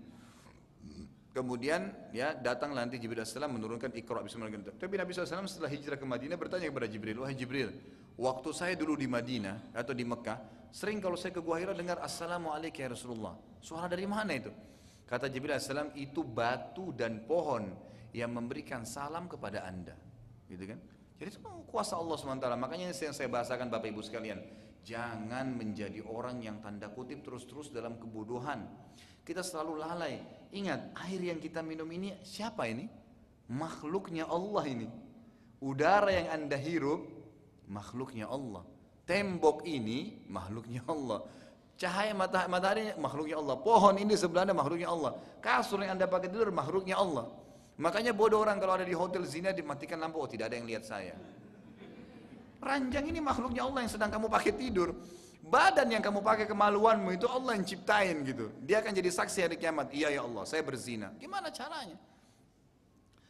kemudian 1.33 1.89
ya 2.13 2.37
datang 2.37 2.77
nanti 2.77 3.01
Jibril 3.01 3.25
AS 3.25 3.33
menurunkan 3.33 3.91
ikra 3.97 4.21
bismillahirrahmanirrahim 4.21 4.79
tapi 4.79 4.95
Nabi 4.95 5.11
SAW 5.11 5.49
setelah 5.49 5.71
hijrah 5.73 5.97
ke 5.97 6.05
Madinah 6.05 6.37
bertanya 6.37 6.69
kepada 6.69 6.85
Jibril 6.85 7.25
wahai 7.25 7.33
Jibril 7.33 7.73
waktu 8.15 8.49
saya 8.53 8.77
dulu 8.77 8.93
di 8.93 9.09
Madinah 9.09 9.73
atau 9.73 9.97
di 9.97 10.05
Mekah 10.05 10.69
sering 10.69 11.01
kalau 11.01 11.17
saya 11.17 11.33
ke 11.33 11.41
gua 11.41 11.57
Hira 11.57 11.73
dengar 11.73 11.97
assalamualaikum 12.05 12.79
ya 12.85 12.89
Rasulullah 12.93 13.33
suara 13.63 13.87
dari 13.87 14.03
mana 14.03 14.35
itu? 14.35 14.51
Kata 15.07 15.31
Jibril 15.31 15.55
AS 15.55 15.71
itu 15.95 16.21
batu 16.27 16.91
dan 16.91 17.23
pohon 17.23 17.71
yang 18.11 18.35
memberikan 18.35 18.83
salam 18.83 19.31
kepada 19.31 19.63
anda. 19.63 19.95
Gitu 20.51 20.67
kan? 20.67 20.79
Jadi 21.17 21.29
itu 21.33 21.39
kuasa 21.71 21.95
Allah 21.95 22.19
SWT 22.19 22.47
makanya 22.59 22.91
yang 22.91 23.15
saya 23.15 23.29
bahasakan 23.31 23.71
Bapak 23.71 23.93
Ibu 23.93 24.03
sekalian. 24.03 24.43
Jangan 24.83 25.55
menjadi 25.55 26.03
orang 26.03 26.43
yang 26.43 26.59
tanda 26.59 26.91
kutip 26.91 27.23
terus-terus 27.23 27.71
dalam 27.71 27.95
kebodohan. 27.95 28.67
Kita 29.23 29.39
selalu 29.39 29.79
lalai. 29.79 30.15
Ingat, 30.53 30.93
air 31.07 31.33
yang 31.33 31.39
kita 31.39 31.63
minum 31.65 31.87
ini 31.89 32.13
siapa 32.21 32.67
ini? 32.67 32.85
Makhluknya 33.49 34.27
Allah 34.27 34.63
ini. 34.67 34.87
Udara 35.63 36.11
yang 36.11 36.27
anda 36.29 36.59
hirup, 36.59 37.07
makhluknya 37.71 38.27
Allah. 38.27 38.67
Tembok 39.07 39.63
ini, 39.63 40.27
makhluknya 40.27 40.83
Allah. 40.85 41.23
Cahaya 41.79 42.13
matahari, 42.15 42.93
makhluknya 42.99 43.39
Allah. 43.39 43.55
Pohon 43.57 43.95
ini 43.97 44.13
sebelahnya, 44.13 44.53
makhluknya 44.53 44.91
Allah. 44.91 45.17
Kasur 45.39 45.81
yang 45.81 45.95
anda 45.97 46.05
pakai 46.05 46.29
tidur, 46.29 46.51
makhluknya 46.51 46.99
Allah. 46.99 47.31
Makanya 47.81 48.13
bodoh 48.13 48.45
orang 48.45 48.61
kalau 48.61 48.77
ada 48.77 48.85
di 48.85 48.93
hotel 48.93 49.25
zina 49.25 49.49
dimatikan 49.49 49.97
lampu, 49.97 50.21
oh 50.21 50.29
tidak 50.29 50.53
ada 50.53 50.55
yang 50.61 50.67
lihat 50.69 50.85
saya. 50.85 51.17
Ranjang 52.61 53.09
ini 53.09 53.19
makhluknya 53.19 53.65
Allah 53.65 53.83
yang 53.83 53.91
sedang 53.91 54.11
kamu 54.13 54.29
pakai 54.29 54.53
tidur. 54.55 54.93
Badan 55.43 55.91
yang 55.91 55.99
kamu 55.99 56.23
pakai 56.23 56.47
kemaluanmu 56.47 57.19
itu 57.19 57.27
Allah 57.27 57.59
yang 57.59 57.67
ciptain 57.67 58.23
gitu. 58.23 58.47
Dia 58.63 58.79
akan 58.79 58.95
jadi 58.95 59.11
saksi 59.11 59.39
hari 59.43 59.55
kiamat. 59.59 59.91
Iya 59.91 60.15
ya 60.15 60.21
Allah, 60.23 60.47
saya 60.47 60.63
berzina. 60.63 61.11
Gimana 61.19 61.51
caranya? 61.51 61.99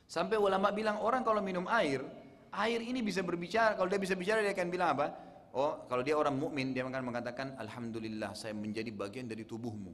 Sampai 0.06 0.38
ulama 0.38 0.70
bilang 0.70 1.02
orang 1.02 1.26
kalau 1.26 1.42
minum 1.42 1.66
air, 1.66 2.06
air 2.54 2.80
ini 2.86 3.02
bisa 3.02 3.26
berbicara. 3.26 3.74
Kalau 3.74 3.90
dia 3.90 3.98
bisa 3.98 4.14
bicara 4.14 4.46
dia 4.46 4.54
akan 4.54 4.70
bilang 4.70 4.94
apa? 4.94 5.10
Oh, 5.58 5.90
kalau 5.90 6.06
dia 6.06 6.14
orang 6.14 6.38
mukmin 6.38 6.70
dia 6.70 6.86
akan 6.86 7.02
mengatakan 7.02 7.58
Alhamdulillah 7.58 8.38
saya 8.38 8.54
menjadi 8.54 8.94
bagian 8.94 9.26
dari 9.26 9.42
tubuhmu. 9.42 9.94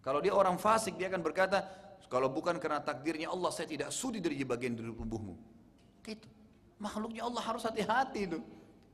Kalau 0.00 0.24
dia 0.24 0.32
orang 0.32 0.56
fasik 0.56 0.96
dia 0.96 1.12
akan 1.12 1.20
berkata 1.20 1.68
kalau 2.08 2.32
bukan 2.32 2.56
karena 2.56 2.80
takdirnya 2.80 3.28
Allah 3.28 3.52
saya 3.52 3.68
tidak 3.68 3.92
sudi 3.92 4.24
dari 4.24 4.40
bagian 4.40 4.72
dari 4.72 4.88
tubuhmu. 4.88 5.36
Gitu. 6.00 6.24
Makhluknya 6.80 7.28
Allah 7.28 7.44
harus 7.44 7.60
hati-hati 7.68 8.24
itu. 8.24 8.40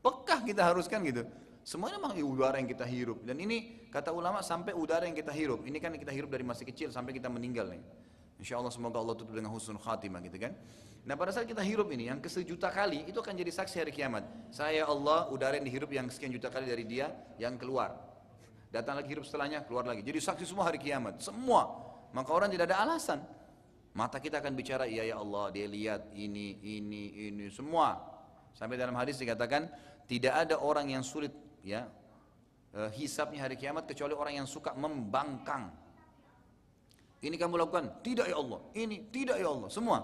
Pekah 0.02 0.42
kita 0.42 0.74
haruskan 0.74 1.06
gitu. 1.06 1.22
Semuanya 1.66 1.98
memang 1.98 2.14
udara 2.22 2.62
yang 2.62 2.70
kita 2.70 2.86
hirup. 2.86 3.26
Dan 3.26 3.42
ini 3.42 3.90
kata 3.90 4.14
ulama 4.14 4.38
sampai 4.38 4.70
udara 4.70 5.02
yang 5.02 5.18
kita 5.18 5.34
hirup. 5.34 5.66
Ini 5.66 5.82
kan 5.82 5.90
kita 5.98 6.14
hirup 6.14 6.30
dari 6.30 6.46
masih 6.46 6.62
kecil 6.62 6.94
sampai 6.94 7.10
kita 7.10 7.26
meninggal 7.26 7.66
nih. 7.66 7.82
Insya 8.38 8.62
Allah 8.62 8.70
semoga 8.70 9.02
Allah 9.02 9.18
tutup 9.18 9.34
dengan 9.34 9.50
husnul 9.50 9.82
khatimah 9.82 10.22
gitu 10.30 10.38
kan. 10.38 10.54
Nah 11.02 11.18
pada 11.18 11.34
saat 11.34 11.50
kita 11.50 11.66
hirup 11.66 11.90
ini 11.90 12.06
yang 12.06 12.22
kesejuta 12.22 12.70
kali 12.70 13.10
itu 13.10 13.18
akan 13.18 13.34
jadi 13.34 13.50
saksi 13.50 13.82
hari 13.82 13.90
kiamat. 13.90 14.22
Saya 14.54 14.86
Allah 14.86 15.26
udara 15.26 15.58
yang 15.58 15.66
dihirup 15.66 15.90
yang 15.90 16.06
sekian 16.06 16.30
juta 16.30 16.54
kali 16.54 16.70
dari 16.70 16.86
dia 16.86 17.10
yang 17.34 17.58
keluar. 17.58 17.98
Datang 18.70 19.02
lagi 19.02 19.10
hirup 19.10 19.26
setelahnya 19.26 19.66
keluar 19.66 19.90
lagi. 19.90 20.06
Jadi 20.06 20.22
saksi 20.22 20.46
semua 20.46 20.70
hari 20.70 20.78
kiamat. 20.78 21.18
Semua. 21.18 21.66
Maka 22.14 22.30
orang 22.30 22.46
tidak 22.46 22.70
ada 22.70 22.86
alasan. 22.86 23.26
Mata 23.90 24.22
kita 24.22 24.38
akan 24.38 24.54
bicara, 24.54 24.84
iya 24.86 25.02
ya 25.02 25.18
Allah, 25.18 25.50
dia 25.50 25.66
lihat 25.66 26.14
ini, 26.14 26.62
ini, 26.62 27.32
ini, 27.32 27.48
semua. 27.48 27.96
Sampai 28.52 28.76
dalam 28.76 28.92
hadis 28.92 29.16
dikatakan, 29.16 29.72
tidak 30.04 30.36
ada 30.36 30.60
orang 30.60 30.92
yang 30.92 31.00
sulit 31.00 31.45
ya 31.66 31.90
eh, 32.78 32.90
hisapnya 32.94 33.42
hari 33.42 33.58
kiamat 33.58 33.90
kecuali 33.90 34.14
orang 34.14 34.38
yang 34.38 34.46
suka 34.46 34.70
membangkang 34.78 35.74
ini 37.26 37.40
kamu 37.40 37.56
lakukan, 37.56 38.04
tidak 38.04 38.28
ya 38.28 38.36
Allah. 38.36 38.60
Ini 38.76 39.08
tidak 39.08 39.40
ya 39.40 39.48
Allah. 39.48 39.66
Semua 39.72 39.98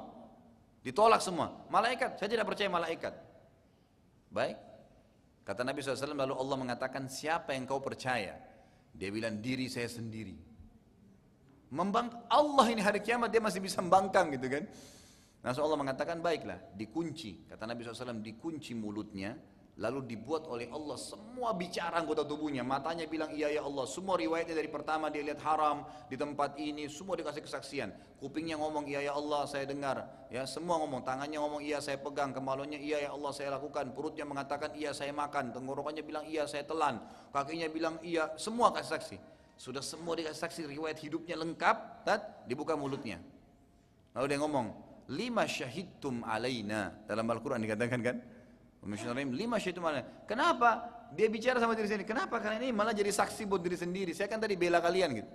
ditolak 0.82 1.22
semua. 1.22 1.54
Malaikat, 1.70 2.18
saya 2.18 2.28
tidak 2.28 2.46
percaya 2.48 2.66
malaikat. 2.66 3.14
Baik. 4.32 4.58
Kata 5.42 5.66
Nabi 5.66 5.82
SAW 5.82 6.14
lalu 6.14 6.34
Allah 6.34 6.56
mengatakan 6.58 7.06
siapa 7.06 7.54
yang 7.54 7.66
kau 7.66 7.82
percaya? 7.82 8.38
Dia 8.94 9.10
bilang 9.10 9.38
diri 9.38 9.70
saya 9.70 9.90
sendiri. 9.90 10.34
Membang 11.72 12.12
Allah 12.28 12.66
ini 12.68 12.84
hari 12.84 13.00
kiamat 13.00 13.32
dia 13.32 13.40
masih 13.40 13.62
bisa 13.62 13.80
membangkang 13.80 14.34
gitu 14.36 14.46
kan. 14.50 14.64
Nah 15.42 15.50
Allah 15.56 15.78
mengatakan 15.78 16.20
baiklah 16.22 16.60
dikunci. 16.76 17.48
Kata 17.48 17.66
Nabi 17.66 17.82
SAW 17.82 18.22
dikunci 18.22 18.76
mulutnya 18.76 19.34
Lalu 19.80 20.04
dibuat 20.04 20.44
oleh 20.52 20.68
Allah 20.68 21.00
semua 21.00 21.56
bicara 21.56 21.96
anggota 21.96 22.28
tubuhnya. 22.28 22.60
Matanya 22.60 23.08
bilang 23.08 23.32
iya 23.32 23.48
ya 23.48 23.64
Allah. 23.64 23.88
Semua 23.88 24.20
riwayatnya 24.20 24.52
dari 24.52 24.68
pertama 24.68 25.08
dia 25.08 25.24
lihat 25.24 25.40
haram 25.40 25.88
di 26.12 26.16
tempat 26.20 26.60
ini. 26.60 26.92
Semua 26.92 27.16
dikasih 27.16 27.40
kesaksian. 27.40 27.88
Kupingnya 28.20 28.60
ngomong 28.60 28.84
iya 28.84 29.08
ya 29.08 29.16
Allah 29.16 29.48
saya 29.48 29.64
dengar. 29.64 30.04
Ya 30.28 30.44
semua 30.44 30.76
ngomong. 30.76 31.00
Tangannya 31.08 31.40
ngomong 31.40 31.64
iya 31.64 31.80
saya 31.80 31.96
pegang. 31.96 32.36
Kemaluannya 32.36 32.84
iya 32.84 33.08
ya 33.08 33.16
Allah 33.16 33.32
saya 33.32 33.56
lakukan. 33.56 33.96
Perutnya 33.96 34.28
mengatakan 34.28 34.76
iya 34.76 34.92
saya 34.92 35.08
makan. 35.16 35.56
Tenggorokannya 35.56 36.04
bilang 36.04 36.28
iya 36.28 36.44
saya 36.44 36.68
telan. 36.68 37.00
Kakinya 37.32 37.72
bilang 37.72 37.96
iya. 38.04 38.28
Semua 38.36 38.76
kasih 38.76 38.92
saksi. 38.92 39.16
Sudah 39.56 39.80
semua 39.80 40.12
dikasih 40.20 40.36
saksi 40.36 40.60
riwayat 40.68 41.00
hidupnya 41.00 41.40
lengkap. 41.40 42.04
Tat, 42.04 42.44
dibuka 42.44 42.76
mulutnya. 42.76 43.24
Lalu 44.12 44.36
dia 44.36 44.38
ngomong. 44.44 44.66
Lima 45.08 45.48
syahidtum 45.48 46.20
alaina. 46.28 46.92
Dalam 47.08 47.24
Al-Quran 47.24 47.64
dikatakan 47.64 48.00
kan. 48.04 48.16
Lima 48.82 49.62
syaitu 49.62 49.78
mana? 49.78 50.02
Kenapa? 50.26 50.90
Dia 51.14 51.30
bicara 51.30 51.62
sama 51.62 51.78
diri 51.78 51.86
sendiri. 51.86 52.08
Kenapa? 52.08 52.42
Karena 52.42 52.58
ini 52.58 52.74
malah 52.74 52.90
jadi 52.90 53.14
saksi 53.14 53.46
buat 53.46 53.62
diri 53.62 53.78
sendiri. 53.78 54.10
Saya 54.10 54.26
kan 54.26 54.42
tadi 54.42 54.58
bela 54.58 54.82
kalian 54.82 55.22
gitu. 55.22 55.30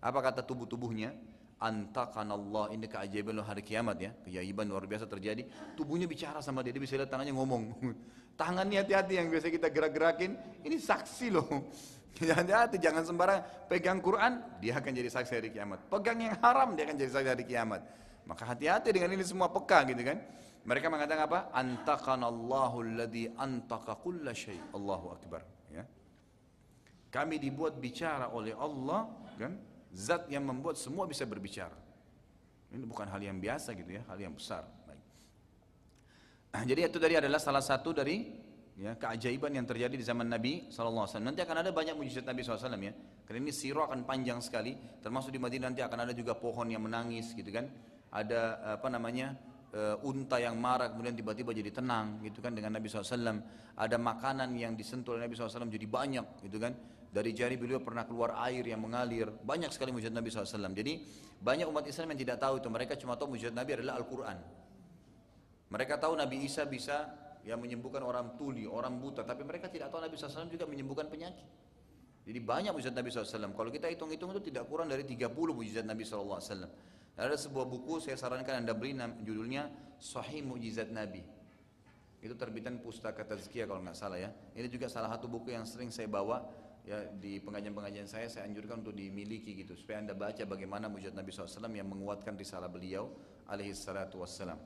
Apa 0.00 0.24
kata 0.24 0.40
tubuh-tubuhnya? 0.40 1.12
Antakan 1.56 2.36
Allah 2.36 2.72
ini 2.72 2.88
keajaiban 2.88 3.36
hari 3.44 3.60
kiamat 3.60 3.96
ya. 4.00 4.10
Keajaiban 4.24 4.64
luar 4.64 4.88
biasa 4.88 5.04
terjadi. 5.04 5.44
Tubuhnya 5.76 6.08
bicara 6.08 6.40
sama 6.40 6.64
dia. 6.64 6.72
Dia 6.72 6.80
bisa 6.80 6.96
lihat 6.96 7.12
tangannya 7.12 7.36
ngomong. 7.36 7.62
Tangannya 8.40 8.84
hati-hati 8.84 9.16
yang 9.16 9.28
biasa 9.32 9.48
kita 9.48 9.68
gerak-gerakin. 9.72 10.36
Ini 10.64 10.76
saksi 10.76 11.26
loh. 11.32 11.48
Hati-hati 12.36 12.76
jangan 12.80 13.04
sembarang 13.04 13.68
pegang 13.68 14.00
Quran. 14.00 14.60
Dia 14.60 14.76
akan 14.80 14.92
jadi 14.92 15.08
saksi 15.08 15.32
hari 15.36 15.48
kiamat. 15.52 15.84
Pegang 15.88 16.16
yang 16.20 16.36
haram 16.40 16.72
dia 16.76 16.88
akan 16.88 16.96
jadi 16.96 17.12
saksi 17.12 17.28
hari 17.32 17.44
kiamat. 17.44 17.80
Maka 18.28 18.42
hati-hati 18.44 18.92
dengan 18.92 19.16
ini 19.16 19.24
semua 19.24 19.48
peka 19.48 19.84
gitu 19.88 20.00
kan. 20.04 20.20
Mereka 20.66 20.90
mengatakan 20.90 21.30
apa? 21.30 21.38
Antakanallahu 21.54 22.76
alladhi 22.82 23.30
antaka 23.38 23.94
kulla 23.94 24.34
syai. 24.34 24.58
Allahu 24.74 25.14
akbar, 25.14 25.46
ya. 25.70 25.86
Kami 27.06 27.38
dibuat 27.38 27.78
bicara 27.78 28.34
oleh 28.34 28.50
Allah, 28.58 29.06
kan? 29.38 29.54
Zat 29.94 30.26
yang 30.26 30.42
membuat 30.42 30.74
semua 30.74 31.06
bisa 31.06 31.22
berbicara. 31.22 31.72
Ini 32.74 32.82
bukan 32.82 33.06
hal 33.06 33.22
yang 33.22 33.38
biasa 33.38 33.78
gitu 33.78 33.94
ya, 33.94 34.02
hal 34.10 34.18
yang 34.18 34.34
besar. 34.34 34.66
Baik. 34.84 35.00
Nah, 36.50 36.62
jadi 36.66 36.90
itu 36.90 36.98
tadi 36.98 37.14
adalah 37.14 37.38
salah 37.38 37.62
satu 37.62 37.94
dari 37.94 38.26
ya, 38.74 38.98
keajaiban 38.98 39.54
yang 39.54 39.64
terjadi 39.64 39.94
di 39.94 40.02
zaman 40.02 40.26
Nabi 40.26 40.68
SAW. 40.68 41.22
Nanti 41.22 41.40
akan 41.46 41.62
ada 41.62 41.70
banyak 41.70 41.94
mujizat 41.94 42.26
Nabi 42.26 42.42
SAW 42.42 42.74
ya. 42.82 42.92
Karena 43.22 43.38
ini 43.38 43.54
sirah 43.54 43.86
akan 43.86 44.02
panjang 44.02 44.42
sekali. 44.42 44.74
Termasuk 44.98 45.30
di 45.30 45.38
Madinah 45.38 45.72
nanti 45.72 45.80
akan 45.86 46.10
ada 46.10 46.12
juga 46.12 46.34
pohon 46.34 46.66
yang 46.66 46.82
menangis 46.82 47.32
gitu 47.32 47.48
kan. 47.54 47.70
Ada 48.10 48.76
apa 48.82 48.88
namanya 48.90 49.38
uh, 49.76 49.96
unta 50.08 50.40
yang 50.40 50.56
marah 50.56 50.88
kemudian 50.88 51.12
tiba-tiba 51.12 51.52
jadi 51.52 51.68
tenang 51.68 52.24
gitu 52.24 52.40
kan 52.40 52.56
dengan 52.56 52.72
Nabi 52.80 52.88
SAW 52.88 53.44
ada 53.76 53.96
makanan 54.00 54.56
yang 54.56 54.72
disentuh 54.72 55.14
oleh 55.14 55.28
Nabi 55.28 55.36
SAW 55.36 55.68
jadi 55.68 55.86
banyak 55.86 56.48
gitu 56.48 56.56
kan. 56.56 56.72
Dari 57.06 57.32
jari 57.32 57.56
beliau 57.56 57.80
pernah 57.80 58.04
keluar 58.04 58.36
air 58.44 58.60
yang 58.60 58.82
mengalir. 58.82 59.32
Banyak 59.32 59.72
sekali 59.72 59.88
mujizat 59.88 60.12
Nabi 60.12 60.28
SAW 60.28 60.72
jadi 60.76 61.00
banyak 61.40 61.64
umat 61.68 61.88
Islam 61.88 62.12
yang 62.12 62.20
tidak 62.20 62.36
tahu 62.40 62.60
itu. 62.60 62.68
Mereka 62.68 62.92
cuma 63.00 63.16
tahu 63.16 63.36
mujizat 63.36 63.56
Nabi 63.56 63.76
adalah 63.76 63.96
Al-Quran. 64.00 64.36
Mereka 65.72 65.96
tahu 65.96 66.12
Nabi 66.12 66.44
Isa 66.44 66.68
bisa 66.68 67.08
yang 67.46 67.62
menyembuhkan 67.62 68.04
orang 68.04 68.36
tuli, 68.36 68.68
orang 68.68 69.00
buta. 69.00 69.24
Tapi 69.24 69.48
mereka 69.48 69.72
tidak 69.72 69.88
tahu 69.88 70.04
Nabi 70.04 70.12
SAW 70.18 70.50
juga 70.52 70.68
menyembuhkan 70.68 71.08
penyakit. 71.08 71.46
Jadi 72.26 72.38
banyak 72.42 72.74
mujizat 72.74 72.92
Nabi 72.92 73.08
SAW 73.08 73.54
kalau 73.54 73.70
kita 73.70 73.86
hitung-hitung 73.86 74.34
itu 74.36 74.50
tidak 74.50 74.66
kurang 74.66 74.90
dari 74.90 75.06
30 75.06 75.30
mujizat 75.30 75.86
Nabi 75.86 76.02
SAW 76.02 76.42
ada 77.16 77.32
sebuah 77.32 77.64
buku 77.64 77.96
saya 78.04 78.20
sarankan 78.20 78.60
anda 78.60 78.76
beli 78.76 78.92
judulnya 79.24 79.72
Sahih 79.96 80.44
Mujizat 80.44 80.92
Nabi. 80.92 81.24
Itu 82.20 82.36
terbitan 82.36 82.76
Pustaka 82.84 83.24
Tazkiyah 83.24 83.64
kalau 83.64 83.80
nggak 83.80 83.96
salah 83.96 84.20
ya. 84.20 84.30
Ini 84.52 84.68
juga 84.68 84.92
salah 84.92 85.08
satu 85.16 85.24
buku 85.24 85.56
yang 85.56 85.64
sering 85.64 85.88
saya 85.88 86.08
bawa 86.12 86.44
ya 86.84 87.02
di 87.18 87.42
pengajian-pengajian 87.42 88.06
saya 88.06 88.30
saya 88.30 88.46
anjurkan 88.46 88.84
untuk 88.84 88.94
dimiliki 88.94 89.58
gitu 89.58 89.74
supaya 89.74 90.04
anda 90.04 90.14
baca 90.14 90.44
bagaimana 90.46 90.86
mujizat 90.86 91.18
Nabi 91.18 91.34
SAW 91.34 91.72
yang 91.72 91.88
menguatkan 91.88 92.36
risalah 92.36 92.68
beliau 92.68 93.10
alaihi 93.48 93.72
salatu 93.72 94.20
wassalam. 94.20 94.60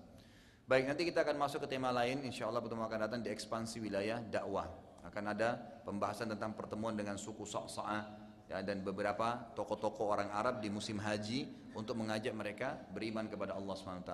Baik 0.66 0.86
nanti 0.90 1.02
kita 1.06 1.22
akan 1.22 1.38
masuk 1.38 1.66
ke 1.66 1.68
tema 1.74 1.90
lain 1.94 2.22
insya 2.26 2.46
Allah 2.50 2.62
pertemuan 2.62 2.86
akan 2.86 3.00
datang 3.06 3.20
di 3.22 3.30
ekspansi 3.30 3.78
wilayah 3.82 4.22
dakwah 4.22 4.70
akan 5.06 5.24
ada 5.32 5.56
pembahasan 5.82 6.30
tentang 6.30 6.52
pertemuan 6.54 6.92
dengan 6.94 7.16
suku 7.16 7.42
Sa'sa'ah 7.48 8.19
ya, 8.50 8.58
dan 8.66 8.82
beberapa 8.82 9.54
tokoh-tokoh 9.54 10.10
orang 10.10 10.34
Arab 10.34 10.58
di 10.58 10.66
musim 10.66 10.98
haji 10.98 11.70
untuk 11.78 11.94
mengajak 11.94 12.34
mereka 12.34 12.74
beriman 12.90 13.30
kepada 13.30 13.54
Allah 13.54 13.78
SWT. 13.78 14.12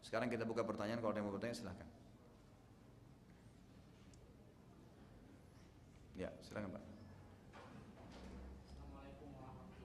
Sekarang 0.00 0.32
kita 0.32 0.48
buka 0.48 0.64
pertanyaan, 0.64 1.04
kalau 1.04 1.12
ada 1.12 1.20
yang 1.20 1.28
mau 1.28 1.36
bertanya 1.36 1.52
silahkan. 1.52 1.88
Ya, 6.16 6.32
silahkan 6.40 6.72
Pak. 6.72 6.84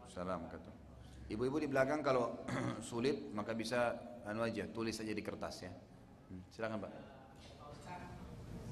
Assalamualaikum 0.10 0.74
Ibu-ibu 1.30 1.58
di 1.62 1.70
belakang 1.70 2.02
kalau 2.02 2.42
sulit 2.90 3.30
maka 3.38 3.54
bisa 3.54 3.94
anu 4.26 4.42
aja 4.42 4.66
tulis 4.66 4.98
aja 4.98 5.14
di 5.14 5.22
kertas 5.22 5.62
ya. 5.62 5.72
Hmm, 6.30 6.42
silakan 6.50 6.82
Pak. 6.82 6.92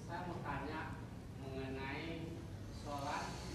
Saya 0.08 0.20
mau 0.26 0.42
tanya 0.42 0.98
mengenai 1.38 2.34
sholat 2.82 3.47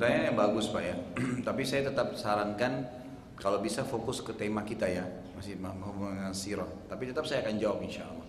Pertanyaan 0.00 0.32
yang 0.32 0.38
bagus 0.40 0.72
Pak 0.72 0.80
ya. 0.80 0.96
Tapi 1.52 1.60
saya 1.60 1.92
tetap 1.92 2.16
sarankan 2.16 2.88
kalau 3.36 3.60
bisa 3.60 3.84
fokus 3.84 4.24
ke 4.24 4.32
tema 4.32 4.64
kita 4.64 4.88
ya, 4.88 5.04
masih 5.36 5.60
menghubungkan 5.60 6.32
sirah. 6.32 6.64
Tapi 6.88 7.12
tetap 7.12 7.28
saya 7.28 7.44
akan 7.44 7.60
jawab 7.60 7.84
insya 7.84 8.08
Allah. 8.08 8.24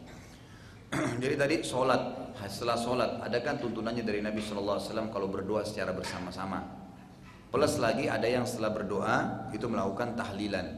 Jadi 1.23 1.35
tadi 1.39 1.55
sholat, 1.63 2.35
setelah 2.43 2.75
sholat, 2.75 3.23
ada 3.23 3.39
kan 3.39 3.55
tuntunannya 3.63 4.03
dari 4.03 4.19
Nabi 4.19 4.43
SAW 4.43 4.83
kalau 5.15 5.31
berdoa 5.31 5.63
secara 5.63 5.95
bersama-sama. 5.95 6.59
Plus 7.47 7.79
lagi 7.79 8.11
ada 8.11 8.27
yang 8.27 8.43
setelah 8.43 8.75
berdoa 8.75 9.15
itu 9.55 9.63
melakukan 9.71 10.19
tahlilan. 10.19 10.75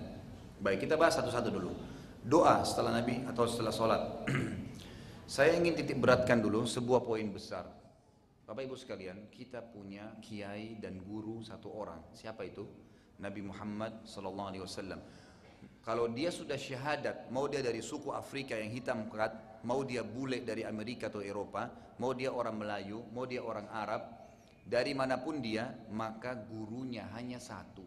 Baik 0.61 0.85
kita 0.85 0.93
bahas 0.93 1.17
satu-satu 1.17 1.49
dulu. 1.49 1.73
Doa 2.21 2.61
setelah 2.61 3.01
Nabi 3.01 3.25
atau 3.25 3.49
setelah 3.49 3.73
sholat. 3.73 4.29
saya 5.41 5.57
ingin 5.57 5.73
titik 5.73 5.97
beratkan 5.97 6.37
dulu 6.37 6.69
sebuah 6.69 7.01
poin 7.01 7.25
besar. 7.33 7.81
Bapak 8.53 8.69
Ibu 8.69 8.77
sekalian, 8.77 9.33
kita 9.33 9.65
punya 9.65 10.13
kiai 10.21 10.77
dan 10.77 11.01
guru 11.01 11.41
satu 11.41 11.73
orang. 11.73 12.13
Siapa 12.13 12.45
itu? 12.45 12.61
Nabi 13.17 13.41
Muhammad 13.49 14.05
sallallahu 14.05 14.49
alaihi 14.53 14.61
wasallam. 14.61 15.01
Kalau 15.81 16.05
dia 16.13 16.29
sudah 16.29 16.53
syahadat, 16.53 17.33
mau 17.33 17.49
dia 17.49 17.65
dari 17.65 17.81
suku 17.81 18.13
Afrika 18.13 18.53
yang 18.53 18.69
hitam 18.69 19.09
kerat, 19.09 19.65
mau 19.65 19.81
dia 19.81 20.05
bule 20.05 20.45
dari 20.45 20.61
Amerika 20.69 21.09
atau 21.09 21.25
Eropa, 21.25 21.65
mau 21.97 22.13
dia 22.13 22.29
orang 22.29 22.53
Melayu, 22.61 23.01
mau 23.09 23.25
dia 23.25 23.41
orang 23.41 23.65
Arab, 23.73 24.05
dari 24.61 24.93
mana 24.93 25.17
pun 25.17 25.41
dia, 25.41 25.73
maka 25.89 26.37
gurunya 26.37 27.09
hanya 27.17 27.41
satu. 27.41 27.81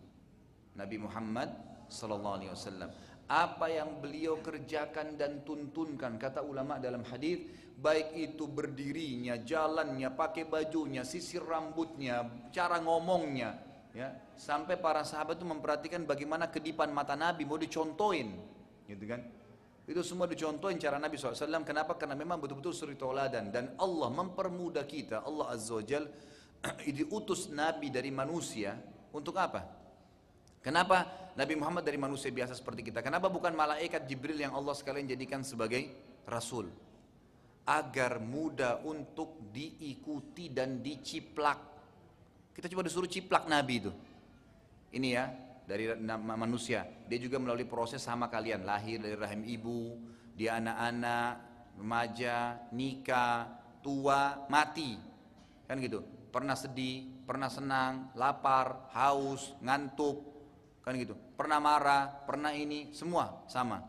Nabi 0.75 0.99
Muhammad 0.99 1.47
sallallahu 1.87 2.43
alaihi 2.43 2.51
wasallam. 2.51 2.91
Apa 3.27 3.67
yang 3.67 3.99
beliau 3.99 4.39
kerjakan 4.39 5.19
dan 5.19 5.43
tuntunkan 5.43 6.15
kata 6.15 6.47
ulama 6.47 6.79
dalam 6.79 7.03
hadis 7.03 7.43
baik 7.77 8.17
itu 8.17 8.49
berdirinya, 8.49 9.37
jalannya, 9.45 10.09
pakai 10.17 10.49
bajunya, 10.49 11.05
sisir 11.05 11.45
rambutnya, 11.45 12.49
cara 12.49 12.81
ngomongnya, 12.81 13.61
ya 13.93 14.09
sampai 14.33 14.81
para 14.81 15.05
sahabat 15.05 15.37
itu 15.37 15.47
memperhatikan 15.49 16.09
bagaimana 16.09 16.49
kedipan 16.49 16.89
mata 16.89 17.13
Nabi 17.13 17.45
mau 17.45 17.61
dicontohin, 17.61 18.33
gitu 18.89 19.05
kan? 19.05 19.21
Itu 19.87 20.03
semua 20.03 20.27
dicontohin 20.27 20.83
cara 20.83 20.99
Nabi 20.99 21.15
SAW. 21.15 21.63
Kenapa? 21.63 21.95
Karena 21.95 22.19
memang 22.19 22.43
betul-betul 22.43 22.75
suri 22.75 22.99
toladan 22.99 23.55
dan 23.55 23.79
Allah 23.79 24.11
mempermudah 24.11 24.83
kita. 24.83 25.23
Allah 25.23 25.55
Azza 25.55 25.79
wa 25.79 25.85
Jal 25.87 26.11
diutus 26.99 27.55
Nabi 27.55 27.95
dari 27.95 28.11
manusia 28.11 28.75
untuk 29.15 29.39
apa? 29.39 29.86
Kenapa 30.67 31.31
Nabi 31.39 31.55
Muhammad 31.55 31.87
dari 31.87 31.95
manusia 31.95 32.27
biasa 32.35 32.59
seperti 32.59 32.91
kita? 32.91 32.99
Kenapa 32.99 33.31
bukan 33.31 33.55
malaikat 33.55 34.03
Jibril 34.11 34.35
yang 34.35 34.51
Allah 34.51 34.75
sekalian 34.75 35.07
jadikan 35.07 35.47
sebagai 35.47 35.87
rasul? 36.27 36.67
Agar 37.71 38.19
mudah 38.19 38.83
untuk 38.83 39.47
diikuti 39.55 40.51
dan 40.51 40.83
diciplak. 40.83 41.59
Kita 42.51 42.67
coba 42.67 42.83
disuruh 42.83 43.07
ciplak 43.07 43.47
Nabi 43.47 43.75
itu. 43.79 43.95
Ini 44.91 45.09
ya, 45.15 45.31
dari 45.71 45.95
manusia. 46.19 46.83
Dia 47.07 47.19
juga 47.23 47.39
melalui 47.39 47.71
proses 47.71 48.03
sama 48.03 48.27
kalian, 48.27 48.67
lahir 48.67 48.99
dari 48.99 49.15
rahim 49.15 49.47
ibu, 49.47 49.95
dia 50.35 50.59
anak-anak, 50.59 51.33
remaja, 51.79 52.59
nikah, 52.75 53.55
tua, 53.87 54.51
mati. 54.51 54.99
Kan 55.71 55.79
gitu. 55.79 56.03
Pernah 56.35 56.59
sedih, 56.59 57.07
pernah 57.23 57.47
senang, 57.47 58.11
lapar, 58.19 58.91
haus, 58.95 59.55
ngantuk, 59.63 60.36
kan 60.87 60.95
gitu. 60.95 61.19
Pernah 61.35 61.59
marah 61.59 62.03
pernah 62.23 62.55
ini 62.55 62.95
semua 62.95 63.43
sama. 63.51 63.83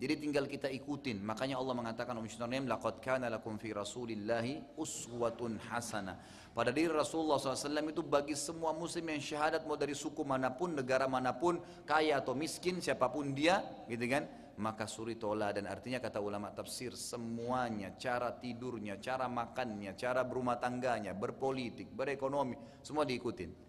Jadi 0.00 0.16
tinggal 0.16 0.48
kita 0.48 0.72
ikutin. 0.72 1.20
Makanya 1.20 1.60
Allah 1.60 1.76
mengatakan 1.76 2.16
Om 2.16 2.64
laqad 2.64 3.04
kana 3.04 3.28
lakum 3.28 3.60
fi 3.60 3.76
rasulillahi 3.76 4.80
uswatun 4.80 5.60
hasanah 5.68 6.16
pada 6.56 6.74
diri 6.74 6.90
Rasulullah 6.90 7.38
SAW 7.38 7.86
itu 7.86 8.02
bagi 8.02 8.34
semua 8.34 8.74
muslim 8.74 9.06
yang 9.14 9.22
syahadat 9.22 9.62
mau 9.62 9.78
dari 9.78 9.94
suku 9.94 10.26
mana 10.26 10.50
pun 10.50 10.74
negara 10.74 11.06
mana 11.06 11.30
pun 11.30 11.60
kaya 11.86 12.18
atau 12.18 12.34
miskin 12.34 12.82
siapa 12.82 13.06
pun 13.12 13.30
dia 13.30 13.62
gitu 13.86 14.02
kan 14.10 14.26
maka 14.58 14.90
suri 14.90 15.14
tola 15.14 15.54
dan 15.54 15.70
artinya 15.70 16.02
kata 16.02 16.18
ulama 16.18 16.50
tafsir 16.50 16.98
semuanya 16.98 17.94
cara 17.94 18.34
tidurnya 18.34 18.98
cara 18.98 19.30
makannya 19.30 19.94
cara 19.94 20.26
berumah 20.26 20.58
tangganya 20.58 21.14
berpolitik 21.14 21.94
berekonomi 21.94 22.58
semua 22.82 23.06
diikutin 23.06 23.67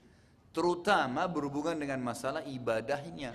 terutama 0.50 1.30
berhubungan 1.30 1.78
dengan 1.78 2.02
masalah 2.02 2.42
ibadahnya. 2.46 3.34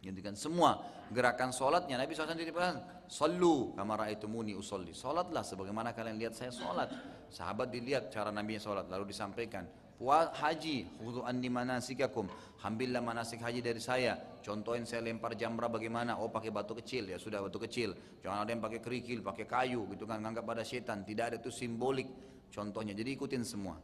Gitu 0.00 0.20
kan 0.24 0.32
semua 0.32 0.80
gerakan 1.12 1.52
sholatnya 1.52 2.00
Nabi 2.00 2.16
SAW 2.16 2.32
dikatakan 2.32 3.04
Sallu 3.10 3.74
kamara 3.74 4.06
itu 4.08 4.30
muni 4.30 4.54
usolli. 4.56 4.94
Sholatlah 4.96 5.42
sebagaimana 5.44 5.92
kalian 5.92 6.16
lihat 6.16 6.32
saya 6.38 6.54
sholat 6.54 6.88
Sahabat 7.28 7.68
dilihat 7.74 8.08
cara 8.08 8.30
Nabi 8.30 8.56
sholat 8.56 8.86
Lalu 8.86 9.12
disampaikan 9.12 9.66
Puas 10.00 10.32
haji 10.40 10.88
Hudu 11.04 11.20
anni 11.26 11.52
manasikakum. 11.52 12.24
Ambillah 12.64 13.04
manasik 13.04 13.44
haji 13.44 13.60
dari 13.60 13.82
saya. 13.82 14.16
Contohin 14.40 14.88
saya 14.88 15.04
lempar 15.04 15.36
jamrah 15.36 15.68
bagaimana? 15.68 16.16
Oh 16.16 16.32
pakai 16.32 16.48
batu 16.48 16.72
kecil. 16.72 17.12
Ya 17.12 17.20
sudah 17.20 17.44
batu 17.44 17.60
kecil. 17.60 17.92
Jangan 18.24 18.48
ada 18.48 18.50
yang 18.52 18.64
pakai 18.64 18.80
kerikil, 18.80 19.20
pakai 19.20 19.44
kayu 19.44 19.84
gitu 19.92 20.08
kan 20.08 20.24
Nganggap 20.24 20.44
pada 20.48 20.64
setan. 20.64 21.04
Tidak 21.04 21.24
ada 21.34 21.36
itu 21.36 21.52
simbolik 21.52 22.08
Contohnya. 22.48 22.96
Jadi 22.96 23.12
ikutin 23.12 23.44
semua 23.44 23.76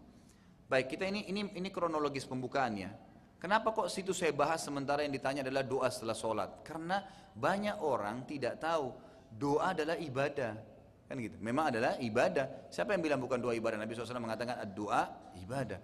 Baik, 0.66 0.98
kita 0.98 1.06
ini 1.06 1.22
ini 1.30 1.46
ini 1.54 1.68
kronologis 1.70 2.26
pembukaannya. 2.26 2.90
Kenapa 3.38 3.70
kok 3.70 3.86
situ 3.86 4.10
saya 4.10 4.34
bahas 4.34 4.66
sementara 4.66 5.06
yang 5.06 5.14
ditanya 5.14 5.46
adalah 5.46 5.62
doa 5.62 5.86
setelah 5.86 6.16
sholat? 6.18 6.50
Karena 6.66 7.06
banyak 7.38 7.78
orang 7.78 8.26
tidak 8.26 8.58
tahu 8.58 8.90
doa 9.30 9.70
adalah 9.70 9.94
ibadah. 9.94 10.58
Kan 11.06 11.22
gitu. 11.22 11.38
Memang 11.38 11.70
adalah 11.70 11.94
ibadah. 12.02 12.66
Siapa 12.66 12.98
yang 12.98 13.02
bilang 13.06 13.22
bukan 13.22 13.38
doa 13.38 13.54
ibadah? 13.54 13.78
Nabi 13.78 13.94
SAW 13.94 14.18
mengatakan 14.18 14.58
doa 14.74 15.06
ibadah. 15.38 15.78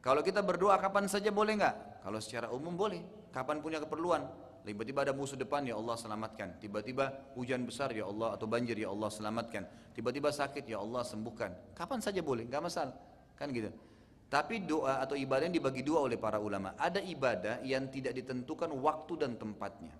Kalau 0.00 0.24
kita 0.24 0.40
berdoa 0.40 0.80
kapan 0.80 1.12
saja 1.12 1.28
boleh 1.28 1.60
nggak? 1.60 2.00
Kalau 2.00 2.16
secara 2.22 2.48
umum 2.48 2.72
boleh. 2.72 3.28
Kapan 3.34 3.60
punya 3.60 3.84
keperluan? 3.84 4.24
Tiba-tiba 4.64 5.04
ada 5.04 5.12
musuh 5.12 5.36
depan 5.36 5.60
ya 5.68 5.76
Allah 5.76 5.94
selamatkan. 5.94 6.56
Tiba-tiba 6.56 7.36
hujan 7.36 7.68
besar 7.68 7.92
ya 7.92 8.08
Allah 8.08 8.34
atau 8.34 8.48
banjir 8.48 8.80
ya 8.80 8.88
Allah 8.88 9.12
selamatkan. 9.12 9.92
Tiba-tiba 9.92 10.32
sakit 10.32 10.64
ya 10.64 10.80
Allah 10.80 11.04
sembuhkan. 11.04 11.76
Kapan 11.76 12.00
saja 12.00 12.24
boleh, 12.24 12.48
nggak 12.48 12.62
masalah. 12.64 12.96
Kan 13.36 13.52
gitu. 13.52 13.68
Tapi 14.26 14.66
doa 14.66 14.98
atau 14.98 15.14
ibadah 15.14 15.46
yang 15.46 15.54
dibagi 15.54 15.86
dua 15.86 16.02
oleh 16.02 16.18
para 16.18 16.42
ulama. 16.42 16.74
Ada 16.74 16.98
ibadah 16.98 17.62
yang 17.62 17.86
tidak 17.86 18.18
ditentukan 18.18 18.74
waktu 18.74 19.12
dan 19.22 19.38
tempatnya. 19.38 19.94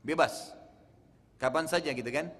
Bebas. 0.00 0.56
Kapan 1.36 1.68
saja 1.68 1.92
gitu 1.92 2.08
kan? 2.08 2.32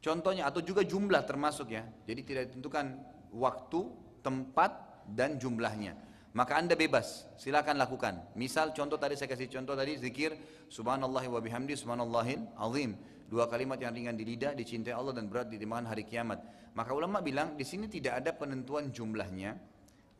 Contohnya 0.00 0.48
atau 0.48 0.60
juga 0.64 0.84
jumlah 0.84 1.24
termasuk 1.28 1.72
ya. 1.72 1.84
Jadi 2.04 2.20
tidak 2.24 2.42
ditentukan 2.52 2.96
waktu, 3.32 3.80
tempat 4.24 5.04
dan 5.08 5.36
jumlahnya. 5.36 5.96
Maka 6.34 6.58
Anda 6.58 6.74
bebas, 6.74 7.30
silakan 7.38 7.78
lakukan. 7.78 8.18
Misal 8.34 8.74
contoh 8.74 8.98
tadi 8.98 9.14
saya 9.14 9.30
kasih 9.30 9.46
contoh 9.54 9.78
tadi 9.78 9.94
zikir 9.94 10.34
subhanallah 10.66 11.22
wa 11.30 11.38
bihamdi 11.38 11.78
subhanallahil 11.78 12.42
azim. 12.58 12.98
Dua 13.34 13.50
kalimat 13.50 13.74
yang 13.82 13.90
ringan 13.90 14.14
di 14.14 14.22
lidah, 14.22 14.54
dicintai 14.54 14.94
Allah 14.94 15.10
dan 15.10 15.26
berat 15.26 15.50
di 15.50 15.58
timbangan 15.58 15.90
hari 15.90 16.06
kiamat. 16.06 16.38
Maka 16.78 16.94
ulama 16.94 17.18
bilang 17.18 17.58
di 17.58 17.66
sini 17.66 17.90
tidak 17.90 18.22
ada 18.22 18.30
penentuan 18.30 18.94
jumlahnya, 18.94 19.58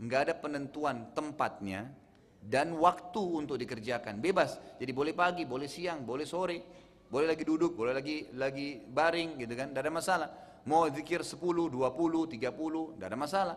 nggak 0.03 0.20
ada 0.27 0.35
penentuan 0.35 1.15
tempatnya, 1.15 1.95
dan 2.43 2.74
waktu 2.74 3.23
untuk 3.23 3.55
dikerjakan 3.55 4.19
bebas. 4.19 4.59
Jadi 4.82 4.91
boleh 4.91 5.15
pagi, 5.15 5.47
boleh 5.47 5.70
siang, 5.70 6.03
boleh 6.03 6.27
sore, 6.27 6.59
boleh 7.07 7.31
lagi 7.31 7.47
duduk, 7.47 7.78
boleh 7.78 7.95
lagi 7.95 8.35
lagi 8.35 8.82
baring 8.82 9.39
gitu 9.47 9.55
kan, 9.55 9.70
tidak 9.70 9.82
ada 9.86 9.95
masalah. 9.95 10.28
Mau 10.66 10.82
zikir 10.91 11.23
10, 11.23 11.39
20, 11.39 11.70
30, 11.70 12.99
tidak 12.99 13.07
ada 13.07 13.19
masalah. 13.19 13.57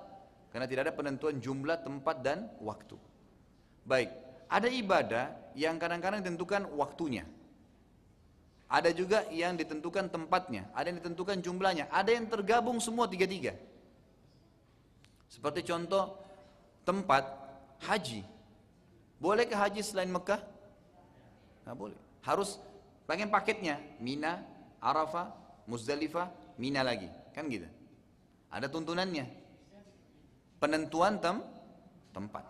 Karena 0.53 0.69
tidak 0.69 0.81
ada 0.85 0.93
penentuan 0.93 1.41
jumlah, 1.41 1.81
tempat 1.81 2.21
dan 2.21 2.45
waktu. 2.61 2.93
Baik, 3.89 4.13
ada 4.53 4.69
ibadah 4.69 5.25
yang 5.57 5.81
kadang-kadang 5.81 6.21
ditentukan 6.21 6.69
waktunya. 6.77 7.25
Ada 8.68 8.91
juga 8.91 9.23
yang 9.31 9.56
ditentukan 9.56 10.11
tempatnya, 10.11 10.68
ada 10.76 10.91
yang 10.91 10.99
ditentukan 10.99 11.39
jumlahnya, 11.39 11.88
ada 11.88 12.11
yang 12.11 12.27
tergabung 12.27 12.84
semua 12.84 13.07
tiga-tiga. 13.07 13.56
Seperti 15.31 15.64
contoh 15.64 16.19
tempat 16.84 17.23
haji. 17.88 18.27
Boleh 19.23 19.48
ke 19.48 19.56
haji 19.56 19.80
selain 19.80 20.11
Mekah? 20.11 20.44
Nggak 21.64 21.77
boleh. 21.80 21.99
Harus 22.27 22.60
pengen 23.07 23.31
paketnya, 23.31 23.80
Mina, 24.03 24.44
Arafah, 24.84 25.31
Muzdalifah, 25.64 26.27
Mina 26.60 26.84
lagi. 26.84 27.07
Kan 27.31 27.48
gitu. 27.48 27.72
Ada 28.52 28.68
tuntunannya. 28.68 29.27
Penentuan 30.60 31.23
tem 31.23 31.39
tempat. 32.11 32.44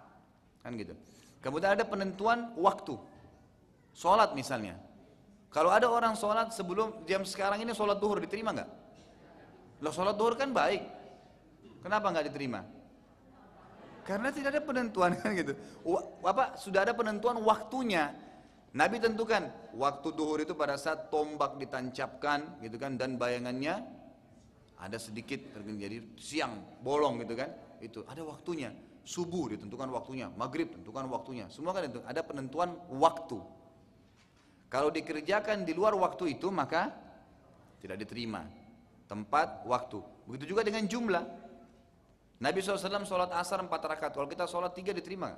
Kan 0.65 0.73
gitu. 0.81 0.97
Kemudian 1.45 1.77
ada 1.77 1.85
penentuan 1.85 2.57
waktu. 2.57 2.97
Sholat 3.93 4.33
misalnya. 4.33 4.86
Kalau 5.57 5.73
ada 5.73 5.89
orang 5.89 6.13
sholat 6.13 6.53
sebelum 6.53 7.01
jam 7.09 7.25
sekarang 7.25 7.57
ini 7.57 7.73
sholat 7.73 7.97
duhur 7.97 8.21
diterima 8.21 8.53
nggak? 8.53 8.69
Loh 9.81 9.89
sholat 9.89 10.13
duhur 10.13 10.37
kan 10.37 10.53
baik. 10.53 10.85
Kenapa 11.81 12.13
nggak 12.13 12.29
diterima? 12.29 12.61
Karena 14.05 14.29
tidak 14.29 14.53
ada 14.53 14.61
penentuan 14.61 15.11
kan 15.17 15.33
gitu. 15.33 15.57
Apa 16.21 16.61
sudah 16.61 16.85
ada 16.85 16.93
penentuan 16.93 17.41
waktunya. 17.41 18.13
Nabi 18.77 19.01
tentukan 19.01 19.49
waktu 19.73 20.07
duhur 20.13 20.45
itu 20.45 20.53
pada 20.53 20.77
saat 20.77 21.09
tombak 21.09 21.57
ditancapkan 21.57 22.61
gitu 22.61 22.77
kan 22.77 22.93
dan 22.93 23.17
bayangannya 23.17 23.81
ada 24.77 25.01
sedikit 25.01 25.41
jadi 25.57 26.05
siang 26.21 26.53
bolong 26.85 27.17
gitu 27.25 27.33
kan 27.33 27.49
itu 27.81 28.05
ada 28.05 28.21
waktunya 28.21 28.69
subuh 29.01 29.57
ditentukan 29.57 29.89
waktunya 29.89 30.29
maghrib 30.37 30.69
tentukan 30.69 31.09
waktunya 31.09 31.49
semua 31.49 31.73
kan 31.73 31.89
itu 31.89 31.97
ada 32.05 32.21
penentuan 32.21 32.77
waktu 32.93 33.56
kalau 34.67 34.91
dikerjakan 34.91 35.63
di 35.63 35.71
luar 35.71 35.95
waktu 35.95 36.35
itu 36.35 36.51
maka 36.51 36.91
tidak 37.79 38.03
diterima. 38.03 38.43
Tempat, 39.07 39.63
waktu. 39.63 40.03
Begitu 40.27 40.51
juga 40.51 40.67
dengan 40.67 40.83
jumlah. 40.83 41.23
Nabi 42.37 42.59
SAW 42.59 43.07
sholat 43.07 43.31
asar 43.33 43.63
empat 43.63 43.81
rakaat. 43.87 44.11
Kalau 44.13 44.27
kita 44.29 44.45
sholat 44.45 44.75
tiga 44.75 44.93
diterima 44.93 45.33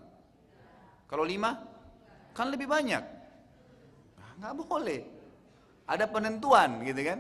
Kalau 1.08 1.24
lima, 1.26 1.58
kan 2.34 2.50
lebih 2.50 2.66
banyak. 2.70 3.04
Nah, 4.18 4.30
nggak 4.42 4.54
boleh. 4.58 5.02
Ada 5.90 6.06
penentuan 6.06 6.86
gitu 6.86 7.02
kan. 7.02 7.20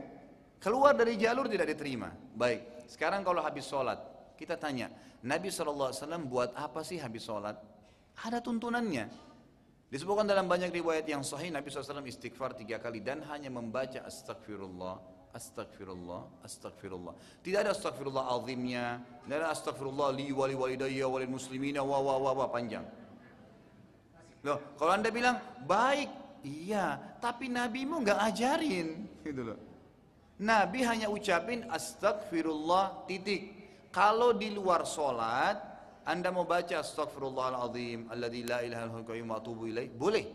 Keluar 0.62 0.94
dari 0.94 1.18
jalur 1.18 1.50
tidak 1.50 1.74
diterima. 1.74 2.10
Baik, 2.14 2.86
sekarang 2.86 3.26
kalau 3.26 3.42
habis 3.42 3.66
sholat, 3.66 3.98
kita 4.38 4.60
tanya, 4.60 4.94
Nabi 5.26 5.50
SAW 5.50 5.94
buat 6.28 6.54
apa 6.54 6.86
sih 6.86 7.02
habis 7.02 7.26
sholat? 7.26 7.58
Ada 8.20 8.44
tuntunannya. 8.44 9.29
Disebutkan 9.90 10.30
dalam 10.30 10.46
banyak 10.46 10.70
riwayat 10.70 11.10
yang 11.10 11.26
sahih 11.26 11.50
Nabi 11.50 11.74
SAW 11.74 12.06
istighfar 12.06 12.54
tiga 12.54 12.78
kali 12.78 13.02
dan 13.02 13.26
hanya 13.26 13.50
membaca 13.50 14.06
astagfirullah, 14.06 15.02
astagfirullah, 15.34 16.46
astagfirullah. 16.46 17.14
Tidak 17.42 17.60
ada 17.66 17.74
astagfirullah 17.74 18.30
azimnya, 18.30 19.02
tidak 19.26 19.38
ada 19.42 19.50
astagfirullah 19.50 20.10
li 20.14 20.30
wali 20.30 20.54
walidayya 20.54 21.10
wali 21.10 21.26
muslimina 21.26 21.82
wa 21.82 21.98
wa 22.06 22.22
wa, 22.22 22.32
wa 22.38 22.48
panjang. 22.54 22.86
Loh, 24.46 24.78
kalau 24.78 24.94
anda 24.94 25.10
bilang 25.10 25.42
baik 25.66 26.30
Iya, 26.44 26.96
tapi 27.20 27.52
nabimu 27.52 28.00
nggak 28.00 28.20
ajarin, 28.32 28.88
gitu 29.28 29.42
loh. 29.44 29.60
Nabi 30.40 30.88
hanya 30.88 31.12
ucapin 31.12 31.68
astagfirullah 31.68 33.04
titik. 33.12 33.60
Kalau 33.92 34.32
di 34.32 34.54
luar 34.54 34.88
sholat, 34.88 35.60
anda 36.10 36.34
mau 36.34 36.42
baca 36.42 36.82
astagfirullahaladzim, 36.82 38.10
alladzi 38.10 38.42
la 38.42 38.66
ilaha 38.66 38.82
illallah 38.90 39.38
atubu 39.38 39.70
ilaih, 39.70 39.94
boleh. 39.94 40.26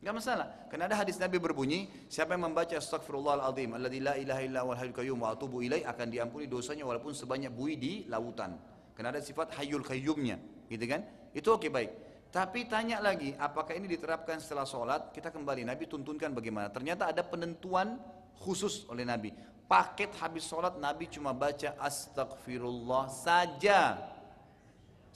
Enggak 0.00 0.14
masalah. 0.16 0.48
Karena 0.72 0.88
ada 0.88 0.96
hadis 0.96 1.20
Nabi 1.20 1.36
berbunyi, 1.36 2.08
siapa 2.08 2.32
yang 2.32 2.48
membaca 2.48 2.72
astagfirullahaladzim, 2.72 3.76
alladzi 3.76 4.00
la 4.00 4.16
ilaha 4.16 4.40
illallah 4.40 5.12
wa 5.12 5.28
atubu 5.28 5.60
ilaih 5.60 5.84
akan 5.84 6.06
diampuni 6.08 6.48
dosanya 6.48 6.88
walaupun 6.88 7.12
sebanyak 7.12 7.52
bui 7.52 7.76
di 7.76 8.08
lautan. 8.08 8.56
Karena 8.96 9.12
ada 9.12 9.20
sifat 9.20 9.52
hayyul 9.60 9.84
qayyumnya, 9.84 10.40
gitu 10.72 10.84
kan? 10.88 11.04
Itu 11.36 11.52
oke 11.52 11.68
okay, 11.68 11.70
baik. 11.70 11.90
Tapi 12.32 12.64
tanya 12.64 13.04
lagi, 13.04 13.36
apakah 13.36 13.76
ini 13.76 13.92
diterapkan 13.92 14.40
setelah 14.40 14.64
sholat? 14.64 15.12
Kita 15.12 15.28
kembali, 15.28 15.68
Nabi 15.68 15.84
tuntunkan 15.84 16.32
bagaimana. 16.32 16.72
Ternyata 16.72 17.12
ada 17.12 17.20
penentuan 17.20 18.00
khusus 18.40 18.88
oleh 18.88 19.04
Nabi. 19.04 19.36
Paket 19.68 20.16
habis 20.16 20.48
sholat 20.48 20.80
Nabi 20.80 21.12
cuma 21.12 21.36
baca 21.36 21.76
astagfirullah 21.76 23.12
saja. 23.12 24.16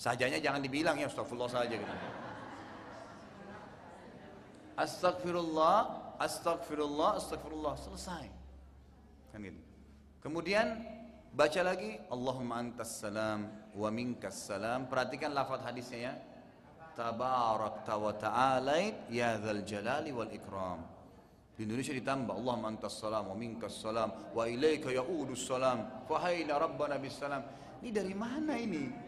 Sajanya 0.03 0.43
jangan 0.43 0.59
dibilang 0.59 0.99
ya 0.99 1.07
astagfirullah 1.07 1.47
saja 1.47 1.79
gitu. 1.79 1.95
Astagfirullah, 4.75 5.79
astagfirullah, 6.19 7.11
astagfirullah 7.23 7.75
selesai. 7.79 8.27
Kan 9.31 9.47
gitu. 9.47 9.63
Kemudian 10.19 10.75
baca 11.31 11.61
lagi 11.63 12.03
Allahumma 12.11 12.59
antas 12.59 12.99
salam 12.99 13.47
wa 13.79 13.89
minkas 13.95 14.43
salam. 14.43 14.91
Perhatikan 14.91 15.31
lafaz 15.39 15.63
hadisnya 15.71 15.99
ya. 16.11 16.15
Tabarakta 16.99 17.95
wa 17.95 18.11
ta'alait 18.11 19.07
ya 19.07 19.39
dzal 19.39 19.63
jalali 19.63 20.11
wal 20.11 20.35
ikram. 20.35 20.83
Di 21.55 21.63
Indonesia 21.63 21.95
ditambah 21.95 22.35
Allahumma 22.35 22.75
antas 22.75 22.99
salam 22.99 23.31
wa 23.31 23.39
minkas 23.39 23.79
salam 23.79 24.11
wa 24.35 24.51
ilaika 24.51 24.91
ya'udus 24.91 25.47
salam 25.47 26.11
fa 26.11 26.27
hayna 26.27 26.59
rabbana 26.59 26.99
bis 26.99 27.15
salam. 27.15 27.47
Ini 27.79 27.91
dari 27.95 28.15
mana 28.19 28.59
ini? 28.59 29.02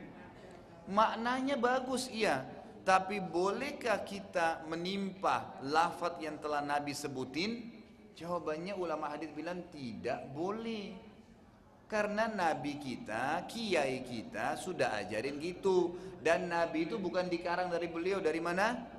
Maknanya 0.84 1.56
bagus 1.56 2.12
iya, 2.12 2.44
tapi 2.84 3.16
bolehkah 3.16 4.04
kita 4.04 4.68
menimpa 4.68 5.56
lafaz 5.64 6.20
yang 6.20 6.36
telah 6.36 6.60
Nabi 6.60 6.92
sebutin? 6.92 7.72
Jawabannya 8.14 8.76
ulama 8.76 9.08
hadis 9.08 9.32
bilang 9.32 9.64
tidak 9.72 10.28
boleh. 10.36 10.92
Karena 11.88 12.28
Nabi 12.28 12.76
kita, 12.80 13.44
kiai 13.48 14.04
kita 14.04 14.60
sudah 14.60 15.00
ajarin 15.00 15.40
gitu. 15.40 15.96
Dan 16.20 16.48
Nabi 16.52 16.88
itu 16.88 17.00
bukan 17.00 17.28
dikarang 17.28 17.72
dari 17.72 17.88
beliau, 17.88 18.20
dari 18.20 18.40
mana? 18.40 18.93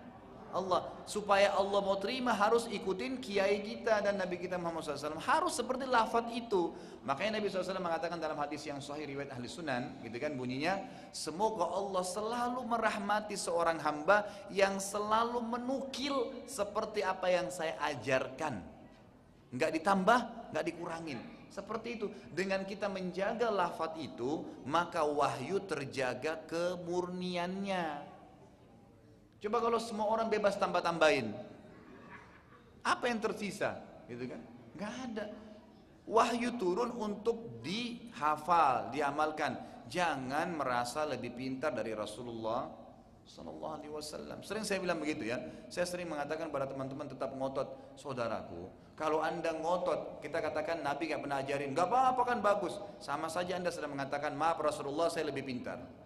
Allah 0.56 0.88
supaya 1.03 1.52
Allah 1.52 1.84
mau 1.84 1.99
terima 1.99 2.32
harus 2.32 2.64
ikutin 2.72 3.19
kiai 3.19 3.60
kita 3.60 3.99
dan 3.99 4.15
Nabi 4.15 4.40
kita 4.40 4.56
Muhammad 4.56 4.88
SAW 4.88 5.19
harus 5.19 5.52
seperti 5.52 5.84
lafaz 5.84 6.32
itu. 6.32 6.72
Makanya 7.03 7.44
Nabi 7.44 7.52
SAW 7.52 7.76
mengatakan 7.84 8.15
dalam 8.15 8.40
hadis 8.40 8.64
yang 8.64 8.80
sahih 8.80 9.03
riwayat 9.03 9.36
ahli 9.36 9.52
sunan 9.52 9.99
gitu 9.99 10.15
kan 10.15 10.32
bunyinya 10.40 10.80
semoga 11.11 11.68
Allah 11.68 12.07
selalu 12.07 12.64
merahmati 12.64 13.36
seorang 13.36 13.84
hamba 13.84 14.23
yang 14.48 14.80
selalu 14.80 15.44
menukil 15.44 16.32
seperti 16.48 17.03
apa 17.03 17.27
yang 17.27 17.52
saya 17.52 17.76
ajarkan. 17.91 18.64
Nggak 19.52 19.72
ditambah 19.76 20.19
nggak 20.56 20.65
dikurangin. 20.72 21.19
Seperti 21.52 21.99
itu. 21.99 22.07
Dengan 22.32 22.64
kita 22.64 22.88
menjaga 22.88 23.52
lafaz 23.52 23.99
itu 23.99 24.48
maka 24.64 25.03
wahyu 25.03 25.60
terjaga 25.68 26.40
kemurniannya 26.48 28.15
Coba 29.45 29.61
kalau 29.61 29.77
semua 29.77 30.09
orang 30.09 30.26
bebas 30.26 30.57
tambah-tambahin. 30.57 31.30
Apa 32.81 33.13
yang 33.13 33.22
tersisa? 33.22 33.77
Gitu 34.09 34.26
kan? 34.26 34.41
Gak 34.73 34.93
ada. 35.05 35.26
Wahyu 36.09 36.57
turun 36.57 36.89
untuk 36.97 37.61
dihafal, 37.61 38.89
diamalkan. 38.89 39.53
Jangan 39.85 40.49
merasa 40.49 41.05
lebih 41.05 41.38
pintar 41.38 41.77
dari 41.77 41.93
Rasulullah 41.93 42.73
Sallallahu 43.22 43.73
Alaihi 43.77 43.93
Wasallam. 43.93 44.41
Sering 44.41 44.65
saya 44.65 44.81
bilang 44.81 44.97
begitu 44.97 45.30
ya. 45.30 45.38
Saya 45.69 45.85
sering 45.85 46.09
mengatakan 46.09 46.49
pada 46.49 46.65
teman-teman 46.65 47.05
tetap 47.05 47.30
ngotot, 47.38 47.97
saudaraku. 48.01 48.73
Kalau 48.97 49.22
anda 49.22 49.53
ngotot, 49.53 50.26
kita 50.26 50.41
katakan 50.41 50.81
Nabi 50.81 51.13
gak 51.13 51.22
pernah 51.22 51.45
ajarin, 51.45 51.77
gak 51.77 51.85
apa-apa 51.85 52.22
kan 52.34 52.41
bagus. 52.41 52.81
Sama 52.97 53.30
saja 53.30 53.61
anda 53.61 53.69
sedang 53.69 53.93
mengatakan 53.93 54.34
maaf 54.34 54.57
Rasulullah 54.57 55.13
saya 55.13 55.30
lebih 55.30 55.45
pintar. 55.45 56.05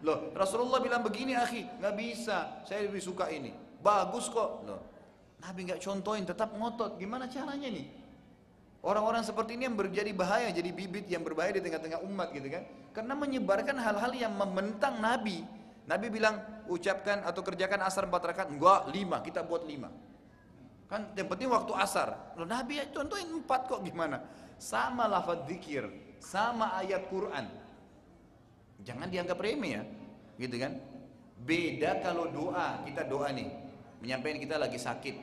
Loh, 0.00 0.32
Rasulullah 0.32 0.80
bilang 0.80 1.04
begini, 1.04 1.36
akhi, 1.36 1.68
nggak 1.80 1.94
bisa. 1.96 2.64
Saya 2.64 2.88
lebih 2.88 3.04
suka 3.04 3.28
ini. 3.28 3.52
Bagus 3.84 4.32
kok. 4.32 4.64
Loh, 4.64 4.80
Nabi 5.44 5.68
nggak 5.68 5.80
contohin, 5.84 6.24
tetap 6.24 6.52
ngotot. 6.56 6.96
Gimana 6.96 7.28
caranya 7.28 7.68
nih? 7.68 7.86
Orang-orang 8.80 9.20
seperti 9.20 9.60
ini 9.60 9.68
yang 9.68 9.76
menjadi 9.76 10.08
bahaya, 10.16 10.48
jadi 10.48 10.72
bibit 10.72 11.04
yang 11.04 11.20
berbahaya 11.20 11.60
di 11.60 11.60
tengah-tengah 11.60 12.00
umat 12.00 12.32
gitu 12.32 12.48
kan. 12.48 12.64
Karena 12.96 13.12
menyebarkan 13.12 13.76
hal-hal 13.76 14.12
yang 14.16 14.32
membentang 14.32 14.96
Nabi. 15.04 15.44
Nabi 15.84 16.06
bilang, 16.08 16.40
ucapkan 16.64 17.20
atau 17.28 17.44
kerjakan 17.44 17.84
asar 17.84 18.08
empat 18.08 18.24
rakaat. 18.24 18.48
Enggak, 18.48 18.88
lima, 18.88 19.20
kita 19.20 19.44
buat 19.44 19.68
lima. 19.68 19.92
Kan 20.88 21.12
yang 21.12 21.28
penting 21.28 21.52
waktu 21.52 21.76
asar. 21.76 22.34
Loh, 22.40 22.48
Nabi 22.48 22.80
ya 22.80 22.88
contohin 22.88 23.28
empat 23.28 23.68
kok 23.68 23.84
gimana? 23.84 24.24
Sama 24.56 25.04
lafaz 25.04 25.44
zikir, 25.44 25.86
sama 26.18 26.72
ayat 26.80 27.04
Quran. 27.12 27.59
Jangan 28.80 29.08
dianggap 29.12 29.38
remeh 29.38 29.72
ya, 29.76 29.82
gitu 30.40 30.56
kan? 30.56 30.76
Beda 31.40 32.00
kalau 32.04 32.28
doa, 32.28 32.84
kita 32.84 33.04
doa 33.04 33.32
nih, 33.32 33.48
menyampaikan 34.00 34.38
kita 34.40 34.56
lagi 34.56 34.76
sakit. 34.80 35.16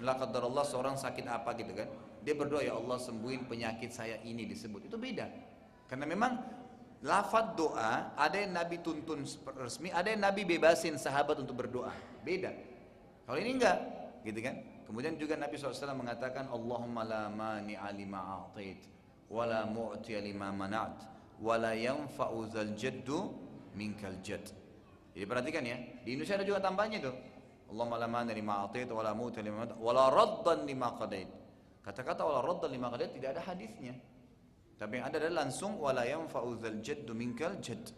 Allah 0.00 0.64
seorang 0.64 0.96
sakit 0.96 1.26
apa 1.28 1.52
gitu 1.60 1.76
kan? 1.76 1.88
Dia 2.24 2.34
berdoa 2.36 2.64
ya 2.64 2.76
Allah 2.76 2.96
sembuhin 2.96 3.48
penyakit 3.48 3.92
saya 3.92 4.16
ini 4.24 4.48
disebut. 4.48 4.88
Itu 4.88 4.96
beda. 4.96 5.28
Karena 5.88 6.08
memang 6.08 6.32
lafaz 7.04 7.56
doa 7.56 8.12
ada 8.16 8.36
yang 8.36 8.52
Nabi 8.56 8.80
tuntun 8.80 9.24
resmi, 9.56 9.92
ada 9.92 10.08
yang 10.08 10.24
Nabi 10.24 10.44
bebasin 10.48 10.96
sahabat 10.96 11.40
untuk 11.40 11.60
berdoa. 11.60 11.92
Beda. 12.24 12.52
Kalau 13.24 13.38
ini 13.40 13.56
enggak, 13.56 13.78
gitu 14.24 14.40
kan? 14.40 14.56
Kemudian 14.90 15.14
juga 15.16 15.38
Nabi 15.38 15.54
SAW 15.54 15.94
mengatakan 15.94 16.50
Allahumma 16.50 17.06
la 17.06 17.24
mani 17.30 17.78
alima 17.78 18.26
a'tait 18.26 18.82
wa 19.30 19.46
la 19.46 19.62
mu'ti 19.62 20.18
lima 20.18 20.50
manat 20.50 20.98
wala 21.40 21.72
yanfa'u 21.72 22.46
zal 22.52 22.72
jaddu 22.76 23.32
minkal 23.74 24.14
jadd. 24.20 24.44
Jadi 25.16 25.24
perhatikan 25.26 25.64
ya, 25.66 25.76
di 26.04 26.14
Indonesia 26.14 26.38
ada 26.38 26.46
juga 26.46 26.60
tambahnya 26.62 27.00
tuh. 27.02 27.16
Allahumma 27.70 27.96
la 27.98 28.08
mani 28.10 28.34
lima 28.34 28.66
atait 28.66 28.90
wala 28.90 29.14
mu'ti 29.14 29.40
lima 29.42 29.66
wala 29.78 30.10
raddan 30.10 30.66
lima 30.66 30.94
qadait. 30.98 31.30
Kata-kata 31.82 32.22
wala 32.22 32.40
raddan 32.44 32.70
lima 32.70 32.90
qadait 32.92 33.10
tidak 33.14 33.38
ada 33.38 33.42
hadisnya. 33.46 33.94
Tapi 34.78 34.96
yang 34.96 35.06
ada 35.12 35.16
adalah 35.20 35.44
langsung 35.44 35.76
wala 35.76 36.04
yanfa'u 36.06 36.56
zal 36.60 36.78
jaddu 36.82 37.12
minkal 37.14 37.56
jadd. 37.62 37.90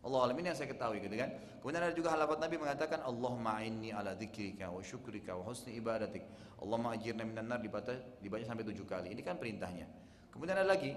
Allah 0.00 0.20
alam 0.24 0.36
ini 0.40 0.48
yang 0.48 0.56
saya 0.56 0.72
ketahui 0.72 1.04
gitu 1.04 1.12
kan. 1.12 1.30
Kemudian 1.60 1.82
ada 1.84 1.92
juga 1.92 2.08
halabat 2.16 2.40
Nabi 2.40 2.56
mengatakan 2.56 3.04
Allahumma 3.04 3.60
inni 3.60 3.92
ala 3.92 4.16
dzikrika 4.16 4.72
wa 4.72 4.80
syukrika 4.80 5.36
wa 5.36 5.44
husni 5.44 5.76
ibadatik. 5.76 6.24
Allahumma 6.56 6.96
ajirna 6.96 7.28
minan 7.28 7.52
nar 7.52 7.60
dibaca, 7.60 7.92
dibaca 8.16 8.44
sampai 8.48 8.64
tujuh 8.64 8.88
kali. 8.88 9.12
Ini 9.12 9.20
kan 9.20 9.36
perintahnya. 9.36 9.84
Kemudian 10.32 10.56
ada 10.56 10.64
lagi 10.72 10.96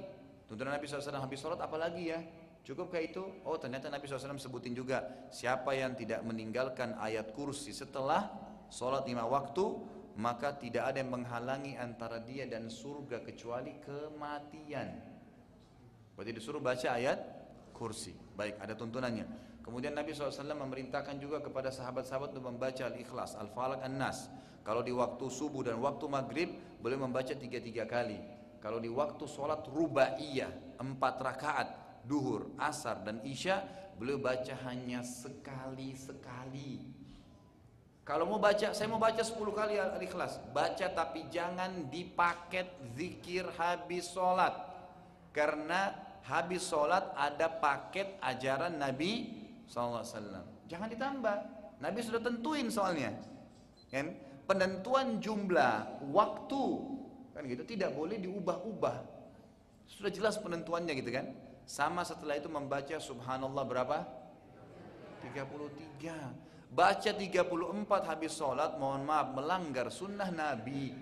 Tuntunan 0.54 0.78
Nabi 0.78 0.86
SAW 0.86 1.18
habis 1.18 1.42
sholat 1.42 1.58
apalagi 1.66 2.14
ya? 2.14 2.22
Cukupkah 2.62 3.02
itu? 3.02 3.26
Oh 3.42 3.58
ternyata 3.58 3.90
Nabi 3.90 4.06
SAW 4.06 4.38
sebutin 4.38 4.78
juga 4.78 5.02
Siapa 5.34 5.74
yang 5.74 5.98
tidak 5.98 6.22
meninggalkan 6.22 6.94
ayat 7.02 7.34
kursi 7.34 7.74
setelah 7.74 8.30
sholat 8.70 9.02
lima 9.10 9.26
waktu 9.26 9.66
Maka 10.14 10.54
tidak 10.62 10.94
ada 10.94 11.02
yang 11.02 11.10
menghalangi 11.10 11.74
antara 11.74 12.22
dia 12.22 12.46
dan 12.46 12.70
surga 12.70 13.26
kecuali 13.26 13.82
kematian. 13.82 15.02
Berarti 16.14 16.32
disuruh 16.38 16.62
baca 16.62 16.86
ayat 16.86 17.18
kursi. 17.74 18.14
Baik 18.38 18.62
ada 18.62 18.78
tuntunannya. 18.78 19.26
Kemudian 19.66 19.98
Nabi 19.98 20.14
SAW 20.14 20.54
memerintahkan 20.54 21.18
juga 21.18 21.42
kepada 21.42 21.74
sahabat-sahabat 21.74 22.30
untuk 22.30 22.46
membaca 22.46 22.86
Al-Ikhlas, 22.86 23.34
Al-Falaq, 23.42 23.82
An-Nas. 23.82 24.30
Kalau 24.62 24.86
di 24.86 24.94
waktu 24.94 25.26
subuh 25.34 25.66
dan 25.66 25.82
waktu 25.82 26.06
maghrib 26.06 26.54
boleh 26.78 27.02
membaca 27.02 27.34
tiga-tiga 27.34 27.90
kali 27.90 28.22
kalau 28.64 28.80
di 28.80 28.88
waktu 28.88 29.28
sholat 29.28 29.68
rubaiyah 29.68 30.80
empat 30.80 31.20
rakaat 31.20 31.68
duhur, 32.08 32.56
asar 32.56 33.04
dan 33.04 33.20
isya 33.28 33.60
beliau 34.00 34.24
baca 34.24 34.56
hanya 34.64 35.04
sekali 35.04 35.92
sekali. 36.00 36.80
Kalau 38.08 38.24
mau 38.28 38.40
baca, 38.40 38.72
saya 38.72 38.88
mau 38.88 39.00
baca 39.00 39.20
10 39.20 39.36
kali 39.36 39.80
al-ikhlas. 39.80 40.40
Baca 40.52 40.88
tapi 40.92 41.28
jangan 41.28 41.92
dipaket 41.92 42.96
zikir 42.96 43.48
habis 43.56 44.12
sholat. 44.12 44.52
Karena 45.36 45.92
habis 46.28 46.68
sholat 46.68 47.16
ada 47.16 47.48
paket 47.48 48.20
ajaran 48.20 48.76
Nabi 48.76 49.44
SAW. 49.68 50.04
Jangan 50.68 50.88
ditambah. 50.92 51.38
Nabi 51.80 52.00
sudah 52.04 52.20
tentuin 52.20 52.68
soalnya. 52.68 53.12
Kan? 53.88 54.16
Penentuan 54.44 55.24
jumlah 55.24 56.04
waktu 56.12 56.64
Kan 57.34 57.50
gitu, 57.50 57.66
tidak 57.66 57.92
boleh 57.98 58.22
diubah-ubah. 58.22 58.98
Sudah 59.90 60.14
jelas 60.14 60.38
penentuannya 60.38 60.94
gitu 60.94 61.10
kan. 61.10 61.34
Sama 61.66 62.06
setelah 62.06 62.38
itu 62.38 62.48
membaca 62.48 62.96
subhanallah 63.02 63.64
berapa? 63.66 63.98
33. 65.26 66.74
Baca 66.74 67.12
34 67.14 68.10
habis 68.10 68.34
sholat, 68.34 68.82
mohon 68.82 69.06
maaf, 69.06 69.30
melanggar 69.38 69.94
sunnah 69.94 70.34
Nabi. 70.34 70.94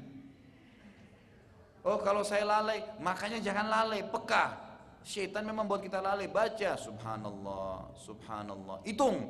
Oh 1.81 1.97
kalau 2.03 2.21
saya 2.21 2.43
lalai, 2.45 2.83
makanya 3.01 3.39
jangan 3.41 3.71
lalai, 3.71 4.03
peka. 4.03 4.59
Syaitan 5.01 5.41
memang 5.41 5.65
buat 5.65 5.81
kita 5.81 5.97
lalai, 5.97 6.29
baca 6.29 6.77
subhanallah, 6.77 7.89
subhanallah. 7.97 8.85
Hitung, 8.85 9.25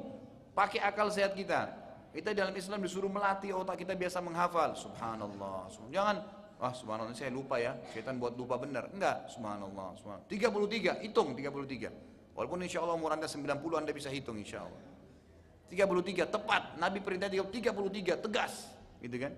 pakai 0.51 0.83
akal 0.83 1.07
sehat 1.07 1.31
kita. 1.31 1.71
Kita 2.11 2.35
dalam 2.35 2.51
Islam 2.51 2.83
disuruh 2.83 3.07
melatih 3.07 3.55
otak 3.55 3.79
kita 3.87 3.95
biasa 3.95 4.19
menghafal. 4.19 4.75
Subhanallah. 4.75 5.71
Jangan, 5.87 6.19
ah 6.61 6.71
subhanallah 6.71 7.17
saya 7.17 7.33
lupa 7.33 7.57
ya. 7.57 7.73
Syaitan 7.89 8.21
buat 8.21 8.37
lupa 8.37 8.61
benar. 8.61 8.93
Enggak, 8.93 9.25
subhanallah. 9.33 9.97
subhanallah. 9.97 10.29
33, 10.29 11.01
hitung 11.01 11.33
33. 11.33 12.37
Walaupun 12.37 12.61
insya 12.63 12.85
Allah 12.85 12.95
umur 12.95 13.17
anda 13.17 13.25
90 13.25 13.81
anda 13.81 13.91
bisa 13.91 14.13
hitung 14.13 14.37
insya 14.37 14.63
Allah. 14.63 14.81
33, 15.73 16.29
tepat. 16.29 16.77
Nabi 16.77 17.01
perintah 17.01 17.27
33, 17.27 18.21
tegas. 18.21 18.69
Gitu 19.01 19.17
kan? 19.17 19.33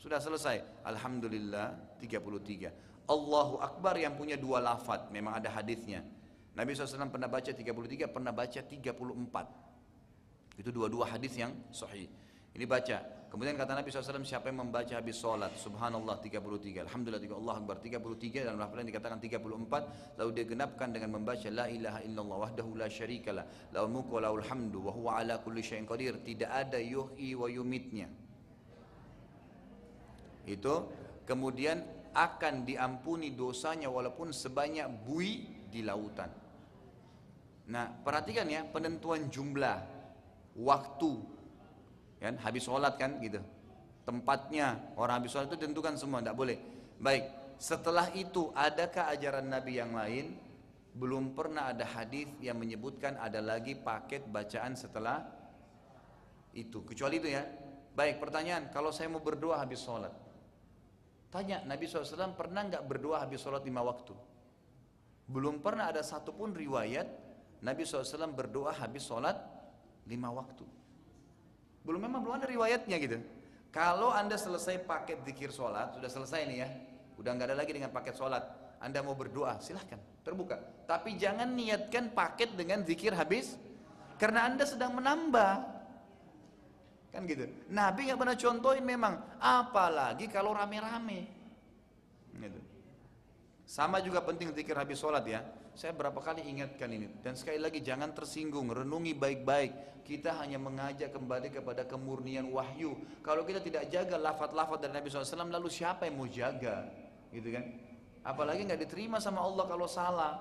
Sudah 0.00 0.18
selesai. 0.18 0.64
Alhamdulillah 0.82 2.00
33. 2.00 2.72
Allahu 3.06 3.60
Akbar 3.60 4.00
yang 4.00 4.16
punya 4.16 4.40
dua 4.40 4.64
lafad. 4.64 5.12
Memang 5.12 5.38
ada 5.38 5.52
hadisnya. 5.52 6.02
Nabi 6.52 6.76
SAW 6.76 7.08
pernah 7.08 7.28
baca 7.28 7.50
33, 7.52 8.08
pernah 8.08 8.32
baca 8.32 8.60
34. 8.60 10.60
Itu 10.60 10.68
dua-dua 10.68 11.16
hadis 11.16 11.32
yang 11.36 11.52
sahih. 11.72 12.08
Ini 12.52 12.64
baca. 12.68 13.21
Kemudian 13.32 13.56
kata 13.56 13.72
Nabi 13.72 13.88
SAW, 13.88 14.28
siapa 14.28 14.52
yang 14.52 14.68
membaca 14.68 14.92
habis 14.92 15.16
sholat, 15.16 15.56
subhanallah 15.56 16.20
33, 16.20 16.84
alhamdulillah 16.84 17.16
3, 17.16 17.32
Allah 17.32 17.54
Akbar 17.64 17.80
33, 17.80 18.44
dan 18.44 18.60
lain 18.60 18.84
dikatakan 18.92 19.16
34, 19.24 20.20
lalu 20.20 20.30
dia 20.36 20.44
genapkan 20.44 20.92
dengan 20.92 21.16
membaca 21.16 21.48
la 21.48 21.64
ilaha 21.64 22.04
illallah 22.04 22.36
wahdahu 22.44 22.76
la 22.76 22.92
syarikalah, 22.92 23.72
laul 23.72 23.88
mulku 23.88 24.20
wa 24.20 24.28
laul 24.28 24.44
wa 24.44 24.92
huwa 24.92 25.10
ala 25.16 25.40
kulli 25.40 25.64
syai'in 25.64 25.88
qadir, 25.88 26.20
tidak 26.20 26.52
ada 26.52 26.76
yuhyi 26.76 27.32
wa 27.32 27.48
yumitnya. 27.48 28.12
Itu 30.44 30.92
kemudian 31.24 32.12
akan 32.12 32.68
diampuni 32.68 33.32
dosanya 33.32 33.88
walaupun 33.88 34.36
sebanyak 34.36 35.08
bui 35.08 35.48
di 35.72 35.80
lautan. 35.80 36.28
Nah, 37.72 37.96
perhatikan 38.04 38.44
ya 38.44 38.68
penentuan 38.68 39.32
jumlah 39.32 39.80
waktu 40.60 41.31
kan? 42.22 42.38
Habis 42.38 42.70
sholat 42.70 42.94
kan 42.94 43.18
gitu. 43.18 43.42
Tempatnya 44.06 44.94
orang 44.94 45.22
habis 45.22 45.34
sholat 45.34 45.50
itu 45.50 45.58
tentukan 45.58 45.98
semua 45.98 46.22
tidak 46.22 46.38
boleh. 46.38 46.58
Baik 47.02 47.42
setelah 47.58 48.10
itu 48.14 48.50
adakah 48.54 49.10
ajaran 49.14 49.46
Nabi 49.46 49.78
yang 49.78 49.94
lain? 49.94 50.38
Belum 50.92 51.32
pernah 51.32 51.72
ada 51.72 51.88
hadis 51.88 52.28
yang 52.42 52.60
menyebutkan 52.60 53.16
ada 53.16 53.40
lagi 53.40 53.72
paket 53.72 54.28
bacaan 54.28 54.76
setelah 54.76 55.24
itu. 56.52 56.84
Kecuali 56.84 57.16
itu 57.22 57.32
ya. 57.32 57.42
Baik 57.92 58.20
pertanyaan 58.20 58.72
kalau 58.72 58.92
saya 58.92 59.08
mau 59.08 59.20
berdoa 59.20 59.60
habis 59.60 59.80
sholat. 59.80 60.12
Tanya 61.32 61.64
Nabi 61.64 61.88
SAW 61.88 62.36
pernah 62.36 62.68
nggak 62.68 62.84
berdoa 62.84 63.24
habis 63.24 63.40
sholat 63.40 63.64
lima 63.64 63.80
waktu? 63.80 64.12
Belum 65.32 65.64
pernah 65.64 65.88
ada 65.88 66.04
satupun 66.04 66.52
riwayat 66.52 67.08
Nabi 67.64 67.88
SAW 67.88 68.34
berdoa 68.36 68.74
habis 68.74 69.06
sholat 69.06 69.38
lima 70.04 70.28
waktu. 70.28 70.81
Belum 71.82 72.00
memang 72.02 72.22
belum 72.22 72.38
ada 72.38 72.46
riwayatnya 72.46 72.96
gitu. 73.02 73.18
Kalau 73.72 74.12
anda 74.12 74.36
selesai 74.36 74.84
paket 74.84 75.24
zikir 75.24 75.48
sholat, 75.48 75.96
sudah 75.96 76.10
selesai 76.10 76.44
nih 76.44 76.58
ya, 76.60 76.68
udah 77.16 77.30
nggak 77.32 77.48
ada 77.50 77.56
lagi 77.56 77.72
dengan 77.72 77.90
paket 77.90 78.14
sholat. 78.14 78.44
Anda 78.82 79.00
mau 79.00 79.14
berdoa, 79.14 79.62
silahkan, 79.62 79.98
terbuka. 80.26 80.58
Tapi 80.84 81.14
jangan 81.16 81.54
niatkan 81.54 82.12
paket 82.12 82.52
dengan 82.58 82.82
zikir 82.82 83.14
habis, 83.14 83.54
karena 84.18 84.50
anda 84.50 84.66
sedang 84.66 84.92
menambah. 84.98 85.54
Kan 87.14 87.28
gitu. 87.28 87.46
Nabi 87.70 88.10
nggak 88.10 88.18
pernah 88.18 88.36
contohin 88.36 88.84
memang, 88.84 89.14
apalagi 89.38 90.26
kalau 90.28 90.52
rame-rame. 90.52 91.30
Gitu. 92.36 92.71
Sama 93.72 94.04
juga 94.04 94.20
penting 94.20 94.52
zikir 94.52 94.76
habis 94.76 95.00
sholat 95.00 95.24
ya. 95.24 95.40
Saya 95.72 95.96
berapa 95.96 96.20
kali 96.20 96.44
ingatkan 96.44 96.92
ini 96.92 97.08
dan 97.24 97.32
sekali 97.32 97.56
lagi 97.56 97.80
jangan 97.80 98.12
tersinggung, 98.12 98.68
renungi 98.68 99.16
baik-baik. 99.16 100.04
Kita 100.04 100.36
hanya 100.44 100.60
mengajak 100.60 101.08
kembali 101.16 101.48
kepada 101.48 101.88
kemurnian 101.88 102.52
wahyu. 102.52 102.92
Kalau 103.24 103.48
kita 103.48 103.64
tidak 103.64 103.88
jaga 103.88 104.20
lafat-lafat 104.20 104.76
dari 104.84 104.92
Nabi 105.00 105.08
SAW, 105.08 105.48
lalu 105.48 105.72
siapa 105.72 106.04
yang 106.04 106.20
mau 106.20 106.28
jaga? 106.28 106.84
Gitu 107.32 107.48
kan? 107.48 107.64
Apalagi 108.20 108.68
nggak 108.68 108.84
diterima 108.84 109.16
sama 109.24 109.40
Allah 109.40 109.64
kalau 109.64 109.88
salah. 109.88 110.34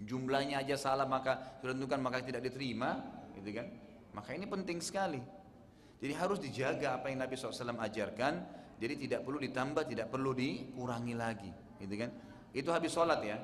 Jumlahnya 0.00 0.64
aja 0.64 0.80
salah 0.80 1.04
maka 1.04 1.60
sudah 1.60 1.76
tentukan 1.76 2.00
maka 2.00 2.24
tidak 2.24 2.48
diterima, 2.48 2.96
gitu 3.36 3.60
kan? 3.60 3.68
Maka 4.16 4.32
ini 4.32 4.48
penting 4.48 4.80
sekali. 4.80 5.20
Jadi 6.00 6.12
harus 6.16 6.40
dijaga 6.40 6.96
apa 6.96 7.12
yang 7.12 7.20
Nabi 7.20 7.36
SAW 7.36 7.76
ajarkan. 7.76 8.64
Jadi 8.80 8.94
tidak 9.04 9.20
perlu 9.20 9.36
ditambah, 9.36 9.84
tidak 9.84 10.08
perlu 10.08 10.32
dikurangi 10.32 11.14
lagi, 11.14 11.52
gitu 11.82 11.94
kan? 11.98 12.10
Itu 12.54 12.70
habis 12.70 12.94
sholat 12.94 13.20
ya. 13.26 13.42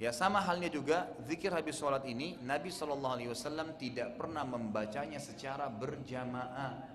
Ya 0.00 0.10
sama 0.16 0.40
halnya 0.40 0.72
juga 0.72 1.12
zikir 1.28 1.52
habis 1.52 1.76
sholat 1.76 2.08
ini 2.08 2.40
Nabi 2.40 2.72
SAW 2.72 3.76
tidak 3.76 4.16
pernah 4.16 4.48
membacanya 4.48 5.20
secara 5.20 5.68
berjamaah. 5.68 6.88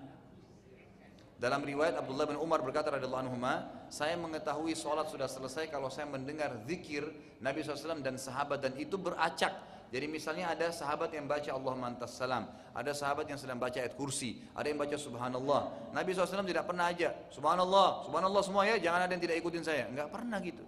Dalam 1.36 1.62
riwayat 1.62 2.00
Abdullah 2.00 2.26
bin 2.26 2.40
Umar 2.40 2.64
berkata 2.64 2.90
radhiyallahu 2.90 3.28
anhu, 3.28 3.38
saya 3.92 4.16
mengetahui 4.18 4.74
sholat 4.74 5.06
sudah 5.06 5.30
selesai 5.30 5.68
kalau 5.70 5.86
saya 5.92 6.08
mendengar 6.08 6.50
zikir 6.66 7.06
Nabi 7.38 7.62
SAW 7.62 8.02
dan 8.02 8.18
sahabat 8.18 8.58
dan 8.64 8.74
itu 8.74 8.98
beracak. 8.98 9.52
Jadi 9.86 10.06
misalnya 10.10 10.50
ada 10.50 10.74
sahabat 10.74 11.14
yang 11.14 11.30
baca 11.30 11.46
Allah 11.46 11.74
mantas 11.78 12.18
salam, 12.18 12.50
ada 12.74 12.90
sahabat 12.90 13.30
yang 13.30 13.38
sedang 13.38 13.56
baca 13.56 13.78
ayat 13.78 13.94
kursi, 13.94 14.42
ada 14.50 14.66
yang 14.66 14.82
baca 14.82 14.98
subhanallah. 14.98 15.94
Nabi 15.94 16.10
SAW 16.10 16.42
tidak 16.42 16.66
pernah 16.66 16.90
aja, 16.90 17.14
subhanallah, 17.30 18.10
subhanallah 18.10 18.42
semua 18.42 18.66
ya, 18.66 18.82
jangan 18.82 19.06
ada 19.06 19.12
yang 19.14 19.22
tidak 19.22 19.36
ikutin 19.38 19.62
saya. 19.62 19.86
Enggak 19.86 20.10
pernah 20.10 20.42
gitu. 20.42 20.66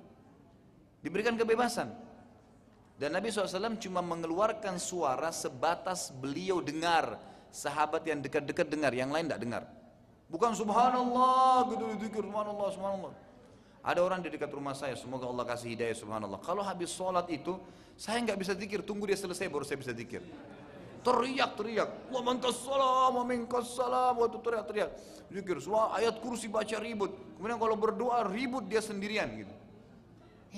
Diberikan 1.02 1.34
kebebasan. 1.34 1.90
Dan 2.98 3.14
Nabi 3.14 3.30
SAW 3.30 3.78
cuma 3.78 4.02
mengeluarkan 4.02 4.78
suara 4.78 5.30
sebatas 5.30 6.10
beliau 6.10 6.58
dengar. 6.58 7.18
Sahabat 7.48 8.04
yang 8.04 8.20
dekat-dekat 8.22 8.66
dengar, 8.70 8.92
yang 8.92 9.08
lain 9.08 9.30
tidak 9.30 9.40
dengar. 9.40 9.62
Bukan 10.28 10.52
subhanallah, 10.52 11.64
gitu 11.72 11.84
dikir, 11.96 12.22
subhanallah, 12.22 12.68
subhanallah. 12.70 13.12
Ada 13.82 14.00
orang 14.02 14.20
di 14.20 14.28
dekat 14.28 14.50
rumah 14.50 14.74
saya, 14.74 14.98
semoga 14.98 15.26
Allah 15.26 15.46
kasih 15.46 15.72
hidayah 15.72 15.96
subhanallah. 15.96 16.40
Kalau 16.42 16.60
habis 16.66 16.90
sholat 16.92 17.30
itu, 17.30 17.56
saya 17.94 18.20
nggak 18.22 18.38
bisa 18.38 18.52
zikir, 18.58 18.82
tunggu 18.82 19.06
dia 19.06 19.16
selesai 19.16 19.46
baru 19.48 19.64
saya 19.64 19.78
bisa 19.80 19.94
zikir. 19.94 20.22
Teriak, 21.02 21.54
teriak. 21.54 22.10
Wa 22.10 22.20
mantas 22.20 22.58
salam, 22.60 23.16
wa 23.16 23.24
minkas 23.24 23.70
salam, 23.72 24.18
waktu 24.18 24.38
teriak, 24.42 24.64
teriak. 24.66 24.90
Zikir, 25.30 25.56
semua 25.62 25.94
ayat 25.94 26.18
kursi 26.18 26.50
baca 26.50 26.76
ribut. 26.82 27.14
Kemudian 27.38 27.56
kalau 27.56 27.76
berdoa 27.78 28.26
ribut 28.26 28.66
dia 28.66 28.82
sendirian 28.82 29.30
gitu. 29.38 29.54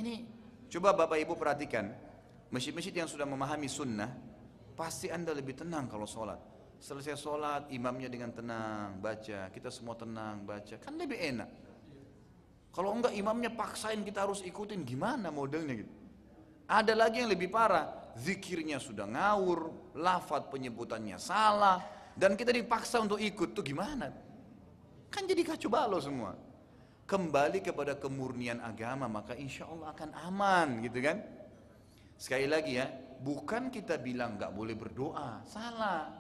Ini, 0.01 0.25
coba 0.73 0.97
bapak 0.97 1.19
ibu 1.21 1.37
perhatikan, 1.37 1.93
Masjid-masjid 2.51 2.91
yang 2.91 3.07
sudah 3.07 3.23
memahami 3.31 3.71
sunnah, 3.71 4.11
pasti 4.75 5.07
anda 5.07 5.31
lebih 5.31 5.55
tenang 5.55 5.87
kalau 5.87 6.03
sholat. 6.03 6.43
Selesai 6.83 7.15
sholat, 7.15 7.71
imamnya 7.71 8.11
dengan 8.11 8.35
tenang, 8.35 8.99
baca. 8.99 9.55
Kita 9.55 9.71
semua 9.71 9.95
tenang, 9.95 10.43
baca. 10.43 10.75
Kan 10.83 10.99
lebih 10.99 11.15
enak. 11.15 11.47
Kalau 12.71 12.95
enggak 12.95 13.15
imamnya 13.19 13.51
paksain 13.51 13.99
kita 14.07 14.27
harus 14.27 14.47
ikutin, 14.47 14.87
gimana 14.87 15.35
modelnya 15.35 15.83
gitu. 15.83 15.95
Ada 16.71 16.95
lagi 16.95 17.19
yang 17.19 17.35
lebih 17.35 17.51
parah, 17.51 18.15
zikirnya 18.15 18.79
sudah 18.79 19.11
ngawur, 19.11 19.91
lafad 19.99 20.47
penyebutannya 20.55 21.19
salah, 21.19 21.83
dan 22.15 22.39
kita 22.39 22.55
dipaksa 22.55 23.03
untuk 23.03 23.19
ikut, 23.19 23.59
tuh 23.59 23.67
gimana? 23.67 24.15
Kan 25.11 25.27
jadi 25.27 25.43
kacau 25.43 25.67
balau 25.67 25.99
semua. 25.99 26.39
Kembali 27.11 27.59
kepada 27.59 27.99
kemurnian 27.99 28.63
agama, 28.63 29.11
maka 29.11 29.35
insya 29.35 29.67
Allah 29.67 29.91
akan 29.91 30.11
aman 30.31 30.69
gitu 30.87 31.03
kan. 31.03 31.19
Sekali 32.15 32.47
lagi 32.47 32.79
ya, 32.79 32.87
bukan 33.19 33.67
kita 33.75 33.99
bilang 33.99 34.39
nggak 34.39 34.55
boleh 34.55 34.79
berdoa, 34.79 35.43
salah. 35.43 36.20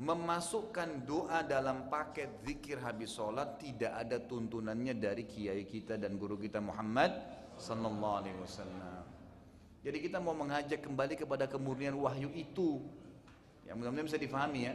Memasukkan 0.00 1.04
doa 1.04 1.44
dalam 1.44 1.92
paket 1.92 2.40
zikir 2.48 2.80
habis 2.80 3.12
sholat 3.12 3.60
tidak 3.60 3.92
ada 4.00 4.16
tuntunannya 4.16 4.96
dari 4.96 5.28
kiai 5.28 5.68
kita 5.68 6.00
dan 6.00 6.16
guru 6.16 6.40
kita 6.40 6.56
Muhammad 6.56 7.12
Sallallahu 7.60 8.14
Alaihi 8.24 8.40
Wasallam. 8.40 9.04
Jadi 9.84 9.98
kita 10.00 10.16
mau 10.16 10.32
mengajak 10.32 10.80
kembali 10.80 11.20
kepada 11.20 11.44
kemurnian 11.44 12.00
wahyu 12.00 12.32
itu. 12.32 12.80
Ya 13.68 13.76
mudah-mudahan 13.76 14.08
bisa 14.08 14.16
difahami 14.16 14.60
ya. 14.64 14.74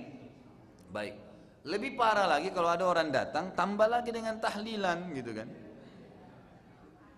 Baik. 0.93 1.18
Lebih 1.65 1.97
parah 1.97 2.30
lagi 2.30 2.53
kalau 2.53 2.69
ada 2.69 2.85
orang 2.85 3.10
datang 3.10 3.49
tambah 3.57 3.89
lagi 3.89 4.14
dengan 4.14 4.38
tahlilan 4.38 5.10
gitu 5.10 5.34
kan. 5.34 5.49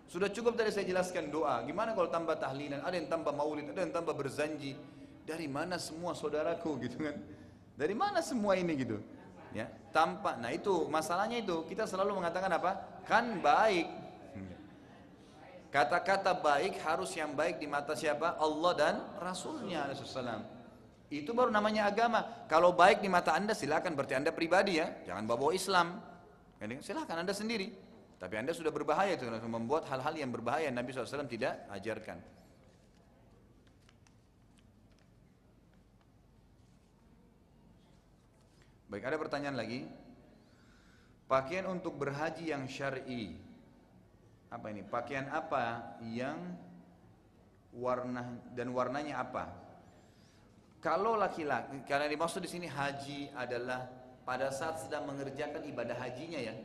Sudah 0.08 0.32
cukup 0.32 0.56
tadi 0.56 0.72
saya 0.72 0.88
jelaskan 0.88 1.28
doa. 1.28 1.60
Gimana 1.68 1.92
kalau 1.92 2.08
tambah 2.08 2.40
tahlilan? 2.40 2.80
Ada 2.88 2.96
yang 3.04 3.12
tambah 3.12 3.36
maulid, 3.36 3.68
ada 3.76 3.84
yang 3.84 3.92
tambah 3.92 4.16
berzanji. 4.16 4.80
Dari 5.28 5.52
mana 5.52 5.76
semua 5.76 6.16
saudaraku 6.16 6.80
gitu 6.88 7.04
kan? 7.04 7.20
Dari 7.78 7.94
mana 7.94 8.26
semua 8.26 8.58
ini 8.58 8.74
gitu? 8.74 8.98
Ya, 9.54 9.70
tanpa. 9.94 10.34
Nah 10.36 10.50
itu 10.50 10.90
masalahnya 10.90 11.38
itu 11.40 11.62
kita 11.70 11.86
selalu 11.86 12.18
mengatakan 12.18 12.50
apa? 12.52 12.72
Kan 13.06 13.38
baik. 13.40 14.10
Kata-kata 15.68 16.34
baik 16.42 16.80
harus 16.82 17.12
yang 17.14 17.38
baik 17.38 17.62
di 17.62 17.68
mata 17.70 17.94
siapa? 17.94 18.40
Allah 18.42 18.72
dan 18.74 18.96
Rasulnya 19.22 19.86
Alaihissalam. 19.86 20.42
Itu 21.12 21.36
baru 21.38 21.54
namanya 21.54 21.86
agama. 21.86 22.48
Kalau 22.50 22.74
baik 22.74 23.04
di 23.04 23.12
mata 23.12 23.36
anda 23.36 23.54
silakan 23.54 23.94
berarti 23.94 24.16
anda 24.18 24.32
pribadi 24.34 24.80
ya, 24.80 24.92
jangan 25.06 25.28
bawa 25.28 25.54
Islam. 25.54 26.02
Silakan 26.82 27.24
anda 27.24 27.36
sendiri. 27.36 27.72
Tapi 28.18 28.34
anda 28.42 28.56
sudah 28.56 28.74
berbahaya 28.74 29.14
itu 29.14 29.30
membuat 29.46 29.86
hal-hal 29.92 30.18
yang 30.18 30.34
berbahaya 30.34 30.74
Nabi 30.74 30.90
SAW 30.90 31.30
tidak 31.30 31.70
ajarkan. 31.70 32.18
Baik, 38.88 39.04
ada 39.04 39.20
pertanyaan 39.20 39.60
lagi. 39.60 39.84
Pakaian 41.28 41.68
untuk 41.68 42.00
berhaji 42.00 42.56
yang 42.56 42.64
syar'i. 42.72 43.36
Apa 44.48 44.72
ini? 44.72 44.80
Pakaian 44.88 45.28
apa 45.28 46.00
yang 46.08 46.56
warna 47.76 48.40
dan 48.56 48.72
warnanya 48.72 49.28
apa? 49.28 49.52
Kalau 50.80 51.20
laki-laki, 51.20 51.84
karena 51.84 52.08
dimaksud 52.08 52.40
di 52.40 52.48
sini 52.48 52.72
haji 52.72 53.36
adalah 53.36 53.92
pada 54.24 54.48
saat 54.56 54.80
sedang 54.80 55.04
mengerjakan 55.04 55.68
ibadah 55.68 56.00
hajinya 56.00 56.40
ya. 56.40 56.56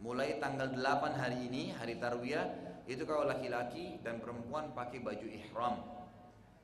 Mulai 0.00 0.40
tanggal 0.40 0.72
8 0.72 1.12
hari 1.12 1.44
ini, 1.44 1.76
hari 1.76 2.00
tarwiyah, 2.00 2.48
itu 2.88 3.04
kalau 3.04 3.28
laki-laki 3.28 4.00
dan 4.00 4.16
perempuan 4.16 4.72
pakai 4.72 5.04
baju 5.04 5.28
ihram. 5.28 5.76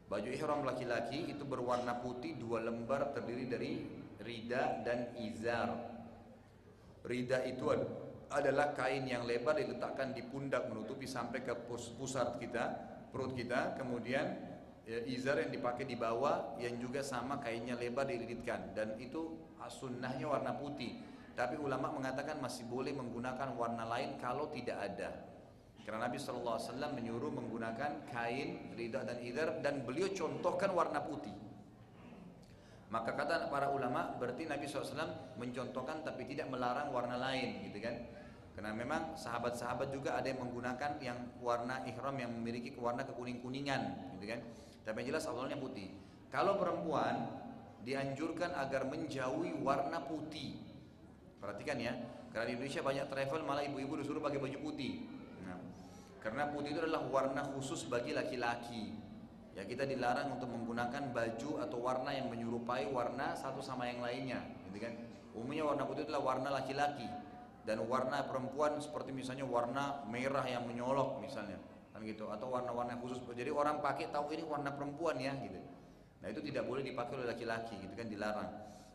Baju 0.08 0.28
ihram 0.32 0.64
laki-laki 0.64 1.36
itu 1.36 1.44
berwarna 1.44 2.00
putih 2.00 2.32
dua 2.40 2.64
lembar 2.64 3.12
terdiri 3.12 3.44
dari 3.44 3.72
rida 4.26 4.82
dan 4.82 5.14
izar. 5.14 5.70
Rida 7.06 7.46
itu 7.46 7.70
adalah 8.26 8.74
kain 8.74 9.06
yang 9.06 9.22
lebar 9.22 9.54
diletakkan 9.54 10.10
di 10.10 10.26
pundak 10.26 10.66
menutupi 10.66 11.06
sampai 11.06 11.46
ke 11.46 11.54
pusat 11.70 12.42
kita, 12.42 12.64
perut 13.14 13.38
kita. 13.38 13.78
Kemudian 13.78 14.26
ya, 14.82 14.98
izar 15.06 15.38
yang 15.38 15.54
dipakai 15.54 15.86
di 15.86 15.94
bawah 15.94 16.58
yang 16.58 16.74
juga 16.82 17.06
sama 17.06 17.38
kainnya 17.38 17.78
lebar 17.78 18.10
dililitkan 18.10 18.74
dan 18.74 18.98
itu 18.98 19.38
sunnahnya 19.70 20.26
warna 20.26 20.58
putih. 20.58 20.98
Tapi 21.38 21.60
ulama 21.60 21.92
mengatakan 21.94 22.42
masih 22.42 22.66
boleh 22.66 22.96
menggunakan 22.96 23.54
warna 23.54 23.86
lain 23.86 24.18
kalau 24.18 24.50
tidak 24.50 24.78
ada. 24.82 25.10
Karena 25.86 26.10
Nabi 26.10 26.18
SAW 26.18 26.58
menyuruh 26.98 27.30
menggunakan 27.30 28.10
kain, 28.10 28.74
rida 28.74 29.06
dan 29.06 29.22
izar 29.22 29.62
dan 29.62 29.86
beliau 29.86 30.10
contohkan 30.10 30.74
warna 30.74 30.98
putih. 30.98 31.30
Maka 32.86 33.18
kata 33.18 33.50
para 33.50 33.74
ulama 33.74 34.14
berarti 34.14 34.46
Nabi 34.46 34.70
SAW 34.70 35.34
mencontohkan 35.34 36.06
tapi 36.06 36.22
tidak 36.30 36.46
melarang 36.46 36.94
warna 36.94 37.18
lain 37.18 37.66
gitu 37.66 37.82
kan. 37.82 37.94
Karena 38.54 38.72
memang 38.72 39.18
sahabat-sahabat 39.18 39.92
juga 39.92 40.16
ada 40.16 40.30
yang 40.30 40.40
menggunakan 40.40 40.96
yang 41.02 41.18
warna 41.42 41.82
ihram 41.84 42.16
yang 42.16 42.32
memiliki 42.32 42.72
warna 42.78 43.02
kekuning-kuningan 43.04 44.14
gitu 44.16 44.26
kan. 44.32 44.40
Tapi 44.86 45.02
yang 45.02 45.12
jelas 45.12 45.26
awalnya 45.26 45.58
putih. 45.58 45.92
Kalau 46.30 46.56
perempuan 46.56 47.26
dianjurkan 47.82 48.54
agar 48.54 48.86
menjauhi 48.86 49.58
warna 49.60 50.00
putih. 50.06 50.62
Perhatikan 51.42 51.78
ya, 51.78 51.94
karena 52.32 52.48
di 52.48 52.52
Indonesia 52.58 52.82
banyak 52.82 53.06
travel 53.06 53.40
malah 53.44 53.62
ibu-ibu 53.66 53.98
disuruh 54.00 54.22
pakai 54.24 54.40
baju 54.40 54.58
putih. 54.72 55.06
Nah, 55.44 55.58
karena 56.18 56.48
putih 56.50 56.74
itu 56.74 56.80
adalah 56.82 57.06
warna 57.06 57.42
khusus 57.54 57.86
bagi 57.86 58.16
laki-laki 58.16 59.05
ya 59.56 59.64
kita 59.64 59.88
dilarang 59.88 60.36
untuk 60.36 60.52
menggunakan 60.52 61.16
baju 61.16 61.50
atau 61.64 61.78
warna 61.80 62.12
yang 62.12 62.28
menyerupai 62.28 62.92
warna 62.92 63.32
satu 63.32 63.64
sama 63.64 63.88
yang 63.88 64.04
lainnya 64.04 64.44
gitu 64.68 64.84
kan? 64.84 64.92
Umumnya 65.32 65.64
warna 65.64 65.84
putih 65.88 66.04
adalah 66.04 66.36
warna 66.36 66.48
laki-laki 66.52 67.08
dan 67.64 67.80
warna 67.88 68.28
perempuan 68.28 68.76
seperti 68.76 69.16
misalnya 69.16 69.48
warna 69.48 70.04
merah 70.12 70.44
yang 70.44 70.68
menyolok 70.68 71.24
misalnya 71.24 71.56
kan 71.96 72.04
gitu? 72.04 72.28
Atau 72.28 72.52
warna-warna 72.52 73.00
khusus. 73.00 73.16
Jadi 73.32 73.48
orang 73.48 73.80
pakai 73.80 74.12
tahu 74.12 74.36
ini 74.36 74.44
warna 74.44 74.76
perempuan 74.76 75.16
ya 75.16 75.32
gitu. 75.40 75.56
Nah 76.20 76.28
itu 76.28 76.44
tidak 76.44 76.68
boleh 76.68 76.84
dipakai 76.84 77.16
oleh 77.16 77.28
laki-laki 77.32 77.80
gitu 77.80 77.96
kan? 77.96 78.06
Dilarang. 78.12 78.50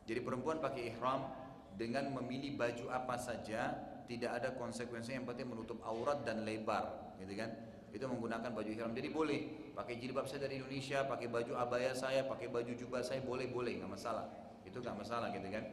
Jadi 0.06 0.20
perempuan 0.22 0.62
pakai 0.62 0.94
ihram 0.94 1.26
dengan 1.74 2.14
memilih 2.14 2.54
baju 2.54 2.94
apa 2.94 3.18
saja 3.18 3.74
tidak 4.06 4.32
ada 4.38 4.50
konsekuensinya 4.54 5.24
yang 5.24 5.28
penting 5.30 5.48
menutup 5.50 5.80
aurat 5.88 6.22
dan 6.28 6.44
lebar 6.44 7.16
gitu 7.18 7.32
kan 7.38 7.50
itu 7.92 8.04
menggunakan 8.08 8.50
baju 8.56 8.70
ihram. 8.72 8.96
Jadi 8.96 9.10
boleh. 9.12 9.42
Pakai 9.76 10.00
jilbab 10.00 10.28
saya 10.28 10.48
dari 10.48 10.60
Indonesia 10.60 11.04
pakai 11.08 11.28
baju 11.32 11.56
abaya 11.56 11.92
saya 11.96 12.28
pakai 12.28 12.52
baju 12.52 12.72
jubah 12.76 13.04
saya 13.04 13.20
boleh 13.24 13.52
boleh. 13.52 13.80
Nggak 13.80 13.92
masalah. 13.92 14.26
Itu 14.64 14.80
nggak 14.80 14.98
masalah 15.00 15.32
gitu 15.36 15.48
kan. 15.52 15.64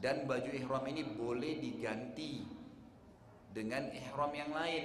Dan 0.00 0.28
baju 0.28 0.50
ihram 0.52 0.84
ini 0.88 1.02
boleh 1.16 1.60
diganti 1.60 2.44
dengan 3.56 3.88
ihram 3.94 4.32
yang 4.36 4.52
lain. 4.52 4.84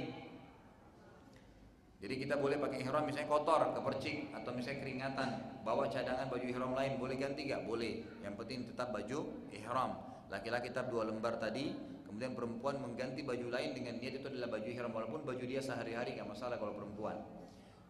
Jadi 1.99 2.15
kita 2.15 2.39
boleh 2.39 2.56
pakai 2.56 2.80
ihram 2.80 3.03
misalnya 3.03 3.27
kotor 3.27 3.76
kepercik 3.76 4.31
atau 4.31 4.56
misalnya 4.56 4.80
keringatan. 4.88 5.30
Bawa 5.68 5.91
cadangan 5.91 6.31
baju 6.31 6.45
ihram 6.47 6.72
lain 6.72 6.95
boleh 6.95 7.19
ganti 7.19 7.43
nggak? 7.43 7.68
Boleh. 7.68 8.07
Yang 8.23 8.35
penting 8.39 8.60
tetap 8.72 8.95
baju 8.95 9.19
ihram. 9.51 9.99
Laki-laki 10.31 10.72
tetap 10.72 10.88
dua 10.88 11.11
lembar 11.11 11.35
tadi 11.35 11.76
Kemudian 12.10 12.34
perempuan 12.34 12.81
mengganti 12.81 13.22
baju 13.22 13.53
lain 13.53 13.77
dengan 13.77 14.02
niat 14.02 14.18
itu 14.18 14.26
adalah 14.26 14.49
baju 14.49 14.65
ihram 14.65 14.90
walaupun 14.90 15.22
baju 15.30 15.44
dia 15.45 15.61
sehari-hari 15.61 16.18
nggak 16.18 16.26
masalah 16.26 16.57
kalau 16.57 16.73
perempuan. 16.73 17.22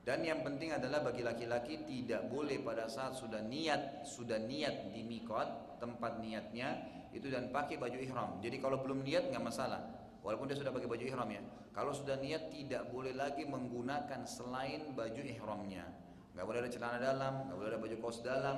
Dan 0.03 0.27
yang 0.27 0.43
penting 0.43 0.75
adalah 0.75 0.99
bagi 1.07 1.23
laki-laki 1.23 1.87
tidak 1.87 2.27
boleh 2.27 2.59
pada 2.59 2.91
saat 2.91 3.15
sudah 3.15 3.39
niat, 3.39 4.03
sudah 4.03 4.35
niat 4.43 4.91
di 4.91 5.07
mikot 5.07 5.79
tempat 5.79 6.19
niatnya 6.19 6.83
itu 7.15 7.31
dan 7.31 7.47
pakai 7.47 7.79
baju 7.79 7.95
ihram. 7.95 8.43
Jadi 8.43 8.59
kalau 8.59 8.83
belum 8.83 9.07
niat 9.07 9.31
nggak 9.31 9.43
masalah. 9.43 9.81
Walaupun 10.19 10.51
dia 10.51 10.59
sudah 10.59 10.75
pakai 10.75 10.91
baju 10.91 11.03
ihram 11.07 11.29
ya. 11.31 11.39
Kalau 11.71 11.95
sudah 11.95 12.19
niat 12.19 12.51
tidak 12.51 12.91
boleh 12.91 13.15
lagi 13.15 13.47
menggunakan 13.47 14.27
selain 14.27 14.91
baju 14.99 15.21
ihramnya. 15.23 15.87
Nggak 16.35 16.45
boleh 16.45 16.59
ada 16.59 16.71
celana 16.75 16.97
dalam, 16.99 17.33
nggak 17.47 17.55
boleh 17.55 17.69
ada 17.71 17.79
baju 17.79 17.95
kaos 18.03 18.19
dalam, 18.19 18.57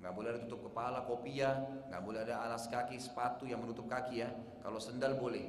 nggak 0.00 0.12
boleh 0.16 0.28
ada 0.32 0.40
tutup 0.48 0.72
kepala 0.72 1.04
kopiah 1.04 1.60
nggak 1.92 2.02
boleh 2.02 2.24
ada 2.24 2.40
alas 2.40 2.64
kaki 2.72 2.96
sepatu 2.96 3.44
yang 3.44 3.60
menutup 3.60 3.84
kaki 3.84 4.24
ya. 4.24 4.32
Kalau 4.64 4.80
sendal 4.80 5.20
boleh. 5.20 5.44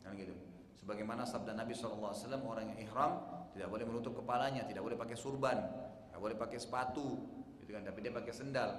Kan 0.00 0.16
gitu. 0.16 0.32
Sebagaimana 0.80 1.28
sabda 1.28 1.52
Nabi 1.52 1.76
SAW 1.76 2.16
orang 2.40 2.72
yang 2.72 2.80
ihram 2.80 3.20
tidak 3.52 3.68
boleh 3.68 3.84
menutup 3.84 4.16
kepalanya 4.16 4.64
tidak 4.64 4.80
boleh 4.80 4.96
pakai 4.96 5.16
surban 5.18 5.58
nggak 6.10 6.20
boleh 6.20 6.36
pakai 6.40 6.58
sepatu 6.58 7.20
gitu 7.60 7.70
kan. 7.76 7.84
Tapi 7.84 7.98
dia 8.00 8.12
pakai 8.16 8.32
sendal 8.32 8.70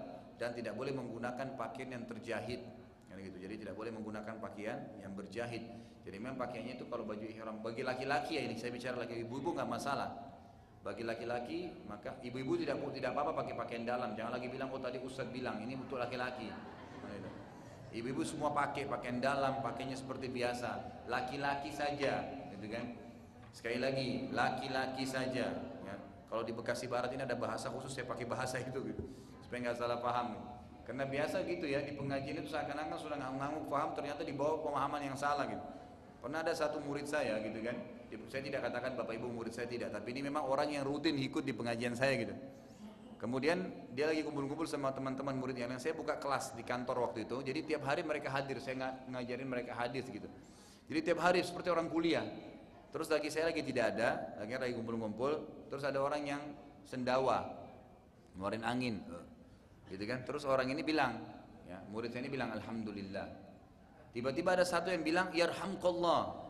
dan 0.42 0.58
tidak 0.58 0.74
boleh 0.74 0.90
menggunakan 0.90 1.54
pakaian 1.54 1.94
yang 1.94 2.04
terjahit. 2.10 2.66
Kan 3.06 3.22
gitu. 3.22 3.38
Jadi 3.38 3.62
tidak 3.62 3.78
boleh 3.78 3.94
menggunakan 3.94 4.42
pakaian 4.42 4.98
yang 4.98 5.14
berjahit. 5.14 5.62
Jadi 6.02 6.18
memang 6.18 6.42
pakaiannya 6.42 6.82
itu 6.82 6.90
kalau 6.90 7.06
baju 7.06 7.22
ihram 7.22 7.62
bagi 7.62 7.86
laki-laki 7.86 8.42
ya 8.42 8.50
ini 8.50 8.58
saya 8.58 8.74
bicara 8.74 9.06
laki 9.06 9.22
ibu-ibu 9.22 9.54
nggak 9.54 9.70
masalah 9.70 10.31
bagi 10.82 11.06
laki-laki 11.06 11.86
maka 11.86 12.18
ibu-ibu 12.26 12.58
tidak 12.58 12.82
tidak 12.90 13.14
apa-apa 13.14 13.46
pakai 13.46 13.54
pakaian 13.54 13.86
dalam. 13.86 14.18
Jangan 14.18 14.34
lagi 14.34 14.48
bilang 14.50 14.74
oh 14.74 14.82
tadi 14.82 14.98
Ustaz 14.98 15.30
bilang 15.30 15.62
ini 15.62 15.78
untuk 15.78 16.02
laki-laki. 16.02 16.50
Ibu-ibu 17.92 18.24
semua 18.24 18.56
pakai 18.56 18.88
pakaian 18.88 19.20
dalam, 19.20 19.60
pakainya 19.60 20.00
seperti 20.00 20.32
biasa. 20.32 21.04
Laki-laki 21.12 21.76
saja, 21.76 22.24
gitu 22.56 22.72
kan? 22.72 22.96
Sekali 23.52 23.84
lagi, 23.84 24.32
laki-laki 24.32 25.04
saja. 25.04 25.52
Ya. 25.84 25.96
Kalau 26.32 26.48
di 26.48 26.56
Bekasi 26.56 26.88
Barat 26.88 27.12
ini 27.12 27.28
ada 27.28 27.36
bahasa 27.36 27.68
khusus 27.68 27.92
saya 27.92 28.08
pakai 28.08 28.24
bahasa 28.24 28.64
itu 28.64 28.80
gitu. 28.96 29.04
Supaya 29.44 29.68
nggak 29.68 29.76
salah 29.76 30.00
paham. 30.00 30.40
Karena 30.88 31.04
biasa 31.04 31.44
gitu 31.44 31.68
ya 31.68 31.84
di 31.84 31.92
pengajian 32.00 32.40
itu 32.40 32.48
seakan-akan 32.48 32.96
sudah 32.96 33.20
ngangguk 33.20 33.68
paham 33.68 33.92
ternyata 33.92 34.24
dibawa 34.24 34.64
pemahaman 34.64 35.12
yang 35.12 35.18
salah 35.20 35.44
gitu. 35.52 35.66
Pernah 36.24 36.48
ada 36.48 36.56
satu 36.56 36.80
murid 36.80 37.04
saya 37.04 37.44
gitu 37.44 37.60
kan 37.60 37.76
saya 38.28 38.42
tidak 38.44 38.62
katakan 38.68 38.96
bapak 39.00 39.14
ibu 39.16 39.28
murid 39.32 39.56
saya 39.56 39.68
tidak, 39.68 39.92
tapi 39.96 40.12
ini 40.12 40.28
memang 40.28 40.44
orang 40.48 40.72
yang 40.72 40.84
rutin 40.84 41.16
ikut 41.16 41.44
di 41.44 41.56
pengajian 41.56 41.96
saya 41.96 42.16
gitu. 42.20 42.36
Kemudian 43.22 43.70
dia 43.94 44.10
lagi 44.10 44.26
kumpul-kumpul 44.26 44.66
sama 44.66 44.90
teman-teman 44.90 45.38
murid 45.38 45.54
yang 45.54 45.70
lain. 45.70 45.78
Saya 45.78 45.94
buka 45.94 46.18
kelas 46.18 46.58
di 46.58 46.66
kantor 46.66 47.06
waktu 47.06 47.30
itu. 47.30 47.38
Jadi 47.46 47.70
tiap 47.70 47.86
hari 47.86 48.02
mereka 48.02 48.34
hadir. 48.34 48.58
Saya 48.58 48.98
ngajarin 49.06 49.46
mereka 49.46 49.78
hadis 49.78 50.10
gitu. 50.10 50.26
Jadi 50.90 51.00
tiap 51.06 51.22
hari 51.22 51.46
seperti 51.46 51.70
orang 51.70 51.86
kuliah. 51.86 52.26
Terus 52.90 53.14
lagi 53.14 53.30
saya 53.30 53.54
lagi 53.54 53.62
tidak 53.62 53.94
ada, 53.94 54.42
lagi 54.42 54.58
lagi 54.58 54.74
kumpul-kumpul. 54.74 55.32
Terus 55.70 55.86
ada 55.86 56.02
orang 56.02 56.26
yang 56.26 56.42
sendawa, 56.82 57.46
ngeluarin 58.34 58.66
angin, 58.66 59.06
gitu 59.86 60.02
kan. 60.10 60.26
Terus 60.26 60.42
orang 60.50 60.74
ini 60.74 60.82
bilang, 60.82 61.22
ya 61.70 61.78
murid 61.94 62.10
saya 62.10 62.26
ini 62.26 62.34
bilang 62.34 62.58
alhamdulillah. 62.58 63.30
Tiba-tiba 64.18 64.58
ada 64.58 64.66
satu 64.66 64.90
yang 64.90 65.06
bilang 65.06 65.30
yarhamkallah. 65.30 66.41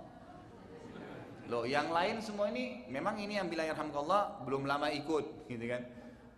Loh, 1.50 1.64
yang 1.66 1.90
lain 1.90 2.22
semua 2.22 2.52
ini 2.52 2.86
memang 2.92 3.18
ini 3.18 3.40
yang 3.40 3.50
bilang 3.50 3.70
yarhamkallah 3.72 4.44
belum 4.46 4.68
lama 4.68 4.92
ikut, 4.94 5.50
gitu 5.50 5.66
kan. 5.66 5.82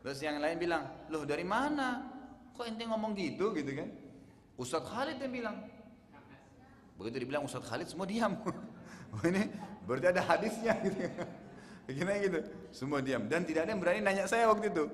Terus 0.03 0.19
yang 0.19 0.39
lain 0.39 0.59
bilang, 0.59 0.83
"Loh, 1.07 1.23
dari 1.23 1.47
mana? 1.47 2.03
Kok 2.55 2.65
ente 2.67 2.83
ngomong 2.83 3.15
gitu?" 3.15 3.55
gitu 3.55 3.71
kan. 3.71 3.89
Ustadz 4.59 4.87
Khalid 4.91 5.17
yang 5.17 5.33
bilang. 5.33 5.57
Begitu 6.99 7.25
dibilang 7.25 7.43
Ustadz 7.47 7.67
Khalid 7.67 7.87
semua 7.89 8.05
diam. 8.05 8.37
ini 9.29 9.49
berarti 9.87 10.07
ada 10.13 10.21
hadisnya 10.21 10.73
gitu. 10.85 11.01
Begini 11.89 12.13
gitu. 12.23 12.39
Semua 12.69 12.99
diam 13.01 13.25
dan 13.27 13.43
tidak 13.43 13.67
ada 13.67 13.71
yang 13.75 13.81
berani 13.81 13.99
nanya 14.03 14.25
saya 14.29 14.47
waktu 14.51 14.69
itu. 14.69 14.85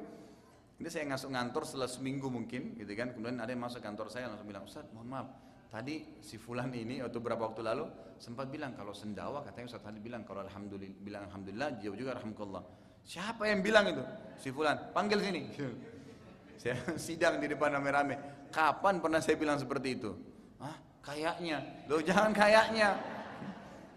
Ini 0.80 0.88
saya 0.88 1.04
ngasuk 1.12 1.36
ngantor 1.36 1.68
setelah 1.68 1.90
seminggu 1.92 2.32
mungkin 2.32 2.80
gitu 2.80 2.92
kan. 2.96 3.12
Kemudian 3.12 3.36
ada 3.44 3.52
yang 3.52 3.60
masuk 3.60 3.84
kantor 3.84 4.08
saya 4.08 4.32
langsung 4.32 4.48
bilang, 4.48 4.64
"Ustadz, 4.64 4.96
mohon 4.96 5.12
maaf, 5.12 5.28
Tadi 5.70 6.18
si 6.26 6.42
fulan 6.42 6.74
ini 6.74 6.98
atau 6.98 7.22
beberapa 7.22 7.46
waktu 7.46 7.62
lalu 7.62 7.86
sempat 8.18 8.50
bilang 8.50 8.74
kalau 8.74 8.90
sendawa 8.90 9.46
katanya 9.46 9.70
Ustaz 9.70 9.86
tadi 9.86 10.02
bilang 10.02 10.26
kalau 10.26 10.42
alhamdulillah 10.42 10.98
bilang 10.98 11.24
alhamdulillah 11.30 11.78
jauh 11.78 11.94
juga 11.94 12.18
rahmatullah. 12.18 12.64
Siapa 13.06 13.46
yang 13.46 13.62
bilang 13.62 13.86
itu? 13.90 14.04
Si 14.42 14.50
fulan, 14.50 14.92
panggil 14.92 15.22
sini. 15.22 15.42
Saya 16.62 16.76
sidang 17.00 17.40
di 17.40 17.48
depan 17.48 17.72
rame-rame. 17.72 18.20
Kapan 18.52 19.00
pernah 19.00 19.24
saya 19.24 19.40
bilang 19.40 19.56
seperti 19.56 19.96
itu? 19.96 20.12
Ah, 20.60 20.76
kayaknya. 21.00 21.64
Loh 21.88 22.04
jangan 22.04 22.36
kayaknya. 22.36 23.00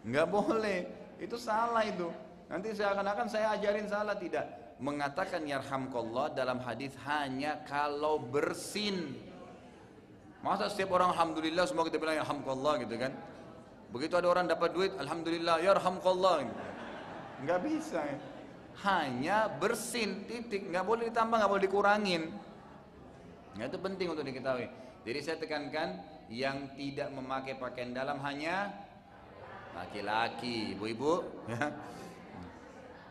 Nggak 0.06 0.28
boleh. 0.30 0.86
Itu 1.18 1.34
salah 1.34 1.82
itu. 1.82 2.06
Nanti 2.46 2.70
saya 2.70 2.94
akan-akan 2.94 3.26
saya 3.26 3.58
ajarin 3.58 3.90
salah 3.90 4.14
tidak. 4.14 4.76
Mengatakan 4.78 5.42
yarhamkallah 5.42 6.38
dalam 6.38 6.62
hadis 6.62 6.94
hanya 7.02 7.66
kalau 7.66 8.22
bersin. 8.22 9.10
Masa 10.42 10.66
setiap 10.66 10.98
orang 10.98 11.14
alhamdulillah 11.14 11.70
semua 11.70 11.86
kita 11.86 12.02
bilang 12.02 12.18
yarhamkallah 12.18 12.82
gitu 12.82 12.98
kan? 12.98 13.14
Begitu 13.94 14.18
ada 14.18 14.26
orang 14.26 14.50
dapat 14.50 14.74
duit, 14.74 14.90
alhamdulillah 14.98 15.62
yarhamkallah. 15.62 16.50
Nggak 17.46 17.60
bisa. 17.62 18.02
Ya. 18.02 18.18
Hanya 18.82 19.38
bersin 19.46 20.26
titik, 20.26 20.66
nggak 20.66 20.82
boleh 20.82 21.14
ditambah, 21.14 21.36
nggak 21.38 21.52
boleh 21.52 21.62
dikurangin. 21.62 22.22
Nah, 23.54 23.68
itu 23.68 23.78
penting 23.78 24.10
untuk 24.10 24.24
diketahui. 24.26 24.66
Jadi 25.06 25.18
saya 25.22 25.36
tekankan 25.38 26.02
yang 26.32 26.72
tidak 26.74 27.12
memakai 27.12 27.54
pakaian 27.60 27.92
dalam 27.92 28.18
hanya 28.24 28.72
laki-laki, 29.76 30.72
ibu-ibu. 30.74 31.22
Ya. 31.46 31.70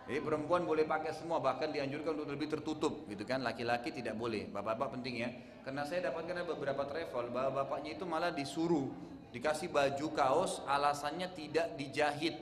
Jadi 0.10 0.20
perempuan 0.20 0.66
boleh 0.66 0.84
pakai 0.84 1.14
semua, 1.16 1.40
bahkan 1.40 1.70
dianjurkan 1.72 2.12
untuk 2.18 2.34
lebih 2.34 2.50
tertutup, 2.52 3.06
gitu 3.08 3.24
kan? 3.24 3.46
Laki-laki 3.46 3.94
tidak 3.94 4.18
boleh. 4.18 4.50
Bapak-bapak 4.50 5.00
penting 5.00 5.24
ya. 5.24 5.30
Karena 5.62 5.86
saya 5.86 6.10
dapatkan 6.10 6.46
beberapa 6.46 6.84
travel, 6.90 7.30
bapak-bapaknya 7.30 7.98
itu 7.98 8.06
malah 8.10 8.34
disuruh 8.34 8.90
dikasih 9.32 9.72
baju 9.72 10.08
kaos, 10.12 10.60
alasannya 10.68 11.32
tidak 11.32 11.80
dijahit, 11.80 12.36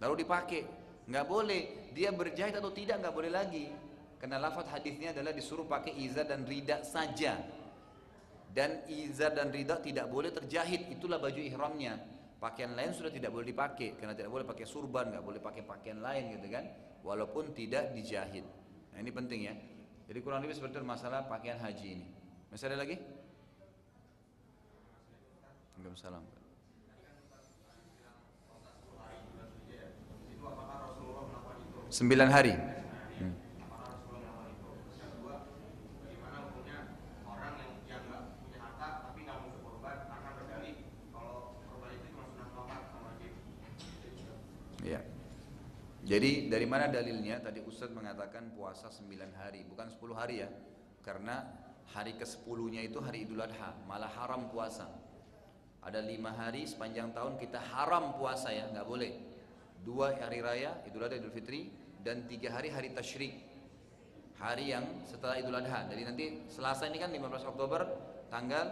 lalu 0.00 0.24
dipakai. 0.24 0.62
Nggak 1.10 1.26
boleh. 1.26 1.62
Dia 1.90 2.14
berjahit 2.14 2.54
atau 2.54 2.70
tidak 2.70 3.02
nggak 3.02 3.14
boleh 3.14 3.32
lagi. 3.34 3.66
Karena 4.22 4.38
lafaz 4.38 4.70
hadisnya 4.70 5.10
adalah 5.10 5.34
disuruh 5.34 5.66
pakai 5.66 5.96
izar 5.98 6.28
dan 6.30 6.46
rida 6.46 6.86
saja. 6.86 7.34
Dan 8.50 8.86
izar 8.86 9.34
dan 9.34 9.50
rida 9.50 9.82
tidak 9.82 10.06
boleh 10.06 10.30
terjahit, 10.30 10.86
itulah 10.86 11.18
baju 11.18 11.40
ihramnya. 11.42 11.98
Pakaian 12.38 12.78
lain 12.78 12.94
sudah 12.94 13.10
tidak 13.10 13.34
boleh 13.34 13.50
dipakai 13.50 13.98
karena 14.00 14.14
tidak 14.16 14.30
boleh 14.32 14.46
pakai 14.46 14.64
surban, 14.64 15.12
nggak 15.12 15.24
boleh 15.24 15.40
pakai 15.42 15.62
pakaian 15.66 15.98
lain 15.98 16.38
gitu 16.38 16.46
kan. 16.46 16.64
Walaupun 17.02 17.52
tidak 17.56 17.90
dijahit. 17.90 18.46
Nah, 18.94 18.98
ini 19.02 19.10
penting 19.10 19.40
ya. 19.50 19.54
Jadi 20.10 20.26
kurang 20.26 20.42
lebih 20.42 20.58
seperti 20.58 20.82
masalah 20.82 21.30
pakaian 21.30 21.54
haji 21.62 22.02
ini. 22.02 22.06
Masih 22.50 22.66
ada 22.66 22.82
lagi? 22.82 22.98
Waalaikumsalam. 25.78 26.24
Sembilan 31.94 32.28
hari. 32.34 32.79
Jadi 46.10 46.50
dari 46.50 46.66
mana 46.66 46.90
dalilnya? 46.90 47.38
Tadi 47.38 47.62
Ustadz 47.62 47.94
mengatakan 47.94 48.50
puasa 48.50 48.90
9 48.90 49.30
hari, 49.30 49.62
bukan 49.62 49.86
10 49.86 50.10
hari 50.10 50.42
ya. 50.42 50.50
Karena 51.06 51.38
hari 51.94 52.18
ke-10-nya 52.18 52.82
itu 52.82 52.98
hari 52.98 53.30
Idul 53.30 53.38
Adha, 53.38 53.78
malah 53.86 54.10
haram 54.18 54.50
puasa. 54.50 54.90
Ada 55.86 56.02
lima 56.02 56.34
hari 56.34 56.66
sepanjang 56.66 57.14
tahun 57.14 57.38
kita 57.38 57.62
haram 57.62 58.18
puasa 58.18 58.50
ya, 58.50 58.66
nggak 58.74 58.90
boleh. 58.90 59.22
Dua 59.86 60.10
hari 60.18 60.42
raya, 60.42 60.82
Idul 60.82 61.06
Adha, 61.06 61.14
Idul 61.14 61.30
Fitri, 61.30 61.70
dan 62.02 62.26
tiga 62.26 62.58
hari 62.58 62.74
hari 62.74 62.90
tasyrik. 62.90 63.46
Hari 64.42 64.66
yang 64.66 65.06
setelah 65.06 65.38
Idul 65.38 65.62
Adha. 65.62 65.86
Jadi 65.94 66.02
nanti 66.02 66.24
Selasa 66.50 66.90
ini 66.90 66.98
kan 66.98 67.14
15 67.14 67.54
Oktober, 67.54 67.86
tanggal 68.34 68.66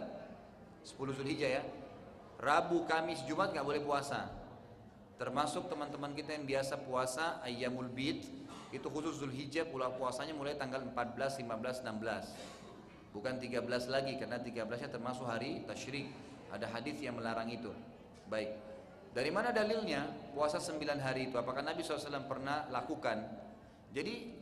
10 0.83 1.15
Zulhijjah 1.15 1.51
ya. 1.55 1.63
Rabu, 2.35 2.83
Kamis, 2.83 3.23
Jumat 3.23 3.55
nggak 3.55 3.63
boleh 3.63 3.79
puasa 3.79 4.38
termasuk 5.19 5.67
teman-teman 5.67 6.15
kita 6.15 6.31
yang 6.31 6.47
biasa 6.47 6.79
puasa 6.79 7.43
ayyamul 7.43 7.91
bid 7.91 8.23
itu 8.71 8.87
khusus 8.87 9.19
Zulhijjah 9.19 9.67
pula 9.67 9.91
puasanya 9.91 10.31
mulai 10.31 10.55
tanggal 10.55 10.79
14, 10.79 11.43
15, 11.43 11.83
16 11.83 12.59
bukan 13.11 13.35
13 13.41 13.89
lagi 13.89 14.13
karena 14.15 14.37
13 14.39 14.85
nya 14.85 14.89
termasuk 14.89 15.25
hari 15.25 15.65
tasyrik. 15.65 16.07
Ada 16.49 16.65
hadis 16.65 16.97
yang 16.97 17.13
melarang 17.13 17.45
itu. 17.53 17.69
Baik. 18.25 18.57
Dari 19.13 19.29
mana 19.29 19.53
dalilnya 19.53 20.09
puasa 20.33 20.57
9 20.57 20.81
hari 20.97 21.29
itu? 21.29 21.37
Apakah 21.37 21.61
Nabi 21.61 21.85
SAW 21.85 22.25
pernah 22.25 22.65
lakukan? 22.73 23.21
Jadi 23.93 24.33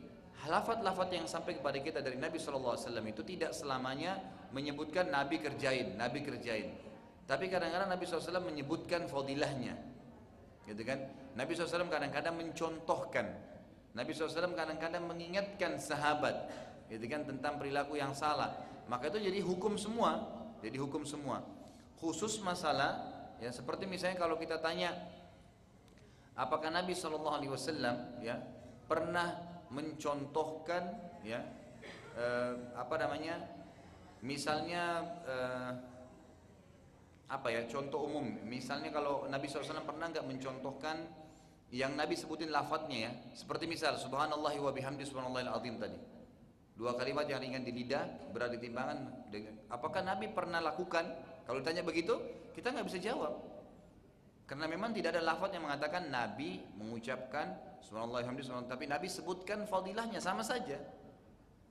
lafat-lafat 0.48 1.08
yang 1.12 1.26
sampai 1.28 1.60
kepada 1.60 1.76
kita 1.80 2.00
dari 2.00 2.16
Nabi 2.16 2.40
SAW 2.40 2.80
itu 2.80 3.22
tidak 3.24 3.52
selamanya 3.52 4.16
menyebutkan 4.52 5.12
Nabi 5.12 5.40
kerjain, 5.40 5.96
Nabi 6.00 6.24
kerjain. 6.24 6.72
Tapi 7.28 7.44
kadang-kadang 7.52 7.92
Nabi 7.92 8.04
SAW 8.08 8.40
menyebutkan 8.40 9.04
fadilahnya 9.04 9.76
gitu 10.68 10.84
kan? 10.84 11.00
Nabi 11.32 11.56
SAW 11.56 11.88
kadang-kadang 11.88 12.36
mencontohkan. 12.36 13.26
Nabi 13.96 14.12
SAW 14.12 14.52
kadang-kadang 14.52 15.08
mengingatkan 15.08 15.80
sahabat 15.80 16.52
gitu 16.92 17.08
kan 17.08 17.24
tentang 17.24 17.56
perilaku 17.56 17.96
yang 17.96 18.12
salah. 18.12 18.52
Maka 18.88 19.08
itu 19.08 19.32
jadi 19.32 19.40
hukum 19.40 19.80
semua 19.80 20.38
jadi 20.62 20.76
hukum 20.78 21.06
semua. 21.06 21.42
Khusus 21.98 22.38
masalah 22.42 22.98
ya 23.42 23.50
seperti 23.54 23.86
misalnya 23.86 24.18
kalau 24.18 24.38
kita 24.38 24.58
tanya 24.58 24.94
apakah 26.34 26.70
Nabi 26.70 26.94
SAW 26.94 27.42
ya 28.22 28.38
pernah 28.86 29.38
mencontohkan 29.70 30.82
ya 31.22 31.42
eh, 32.18 32.54
apa 32.74 32.94
namanya 32.98 33.42
misalnya 34.22 34.84
eh, 35.26 35.70
apa 37.28 37.52
ya 37.52 37.60
contoh 37.68 38.08
umum. 38.08 38.24
Misalnya 38.48 38.88
kalau 38.88 39.28
Nabi 39.28 39.44
SAW 39.46 39.84
pernah 39.84 40.08
nggak 40.08 40.24
mencontohkan 40.24 41.04
yang 41.68 41.92
Nabi 41.92 42.16
sebutin 42.16 42.48
lafadznya 42.48 42.98
ya? 43.08 43.12
Seperti 43.36 43.68
misal 43.68 44.00
subhanallah 44.00 44.56
wa 44.56 44.72
bihamdi 44.72 45.04
azim 45.04 45.76
tadi. 45.76 46.00
Dua 46.72 46.96
kalimat 46.96 47.28
yang 47.28 47.44
ringan 47.44 47.66
di 47.66 47.72
lidah 47.74 48.32
berat 48.32 48.54
di 48.56 48.58
timbangan 48.64 49.28
apakah 49.68 50.00
Nabi 50.00 50.32
pernah 50.32 50.62
lakukan? 50.64 51.04
Kalau 51.44 51.58
ditanya 51.60 51.84
begitu 51.84 52.16
kita 52.56 52.72
nggak 52.72 52.86
bisa 52.88 52.98
jawab. 53.02 53.36
Karena 54.48 54.64
memang 54.64 54.96
tidak 54.96 55.12
ada 55.12 55.22
lafaz 55.28 55.52
yang 55.52 55.68
mengatakan 55.68 56.08
Nabi 56.08 56.64
mengucapkan 56.80 57.52
subhanallah 57.84 58.24
wa 58.24 58.32
bihamdi 58.32 58.42
tapi 58.64 58.88
Nabi 58.88 59.06
sebutkan 59.12 59.68
fadilahnya 59.68 60.24
sama 60.24 60.40
saja 60.40 60.80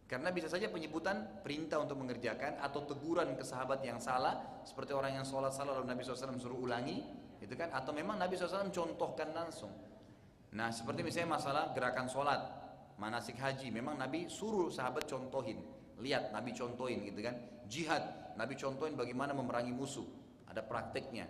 karena 0.08 0.32
bisa 0.32 0.48
saja 0.48 0.72
penyebutan 0.72 1.44
perintah 1.44 1.84
untuk 1.84 2.00
mengerjakan 2.00 2.64
atau 2.64 2.88
teguran 2.88 3.36
ke 3.36 3.44
sahabat 3.44 3.84
yang 3.84 4.00
salah 4.00 4.64
seperti 4.64 4.96
orang 4.96 5.20
yang 5.20 5.28
sholat 5.28 5.52
salah 5.52 5.76
lalu 5.76 5.92
Nabi 5.92 6.08
SAW 6.08 6.40
suruh 6.40 6.64
ulangi, 6.64 7.04
itu 7.44 7.52
kan? 7.60 7.76
Atau 7.76 7.92
memang 7.92 8.16
Nabi 8.16 8.40
SAW 8.40 8.72
contohkan 8.72 9.36
langsung. 9.36 9.70
Nah 10.56 10.72
seperti 10.72 11.04
misalnya 11.04 11.36
masalah 11.36 11.76
gerakan 11.76 12.08
sholat, 12.08 12.40
manasik 12.96 13.36
haji, 13.36 13.68
memang 13.68 14.00
Nabi 14.00 14.32
suruh 14.32 14.72
sahabat 14.72 15.04
contohin, 15.12 15.60
lihat 16.00 16.32
Nabi 16.32 16.56
contohin 16.56 17.04
gitu 17.04 17.20
kan? 17.20 17.36
Jihad, 17.68 18.32
Nabi 18.40 18.56
contohin 18.56 18.96
bagaimana 18.96 19.36
memerangi 19.36 19.76
musuh, 19.76 20.08
ada 20.48 20.64
prakteknya. 20.64 21.28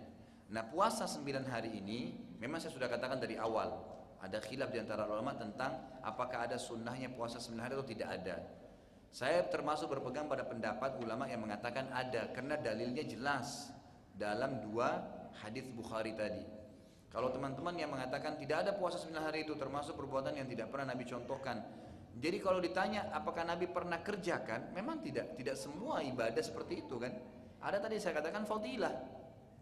Nah 0.54 0.62
puasa 0.70 1.10
9 1.10 1.50
hari 1.50 1.82
ini, 1.82 2.14
memang 2.38 2.62
saya 2.62 2.70
sudah 2.70 2.86
katakan 2.86 3.18
dari 3.18 3.34
awal, 3.34 3.74
ada 4.22 4.38
khilaf 4.38 4.70
di 4.70 4.78
antara 4.78 5.02
ulama 5.02 5.34
tentang 5.34 5.98
apakah 5.98 6.46
ada 6.46 6.54
sunnahnya 6.54 7.10
puasa 7.10 7.42
9 7.42 7.58
hari 7.58 7.74
atau 7.74 7.88
tidak 7.90 8.08
ada. 8.22 8.36
Saya 9.08 9.40
termasuk 9.48 9.88
berpegang 9.88 10.28
pada 10.28 10.44
pendapat 10.44 11.00
ulama 11.00 11.24
yang 11.26 11.40
mengatakan 11.40 11.88
ada 11.90 12.28
karena 12.30 12.60
dalilnya 12.60 13.02
jelas 13.08 13.72
dalam 14.12 14.60
dua 14.68 15.00
hadis 15.40 15.64
Bukhari 15.72 16.12
tadi. 16.12 16.44
Kalau 17.08 17.32
teman-teman 17.32 17.72
yang 17.72 17.88
mengatakan 17.88 18.36
tidak 18.36 18.68
ada 18.68 18.76
puasa 18.76 19.00
9 19.00 19.16
hari 19.16 19.48
itu 19.48 19.56
termasuk 19.56 19.96
perbuatan 19.96 20.36
yang 20.36 20.44
tidak 20.44 20.68
pernah 20.68 20.92
Nabi 20.92 21.08
contohkan. 21.08 21.64
Jadi 22.18 22.36
kalau 22.42 22.60
ditanya 22.60 23.08
apakah 23.16 23.48
Nabi 23.48 23.64
pernah 23.70 24.04
kerjakan, 24.04 24.76
memang 24.76 25.00
tidak. 25.00 25.32
Tidak 25.38 25.56
semua 25.56 26.04
ibadah 26.04 26.42
seperti 26.44 26.84
itu 26.84 27.00
kan. 27.00 27.16
Ada 27.64 27.80
tadi 27.80 27.96
saya 27.96 28.20
katakan 28.20 28.44
fadilah. 28.44 28.92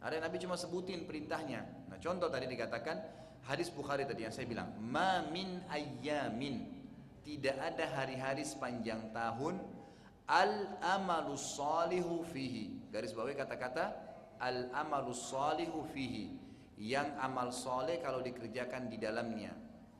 Ada 0.02 0.18
yang 0.18 0.24
Nabi 0.27 0.36
cuma 0.43 0.59
sebutin 0.59 1.06
perintahnya. 1.06 1.86
Nah 1.86 1.98
contoh 2.02 2.27
tadi 2.27 2.51
dikatakan 2.51 2.97
hadis 3.47 3.70
Bukhari 3.70 4.02
tadi 4.05 4.27
yang 4.27 4.35
saya 4.35 4.51
bilang, 4.51 4.74
ma 4.82 5.23
min 5.31 5.62
ayyamin 5.70 6.76
tidak 7.27 7.59
ada 7.59 7.90
hari-hari 7.90 8.47
sepanjang 8.47 9.11
tahun 9.11 9.59
al 10.31 10.78
amalus 10.78 11.59
salihu 11.59 12.23
fihi. 12.23 12.86
Garis 12.94 13.11
bawahi 13.11 13.35
kata-kata 13.35 13.90
al 14.39 14.70
amalus 14.70 15.35
salihu 15.35 15.82
fihi. 15.90 16.47
Yang 16.77 17.09
amal 17.24 17.48
soleh 17.57 18.05
kalau 18.05 18.20
dikerjakan 18.20 18.93
di 18.93 19.01
dalamnya. 19.01 19.48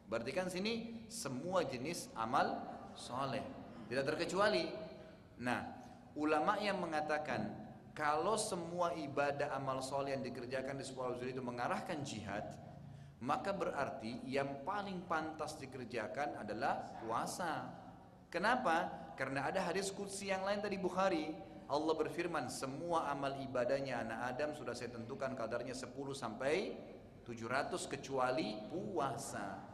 Berarti 0.07 0.31
kan 0.31 0.53
sini 0.53 1.03
semua 1.09 1.65
jenis 1.65 2.13
amal 2.13 2.53
soleh. 2.93 3.41
Tidak 3.89 4.05
terkecuali. 4.05 4.69
Nah 5.41 5.65
ulama 6.21 6.61
yang 6.61 6.77
mengatakan 6.77 7.49
kalau 7.97 8.37
semua 8.37 8.93
ibadah 8.93 9.57
amal 9.57 9.81
soleh 9.81 10.15
yang 10.15 10.23
dikerjakan 10.23 10.77
di 10.77 10.85
sebuah 10.85 11.17
itu 11.25 11.41
mengarahkan 11.41 12.05
jihad 12.05 12.45
maka 13.25 13.57
berarti 13.57 14.21
yang 14.29 14.61
paling 14.61 15.09
pantas 15.09 15.57
dikerjakan 15.57 16.37
adalah 16.37 17.01
puasa. 17.01 17.73
Kenapa? 18.29 18.93
Karena 19.17 19.49
ada 19.49 19.65
hadis 19.65 19.89
kudsi 19.89 20.29
yang 20.29 20.45
lain 20.45 20.61
tadi 20.61 20.77
Bukhari. 20.77 21.33
Allah 21.67 21.95
berfirman, 21.97 22.47
semua 22.53 23.11
amal 23.11 23.41
ibadahnya 23.43 24.05
anak 24.05 24.19
Adam 24.37 24.51
sudah 24.55 24.77
saya 24.77 24.93
tentukan 24.93 25.35
kadarnya 25.35 25.75
10 25.75 25.91
sampai 26.15 26.77
700 27.27 27.75
kecuali 27.91 28.55
puasa. 28.71 29.65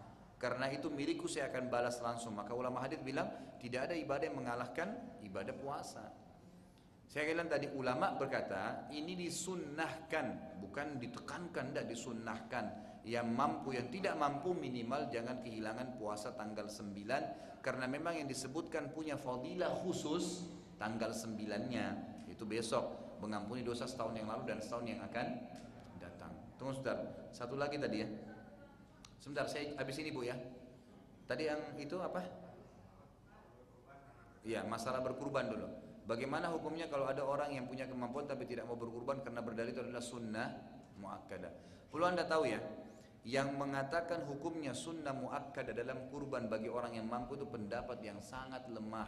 Karena 0.41 0.71
itu 0.73 0.89
milikku 0.89 1.29
saya 1.29 1.53
akan 1.53 1.69
balas 1.69 2.01
langsung. 2.01 2.39
Maka 2.39 2.57
ulama 2.57 2.81
hadis 2.81 3.03
bilang 3.03 3.29
tidak 3.61 3.91
ada 3.91 3.95
ibadah 3.99 4.25
yang 4.31 4.39
mengalahkan 4.39 4.89
ibadah 5.27 5.55
puasa. 5.55 6.03
Saya 7.13 7.29
bilang 7.29 7.47
tadi 7.53 7.69
ulama 7.69 8.17
berkata 8.17 8.89
ini 8.89 9.13
disunnahkan, 9.13 10.59
bukan 10.65 10.97
ditekankan, 10.97 11.77
tidak 11.77 11.87
disunnahkan. 11.93 12.65
Yang 13.03 13.29
mampu, 13.35 13.75
yang 13.75 13.91
tidak 13.91 14.15
mampu 14.15 14.55
minimal 14.55 15.11
jangan 15.11 15.43
kehilangan 15.43 15.99
puasa 15.99 16.39
tanggal 16.39 16.71
9 16.71 17.63
karena 17.63 17.87
memang 17.87 18.19
yang 18.19 18.29
disebutkan 18.31 18.91
punya 18.95 19.19
fadilah 19.19 19.71
khusus 19.83 20.47
tanggal 20.79 21.15
sembilannya 21.15 21.87
itu 22.31 22.43
besok 22.43 23.19
mengampuni 23.23 23.63
dosa 23.63 23.87
setahun 23.87 24.19
yang 24.19 24.27
lalu 24.27 24.51
dan 24.51 24.59
setahun 24.59 24.87
yang 24.87 25.01
akan 25.07 25.27
datang. 26.03 26.33
Tunggu 26.59 26.75
sebentar, 26.75 26.99
satu 27.31 27.55
lagi 27.55 27.79
tadi 27.79 28.03
ya. 28.03 28.09
Sebentar, 29.23 29.47
saya 29.47 29.79
habis 29.79 29.95
ini 30.03 30.11
bu 30.11 30.27
ya. 30.27 30.35
Tadi 31.31 31.47
yang 31.47 31.79
itu 31.79 31.95
apa? 32.03 32.19
Iya, 34.43 34.67
masalah 34.67 34.99
berkurban 35.07 35.47
dulu. 35.47 35.71
Bagaimana 36.03 36.51
hukumnya 36.51 36.91
kalau 36.91 37.07
ada 37.07 37.23
orang 37.23 37.55
yang 37.55 37.71
punya 37.71 37.87
kemampuan 37.87 38.27
tapi 38.27 38.43
tidak 38.43 38.67
mau 38.67 38.75
berkurban 38.75 39.23
karena 39.23 39.39
berdalil 39.39 39.71
itu 39.71 39.83
adalah 39.87 40.03
sunnah 40.03 40.51
muakkadah. 40.99 41.53
Perlu 41.95 42.05
anda 42.11 42.27
tahu 42.27 42.51
ya, 42.51 42.59
yang 43.23 43.55
mengatakan 43.55 44.27
hukumnya 44.27 44.75
sunnah 44.75 45.15
muakkadah 45.15 45.71
dalam 45.71 46.11
kurban 46.11 46.51
bagi 46.51 46.67
orang 46.67 46.99
yang 46.99 47.07
mampu 47.07 47.39
itu 47.39 47.47
pendapat 47.47 48.03
yang 48.03 48.19
sangat 48.19 48.67
lemah. 48.67 49.07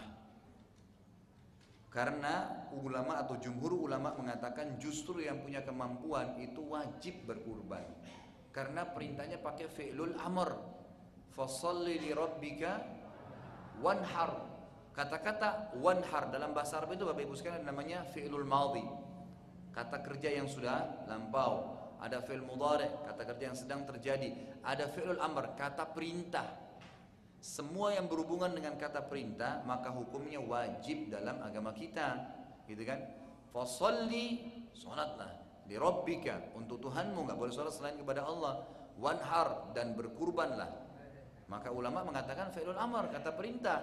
Karena 1.91 2.67
ulama 2.75 3.23
atau 3.23 3.39
jumhur 3.39 3.87
ulama 3.87 4.15
mengatakan 4.19 4.79
justru 4.83 5.23
yang 5.23 5.43
punya 5.43 5.63
kemampuan 5.63 6.39
itu 6.43 6.63
wajib 6.63 7.23
berkurban. 7.27 7.87
Karena 8.51 8.87
perintahnya 8.87 9.39
pakai 9.43 9.67
fi'lul 9.71 10.19
amr. 10.19 10.59
Fasalli 11.35 11.99
li 11.99 12.11
rabbika 12.15 12.83
wanhar. 13.83 14.47
Kata-kata 14.95 15.75
wanhar 15.83 16.31
dalam 16.31 16.55
bahasa 16.55 16.79
Arab 16.79 16.95
itu 16.95 17.03
Bapak 17.03 17.27
Ibu 17.27 17.35
sekalian 17.35 17.67
namanya 17.67 18.07
fi'lul 18.15 18.47
madhi. 18.47 18.87
Kata 19.75 19.99
kerja 20.07 20.31
yang 20.31 20.47
sudah 20.47 21.07
lampau. 21.11 21.83
Ada 22.05 22.21
fi'l 22.21 22.45
mudhari, 22.45 22.85
kata 23.09 23.25
kerja 23.25 23.45
yang 23.49 23.57
sedang 23.57 23.89
terjadi. 23.89 24.61
Ada 24.61 24.93
fi'lul 24.93 25.17
amr, 25.25 25.57
kata 25.57 25.89
perintah. 25.89 26.45
Semua 27.41 27.97
yang 27.97 28.09
berhubungan 28.09 28.53
dengan 28.53 28.77
kata 28.77 29.05
perintah 29.05 29.65
maka 29.65 29.89
hukumnya 29.93 30.41
wajib 30.41 31.09
dalam 31.09 31.41
agama 31.41 31.73
kita. 31.73 32.29
Gitu 32.69 32.85
kan? 32.85 33.01
Fasalli 33.53 34.53
salatlah 34.77 35.33
di 35.65 35.81
rabbika. 35.81 36.53
Untuk 36.53 36.85
Tuhanmu 36.85 37.25
nggak 37.25 37.37
boleh 37.41 37.53
salat 37.53 37.73
selain 37.73 37.97
kepada 37.97 38.25
Allah. 38.25 38.69
Wanhar 39.01 39.73
dan 39.73 39.97
berkurbanlah. 39.97 40.69
Maka 41.49 41.73
ulama 41.73 42.05
mengatakan 42.05 42.53
fi'lul 42.53 42.77
amr 42.77 43.13
kata 43.13 43.33
perintah. 43.33 43.81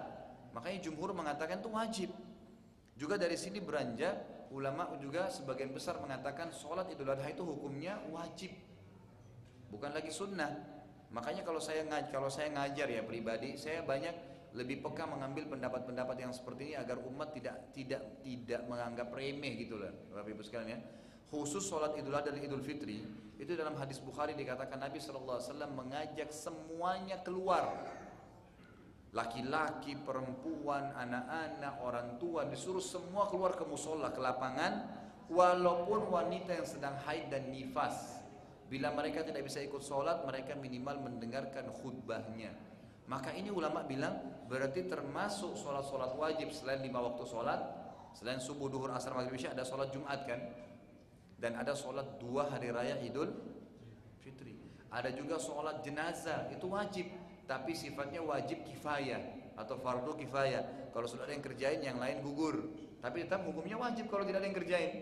Makanya 0.54 0.78
jumhur 0.78 1.10
mengatakan 1.10 1.58
itu 1.58 1.70
wajib. 1.70 2.10
Juga 2.94 3.18
dari 3.18 3.34
sini 3.34 3.58
beranjak 3.58 4.14
ulama 4.52 4.92
juga 5.00 5.32
sebagian 5.32 5.72
besar 5.72 5.96
mengatakan 5.98 6.52
sholat 6.52 6.86
idul 6.92 7.08
adha 7.08 7.26
itu 7.32 7.40
hukumnya 7.40 7.96
wajib 8.12 8.52
bukan 9.72 9.90
lagi 9.96 10.12
sunnah 10.12 10.72
Makanya 11.12 11.44
kalau 11.44 11.60
saya 11.60 11.84
kalau 12.08 12.32
saya 12.32 12.48
ngajar 12.48 12.88
ya 12.88 13.04
pribadi, 13.04 13.60
saya 13.60 13.84
banyak 13.84 14.32
lebih 14.56 14.84
peka 14.84 15.08
mengambil 15.08 15.48
pendapat-pendapat 15.48 16.16
yang 16.20 16.32
seperti 16.32 16.72
ini 16.72 16.74
agar 16.76 17.00
umat 17.04 17.32
tidak 17.36 17.72
tidak 17.72 18.20
tidak 18.24 18.64
menganggap 18.68 19.12
remeh 19.12 19.60
gitu 19.60 19.76
loh, 19.76 19.92
Bapak 20.12 20.32
Ibu 20.32 20.42
sekalian 20.44 20.70
ya. 20.76 20.80
Khusus 21.28 21.64
sholat 21.64 21.96
Idul 21.96 22.16
Adha 22.16 22.32
dan 22.32 22.40
Idul 22.40 22.64
Fitri 22.64 23.04
itu 23.40 23.52
dalam 23.56 23.76
hadis 23.76 24.00
Bukhari 24.00 24.36
dikatakan 24.36 24.76
Nabi 24.76 25.00
SAW 25.00 25.40
mengajak 25.72 26.28
semuanya 26.28 27.20
keluar 27.24 27.88
laki-laki, 29.12 29.96
perempuan, 30.00 30.92
anak-anak, 30.96 31.74
orang 31.84 32.08
tua 32.16 32.48
disuruh 32.48 32.80
semua 32.80 33.28
keluar 33.28 33.52
ke 33.52 33.64
musola, 33.68 34.08
ke 34.08 34.20
lapangan 34.20 34.88
walaupun 35.28 36.08
wanita 36.08 36.56
yang 36.56 36.68
sedang 36.68 36.96
haid 37.04 37.28
dan 37.28 37.52
nifas 37.52 38.22
Bila 38.72 38.88
mereka 38.96 39.20
tidak 39.20 39.44
bisa 39.44 39.60
ikut 39.60 39.84
sholat, 39.84 40.24
mereka 40.24 40.56
minimal 40.56 40.96
mendengarkan 41.04 41.68
khutbahnya. 41.76 42.56
Maka 43.04 43.36
ini 43.36 43.52
ulama 43.52 43.84
bilang 43.84 44.16
berarti 44.48 44.88
termasuk 44.88 45.60
sholat-sholat 45.60 46.16
wajib 46.16 46.48
selain 46.48 46.80
lima 46.80 47.04
waktu 47.04 47.20
sholat, 47.28 47.60
selain 48.16 48.40
subuh, 48.40 48.72
duhur, 48.72 48.88
asar, 48.96 49.12
maghrib, 49.12 49.36
isya 49.36 49.52
ada 49.52 49.60
sholat 49.60 49.92
Jumat 49.92 50.24
kan? 50.24 50.40
Dan 51.36 51.60
ada 51.60 51.76
sholat 51.76 52.16
dua 52.16 52.48
hari 52.48 52.72
raya 52.72 52.96
Idul 53.04 53.28
Fitri. 54.24 54.56
Ada 54.88 55.12
juga 55.12 55.36
sholat 55.36 55.84
jenazah 55.84 56.48
itu 56.48 56.64
wajib, 56.64 57.12
tapi 57.52 57.76
sifatnya 57.76 58.24
wajib 58.24 58.64
kifayah 58.64 59.20
atau 59.60 59.76
fardu 59.76 60.16
kifayah. 60.16 60.88
Kalau 60.96 61.04
sudah 61.04 61.28
ada 61.28 61.36
yang 61.36 61.44
kerjain, 61.44 61.84
yang 61.84 62.00
lain 62.00 62.24
gugur. 62.24 62.72
Tapi 63.04 63.28
tetap 63.28 63.44
hukumnya 63.44 63.76
wajib 63.76 64.08
kalau 64.08 64.24
tidak 64.24 64.40
ada 64.40 64.48
yang 64.48 64.56
kerjain, 64.56 64.92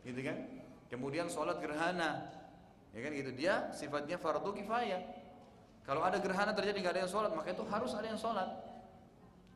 gitu 0.00 0.20
kan? 0.24 0.36
Kemudian 0.88 1.26
sholat 1.28 1.60
gerhana, 1.60 2.32
Ya 2.92 3.00
kan 3.00 3.10
gitu. 3.16 3.32
Dia 3.32 3.72
sifatnya 3.72 4.20
fardu 4.20 4.52
kifayah. 4.52 5.00
Kalau 5.82 6.04
ada 6.04 6.20
gerhana 6.20 6.52
terjadi 6.52 6.76
nggak 6.78 6.94
ada 6.94 7.02
yang 7.08 7.12
sholat, 7.12 7.32
maka 7.32 7.56
itu 7.56 7.64
harus 7.66 7.92
ada 7.96 8.06
yang 8.06 8.20
sholat. 8.20 8.46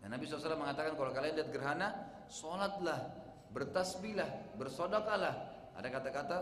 Dan 0.00 0.10
Nabi 0.10 0.24
SAW 0.26 0.58
mengatakan 0.58 0.96
kalau 0.96 1.12
kalian 1.12 1.36
lihat 1.38 1.52
gerhana, 1.52 1.88
sholatlah, 2.32 3.12
bertasbihlah, 3.52 4.56
bersodakalah. 4.56 5.52
Ada 5.76 5.88
kata-kata 5.92 6.36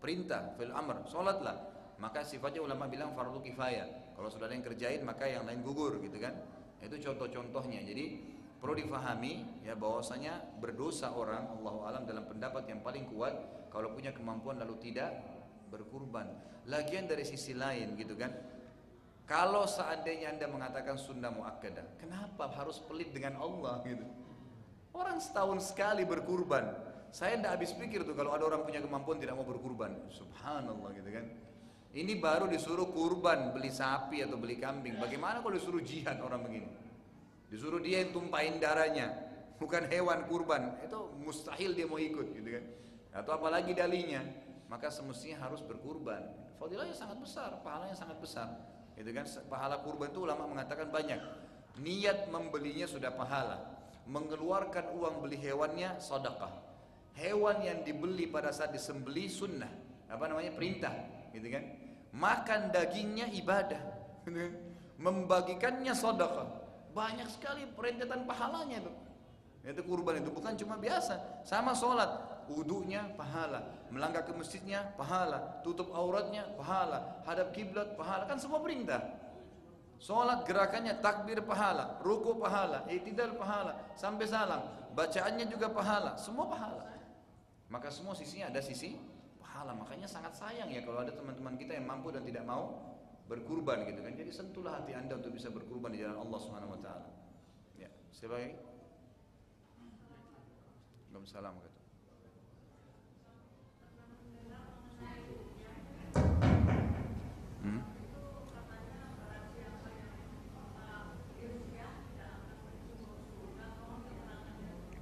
perintah, 0.00 0.56
fil 0.56 0.72
amr, 0.72 1.04
sholatlah. 1.06 1.60
Maka 2.00 2.24
sifatnya 2.24 2.64
ulama 2.64 2.88
bilang 2.88 3.12
fardu 3.12 3.44
kifayah. 3.44 4.16
Kalau 4.16 4.28
sudah 4.32 4.48
ada 4.48 4.56
yang 4.56 4.64
kerjain, 4.64 5.04
maka 5.04 5.28
yang 5.28 5.44
lain 5.44 5.60
gugur 5.60 6.00
gitu 6.00 6.16
kan. 6.16 6.32
Itu 6.80 6.96
contoh-contohnya. 6.96 7.84
Jadi 7.84 8.24
perlu 8.60 8.76
difahami 8.76 9.64
ya 9.64 9.76
bahwasanya 9.76 10.60
berdosa 10.60 11.12
orang 11.12 11.48
Allah 11.60 11.74
alam 11.92 12.02
dalam 12.08 12.24
pendapat 12.28 12.68
yang 12.68 12.80
paling 12.84 13.08
kuat 13.08 13.32
kalau 13.72 13.92
punya 13.92 14.12
kemampuan 14.16 14.56
lalu 14.56 14.80
tidak 14.80 15.12
berkurban. 15.68 16.28
Lagian 16.68 17.04
dari 17.04 17.24
sisi 17.24 17.52
lain 17.52 17.96
gitu 18.00 18.16
kan. 18.16 18.32
Kalau 19.28 19.62
seandainya 19.62 20.34
Anda 20.34 20.50
mengatakan 20.50 20.98
sunnah 20.98 21.30
muakkadah, 21.30 22.02
kenapa 22.02 22.50
harus 22.50 22.82
pelit 22.82 23.14
dengan 23.14 23.38
Allah 23.38 23.78
gitu? 23.86 24.02
Orang 24.90 25.22
setahun 25.22 25.70
sekali 25.70 26.02
berkurban. 26.02 26.66
Saya 27.14 27.38
tidak 27.38 27.58
habis 27.58 27.70
pikir 27.70 28.02
tuh 28.02 28.18
kalau 28.18 28.34
ada 28.34 28.42
orang 28.50 28.66
punya 28.66 28.82
kemampuan 28.82 29.22
tidak 29.22 29.38
mau 29.38 29.46
berkurban. 29.46 29.94
Subhanallah 30.10 30.90
gitu 30.98 31.10
kan. 31.14 31.30
Ini 31.90 32.22
baru 32.22 32.46
disuruh 32.46 32.94
kurban, 32.94 33.50
beli 33.50 33.74
sapi 33.74 34.22
atau 34.22 34.38
beli 34.38 34.62
kambing. 34.62 35.02
Bagaimana 35.02 35.42
kalau 35.42 35.58
disuruh 35.58 35.82
jihad 35.82 36.22
orang 36.22 36.46
begini? 36.46 36.70
Disuruh 37.50 37.82
dia 37.82 38.06
yang 38.06 38.14
tumpahin 38.14 38.62
darahnya, 38.62 39.10
bukan 39.58 39.90
hewan 39.90 40.22
kurban. 40.30 40.78
Itu 40.86 41.10
mustahil 41.18 41.74
dia 41.74 41.90
mau 41.90 41.98
ikut 41.98 42.30
gitu 42.30 42.46
kan. 42.46 42.64
Atau 43.10 43.34
apalagi 43.34 43.74
dalinya 43.74 44.22
maka 44.70 44.86
semestinya 44.86 45.50
harus 45.50 45.58
berkurban. 45.66 46.22
Fadilahnya 46.62 46.94
sangat 46.94 47.18
besar, 47.18 47.58
pahalanya 47.66 47.98
sangat 47.98 48.22
besar. 48.22 48.54
Itu 48.94 49.10
kan 49.10 49.26
pahala 49.50 49.82
kurban 49.82 50.14
itu 50.14 50.22
ulama 50.22 50.46
mengatakan 50.46 50.94
banyak. 50.94 51.18
Niat 51.82 52.30
membelinya 52.30 52.86
sudah 52.86 53.10
pahala. 53.10 53.58
Mengeluarkan 54.06 54.94
uang 54.94 55.26
beli 55.26 55.42
hewannya 55.42 55.98
sedekah. 55.98 56.54
Hewan 57.18 57.66
yang 57.66 57.82
dibeli 57.82 58.30
pada 58.30 58.54
saat 58.54 58.70
disembeli 58.70 59.26
sunnah. 59.26 59.70
Apa 60.06 60.30
namanya? 60.30 60.54
Perintah, 60.54 60.94
gitu 61.34 61.46
kan? 61.50 61.64
Makan 62.10 62.74
dagingnya 62.74 63.30
ibadah. 63.34 63.82
Membagikannya 65.04 65.94
sedekah. 65.96 66.48
Banyak 66.90 67.28
sekali 67.30 67.64
perintetan 67.70 68.26
pahalanya 68.26 68.82
itu. 68.82 68.92
Itu 69.60 69.82
kurban 69.84 70.24
itu 70.24 70.32
bukan 70.32 70.56
cuma 70.56 70.80
biasa, 70.80 71.44
sama 71.44 71.76
sholat, 71.76 72.08
wudhunya 72.48 73.12
pahala, 73.12 73.60
melangkah 73.92 74.24
ke 74.24 74.32
masjidnya 74.32 74.96
pahala, 74.96 75.60
tutup 75.60 75.92
auratnya 75.92 76.48
pahala, 76.56 77.20
hadap 77.28 77.52
kiblat 77.52 77.92
pahala, 77.92 78.24
kan 78.24 78.40
semua 78.40 78.64
perintah. 78.64 79.04
Sholat 80.00 80.48
gerakannya 80.48 80.96
takbir 81.04 81.44
pahala, 81.44 82.00
ruku 82.00 82.40
pahala, 82.40 82.88
itidal 82.88 83.36
pahala, 83.36 83.76
sampai 84.00 84.24
salam, 84.24 84.64
bacaannya 84.96 85.44
juga 85.44 85.68
pahala, 85.68 86.16
semua 86.16 86.48
pahala. 86.48 86.88
Maka 87.68 87.92
semua 87.92 88.16
sisinya 88.16 88.48
ada 88.48 88.64
sisi 88.64 88.96
pahala, 89.60 89.76
makanya 89.76 90.08
sangat 90.08 90.32
sayang 90.32 90.72
ya 90.72 90.80
kalau 90.80 91.04
ada 91.04 91.12
teman-teman 91.12 91.60
kita 91.60 91.76
yang 91.76 91.84
mampu 91.84 92.08
dan 92.08 92.24
tidak 92.24 92.48
mau 92.48 92.80
berkurban 93.28 93.84
gitu 93.84 94.00
kan. 94.00 94.16
Jadi 94.16 94.32
sentuhlah 94.32 94.80
hati 94.80 94.96
anda 94.96 95.20
untuk 95.20 95.36
bisa 95.36 95.52
berkurban 95.52 95.92
di 95.92 96.00
jalan 96.00 96.16
Allah 96.16 96.40
Subhanahu 96.40 96.72
Wa 96.72 96.80
Taala. 96.80 97.08
Ya, 97.76 97.92
sebagai 98.08 98.56
Waalaikumsalam 101.12 101.52
kata. 101.60 101.80
Hmm? 107.60 107.80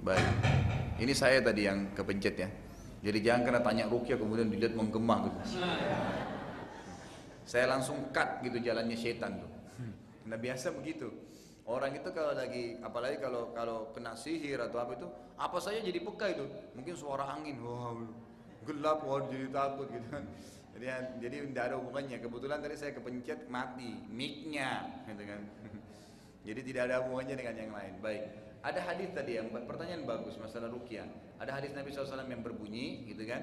Baik. 0.03 0.27
Ini 0.99 1.13
saya 1.15 1.39
tadi 1.39 1.63
yang 1.63 1.95
kepencet 1.95 2.35
ya. 2.35 2.51
Jadi 2.99 3.19
jangan 3.23 3.41
kena 3.47 3.59
tanya 3.63 3.87
rukyah 3.87 4.19
kemudian 4.19 4.51
dilihat 4.51 4.75
menggema 4.75 5.31
gitu. 5.31 5.39
Saya 7.47 7.65
langsung 7.71 8.11
cut 8.11 8.43
gitu 8.43 8.59
jalannya 8.59 8.97
setan 8.99 9.39
tuh. 9.39 9.51
Nah 10.27 10.37
biasa 10.37 10.75
begitu. 10.75 11.09
Orang 11.69 11.93
itu 11.93 12.09
kalau 12.09 12.33
lagi, 12.33 12.81
apalagi 12.81 13.21
kalau 13.21 13.53
kalau 13.53 13.93
kena 13.93 14.17
sihir 14.17 14.57
atau 14.57 14.81
apa 14.81 14.97
itu, 14.97 15.07
apa 15.37 15.57
saja 15.61 15.79
jadi 15.85 16.01
peka 16.01 16.27
itu. 16.33 16.45
Mungkin 16.73 16.93
suara 16.97 17.29
angin, 17.29 17.61
wah 17.61 17.93
gelap, 18.65 19.05
wah 19.05 19.21
jadi 19.29 19.53
takut 19.53 19.85
gitu 19.93 20.07
kan. 20.09 20.25
Jadi, 20.73 20.85
jadi 21.21 21.35
tidak 21.53 21.63
ada 21.69 21.75
hubungannya. 21.77 22.17
Kebetulan 22.25 22.57
tadi 22.61 22.75
saya 22.77 22.91
kepencet 22.97 23.49
mati, 23.53 24.01
mic-nya, 24.09 24.85
gitu 25.05 25.23
kan. 25.29 25.41
Jadi 26.41 26.59
tidak 26.65 26.81
ada 26.89 26.95
hubungannya 27.05 27.35
dengan 27.37 27.55
yang 27.57 27.71
lain. 27.73 27.93
Baik. 28.01 28.23
Ada 28.59 28.83
hadis 28.83 29.15
tadi 29.15 29.39
yang 29.39 29.47
pertanyaan 29.51 30.03
bagus 30.03 30.35
masalah 30.35 30.67
rukyah. 30.67 31.07
Ada 31.39 31.55
hadis 31.55 31.71
Nabi 31.71 31.95
SAW 31.95 32.27
yang 32.27 32.43
berbunyi, 32.43 33.07
gitu 33.07 33.23
kan? 33.23 33.39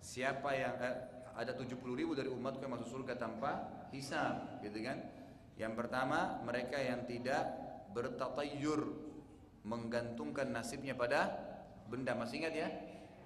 Siapa 0.00 0.56
yang 0.56 0.74
eh, 0.80 0.96
ada 1.36 1.52
70 1.52 1.76
ribu 1.92 2.16
dari 2.16 2.32
umatku 2.32 2.64
yang 2.64 2.72
masuk 2.72 2.88
surga 2.88 3.20
tanpa 3.20 3.84
hisab, 3.92 4.64
gitu 4.64 4.80
kan? 4.80 5.04
Yang 5.60 5.72
pertama 5.76 6.40
mereka 6.48 6.80
yang 6.80 7.04
tidak 7.04 7.44
bertatayur 7.92 8.88
menggantungkan 9.68 10.48
nasibnya 10.48 10.96
pada 10.96 11.28
benda. 11.92 12.16
Masih 12.16 12.40
ingat 12.40 12.54
ya? 12.56 12.68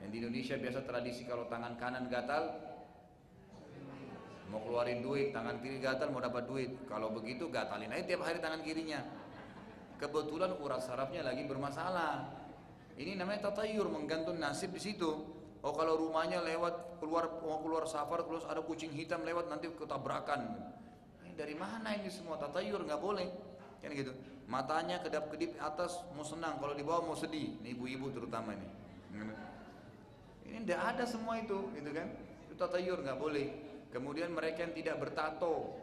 Yang 0.02 0.10
di 0.10 0.16
Indonesia 0.22 0.54
biasa 0.58 0.80
tradisi 0.86 1.22
kalau 1.22 1.46
tangan 1.46 1.78
kanan 1.78 2.10
gatal 2.10 2.66
mau 4.48 4.64
keluarin 4.64 5.04
duit, 5.04 5.30
tangan 5.30 5.60
kiri 5.60 5.78
gatal 5.78 6.10
mau 6.10 6.22
dapat 6.24 6.50
duit. 6.50 6.70
Kalau 6.88 7.14
begitu 7.14 7.46
gatalin 7.46 7.94
aja 7.94 8.04
tiap 8.06 8.26
hari 8.26 8.42
tangan 8.42 8.64
kirinya. 8.64 9.00
Kebetulan 9.98 10.54
urat 10.62 10.78
sarafnya 10.78 11.26
lagi 11.26 11.42
bermasalah. 11.42 12.30
Ini 12.94 13.18
namanya 13.18 13.50
tatayur 13.50 13.90
menggantung 13.90 14.38
nasib 14.38 14.70
di 14.70 14.78
situ. 14.78 15.10
Oh 15.58 15.74
kalau 15.74 15.98
rumahnya 15.98 16.38
lewat 16.38 17.02
keluar 17.02 17.26
mau 17.42 17.58
keluar 17.58 17.82
safar 17.90 18.22
terus 18.22 18.46
ada 18.46 18.62
kucing 18.62 18.94
hitam 18.94 19.26
lewat 19.26 19.50
nanti 19.50 19.66
ketabrakan. 19.74 20.54
Ini 21.26 21.34
dari 21.34 21.58
mana 21.58 21.98
ini 21.98 22.06
semua 22.14 22.38
tatayur 22.38 22.78
nggak 22.86 23.02
boleh 23.02 23.26
kan 23.82 23.90
gitu. 23.90 24.14
Matanya 24.46 25.02
kedap 25.02 25.34
kedip 25.34 25.58
atas 25.58 25.98
mau 26.14 26.22
senang 26.22 26.62
kalau 26.62 26.78
di 26.78 26.86
bawah 26.86 27.10
mau 27.10 27.18
sedih. 27.18 27.58
Ini 27.58 27.74
ibu-ibu 27.74 28.14
terutama 28.14 28.54
ini. 28.54 28.68
Ini 30.46 30.62
tidak 30.62 30.94
ada 30.94 31.04
semua 31.10 31.42
itu 31.42 31.74
gitu 31.74 31.90
kan. 31.90 32.06
Itu 32.46 32.54
tatayur 32.54 33.02
nggak 33.02 33.18
boleh. 33.18 33.46
Kemudian 33.90 34.30
mereka 34.30 34.62
yang 34.62 34.78
tidak 34.78 35.02
bertato 35.02 35.74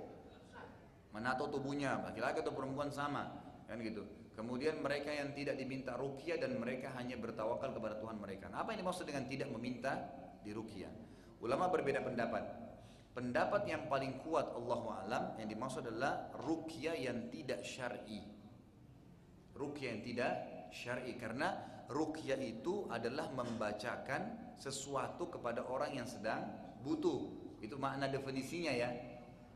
menato 1.11 1.47
tubuhnya 1.51 1.99
laki-laki 1.99 2.43
atau 2.43 2.51
perempuan 2.51 2.91
sama 2.91 3.44
kan 3.75 3.83
gitu. 3.83 4.07
Kemudian 4.39 4.79
mereka 4.79 5.11
yang 5.11 5.35
tidak 5.35 5.59
diminta 5.59 5.99
rukyah 5.99 6.39
dan 6.39 6.55
mereka 6.55 6.95
hanya 6.95 7.19
bertawakal 7.19 7.75
kepada 7.75 7.99
Tuhan 7.99 8.15
mereka. 8.19 8.47
Nah, 8.47 8.63
apa 8.63 8.71
yang 8.71 8.87
dimaksud 8.87 9.03
dengan 9.03 9.27
tidak 9.27 9.51
meminta 9.51 9.99
di 10.43 10.55
rukyah? 10.55 10.91
Ulama 11.43 11.67
berbeda 11.67 11.99
pendapat. 11.99 12.43
Pendapat 13.15 13.67
yang 13.67 13.87
paling 13.87 14.19
kuat 14.23 14.51
Allah 14.55 14.81
alam 15.07 15.23
yang 15.39 15.47
dimaksud 15.47 15.87
adalah 15.87 16.31
rukyah 16.39 16.95
yang 16.95 17.27
tidak 17.31 17.63
syar'i. 17.63 18.23
Rukyah 19.55 19.87
yang 19.95 20.01
tidak 20.03 20.31
syar'i 20.71 21.15
karena 21.15 21.55
rukyah 21.87 22.39
itu 22.39 22.91
adalah 22.91 23.31
membacakan 23.31 24.55
sesuatu 24.59 25.31
kepada 25.31 25.63
orang 25.63 25.95
yang 25.95 26.07
sedang 26.07 26.43
butuh. 26.83 27.31
Itu 27.63 27.79
makna 27.79 28.11
definisinya 28.11 28.71
ya. 28.75 28.91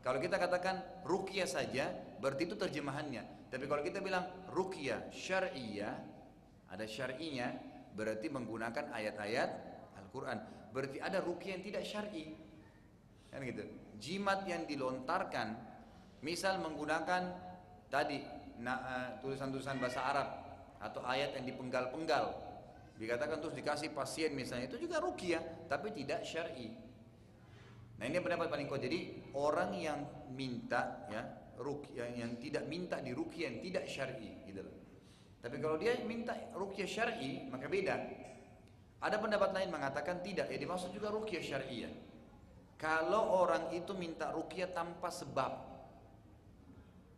Kalau 0.00 0.24
kita 0.24 0.40
katakan 0.40 1.04
rukyah 1.04 1.44
saja, 1.44 1.92
berarti 2.16 2.48
itu 2.48 2.56
terjemahannya. 2.56 3.39
Tapi 3.50 3.66
kalau 3.66 3.82
kita 3.82 3.98
bilang 3.98 4.46
rukyah 4.54 5.10
syar'iyah, 5.10 5.94
ada 6.70 6.86
syar'inya, 6.86 7.50
berarti 7.98 8.30
menggunakan 8.30 8.94
ayat-ayat 8.94 9.50
Al-Quran. 9.98 10.38
Berarti 10.70 11.02
ada 11.02 11.18
rukyah 11.18 11.58
yang 11.58 11.64
tidak 11.66 11.82
syar'i. 11.82 12.30
Kan 13.34 13.42
gitu. 13.42 13.66
Jimat 13.98 14.46
yang 14.46 14.70
dilontarkan, 14.70 15.58
misal 16.22 16.62
menggunakan 16.62 17.34
tadi 17.90 18.22
nah, 18.62 19.18
tulisan-tulisan 19.18 19.82
bahasa 19.82 20.00
Arab 20.06 20.28
atau 20.80 21.02
ayat 21.04 21.34
yang 21.36 21.50
dipenggal-penggal, 21.50 22.32
dikatakan 22.96 23.42
terus 23.42 23.58
dikasih 23.58 23.90
pasien 23.92 24.32
misalnya 24.32 24.70
itu 24.70 24.86
juga 24.86 25.02
rukyah, 25.02 25.66
tapi 25.66 25.90
tidak 25.90 26.22
syar'i. 26.22 26.70
Nah 28.00 28.08
ini 28.08 28.16
pendapat 28.22 28.48
paling 28.48 28.64
kuat. 28.70 28.80
Jadi 28.80 29.34
orang 29.36 29.76
yang 29.76 30.00
minta 30.32 31.04
ya 31.12 31.39
rukyah 31.60 32.08
yang 32.16 32.40
tidak 32.40 32.64
minta 32.66 32.98
di 32.98 33.12
rukyah 33.12 33.52
yang 33.52 33.58
tidak 33.60 33.84
syar'i 33.86 34.48
gitu 34.48 34.64
loh. 34.64 34.76
Tapi 35.40 35.56
kalau 35.60 35.76
dia 35.76 35.96
minta 36.04 36.36
rukyah 36.56 36.88
syar'i 36.88 37.46
maka 37.52 37.68
beda. 37.68 37.96
Ada 39.00 39.16
pendapat 39.16 39.56
lain 39.56 39.72
mengatakan 39.72 40.20
tidak, 40.20 40.52
ya 40.52 40.60
dimaksud 40.60 40.92
juga 40.92 41.08
rukyah 41.08 41.40
syar'iyah. 41.40 41.92
Kalau 42.76 43.44
orang 43.44 43.72
itu 43.72 43.96
minta 43.96 44.28
rukyah 44.32 44.72
tanpa 44.72 45.08
sebab, 45.08 45.52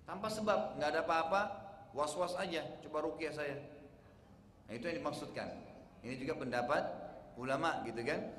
tanpa 0.07 0.31
sebab, 0.31 0.79
nggak 0.79 0.91
ada 0.95 1.03
apa-apa, 1.03 1.43
was-was 1.91 2.39
aja, 2.39 2.63
coba 2.87 3.03
rukyah 3.03 3.35
saya. 3.35 3.59
Nah 4.71 4.73
itu 4.79 4.87
yang 4.87 5.03
dimaksudkan. 5.03 5.49
Ini 6.07 6.19
juga 6.23 6.39
pendapat 6.39 6.83
ulama 7.35 7.83
gitu 7.87 8.03
kan. 8.03 8.31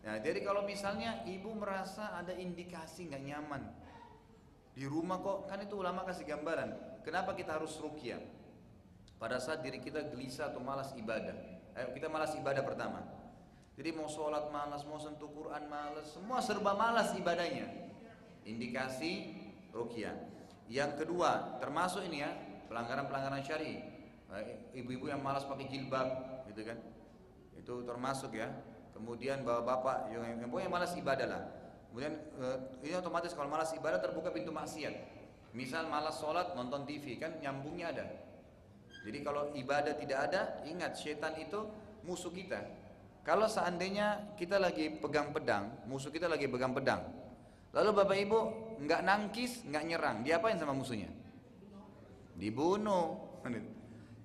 Nah, 0.00 0.16
jadi 0.24 0.40
kalau 0.40 0.64
misalnya 0.64 1.20
ibu 1.28 1.52
merasa 1.52 2.16
ada 2.16 2.32
indikasi 2.32 3.12
nggak 3.12 3.24
nyaman 3.28 3.62
di 4.76 4.86
rumah 4.86 5.18
kok, 5.18 5.50
kan 5.50 5.58
itu 5.60 5.74
ulama 5.76 6.06
kasih 6.06 6.24
gambaran. 6.24 7.02
Kenapa 7.02 7.34
kita 7.34 7.58
harus 7.58 7.74
rukyah? 7.80 8.20
Pada 9.20 9.36
saat 9.36 9.60
diri 9.60 9.82
kita 9.82 10.08
gelisah 10.08 10.54
atau 10.54 10.62
malas 10.62 10.96
ibadah. 10.96 11.36
Ayo 11.76 11.92
kita 11.92 12.08
malas 12.08 12.32
ibadah 12.38 12.64
pertama. 12.64 13.04
Jadi 13.76 13.90
mau 13.92 14.08
sholat 14.08 14.48
malas, 14.48 14.84
mau 14.84 15.00
sentuh 15.00 15.28
Quran 15.32 15.68
malas, 15.68 16.12
semua 16.12 16.40
serba 16.40 16.72
malas 16.76 17.12
ibadahnya. 17.16 17.68
Indikasi 18.44 19.36
rukyah. 19.72 20.16
Yang 20.70 21.04
kedua, 21.04 21.60
termasuk 21.60 22.06
ini 22.08 22.24
ya, 22.24 22.30
pelanggaran-pelanggaran 22.70 23.42
syari. 23.44 23.80
Ibu-ibu 24.76 25.10
yang 25.10 25.20
malas 25.20 25.44
pakai 25.44 25.66
jilbab, 25.66 26.08
gitu 26.48 26.62
kan? 26.62 26.78
Itu 27.58 27.82
termasuk 27.84 28.32
ya 28.38 28.48
kemudian 29.00 29.40
bapak-bapak 29.48 30.12
yang, 30.12 30.44
yang 30.44 30.68
malas 30.68 30.92
ibadah 30.92 31.24
lah 31.24 31.42
kemudian 31.90 32.14
uh, 32.38 32.58
ini 32.86 32.94
otomatis 32.94 33.34
kalau 33.34 33.50
malas 33.50 33.74
ibadah 33.74 33.98
terbuka 33.98 34.30
pintu 34.30 34.54
maksiat. 34.54 35.20
Misal 35.50 35.90
malas 35.90 36.22
sholat 36.22 36.54
nonton 36.54 36.86
TV 36.86 37.18
kan 37.18 37.34
nyambungnya 37.42 37.90
ada. 37.90 38.06
Jadi 39.02 39.18
kalau 39.26 39.50
ibadah 39.56 39.98
tidak 39.98 40.18
ada 40.30 40.62
ingat 40.62 40.94
setan 40.94 41.34
itu 41.42 41.66
musuh 42.06 42.30
kita. 42.30 42.62
Kalau 43.26 43.50
seandainya 43.50 44.36
kita 44.38 44.56
lagi 44.56 44.88
pegang 44.96 45.34
pedang 45.34 45.84
musuh 45.90 46.14
kita 46.14 46.30
lagi 46.30 46.46
pegang 46.46 46.70
pedang. 46.70 47.02
Lalu 47.74 47.90
bapak 47.90 48.16
ibu 48.22 48.38
nggak 48.80 49.00
nangkis 49.02 49.66
nggak 49.66 49.84
nyerang 49.90 50.16
diapain 50.22 50.58
sama 50.58 50.74
musuhnya? 50.74 51.10
Dibunuh. 52.38 53.18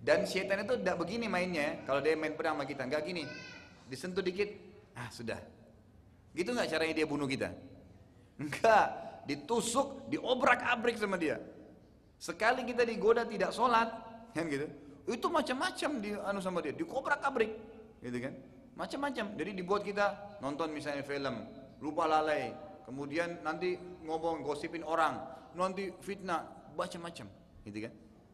Dan 0.06 0.30
setan 0.30 0.62
itu 0.62 0.78
tidak 0.78 1.02
begini 1.02 1.26
mainnya 1.26 1.82
kalau 1.82 1.98
dia 1.98 2.14
main 2.14 2.38
pedang 2.38 2.62
sama 2.62 2.70
kita 2.70 2.86
nggak 2.86 3.02
gini. 3.02 3.26
Disentuh 3.90 4.22
dikit, 4.22 4.54
ah 4.94 5.10
sudah. 5.10 5.55
Gitu 6.36 6.52
nggak 6.52 6.68
caranya 6.68 6.94
dia 6.94 7.08
bunuh 7.08 7.26
kita? 7.26 7.50
Enggak, 8.36 8.86
ditusuk, 9.24 10.12
diobrak-abrik 10.12 11.00
sama 11.00 11.16
dia. 11.16 11.40
Sekali 12.20 12.68
kita 12.68 12.84
digoda 12.84 13.24
tidak 13.24 13.56
sholat, 13.56 13.88
kan 14.36 14.44
gitu. 14.52 14.68
Itu 15.08 15.32
macam-macam 15.32 15.90
di 16.04 16.12
anu 16.12 16.40
sama 16.44 16.60
dia, 16.60 16.76
dikobrak-abrik, 16.76 17.52
gitu 18.04 18.18
kan? 18.20 18.34
Macam-macam. 18.76 19.26
Jadi 19.40 19.52
dibuat 19.56 19.88
kita 19.88 20.38
nonton 20.44 20.76
misalnya 20.76 21.08
film, 21.08 21.48
lupa 21.80 22.04
lalai, 22.04 22.52
kemudian 22.84 23.40
nanti 23.40 23.80
ngomong 24.04 24.44
gosipin 24.44 24.84
orang, 24.84 25.16
nanti 25.56 25.96
fitnah, 26.04 26.44
macam-macam, 26.76 27.32
gitu 27.64 27.80
kan? 27.88 27.94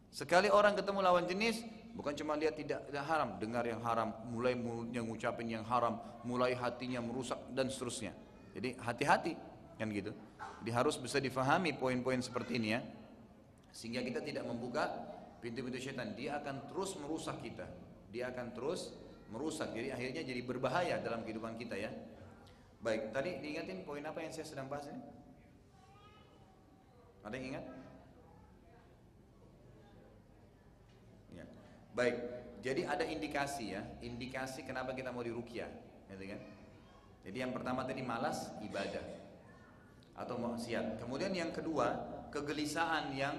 Sekali 0.10 0.50
orang 0.50 0.74
ketemu 0.74 1.00
lawan 1.06 1.30
jenis, 1.30 1.62
Bukan 1.92 2.16
cuma 2.16 2.40
lihat 2.40 2.56
tidak, 2.56 2.88
tidak 2.88 3.04
haram, 3.04 3.36
dengar 3.36 3.68
yang 3.68 3.84
haram, 3.84 4.16
mulai 4.32 4.56
mulutnya 4.56 5.04
ngucapin 5.04 5.52
yang 5.52 5.68
haram, 5.68 6.00
mulai 6.24 6.56
hatinya 6.56 7.04
merusak 7.04 7.38
dan 7.52 7.68
seterusnya. 7.68 8.16
Jadi 8.56 8.80
hati-hati 8.80 9.34
kan 9.76 9.92
gitu. 9.92 10.16
Jadi 10.64 10.72
harus 10.72 10.96
bisa 10.96 11.20
difahami 11.20 11.76
poin-poin 11.76 12.22
seperti 12.24 12.62
ini 12.62 12.70
ya. 12.78 12.82
Sehingga 13.76 14.04
kita 14.04 14.24
tidak 14.24 14.48
membuka 14.48 14.88
pintu-pintu 15.44 15.82
setan. 15.82 16.16
Dia 16.16 16.40
akan 16.40 16.70
terus 16.72 16.96
merusak 17.02 17.44
kita. 17.44 17.68
Dia 18.14 18.32
akan 18.32 18.56
terus 18.56 18.94
merusak. 19.32 19.74
Jadi 19.74 19.90
akhirnya 19.92 20.22
jadi 20.22 20.42
berbahaya 20.44 20.96
dalam 21.02 21.24
kehidupan 21.24 21.58
kita 21.58 21.76
ya. 21.76 21.92
Baik, 22.82 23.14
tadi 23.14 23.42
diingatin 23.42 23.84
poin 23.88 24.04
apa 24.04 24.20
yang 24.22 24.32
saya 24.34 24.46
sedang 24.46 24.68
bahas 24.70 24.90
ini? 24.90 25.02
Ada 27.22 27.36
yang 27.38 27.48
ingat? 27.56 27.66
Baik, 31.92 32.16
jadi 32.64 32.88
ada 32.88 33.04
indikasi 33.04 33.76
ya, 33.76 33.84
indikasi 34.00 34.64
kenapa 34.64 34.96
kita 34.96 35.12
mau 35.12 35.20
dirukyah, 35.20 35.68
gitu 36.08 36.24
kan? 36.24 36.42
Jadi 37.28 37.38
yang 37.38 37.52
pertama 37.52 37.84
tadi 37.84 38.00
malas 38.00 38.48
ibadah 38.64 39.04
atau 40.16 40.40
maksiat. 40.40 40.98
Kemudian 41.04 41.36
yang 41.36 41.52
kedua, 41.52 41.94
kegelisahan 42.32 43.12
yang 43.12 43.36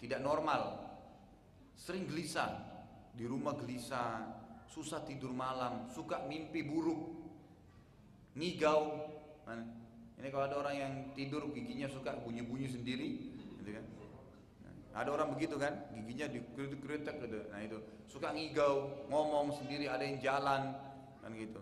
tidak 0.00 0.24
normal. 0.24 0.80
Sering 1.76 2.08
gelisah, 2.08 2.56
di 3.12 3.28
rumah 3.28 3.54
gelisah, 3.58 4.22
susah 4.70 5.04
tidur 5.04 5.30
malam, 5.36 5.86
suka 5.92 6.24
mimpi 6.24 6.64
buruk, 6.64 7.14
ngigau. 8.34 9.12
Ini 10.14 10.28
kalau 10.32 10.44
ada 10.48 10.56
orang 10.56 10.76
yang 10.78 10.92
tidur 11.12 11.52
giginya 11.52 11.90
suka 11.90 12.16
bunyi-bunyi 12.16 12.66
sendiri, 12.70 13.08
ada 14.94 15.10
orang 15.10 15.34
begitu 15.34 15.58
kan, 15.58 15.74
giginya 15.90 16.30
dikeritik 16.30 17.18
gitu. 17.18 17.50
Nah 17.50 17.58
itu. 17.58 17.78
Suka 18.06 18.30
ngigau, 18.30 19.06
ngomong 19.10 19.50
sendiri, 19.50 19.90
ada 19.90 20.06
yang 20.06 20.22
jalan, 20.22 20.70
kan 21.18 21.30
gitu. 21.34 21.58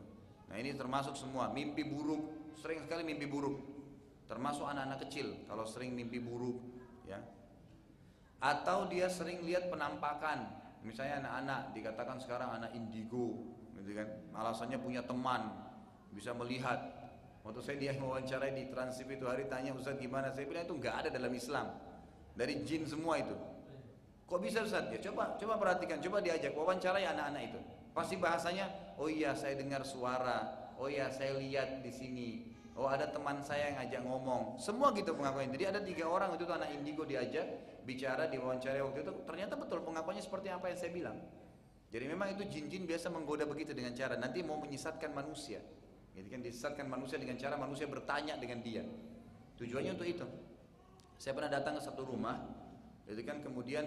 Nah 0.53 0.61
ini 0.61 0.77
termasuk 0.77 1.17
semua. 1.17 1.49
Mimpi 1.49 1.81
buruk, 1.89 2.53
sering 2.61 2.85
sekali 2.85 3.09
mimpi 3.09 3.25
buruk. 3.25 3.57
Termasuk 4.29 4.69
anak-anak 4.69 5.09
kecil 5.09 5.33
kalau 5.49 5.65
sering 5.65 5.97
mimpi 5.97 6.21
buruk, 6.21 6.61
ya. 7.09 7.25
Atau 8.45 8.93
dia 8.93 9.09
sering 9.09 9.41
lihat 9.49 9.73
penampakan. 9.73 10.53
Misalnya 10.85 11.25
anak-anak 11.25 11.61
dikatakan 11.73 12.17
sekarang 12.21 12.53
anak 12.53 12.77
indigo 12.77 13.49
gitu 13.81 13.97
kan. 13.97 14.09
Alasannya 14.37 14.77
punya 14.77 15.01
teman 15.09 15.57
bisa 16.13 16.37
melihat. 16.37 17.01
Waktu 17.43 17.61
saya 17.65 17.77
dia 17.81 17.93
wawancara 17.97 18.53
di 18.55 18.71
transip 18.71 19.09
itu 19.09 19.27
hari 19.27 19.51
tanya 19.51 19.75
Ustaz 19.75 19.99
gimana? 19.99 20.31
Saya 20.31 20.47
bilang 20.47 20.63
itu 20.69 20.79
nggak 20.79 20.95
ada 20.95 21.09
dalam 21.11 21.33
Islam 21.35 21.92
dari 22.37 22.65
jin 22.65 22.89
semua 22.89 23.21
itu. 23.21 23.37
Kok 24.27 24.41
bisa 24.41 24.65
Ustaz? 24.65 24.89
Ya 24.89 25.01
coba 25.13 25.37
coba 25.37 25.55
perhatikan 25.61 26.01
coba 26.01 26.25
diajak. 26.25 26.57
Wawancarai 26.57 27.05
anak-anak 27.05 27.43
itu. 27.53 27.61
Pasti 27.93 28.17
bahasanya 28.17 28.97
oh 28.97 29.09
iya 29.09 29.37
saya 29.37 29.61
dengar 29.61 29.85
suara. 29.85 30.73
Oh 30.81 30.89
iya 30.89 31.13
saya 31.13 31.37
lihat 31.37 31.85
di 31.85 31.93
sini. 31.93 32.31
Oh 32.73 32.89
ada 32.89 33.13
teman 33.13 33.45
saya 33.45 33.69
yang 33.69 33.77
ngajak 33.85 34.03
ngomong. 34.09 34.57
Semua 34.57 34.97
gitu 34.97 35.13
pengakuan 35.13 35.53
Jadi 35.53 35.65
ada 35.69 35.81
tiga 35.85 36.09
orang 36.09 36.33
itu 36.33 36.49
tuh 36.49 36.57
anak 36.57 36.73
indigo 36.73 37.05
diajak 37.05 37.45
bicara 37.85 38.33
di 38.33 38.41
wawancara 38.41 38.81
waktu 38.81 39.05
itu. 39.05 39.13
Ternyata 39.29 39.55
betul 39.61 39.85
pengakuannya 39.85 40.25
seperti 40.25 40.49
apa 40.49 40.73
yang 40.73 40.79
saya 40.81 40.93
bilang. 40.97 41.19
Jadi 41.93 42.05
memang 42.09 42.33
itu 42.33 42.49
jin-jin 42.49 42.89
biasa 42.89 43.13
menggoda 43.13 43.45
begitu 43.45 43.77
dengan 43.77 43.93
cara 43.93 44.17
nanti 44.17 44.41
mau 44.41 44.57
menyesatkan 44.57 45.13
manusia. 45.13 45.61
Jadi 46.17 46.29
kan 46.33 46.41
disesatkan 46.41 46.89
manusia 46.89 47.21
dengan 47.21 47.37
cara 47.37 47.61
manusia 47.61 47.85
bertanya 47.85 48.41
dengan 48.41 48.65
dia. 48.65 48.81
Tujuannya 49.61 49.93
untuk 49.93 50.09
itu. 50.09 50.25
Saya 51.23 51.39
pernah 51.39 51.55
datang 51.55 51.79
ke 51.79 51.83
satu 51.87 52.03
rumah, 52.03 52.35
jadi 53.07 53.23
kan 53.23 53.47
kemudian 53.47 53.87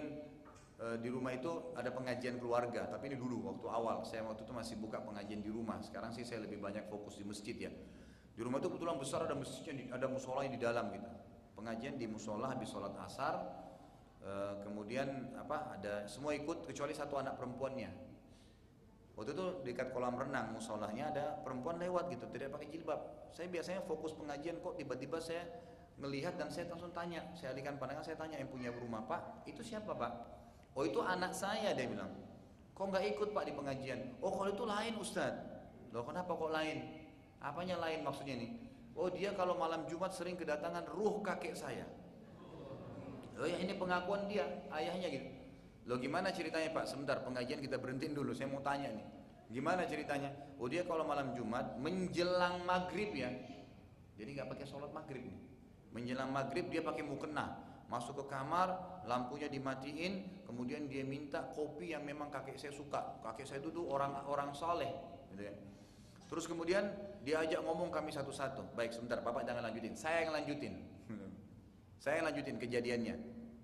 e, 0.80 0.86
di 1.04 1.12
rumah 1.12 1.36
itu 1.36 1.76
ada 1.76 1.92
pengajian 1.92 2.40
keluarga, 2.40 2.88
tapi 2.88 3.12
ini 3.12 3.20
dulu 3.20 3.52
waktu 3.52 3.66
awal. 3.68 4.08
Saya 4.08 4.24
waktu 4.24 4.48
itu 4.48 4.56
masih 4.56 4.80
buka 4.80 5.04
pengajian 5.04 5.44
di 5.44 5.52
rumah. 5.52 5.76
Sekarang 5.84 6.16
sih 6.16 6.24
saya 6.24 6.48
lebih 6.48 6.56
banyak 6.64 6.88
fokus 6.88 7.20
di 7.20 7.28
masjid 7.28 7.52
ya. 7.52 7.68
Di 8.32 8.40
rumah 8.40 8.56
itu 8.56 8.72
kebetulan 8.72 8.96
besar 8.96 9.28
ada 9.28 9.36
masjidnya, 9.36 9.92
ada 9.92 10.08
musola 10.08 10.48
di 10.48 10.56
dalam 10.56 10.88
gitu. 10.96 11.12
Pengajian 11.60 12.00
di 12.00 12.08
musola 12.08 12.56
habis 12.56 12.72
sholat 12.72 12.96
asar, 13.04 13.66
Eh, 14.26 14.54
kemudian 14.66 15.38
apa 15.38 15.78
ada 15.78 16.02
semua 16.10 16.34
ikut 16.34 16.66
kecuali 16.66 16.90
satu 16.90 17.14
anak 17.14 17.38
perempuannya 17.38 17.86
waktu 19.14 19.30
itu 19.38 19.46
dekat 19.62 19.94
kolam 19.94 20.18
renang 20.18 20.50
musolahnya 20.50 21.14
ada 21.14 21.24
perempuan 21.46 21.78
lewat 21.78 22.10
gitu 22.10 22.26
tidak 22.34 22.58
pakai 22.58 22.66
jilbab 22.74 23.30
saya 23.30 23.46
biasanya 23.46 23.86
fokus 23.86 24.18
pengajian 24.18 24.58
kok 24.58 24.74
tiba-tiba 24.74 25.22
saya 25.22 25.46
melihat 25.96 26.36
dan 26.36 26.52
saya 26.52 26.68
langsung 26.68 26.92
tanya 26.92 27.24
saya 27.32 27.56
alihkan 27.56 27.80
pandangan 27.80 28.04
saya 28.04 28.20
tanya 28.20 28.36
yang 28.36 28.52
punya 28.52 28.68
rumah 28.68 29.04
pak 29.08 29.48
itu 29.48 29.64
siapa 29.64 29.96
pak 29.96 30.12
oh 30.76 30.84
itu 30.84 31.00
anak 31.00 31.32
saya 31.32 31.72
dia 31.72 31.88
bilang 31.88 32.12
kok 32.76 32.84
nggak 32.84 33.04
ikut 33.16 33.32
pak 33.32 33.44
di 33.48 33.52
pengajian 33.56 34.20
oh 34.20 34.32
kalau 34.36 34.50
itu 34.52 34.64
lain 34.68 34.94
ustad 35.00 35.32
loh 35.90 36.04
kenapa 36.04 36.36
kok 36.36 36.52
lain 36.52 36.78
apanya 37.40 37.80
lain 37.80 38.04
maksudnya 38.04 38.36
nih 38.36 38.50
oh 38.92 39.08
dia 39.08 39.32
kalau 39.32 39.56
malam 39.56 39.88
jumat 39.88 40.12
sering 40.12 40.36
kedatangan 40.36 40.84
ruh 40.92 41.24
kakek 41.24 41.56
saya 41.56 41.88
Oh 43.36 43.44
ya 43.44 43.60
ini 43.60 43.76
pengakuan 43.76 44.24
dia, 44.32 44.48
ayahnya 44.72 45.12
gitu. 45.12 45.28
Loh 45.86 46.00
gimana 46.00 46.32
ceritanya 46.32 46.72
Pak? 46.72 46.88
Sebentar 46.88 47.20
pengajian 47.20 47.60
kita 47.60 47.76
berhentiin 47.76 48.16
dulu, 48.16 48.32
saya 48.32 48.48
mau 48.48 48.64
tanya 48.64 48.88
nih. 48.88 49.06
Gimana 49.52 49.84
ceritanya? 49.84 50.32
Oh 50.56 50.66
dia 50.66 50.82
kalau 50.88 51.04
malam 51.04 51.36
Jumat 51.36 51.76
menjelang 51.78 52.64
maghrib 52.64 53.12
ya. 53.12 53.30
Jadi 54.16 54.40
nggak 54.40 54.48
pakai 54.50 54.66
sholat 54.66 54.90
maghrib 54.90 55.28
nih. 55.28 55.38
Menjelang 55.96 56.28
maghrib 56.28 56.68
dia 56.68 56.84
pakai 56.84 57.00
mukena, 57.00 57.56
masuk 57.88 58.20
ke 58.20 58.24
kamar, 58.28 59.00
lampunya 59.08 59.48
dimatiin, 59.48 60.44
kemudian 60.44 60.84
dia 60.92 61.08
minta 61.08 61.40
kopi 61.56 61.96
yang 61.96 62.04
memang 62.04 62.28
kakek 62.28 62.60
saya 62.60 62.76
suka. 62.76 63.16
Kakek 63.24 63.48
saya 63.48 63.64
itu 63.64 63.72
tuh 63.72 63.88
orang 63.88 64.12
orang 64.28 64.52
saleh, 64.52 64.92
gitu 65.32 65.48
ya. 65.48 65.56
Terus 66.28 66.44
kemudian 66.44 66.84
dia 67.24 67.40
ajak 67.40 67.64
ngomong 67.64 67.88
kami 67.88 68.12
satu-satu. 68.12 68.76
Baik 68.76 68.92
sebentar, 68.92 69.24
Bapak 69.24 69.48
jangan 69.48 69.72
lanjutin. 69.72 69.96
Saya 69.96 70.28
yang 70.28 70.36
lanjutin. 70.36 70.84
Saya 72.04 72.20
lanjutin 72.22 72.60
kejadiannya. 72.60 73.16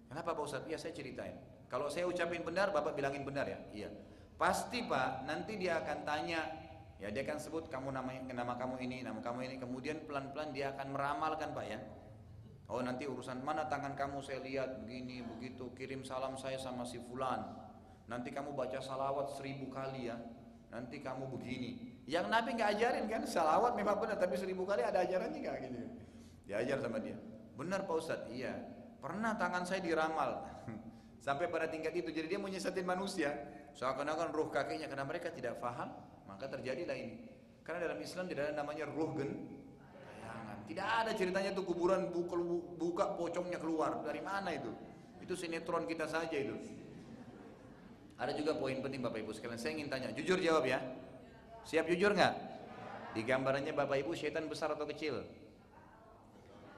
Kenapa 0.09 0.33
Pak 0.33 0.45
Ustadz? 0.45 0.69
Iya 0.69 0.81
saya 0.81 0.93
ceritain. 0.97 1.37
Kalau 1.73 1.89
saya 1.89 2.05
ucapin 2.05 2.45
benar, 2.45 2.69
Bapak 2.69 2.93
bilangin 2.93 3.25
benar 3.25 3.49
ya? 3.49 3.61
Iya. 3.73 3.89
Pasti 4.37 4.85
Pak, 4.85 5.25
nanti 5.25 5.57
dia 5.57 5.81
akan 5.81 6.05
tanya, 6.05 6.45
ya 7.01 7.09
dia 7.09 7.25
akan 7.25 7.41
sebut 7.41 7.73
kamu 7.73 7.97
nama 7.97 8.13
nama 8.29 8.53
kamu 8.61 8.77
ini, 8.85 9.01
nama 9.01 9.25
kamu 9.25 9.49
ini, 9.49 9.55
kemudian 9.57 10.05
pelan-pelan 10.05 10.53
dia 10.53 10.77
akan 10.77 10.93
meramalkan 10.93 11.57
Pak 11.57 11.65
ya. 11.65 11.81
Oh 12.73 12.81
nanti 12.81 13.05
urusan 13.05 13.45
mana 13.45 13.69
tangan 13.69 13.93
kamu 13.93 14.25
saya 14.25 14.41
lihat 14.41 14.81
begini 14.81 15.21
begitu 15.21 15.69
kirim 15.77 16.01
salam 16.09 16.41
saya 16.41 16.57
sama 16.57 16.89
si 16.89 16.97
fulan. 17.05 17.45
Nanti 18.09 18.33
kamu 18.33 18.57
baca 18.57 18.81
salawat 18.81 19.37
seribu 19.37 19.69
kali 19.69 20.09
ya. 20.09 20.17
Nanti 20.73 21.05
kamu 21.05 21.29
begini. 21.37 22.01
Yang 22.09 22.33
Nabi 22.33 22.57
nggak 22.57 22.71
ajarin 22.81 23.05
kan 23.13 23.23
salawat 23.29 23.77
memang 23.77 24.01
benar 24.01 24.17
tapi 24.17 24.41
seribu 24.41 24.65
kali 24.65 24.81
ada 24.81 25.05
ajarannya 25.05 25.37
nggak 25.37 25.57
gini. 25.69 25.85
Diajar 26.49 26.81
sama 26.81 26.97
dia. 26.97 27.21
Benar 27.61 27.85
Pak 27.85 27.97
Ustadz, 28.01 28.33
iya. 28.33 28.57
Pernah 29.05 29.37
tangan 29.37 29.69
saya 29.69 29.85
diramal. 29.85 30.41
Sampai 31.25 31.53
pada 31.53 31.69
tingkat 31.69 31.93
itu. 31.93 32.09
Jadi 32.09 32.27
dia 32.33 32.41
menyesatin 32.41 32.89
manusia. 32.89 33.37
Seakan-akan 33.77 34.33
ruh 34.33 34.49
kakeknya. 34.49 34.89
Karena 34.89 35.05
mereka 35.05 35.29
tidak 35.31 35.61
faham. 35.61 35.93
Maka 36.25 36.49
terjadilah 36.49 36.97
ini. 36.97 37.29
Karena 37.63 37.91
dalam 37.91 37.99
Islam 38.03 38.27
tidak 38.27 38.51
ada 38.51 38.55
namanya 38.65 38.89
ruh 38.91 39.15
gen. 39.15 39.62
Tidak 40.67 40.89
ada 41.05 41.13
ceritanya 41.13 41.51
tuh 41.53 41.67
kuburan 41.67 42.09
buka, 42.09 42.37
buka 42.79 43.05
pocongnya 43.19 43.59
keluar. 43.59 44.01
Dari 44.07 44.23
mana 44.23 44.55
itu? 44.55 44.71
Itu 45.23 45.35
sinetron 45.35 45.87
kita 45.87 46.07
saja 46.07 46.35
itu. 46.35 46.55
Ada 48.19 48.39
juga 48.39 48.55
poin 48.55 48.79
penting 48.79 49.03
Bapak 49.03 49.19
Ibu 49.23 49.35
sekalian. 49.35 49.59
Saya 49.59 49.75
ingin 49.75 49.91
tanya. 49.91 50.15
Jujur 50.15 50.39
jawab 50.39 50.63
ya. 50.67 50.79
Siap 51.67 51.91
jujur 51.91 52.15
nggak? 52.15 52.35
Di 53.13 53.23
gambarannya 53.27 53.75
Bapak 53.75 53.99
Ibu 54.03 54.15
setan 54.15 54.47
besar 54.47 54.73
atau 54.73 54.87
kecil? 54.89 55.23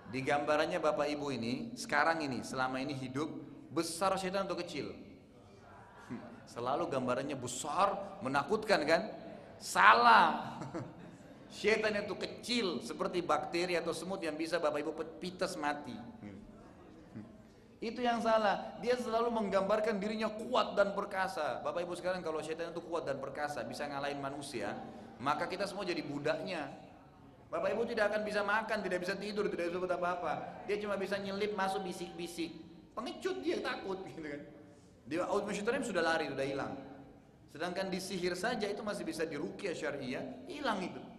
Di 0.09 0.20
gambarannya 0.20 0.78
Bapak 0.78 1.09
Ibu 1.11 1.32
ini, 1.35 1.74
sekarang 1.74 2.23
ini, 2.23 2.44
selama 2.44 2.78
ini 2.78 2.93
hidup, 2.94 3.28
besar 3.73 4.15
setan 4.16 4.47
atau 4.47 4.56
kecil? 4.59 4.93
Selalu 6.44 6.93
gambarannya 6.93 7.35
besar, 7.40 8.20
menakutkan 8.20 8.85
kan? 8.85 9.02
Salah. 9.56 10.61
Setan 11.55 11.94
itu 11.94 12.18
kecil 12.18 12.82
seperti 12.82 13.22
bakteri 13.22 13.78
atau 13.78 13.94
semut 13.94 14.18
yang 14.18 14.35
bisa 14.35 14.59
Bapak 14.59 14.82
Ibu 14.82 15.22
pites 15.22 15.55
mati. 15.55 15.94
Itu 17.78 18.02
yang 18.02 18.18
salah. 18.18 18.74
Dia 18.82 18.98
selalu 18.98 19.31
menggambarkan 19.31 20.02
dirinya 20.02 20.26
kuat 20.35 20.74
dan 20.74 20.98
perkasa. 20.98 21.62
Bapak 21.62 21.86
Ibu 21.86 21.94
sekarang 21.94 22.26
kalau 22.26 22.43
setan 22.43 22.74
itu 22.74 22.82
kuat 22.82 23.06
dan 23.06 23.22
perkasa, 23.22 23.62
bisa 23.62 23.86
ngalahin 23.86 24.18
manusia, 24.18 24.74
maka 25.22 25.47
kita 25.47 25.70
semua 25.70 25.86
jadi 25.86 26.02
budaknya. 26.02 26.74
Bapak 27.55 27.70
Ibu 27.70 27.86
tidak 27.86 28.10
akan 28.10 28.22
bisa 28.26 28.43
makan, 28.43 28.82
tidak 28.82 28.98
bisa 29.06 29.14
tidur, 29.14 29.47
tidak 29.47 29.70
bisa 29.70 29.78
apa-apa. 29.78 30.66
Dia 30.66 30.82
cuma 30.82 30.98
bisa 30.98 31.14
nyelip 31.22 31.55
masuk 31.55 31.86
bisik-bisik. 31.86 32.51
Pengecut 32.98 33.47
dia 33.47 33.62
takut 33.62 34.02
gitu 34.10 34.26
kan. 34.26 34.43
Dia 35.06 35.22
Auzubillahi 35.31 35.86
sudah 35.86 36.02
lari, 36.02 36.26
sudah 36.35 36.47
hilang. 36.51 36.74
Sedangkan 37.55 37.86
di 37.86 38.02
sihir 38.02 38.35
saja 38.35 38.66
itu 38.66 38.82
masih 38.82 39.06
bisa 39.06 39.22
dirukyah 39.22 39.76
syariah, 39.76 40.24
hilang 40.51 40.82
itu. 40.82 41.14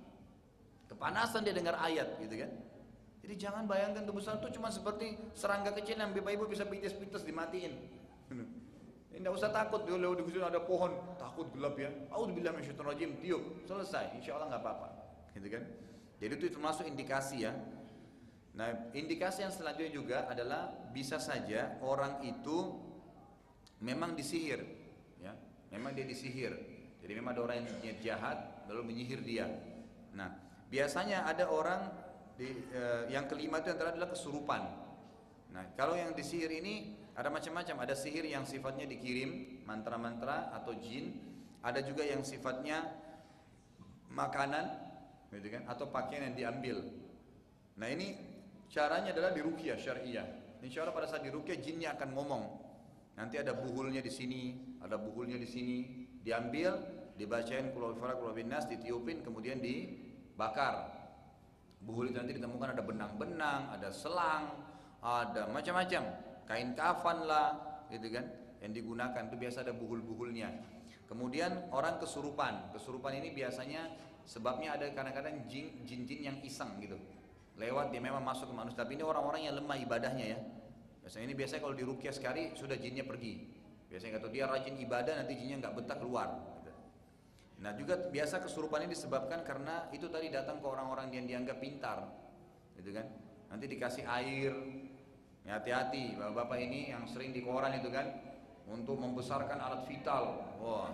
Kepanasan 0.95 1.43
dia 1.43 1.51
dengar 1.51 1.75
ayat 1.83 2.15
gitu 2.23 2.35
kan. 2.39 2.51
Jadi 3.25 3.33
jangan 3.41 3.65
bayangkan 3.65 4.05
tubuh 4.05 4.21
besar 4.21 4.37
itu 4.37 4.53
cuma 4.55 4.69
seperti 4.69 5.17
serangga 5.33 5.73
kecil 5.73 5.97
yang 5.97 6.13
Bapak 6.13 6.37
Ibu 6.39 6.45
bisa 6.45 6.63
pites-pites 6.63 7.25
dimatiin. 7.25 7.73
Tidak 9.15 9.31
usah 9.31 9.49
takut 9.49 9.87
dulu 9.87 10.19
di 10.19 10.23
ada 10.43 10.61
pohon, 10.61 10.91
takut 11.15 11.47
gelap 11.55 11.79
ya. 11.79 11.89
Auzubillahi 12.11 12.61
minasyaitonir 12.61 13.17
tiup, 13.23 13.63
selesai. 13.63 14.13
Insya 14.19 14.35
Allah 14.37 14.53
nggak 14.53 14.61
apa-apa. 14.61 14.89
Gitu 15.33 15.47
kan? 15.49 15.63
Jadi 16.19 16.31
itu 16.35 16.45
termasuk 16.51 16.85
indikasi 16.85 17.47
ya. 17.47 17.55
Nah, 18.55 18.91
indikasi 18.95 19.43
yang 19.43 19.51
selanjutnya 19.51 19.91
juga 19.91 20.17
adalah 20.31 20.71
bisa 20.95 21.19
saja 21.19 21.75
orang 21.83 22.23
itu 22.23 22.79
memang 23.83 24.15
disihir, 24.15 24.63
ya, 25.19 25.35
memang 25.75 25.91
dia 25.91 26.07
disihir. 26.07 26.55
Jadi 27.03 27.11
memang 27.11 27.35
ada 27.35 27.41
orang 27.43 27.67
yang 27.83 27.99
jahat 27.99 28.63
lalu 28.71 28.95
menyihir 28.95 29.19
dia. 29.27 29.51
Nah, 30.15 30.44
biasanya 30.75 31.23
ada 31.23 31.47
orang 31.47 31.87
di, 32.35 32.51
eh, 32.51 33.07
yang 33.15 33.31
kelima 33.31 33.63
itu 33.63 33.71
antara 33.71 33.95
adalah 33.95 34.11
kesurupan. 34.11 34.61
Nah, 35.55 35.71
kalau 35.79 35.95
yang 35.95 36.11
disihir 36.11 36.51
ini 36.51 37.05
ada 37.15 37.31
macam-macam. 37.31 37.87
Ada 37.87 37.95
sihir 37.95 38.27
yang 38.27 38.43
sifatnya 38.43 38.83
dikirim 38.83 39.63
mantra-mantra 39.63 40.51
atau 40.51 40.75
jin. 40.75 41.15
Ada 41.63 41.81
juga 41.81 42.03
yang 42.03 42.21
sifatnya 42.21 42.83
makanan 44.11 44.67
gitu 45.31 45.47
kan? 45.47 45.63
Atau 45.71 45.89
pakaian 45.89 46.29
yang 46.29 46.35
diambil. 46.35 46.77
Nah 47.79 47.87
ini 47.89 48.19
caranya 48.67 49.15
adalah 49.15 49.31
dirukyah 49.31 49.79
syariah. 49.79 50.27
Insya 50.61 50.83
Allah 50.83 50.93
pada 50.93 51.07
saat 51.07 51.23
dirukyah 51.23 51.57
jinnya 51.57 51.95
akan 51.95 52.13
ngomong. 52.13 52.43
Nanti 53.15 53.39
ada 53.39 53.55
buhulnya 53.55 54.03
di 54.03 54.11
sini, 54.11 54.75
ada 54.83 54.99
buhulnya 54.99 55.39
di 55.39 55.47
sini, 55.47 55.77
diambil, 56.19 56.75
dibacain 57.15 57.71
falak 57.71 58.19
kulul 58.19 58.35
binas 58.35 58.67
ditiupin 58.67 59.23
kemudian 59.23 59.63
dibakar 60.35 60.91
buhul 61.79 62.11
itu 62.11 62.19
nanti 62.19 62.35
ditemukan 62.35 62.75
ada 62.75 62.83
benang-benang 62.83 63.71
ada 63.71 63.87
selang 63.87 64.65
ada 65.05 65.45
macam-macam. 65.47 66.03
Kain 66.45 66.73
kafan 66.73 67.25
lah 67.29 67.55
gitu 67.93 68.09
kan 68.09 68.25
yang 68.61 68.73
digunakan. 68.73 69.21
Itu 69.29 69.37
biasa 69.37 69.61
ada 69.61 69.73
buhul-buhulnya. 69.77 70.49
Kemudian 71.05 71.69
orang 71.69 72.01
kesurupan. 72.01 72.73
Kesurupan 72.73 73.13
ini 73.21 73.31
biasanya 73.31 73.93
sebabnya 74.25 74.73
ada 74.73 74.89
kadang-kadang 74.89 75.45
jin-jin 75.49 76.19
yang 76.19 76.37
iseng 76.41 76.81
gitu. 76.81 76.97
Lewat 77.55 77.93
dia 77.93 78.01
memang 78.01 78.25
masuk 78.25 78.51
ke 78.51 78.55
manusia. 78.57 78.81
Tapi 78.81 78.97
ini 78.97 79.03
orang-orang 79.05 79.45
yang 79.45 79.55
lemah 79.55 79.77
ibadahnya 79.79 80.25
ya. 80.35 80.39
Biasanya 81.05 81.31
ini 81.31 81.35
biasanya 81.37 81.61
kalau 81.61 81.77
dirukyah 81.77 82.13
sekali 82.13 82.57
sudah 82.57 82.75
jinnya 82.81 83.05
pergi. 83.05 83.45
Biasanya 83.87 84.17
kalau 84.17 84.33
dia 84.33 84.49
rajin 84.49 84.75
ibadah 84.81 85.13
nanti 85.21 85.37
jinnya 85.37 85.61
nggak 85.61 85.73
betah 85.77 85.97
keluar 86.01 86.54
Nah 87.65 87.73
juga 87.73 87.97
biasa 87.97 88.45
kesurupan 88.45 88.85
ini 88.85 88.93
disebabkan 88.93 89.41
karena 89.41 89.89
itu 89.89 90.05
tadi 90.05 90.29
datang 90.29 90.61
ke 90.61 90.67
orang-orang 90.69 91.09
yang 91.09 91.25
dianggap 91.25 91.57
pintar, 91.57 92.05
gitu 92.77 92.93
kan? 92.93 93.09
Nanti 93.49 93.65
dikasih 93.65 94.05
air, 94.05 94.53
ya 95.41 95.57
hati-hati, 95.57 96.13
bapak-bapak 96.13 96.61
ini 96.61 96.93
yang 96.93 97.09
sering 97.09 97.33
di 97.33 97.41
koran 97.41 97.73
itu 97.73 97.89
kan, 97.89 98.05
untuk 98.69 99.01
membesarkan 99.01 99.57
alat 99.57 99.81
vital, 99.89 100.45
wah, 100.61 100.93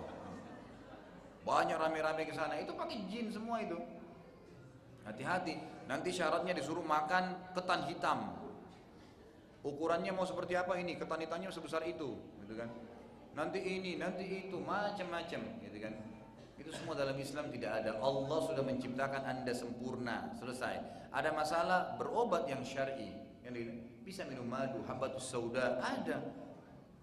banyak 1.44 1.76
rame-rame 1.76 2.24
ke 2.24 2.32
sana, 2.32 2.56
itu 2.56 2.72
pakai 2.72 3.04
jin 3.04 3.28
semua 3.28 3.60
itu. 3.60 3.76
Hati-hati, 5.04 5.60
nanti 5.84 6.08
syaratnya 6.08 6.56
disuruh 6.56 6.88
makan 6.88 7.52
ketan 7.52 7.84
hitam. 7.84 8.32
Ukurannya 9.60 10.16
mau 10.16 10.24
seperti 10.24 10.56
apa 10.56 10.80
ini? 10.80 10.96
Ketan 10.96 11.20
hitamnya 11.20 11.52
sebesar 11.52 11.84
itu, 11.84 12.16
gitu 12.16 12.54
kan? 12.56 12.72
Nanti 13.36 13.60
ini, 13.60 14.00
nanti 14.00 14.24
itu, 14.24 14.56
macam-macam, 14.56 15.40
gitu 15.68 15.76
kan? 15.76 16.11
Itu 16.60 16.70
semua 16.72 16.94
dalam 16.94 17.16
Islam 17.16 17.48
tidak 17.48 17.82
ada. 17.82 17.98
Allah 17.98 18.38
sudah 18.44 18.62
menciptakan 18.64 19.22
Anda 19.24 19.52
sempurna, 19.56 20.32
selesai. 20.36 21.08
Ada 21.12 21.30
masalah 21.32 21.96
berobat 21.96 22.48
yang 22.48 22.64
syar'i. 22.64 23.12
Yang 23.42 23.82
bisa 24.02 24.24
minum 24.28 24.46
madu, 24.46 24.80
habatus 24.84 25.28
sauda, 25.28 25.80
ada. 25.80 26.20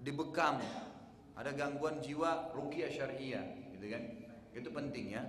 Dibekam. 0.02 0.62
Ada 1.40 1.56
gangguan 1.56 2.04
jiwa, 2.04 2.52
ruqyah 2.52 2.92
syariah, 2.92 3.46
gitu 3.72 3.86
kan? 3.88 4.04
Itu 4.52 4.70
penting 4.76 5.16
ya. 5.16 5.24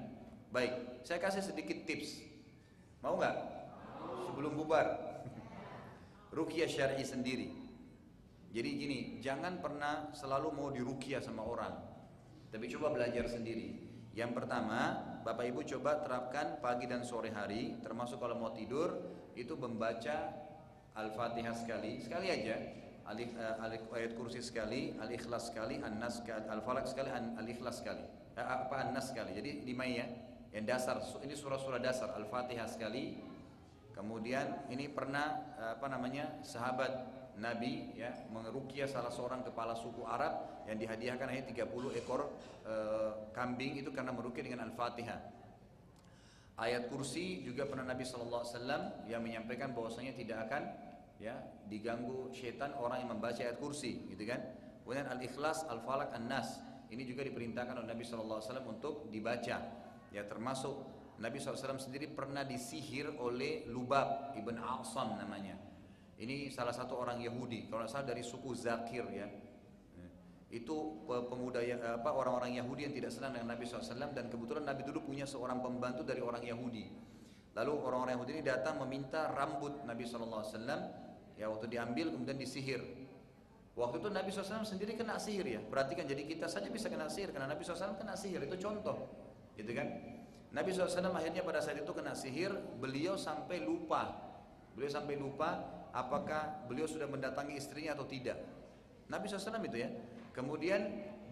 Baik, 0.50 1.06
saya 1.06 1.22
kasih 1.22 1.46
sedikit 1.46 1.86
tips. 1.86 2.26
Mau 2.98 3.14
nggak? 3.14 3.36
Sebelum 4.26 4.58
bubar. 4.58 4.86
ruqyah 6.36 6.66
syar'i 6.66 7.06
sendiri. 7.06 7.60
Jadi 8.50 8.70
gini, 8.74 8.98
jangan 9.22 9.62
pernah 9.62 10.10
selalu 10.10 10.48
mau 10.50 10.68
diruqyah 10.74 11.22
sama 11.22 11.46
orang. 11.46 11.74
Tapi 12.50 12.66
coba 12.66 12.90
belajar 12.90 13.30
sendiri. 13.30 13.89
Yang 14.10 14.42
pertama, 14.42 14.98
Bapak 15.22 15.46
Ibu 15.46 15.62
coba 15.62 16.02
terapkan 16.02 16.58
pagi 16.58 16.90
dan 16.90 17.06
sore 17.06 17.30
hari, 17.30 17.78
termasuk 17.78 18.18
kalau 18.18 18.34
mau 18.34 18.50
tidur, 18.50 18.98
itu 19.38 19.54
membaca 19.54 20.34
Al-Fatihah 20.98 21.54
sekali, 21.54 22.02
sekali 22.02 22.26
aja. 22.26 22.56
Alif, 23.06 23.34
uh, 23.38 23.94
ayat 23.94 24.14
kursi 24.14 24.42
sekali, 24.42 24.94
al-ikhlas 24.98 25.50
sekali, 25.50 25.78
an-nas 25.82 26.22
sekali, 26.22 26.46
al-falak 26.46 26.86
sekali, 26.86 27.10
al-ikhlas 27.10 27.82
sekali. 27.82 28.02
Uh, 28.34 28.46
apa 28.66 28.74
an-nas 28.86 29.14
sekali. 29.14 29.34
Jadi 29.34 29.62
lima 29.66 29.86
ya. 29.86 30.06
Yang 30.50 30.66
dasar, 30.66 30.96
ini 31.22 31.34
surah-surah 31.38 31.78
dasar, 31.78 32.10
Al-Fatihah 32.18 32.66
sekali. 32.66 33.22
Kemudian 33.94 34.66
ini 34.66 34.90
pernah 34.90 35.54
uh, 35.54 35.78
apa 35.78 35.86
namanya? 35.86 36.42
sahabat 36.42 37.19
Nabi 37.40 37.96
ya 37.96 38.12
mengerukia 38.28 38.84
salah 38.84 39.08
seorang 39.08 39.40
kepala 39.40 39.72
suku 39.72 40.04
Arab 40.04 40.64
yang 40.68 40.76
dihadiahkan 40.76 41.26
hanya 41.26 41.44
30 41.48 41.98
ekor 41.98 42.28
e, 42.68 42.74
kambing 43.32 43.80
itu 43.80 43.88
karena 43.90 44.12
merukia 44.12 44.44
dengan 44.44 44.68
Al-Fatihah. 44.68 45.40
Ayat 46.60 46.92
kursi 46.92 47.40
juga 47.40 47.64
pernah 47.64 47.88
Nabi 47.88 48.04
SAW 48.04 48.44
yang 49.08 49.24
menyampaikan 49.24 49.72
bahwasanya 49.72 50.12
tidak 50.12 50.44
akan 50.46 50.68
ya 51.16 51.40
diganggu 51.72 52.28
syaitan 52.36 52.76
orang 52.76 53.00
yang 53.08 53.16
membaca 53.16 53.40
ayat 53.40 53.56
kursi 53.56 54.12
gitu 54.12 54.28
kan. 54.28 54.44
Kemudian 54.84 55.08
Al-Ikhlas, 55.08 55.64
Al-Falak, 55.64 56.12
An-Nas 56.12 56.60
ini 56.90 57.06
juga 57.08 57.24
diperintahkan 57.24 57.80
oleh 57.80 57.88
Nabi 57.88 58.04
SAW 58.04 58.42
untuk 58.66 59.08
dibaca 59.08 59.56
ya 60.10 60.22
termasuk 60.26 60.74
Nabi 61.22 61.38
SAW 61.38 61.78
sendiri 61.78 62.10
pernah 62.10 62.42
disihir 62.42 63.14
oleh 63.16 63.64
Lubab 63.70 64.34
ibn 64.34 64.58
Asam 64.58 65.14
namanya 65.14 65.69
ini 66.20 66.52
salah 66.52 66.76
satu 66.76 67.00
orang 67.00 67.24
Yahudi, 67.24 67.72
kalau 67.72 67.88
salah 67.88 68.12
dari 68.12 68.20
suku 68.20 68.52
Zakir 68.52 69.08
ya. 69.08 69.24
Itu 70.50 71.06
pemuda 71.06 71.62
apa 71.96 72.10
orang-orang 72.10 72.58
Yahudi 72.58 72.90
yang 72.90 72.94
tidak 72.94 73.14
senang 73.14 73.38
dengan 73.38 73.54
Nabi 73.54 73.64
SAW 73.64 74.10
dan 74.12 74.26
kebetulan 74.28 74.66
Nabi 74.66 74.82
dulu 74.82 75.06
punya 75.06 75.22
seorang 75.22 75.62
pembantu 75.62 76.02
dari 76.02 76.18
orang 76.20 76.42
Yahudi. 76.42 76.90
Lalu 77.54 77.72
orang-orang 77.72 78.18
Yahudi 78.18 78.30
ini 78.36 78.42
datang 78.42 78.82
meminta 78.82 79.30
rambut 79.30 79.86
Nabi 79.86 80.02
SAW 80.04 80.42
ya 81.38 81.46
waktu 81.48 81.66
diambil 81.70 82.12
kemudian 82.12 82.36
disihir. 82.36 82.82
Waktu 83.78 84.02
itu 84.02 84.08
Nabi 84.10 84.28
SAW 84.34 84.66
sendiri 84.66 84.98
kena 84.98 85.16
sihir 85.16 85.46
ya. 85.46 85.62
Perhatikan 85.62 86.04
jadi 86.04 86.26
kita 86.26 86.50
saja 86.50 86.66
bisa 86.68 86.90
kena 86.90 87.06
sihir 87.06 87.30
karena 87.30 87.48
Nabi 87.48 87.62
SAW 87.62 87.96
kena 87.96 88.18
sihir 88.18 88.42
itu 88.44 88.58
contoh, 88.60 89.08
gitu 89.54 89.72
kan? 89.72 89.88
Nabi 90.50 90.74
SAW 90.74 91.14
akhirnya 91.14 91.46
pada 91.46 91.62
saat 91.62 91.78
itu 91.78 91.88
kena 91.94 92.12
sihir, 92.12 92.50
beliau 92.82 93.14
sampai 93.14 93.62
lupa, 93.62 94.18
beliau 94.74 94.90
sampai 94.90 95.14
lupa 95.14 95.78
apakah 95.90 96.66
beliau 96.66 96.86
sudah 96.86 97.06
mendatangi 97.06 97.58
istrinya 97.58 97.94
atau 97.98 98.06
tidak. 98.06 98.38
Nabi 99.10 99.26
SAW 99.26 99.62
itu 99.66 99.78
ya. 99.82 99.90
Kemudian 100.30 100.80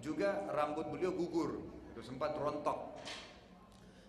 juga 0.03 0.47
rambut 0.51 0.91
beliau 0.91 1.15
gugur, 1.15 1.63
itu 1.95 2.03
sempat 2.03 2.35
rontok. 2.35 2.99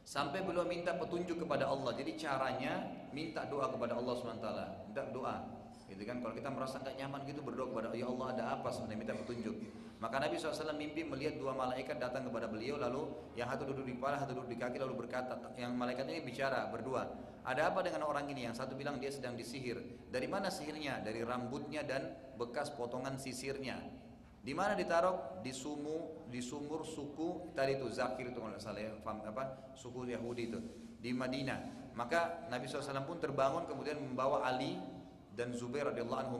Sampai 0.01 0.41
beliau 0.41 0.65
minta 0.65 0.97
petunjuk 0.97 1.45
kepada 1.45 1.69
Allah. 1.69 1.93
Jadi 1.93 2.17
caranya 2.17 2.81
minta 3.13 3.45
doa 3.45 3.69
kepada 3.69 3.93
Allah 3.93 4.13
SWT. 4.17 4.49
Minta 4.89 5.03
doa. 5.13 5.37
Gitu 5.85 6.01
kan 6.05 6.21
kalau 6.21 6.33
kita 6.33 6.49
merasa 6.49 6.81
nggak 6.81 6.97
nyaman 6.97 7.21
gitu 7.29 7.41
berdoa 7.45 7.69
kepada 7.69 7.87
ya 7.93 8.09
Allah 8.09 8.27
ada 8.33 8.43
apa 8.57 8.69
sebenarnya 8.73 8.97
minta 9.05 9.13
petunjuk. 9.13 9.55
Maka 9.99 10.15
Nabi 10.23 10.39
SAW 10.39 10.79
mimpi 10.79 11.03
melihat 11.03 11.35
dua 11.35 11.51
malaikat 11.51 11.99
datang 11.99 12.23
kepada 12.23 12.47
beliau 12.47 12.79
lalu 12.79 13.11
yang 13.35 13.51
satu 13.51 13.67
duduk 13.67 13.83
di 13.83 13.93
kepala, 13.99 14.15
satu 14.15 14.31
duduk 14.31 14.55
di 14.55 14.57
kaki 14.57 14.79
lalu 14.79 15.05
berkata, 15.05 15.35
yang 15.59 15.75
malaikat 15.75 16.07
ini 16.07 16.23
bicara 16.23 16.71
berdua. 16.71 17.03
Ada 17.49 17.73
apa 17.73 17.81
dengan 17.81 18.05
orang 18.05 18.29
ini? 18.29 18.45
Yang 18.45 18.61
satu 18.61 18.77
bilang 18.77 19.01
dia 19.01 19.09
sedang 19.09 19.33
disihir. 19.33 19.81
Dari 20.13 20.29
mana 20.29 20.53
sihirnya? 20.53 21.01
Dari 21.01 21.25
rambutnya 21.25 21.81
dan 21.81 22.13
bekas 22.37 22.69
potongan 22.69 23.17
sisirnya. 23.17 23.81
Di 24.45 24.53
mana 24.53 24.77
ditaruh? 24.77 25.41
Di 25.41 25.49
sumu, 25.49 26.29
di 26.29 26.45
sumur 26.45 26.85
suku 26.85 27.57
tadi 27.57 27.81
itu 27.81 27.89
Zakir 27.89 28.29
itu 28.29 28.37
kalau 28.37 28.53
salah 28.61 28.85
ya, 28.85 28.93
apa? 29.01 29.73
Suku 29.73 30.05
Yahudi 30.05 30.53
itu 30.53 30.59
di 31.01 31.09
Madinah. 31.09 31.91
Maka 31.97 32.45
Nabi 32.53 32.69
SAW 32.69 33.01
pun 33.09 33.17
terbangun 33.17 33.65
kemudian 33.65 33.97
membawa 33.97 34.45
Ali 34.45 34.77
dan 35.33 35.49
Zubair 35.57 35.89
radhiyallahu 35.89 36.21
anhu 36.29 36.37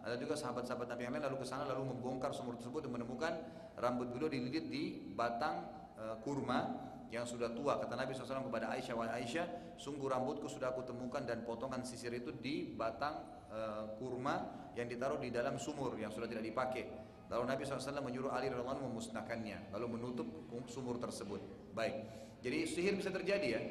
ada 0.00 0.16
juga 0.16 0.36
sahabat-sahabat 0.36 0.88
Nabi 0.92 1.08
yang 1.08 1.12
lain 1.16 1.24
lalu 1.28 1.44
ke 1.44 1.46
sana 1.48 1.68
lalu 1.68 1.92
membongkar 1.92 2.32
sumur 2.32 2.56
tersebut 2.56 2.88
dan 2.88 2.92
menemukan 2.96 3.32
rambut 3.76 4.08
beliau 4.12 4.32
dililit 4.32 4.66
di 4.72 5.12
batang 5.12 5.60
e, 5.92 6.04
kurma 6.24 6.89
yang 7.10 7.26
sudah 7.26 7.50
tua 7.50 7.82
kata 7.82 7.98
Nabi 7.98 8.14
SAW 8.14 8.46
kepada 8.46 8.70
Aisyah 8.70 8.94
wahai 8.94 9.22
Aisyah 9.22 9.74
sungguh 9.74 10.06
rambutku 10.06 10.46
sudah 10.46 10.70
aku 10.70 10.86
temukan 10.86 11.26
dan 11.26 11.42
potongan 11.42 11.82
sisir 11.82 12.14
itu 12.14 12.30
di 12.30 12.70
batang 12.70 13.18
e, 13.50 13.60
kurma 13.98 14.70
yang 14.78 14.86
ditaruh 14.86 15.18
di 15.18 15.34
dalam 15.34 15.58
sumur 15.58 15.98
yang 15.98 16.14
sudah 16.14 16.30
tidak 16.30 16.46
dipakai. 16.46 16.86
Lalu 17.30 17.44
Nabi 17.46 17.62
SAW 17.66 18.02
menyuruh 18.02 18.30
Ali 18.30 18.50
radhiallahu 18.50 18.86
memusnahkannya 18.90 19.74
lalu 19.74 19.86
menutup 19.98 20.26
sumur 20.70 21.02
tersebut. 21.02 21.42
Baik. 21.74 22.06
Jadi 22.46 22.58
sihir 22.66 22.94
bisa 22.94 23.10
terjadi 23.10 23.48
ya. 23.58 23.62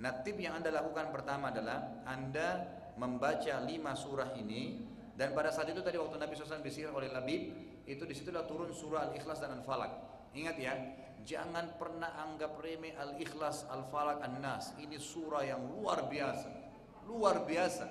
Nah 0.00 0.24
tip 0.24 0.40
yang 0.40 0.56
anda 0.56 0.72
lakukan 0.72 1.12
pertama 1.12 1.52
adalah 1.52 2.04
anda 2.08 2.64
membaca 2.96 3.60
lima 3.68 3.92
surah 3.92 4.32
ini 4.40 4.88
dan 5.18 5.34
pada 5.34 5.50
saat 5.50 5.66
itu 5.66 5.82
tadi 5.82 5.98
waktu 5.98 6.14
Nabi 6.14 6.38
SAW 6.38 6.62
disihir 6.62 6.94
oleh 6.94 7.10
Labib, 7.10 7.50
itu 7.90 8.02
di 8.06 8.14
situlah 8.14 8.46
turun 8.46 8.70
surah 8.70 9.10
Al-Ikhlas 9.10 9.42
dan 9.42 9.58
Al-Falak. 9.58 9.90
Ingat 10.30 10.56
ya, 10.62 10.78
jangan 11.22 11.74
pernah 11.78 12.12
anggap 12.18 12.58
remeh 12.58 12.94
Al-Ikhlas, 12.94 13.66
Al-Falak, 13.70 14.22
An-Nas. 14.22 14.74
Ini 14.78 14.98
surah 14.98 15.46
yang 15.46 15.62
luar 15.72 16.06
biasa. 16.06 16.48
Luar 17.06 17.46
biasa. 17.46 17.86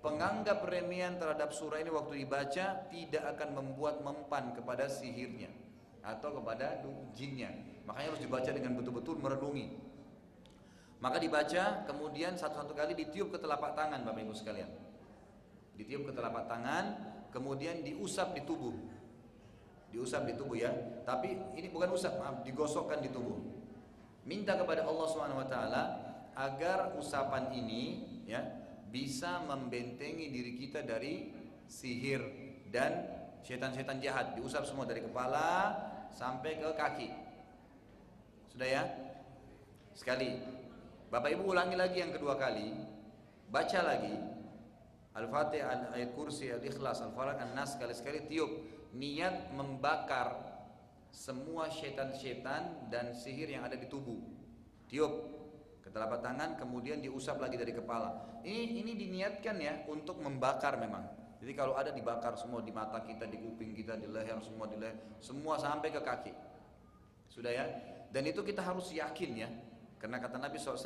Penganggap 0.00 0.64
remehan 0.64 1.20
terhadap 1.20 1.52
surah 1.52 1.76
ini 1.76 1.92
waktu 1.92 2.24
dibaca 2.24 2.88
tidak 2.88 3.24
akan 3.36 3.48
membuat 3.52 4.00
mempan 4.00 4.56
kepada 4.56 4.88
sihirnya 4.88 5.52
atau 6.00 6.40
kepada 6.40 6.80
jinnya. 7.12 7.52
Makanya 7.84 8.16
harus 8.16 8.22
dibaca 8.24 8.48
dengan 8.48 8.80
betul-betul 8.80 9.20
merenungi. 9.20 9.76
Maka 11.04 11.20
dibaca, 11.20 11.84
kemudian 11.84 12.32
satu-satu 12.40 12.72
kali 12.72 12.96
ditiup 12.96 13.28
ke 13.32 13.38
telapak 13.40 13.76
tangan 13.76 14.00
Bapak 14.00 14.24
Ibu 14.24 14.32
sekalian 14.32 14.90
ditiup 15.80 16.04
ke 16.04 16.12
telapak 16.12 16.44
tangan, 16.44 16.84
kemudian 17.32 17.80
diusap 17.80 18.36
di 18.36 18.44
tubuh. 18.44 18.76
Diusap 19.90 20.26
di 20.26 20.34
tubuh 20.38 20.54
ya. 20.54 20.70
Tapi 21.02 21.34
ini 21.58 21.68
bukan 21.70 21.90
usap, 21.94 22.18
maaf, 22.22 22.46
digosokkan 22.46 23.02
di 23.02 23.10
tubuh. 23.10 23.38
Minta 24.22 24.54
kepada 24.54 24.86
Allah 24.86 25.06
Swt 25.10 25.54
agar 26.30 26.94
usapan 26.94 27.50
ini 27.52 28.06
ya 28.24 28.40
bisa 28.90 29.42
membentengi 29.46 30.30
diri 30.30 30.52
kita 30.54 30.86
dari 30.86 31.34
sihir 31.66 32.22
dan 32.70 33.06
setan-setan 33.42 33.98
jahat. 33.98 34.38
Diusap 34.38 34.62
semua 34.66 34.86
dari 34.86 35.02
kepala 35.02 35.74
sampai 36.14 36.58
ke 36.58 36.68
kaki. 36.74 37.08
Sudah 38.54 38.68
ya? 38.68 38.82
Sekali. 39.94 40.38
Bapak 41.10 41.34
Ibu 41.34 41.50
ulangi 41.50 41.74
lagi 41.74 41.98
yang 41.98 42.14
kedua 42.14 42.38
kali. 42.38 42.70
Baca 43.50 43.80
lagi. 43.82 44.14
Al-Fatihah, 45.10 45.90
ayat 45.90 46.14
kursi, 46.14 46.54
al-ikhlas, 46.54 47.02
al-falak, 47.02 47.42
an-nas 47.42 47.74
sekali-sekali 47.74 48.30
tiup. 48.30 48.50
Niat 48.90 49.54
membakar 49.54 50.50
semua 51.10 51.70
setan-setan 51.70 52.90
dan 52.90 53.14
sihir 53.14 53.50
yang 53.50 53.66
ada 53.66 53.78
di 53.78 53.86
tubuh. 53.86 54.18
Tiup 54.90 55.12
ke 55.82 55.88
telapak 55.90 56.22
tangan 56.22 56.58
kemudian 56.58 57.02
diusap 57.02 57.38
lagi 57.38 57.58
dari 57.58 57.74
kepala. 57.74 58.42
Ini 58.42 58.82
ini 58.82 58.92
diniatkan 58.98 59.56
ya 59.58 59.86
untuk 59.86 60.18
membakar 60.18 60.78
memang. 60.78 61.06
Jadi 61.40 61.52
kalau 61.56 61.72
ada 61.72 61.88
dibakar 61.88 62.36
semua 62.36 62.60
di 62.60 62.68
mata 62.68 63.00
kita, 63.00 63.24
di 63.24 63.40
kuping 63.40 63.72
kita, 63.72 63.96
di 63.96 64.04
leher 64.04 64.36
semua 64.44 64.68
di 64.68 64.76
leher, 64.76 64.96
semua 65.24 65.56
sampai 65.56 65.88
ke 65.88 66.00
kaki. 66.04 66.32
Sudah 67.32 67.48
ya? 67.48 67.64
Dan 68.12 68.28
itu 68.28 68.44
kita 68.44 68.60
harus 68.60 68.92
yakin 68.92 69.30
ya. 69.38 69.48
Karena 69.96 70.20
kata 70.20 70.36
Nabi 70.36 70.60
SAW, 70.60 70.84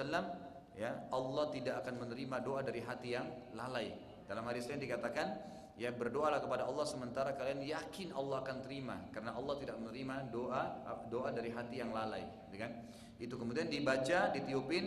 ya 0.78 1.08
Allah 1.10 1.46
tidak 1.50 1.82
akan 1.82 2.06
menerima 2.06 2.36
doa 2.44 2.60
dari 2.62 2.84
hati 2.86 3.18
yang 3.18 3.26
lalai. 3.56 3.90
Dalam 4.30 4.46
hadis 4.46 4.70
lain 4.70 4.78
dikatakan, 4.78 5.26
ya 5.74 5.90
berdoalah 5.90 6.38
kepada 6.38 6.66
Allah 6.66 6.86
sementara 6.86 7.34
kalian 7.34 7.62
yakin 7.62 8.14
Allah 8.14 8.42
akan 8.42 8.56
terima. 8.62 8.96
Karena 9.10 9.34
Allah 9.34 9.54
tidak 9.58 9.76
menerima 9.82 10.30
doa 10.30 10.62
doa 11.10 11.28
dari 11.34 11.50
hati 11.50 11.82
yang 11.82 11.90
lalai. 11.90 12.24
Gitu 12.50 12.56
kan? 12.58 12.72
Itu 13.18 13.34
kemudian 13.38 13.70
dibaca, 13.70 14.30
ditiupin, 14.34 14.84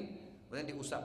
kemudian 0.48 0.68
diusap. 0.68 1.04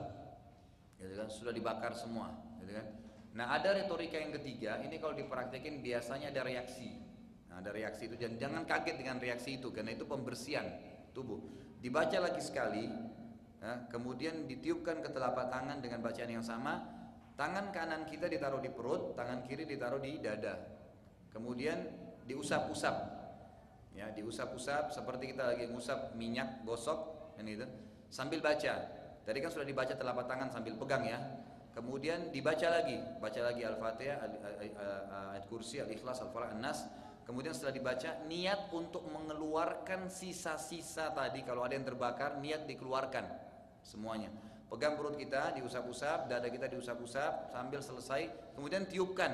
Gitu 0.99 1.13
kan? 1.15 1.27
Sudah 1.31 1.51
dibakar 1.51 1.95
semua. 1.95 2.31
Gitu 2.63 2.75
kan? 2.75 2.87
Nah 3.33 3.49
ada 3.57 3.73
retorika 3.73 4.21
yang 4.21 4.31
ketiga, 4.37 4.77
ini 4.85 5.01
kalau 5.01 5.17
dipraktekin 5.17 5.81
biasanya 5.81 6.29
ada 6.29 6.45
reaksi. 6.45 7.01
Nah, 7.53 7.61
ada 7.61 7.69
reaksi 7.69 8.09
itu 8.09 8.17
dan 8.17 8.33
jangan 8.37 8.65
kaget 8.65 8.97
dengan 8.97 9.21
reaksi 9.21 9.61
itu 9.61 9.69
karena 9.69 9.93
itu 9.93 10.09
pembersihan 10.09 10.65
tubuh. 11.13 11.37
Dibaca 11.77 12.17
lagi 12.17 12.41
sekali, 12.41 12.89
ya, 13.61 13.85
kemudian 13.93 14.49
ditiupkan 14.49 15.05
ke 15.05 15.09
telapak 15.13 15.53
tangan 15.53 15.77
dengan 15.77 16.01
bacaan 16.01 16.31
yang 16.33 16.41
sama. 16.41 16.81
Tangan 17.33 17.73
kanan 17.73 18.05
kita 18.05 18.29
ditaruh 18.29 18.61
di 18.61 18.69
perut, 18.69 19.17
tangan 19.17 19.41
kiri 19.45 19.65
ditaruh 19.65 19.97
di 19.97 20.21
dada. 20.21 20.53
Kemudian 21.33 21.81
diusap-usap, 22.29 22.95
ya 23.97 24.13
diusap-usap 24.13 24.93
seperti 24.93 25.33
kita 25.33 25.53
lagi 25.53 25.65
ngusap 25.65 26.13
minyak 26.13 26.61
gosok, 26.61 27.33
ini 27.41 27.57
itu. 27.57 27.65
Sambil 28.13 28.39
baca. 28.39 28.73
Tadi 29.23 29.37
kan 29.41 29.49
sudah 29.49 29.65
dibaca 29.65 29.97
telapak 29.97 30.29
tangan 30.29 30.53
sambil 30.53 30.77
pegang 30.77 31.03
ya. 31.09 31.17
Kemudian 31.73 32.29
dibaca 32.29 32.69
lagi, 32.69 33.01
baca 33.17 33.39
lagi 33.41 33.65
Al-Fatihah, 33.65 34.17
ayat 35.33 35.49
kursi, 35.49 35.81
Al-Ikhlas, 35.81 36.21
Al-Falaq, 36.21 36.53
An-Nas 36.53 36.85
Kemudian 37.23 37.55
setelah 37.55 37.71
dibaca 37.71 38.19
niat 38.27 38.67
untuk 38.75 39.07
mengeluarkan 39.07 40.11
sisa-sisa 40.11 41.15
tadi 41.15 41.39
kalau 41.47 41.63
ada 41.63 41.79
yang 41.79 41.87
terbakar 41.87 42.43
niat 42.43 42.67
dikeluarkan 42.67 43.23
semuanya. 43.79 44.27
Pegang 44.73 44.97
perut 44.97 45.13
kita 45.13 45.53
diusap-usap, 45.53 46.25
dada 46.25 46.49
kita 46.49 46.65
diusap-usap 46.65 47.53
sambil 47.53 47.77
selesai, 47.77 48.25
kemudian 48.57 48.89
tiupkan. 48.89 49.29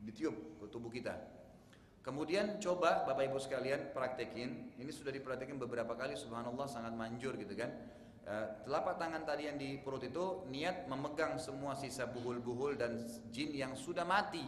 Ditiup 0.00 0.56
ke 0.56 0.66
tubuh 0.72 0.88
kita. 0.88 1.12
Kemudian 2.00 2.56
coba 2.56 3.04
Bapak 3.04 3.28
Ibu 3.28 3.36
sekalian 3.36 3.92
praktekin. 3.92 4.72
Ini 4.80 4.88
sudah 4.88 5.12
dipraktekin 5.12 5.60
beberapa 5.60 5.92
kali 5.92 6.16
subhanallah 6.16 6.64
sangat 6.64 6.96
manjur 6.96 7.36
gitu 7.36 7.52
kan. 7.52 7.70
Eh, 8.24 8.46
telapak 8.64 8.96
tangan 8.96 9.28
tadi 9.28 9.52
yang 9.52 9.60
di 9.60 9.76
perut 9.78 10.02
itu 10.02 10.48
niat 10.48 10.88
memegang 10.88 11.36
semua 11.36 11.76
sisa 11.76 12.08
buhul-buhul 12.08 12.80
dan 12.80 13.04
jin 13.30 13.52
yang 13.52 13.76
sudah 13.76 14.06
mati 14.06 14.46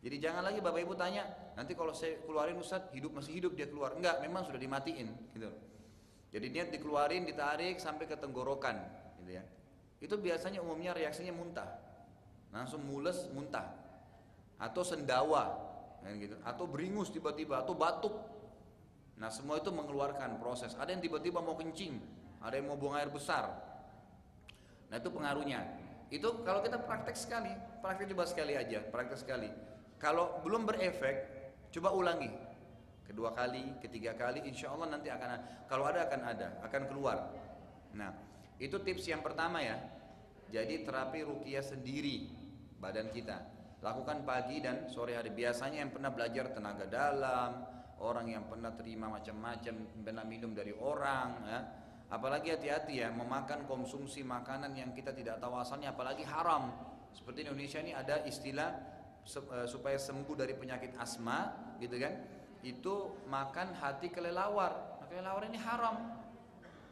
jadi 0.00 0.16
jangan 0.16 0.48
lagi 0.48 0.64
Bapak 0.64 0.80
Ibu 0.80 0.96
tanya, 0.96 1.28
nanti 1.52 1.76
kalau 1.76 1.92
saya 1.92 2.24
keluarin 2.24 2.56
Ustaz, 2.56 2.88
hidup 2.96 3.12
masih 3.12 3.36
hidup 3.36 3.52
dia 3.52 3.68
keluar. 3.68 3.92
Enggak, 3.92 4.24
memang 4.24 4.48
sudah 4.48 4.56
dimatiin 4.56 5.12
gitu. 5.36 5.52
Jadi 6.32 6.46
niat 6.48 6.68
dikeluarin, 6.72 7.28
ditarik 7.28 7.76
sampai 7.76 8.08
ke 8.08 8.16
tenggorokan 8.16 8.80
gitu 9.22 9.30
ya. 9.36 9.44
Itu 10.00 10.16
biasanya 10.16 10.64
umumnya 10.64 10.96
reaksinya 10.96 11.30
muntah. 11.30 11.68
Langsung 12.50 12.82
mules, 12.82 13.28
muntah. 13.30 13.70
Atau 14.56 14.84
sendawa 14.84 15.56
kan 16.00 16.16
gitu. 16.16 16.36
Atau 16.42 16.64
beringus 16.64 17.12
tiba-tiba 17.12 17.60
atau 17.60 17.76
batuk. 17.76 18.14
Nah, 19.20 19.28
semua 19.28 19.60
itu 19.60 19.68
mengeluarkan 19.68 20.40
proses. 20.40 20.72
Ada 20.80 20.96
yang 20.96 21.04
tiba-tiba 21.04 21.44
mau 21.44 21.52
kencing, 21.52 22.00
ada 22.40 22.56
yang 22.56 22.72
mau 22.72 22.80
buang 22.80 22.96
air 22.96 23.12
besar. 23.12 23.52
Nah, 24.88 24.96
itu 24.96 25.12
pengaruhnya. 25.12 25.60
Itu 26.08 26.40
kalau 26.42 26.64
kita 26.64 26.80
praktek 26.80 27.14
sekali, 27.14 27.52
praktek 27.84 28.10
coba 28.16 28.24
sekali 28.24 28.56
aja, 28.56 28.80
praktek 28.80 29.20
sekali 29.20 29.50
kalau 30.00 30.40
belum 30.40 30.64
berefek, 30.64 31.16
coba 31.76 31.92
ulangi. 31.92 32.32
Kedua 33.04 33.36
kali, 33.36 33.76
ketiga 33.84 34.16
kali, 34.16 34.40
insya 34.48 34.72
Allah 34.72 34.96
nanti 34.96 35.12
akan. 35.12 35.68
Kalau 35.68 35.84
ada 35.84 36.08
akan 36.08 36.20
ada, 36.24 36.48
akan 36.64 36.82
keluar. 36.88 37.28
Nah, 37.92 38.16
itu 38.60 38.76
tips 38.78 39.08
yang 39.08 39.24
pertama 39.24 39.64
ya. 39.64 39.80
Jadi 40.52 40.84
terapi 40.84 41.24
rukiah 41.24 41.64
sendiri 41.64 42.28
badan 42.76 43.08
kita. 43.08 43.40
Lakukan 43.80 44.28
pagi 44.28 44.60
dan 44.60 44.92
sore 44.92 45.16
hari. 45.16 45.32
Biasanya 45.32 45.80
yang 45.80 45.90
pernah 45.90 46.12
belajar 46.12 46.52
tenaga 46.52 46.84
dalam, 46.84 47.64
orang 48.04 48.28
yang 48.28 48.44
pernah 48.44 48.76
terima 48.76 49.08
macam-macam, 49.08 50.04
pernah 50.04 50.24
minum 50.28 50.52
dari 50.52 50.76
orang, 50.76 51.28
ya. 51.48 51.60
Apalagi 52.10 52.52
hati-hati 52.52 53.00
ya, 53.00 53.08
memakan 53.14 53.64
konsumsi 53.64 54.20
makanan 54.26 54.74
yang 54.74 54.90
kita 54.92 55.14
tidak 55.14 55.40
tahu 55.40 55.56
asalnya, 55.56 55.94
apalagi 55.94 56.26
haram. 56.26 56.74
Seperti 57.14 57.46
Indonesia 57.46 57.78
ini 57.80 57.94
ada 57.94 58.20
istilah 58.26 59.00
Eh, 59.30 59.68
supaya 59.70 59.94
sembuh 59.94 60.34
dari 60.34 60.58
penyakit 60.58 60.98
asma 60.98 61.54
gitu 61.78 61.94
kan 62.02 62.18
itu 62.66 63.14
makan 63.30 63.78
hati 63.78 64.10
kelelawar 64.10 64.98
nah, 64.98 65.06
kelelawar 65.06 65.46
ini 65.46 65.60
haram 65.60 66.18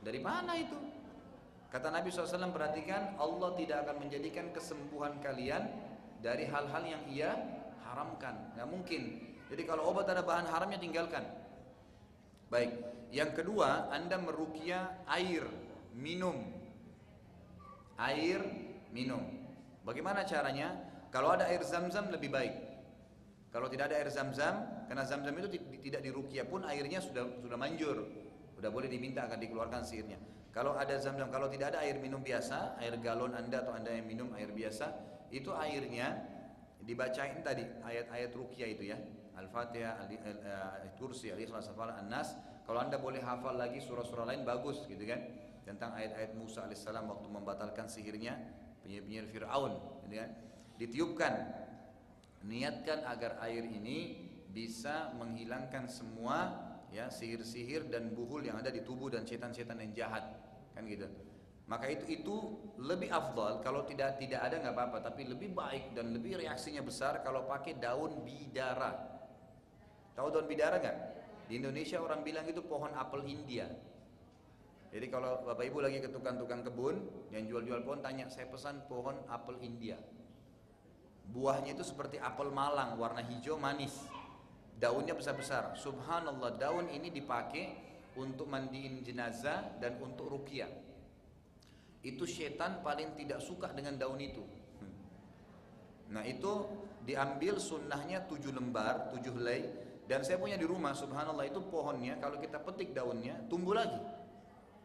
dari 0.05 0.23
mana 0.23 0.55
itu 0.55 0.79
kata 1.69 1.89
Nabi 1.93 2.09
SAW 2.09 2.53
perhatikan 2.53 3.17
Allah 3.21 3.51
tidak 3.57 3.85
akan 3.87 4.09
menjadikan 4.09 4.53
kesembuhan 4.53 5.21
kalian 5.21 5.69
dari 6.19 6.49
hal-hal 6.49 6.83
yang 6.85 7.03
ia 7.09 7.31
haramkan. 7.87 8.57
Nggak 8.57 8.69
mungkin. 8.69 9.03
Jadi 9.49 9.63
kalau 9.65 9.89
obat 9.89 10.09
ada 10.13 10.21
bahan 10.21 10.49
haramnya 10.49 10.81
tinggalkan. 10.81 11.25
Baik. 12.53 12.73
Yang 13.09 13.41
kedua 13.41 13.89
anda 13.89 14.21
merukia 14.21 15.05
air 15.09 15.45
minum. 15.97 16.53
Air 17.97 18.45
minum. 18.93 19.25
Bagaimana 19.85 20.29
caranya? 20.29 20.77
Kalau 21.09 21.33
ada 21.33 21.49
air 21.49 21.65
zam-zam 21.65 22.13
lebih 22.13 22.29
baik. 22.29 22.55
Kalau 23.49 23.65
tidak 23.73 23.89
ada 23.89 23.97
air 23.97 24.13
zam-zam, 24.13 24.85
karena 24.93 25.09
zam-zam 25.09 25.33
itu 25.41 25.49
tidak 25.89 26.05
dirukia 26.05 26.45
pun 26.45 26.69
airnya 26.69 27.01
sudah 27.01 27.25
sudah 27.41 27.57
manjur, 27.57 28.05
sudah 28.53 28.69
boleh 28.69 28.93
diminta 28.93 29.25
akan 29.25 29.41
dikeluarkan 29.41 29.89
sihirnya. 29.89 30.21
Kalau 30.49 30.75
ada 30.75 30.97
zam-zam, 30.99 31.29
kalau 31.29 31.47
tidak 31.53 31.77
ada 31.77 31.85
air 31.85 32.01
minum 32.01 32.25
biasa, 32.25 32.81
air 32.81 32.97
galon 32.99 33.37
anda 33.37 33.63
atau 33.63 33.77
anda 33.77 33.93
yang 33.93 34.09
minum 34.09 34.33
air 34.35 34.51
biasa, 34.51 34.91
itu 35.29 35.53
airnya 35.53 36.25
dibacain 36.83 37.45
tadi 37.45 37.69
ayat-ayat 37.85 38.33
rukia 38.33 38.67
itu 38.67 38.91
ya, 38.91 38.99
Al-Fatihah, 39.37 40.09
Al 40.09 40.91
Kursi, 40.99 41.31
Al-Ikhlas, 41.31 41.71
Al 41.71 41.95
An-Nas. 41.95 42.35
Kalau 42.67 42.81
anda 42.83 42.99
boleh 42.99 43.23
hafal 43.23 43.57
lagi 43.57 43.79
surah-surah 43.81 44.29
lain 44.29 44.43
bagus 44.43 44.83
gitu 44.89 45.05
kan, 45.05 45.21
tentang 45.65 45.93
ayat-ayat 45.95 46.33
Musa 46.35 46.65
alaihissalam 46.65 47.07
waktu 47.07 47.29
membatalkan 47.29 47.87
sihirnya 47.87 48.37
penyihir-penyihir 48.83 49.29
Fir'aun, 49.29 49.73
gitu 50.09 50.17
kan. 50.17 50.31
Ditiupkan. 50.81 51.35
Niatkan 52.39 53.03
agar 53.05 53.37
air 53.45 53.67
ini 53.67 54.31
bisa 54.49 55.11
menghilangkan 55.19 55.91
semua 55.91 56.68
ya 56.93 57.13
sihir-sihir 57.13 57.93
dan 57.93 58.13
buhul 58.13 58.45
yang 58.45 58.57
ada 58.61 58.73
di 58.73 58.81
tubuh 58.85 59.13
dan 59.13 59.29
setan-setan 59.29 59.79
yang 59.81 59.93
jahat. 59.93 60.25
Kan 60.73 60.89
gitu. 60.89 61.09
Maka 61.69 61.85
itu 61.93 62.09
itu 62.09 62.37
lebih 62.81 63.13
afdal 63.13 63.61
kalau 63.61 63.85
tidak 63.85 64.17
tidak 64.17 64.41
ada 64.41 64.57
nggak 64.57 64.73
apa-apa 64.73 64.99
tapi 65.05 65.29
lebih 65.29 65.53
baik 65.53 65.93
dan 65.93 66.17
lebih 66.17 66.41
reaksinya 66.41 66.81
besar 66.81 67.21
kalau 67.21 67.45
pakai 67.45 67.77
daun 67.77 68.25
bidara. 68.25 68.97
Tahu 70.17 70.29
daun 70.33 70.49
bidara 70.49 70.81
nggak? 70.81 70.99
Di 71.49 71.61
Indonesia 71.61 72.01
orang 72.01 72.25
bilang 72.25 72.49
itu 72.49 72.65
pohon 72.65 72.93
apel 72.97 73.21
India. 73.29 73.69
Jadi 74.89 75.07
kalau 75.13 75.45
bapak 75.45 75.69
ibu 75.69 75.85
lagi 75.85 76.01
ke 76.01 76.09
tukang-tukang 76.09 76.65
kebun 76.65 77.05
yang 77.29 77.45
jual-jual 77.45 77.85
pohon 77.85 78.01
tanya 78.01 78.33
saya 78.33 78.49
pesan 78.49 78.89
pohon 78.89 79.21
apel 79.29 79.61
India. 79.61 80.01
Buahnya 81.29 81.77
itu 81.77 81.85
seperti 81.85 82.17
apel 82.17 82.49
malang, 82.49 82.97
warna 82.97 83.21
hijau 83.21 83.61
manis. 83.61 83.93
Daunnya 84.79 85.15
besar-besar. 85.19 85.75
Subhanallah, 85.75 86.55
daun 86.55 86.87
ini 86.87 87.11
dipakai 87.11 87.75
untuk 88.15 88.47
mandiin 88.47 89.03
jenazah 89.03 89.79
dan 89.83 89.99
untuk 89.99 90.31
rukyah. 90.31 90.71
Itu 92.07 92.25
setan 92.31 92.81
paling 92.87 93.19
tidak 93.19 93.43
suka 93.43 93.75
dengan 93.75 93.99
daun 93.99 94.23
itu. 94.23 94.41
Hmm. 94.79 94.95
Nah 96.15 96.23
itu 96.23 96.71
diambil 97.03 97.59
sunnahnya 97.59 98.23
tujuh 98.31 98.55
lembar, 98.55 99.11
tujuh 99.19 99.35
helai. 99.35 99.67
Dan 100.07 100.23
saya 100.23 100.39
punya 100.39 100.55
di 100.55 100.65
rumah, 100.65 100.95
subhanallah 100.95 101.51
itu 101.51 101.59
pohonnya 101.69 102.17
kalau 102.23 102.39
kita 102.39 102.63
petik 102.63 102.95
daunnya 102.95 103.35
tumbuh 103.51 103.75
lagi. 103.75 103.99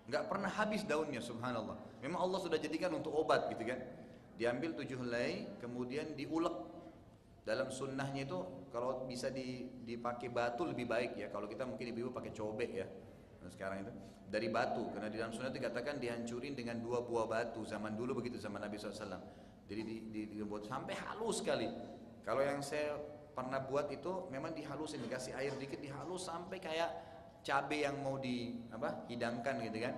Nggak 0.10 0.26
pernah 0.26 0.52
habis 0.52 0.84
daunnya, 0.84 1.22
subhanallah. 1.22 1.78
Memang 2.02 2.20
Allah 2.28 2.40
sudah 2.42 2.60
jadikan 2.60 2.92
untuk 2.98 3.14
obat 3.14 3.48
gitu 3.54 3.64
kan 3.64 3.80
diambil 4.38 4.74
tujuh 4.74 4.98
helai 5.06 5.46
kemudian 5.62 6.18
diulek 6.18 6.73
dalam 7.44 7.68
sunnahnya 7.68 8.24
itu 8.24 8.40
kalau 8.72 9.04
bisa 9.06 9.28
dipakai 9.30 10.32
batu 10.32 10.64
lebih 10.64 10.88
baik 10.88 11.20
ya. 11.20 11.28
Kalau 11.28 11.46
kita 11.46 11.68
mungkin 11.68 11.92
ibu-ibu 11.92 12.12
pakai 12.16 12.32
cobek 12.32 12.72
ya 12.72 12.88
Nah, 13.44 13.52
sekarang 13.52 13.84
itu. 13.84 13.92
Dari 14.34 14.50
batu 14.50 14.90
karena 14.90 15.12
di 15.14 15.22
dalam 15.22 15.30
sunnah 15.30 15.54
dikatakan 15.54 16.02
dihancurin 16.02 16.58
dengan 16.58 16.82
dua 16.82 17.06
buah 17.06 17.30
batu 17.30 17.62
zaman 17.68 17.94
dulu 17.94 18.18
begitu 18.18 18.42
zaman 18.42 18.66
Nabi 18.66 18.82
SAW 18.82 19.22
jadi 19.70 19.82
di, 19.86 19.96
di, 20.10 20.22
dibuat 20.34 20.66
sampai 20.66 20.98
halus 21.06 21.46
sekali. 21.46 21.70
Kalau 22.26 22.42
yang 22.42 22.66
saya 22.66 22.98
pernah 23.38 23.62
buat 23.62 23.94
itu 23.94 24.26
memang 24.34 24.58
dihalusin 24.58 25.06
dikasih 25.06 25.38
air 25.38 25.54
dikit 25.62 25.78
dihalus 25.78 26.26
sampai 26.26 26.58
kayak 26.58 26.90
cabai 27.46 27.86
yang 27.86 28.02
mau 28.02 28.18
di 28.18 28.58
apa 28.74 29.06
hidangkan 29.06 29.62
gitu 29.70 29.78
kan. 29.86 29.94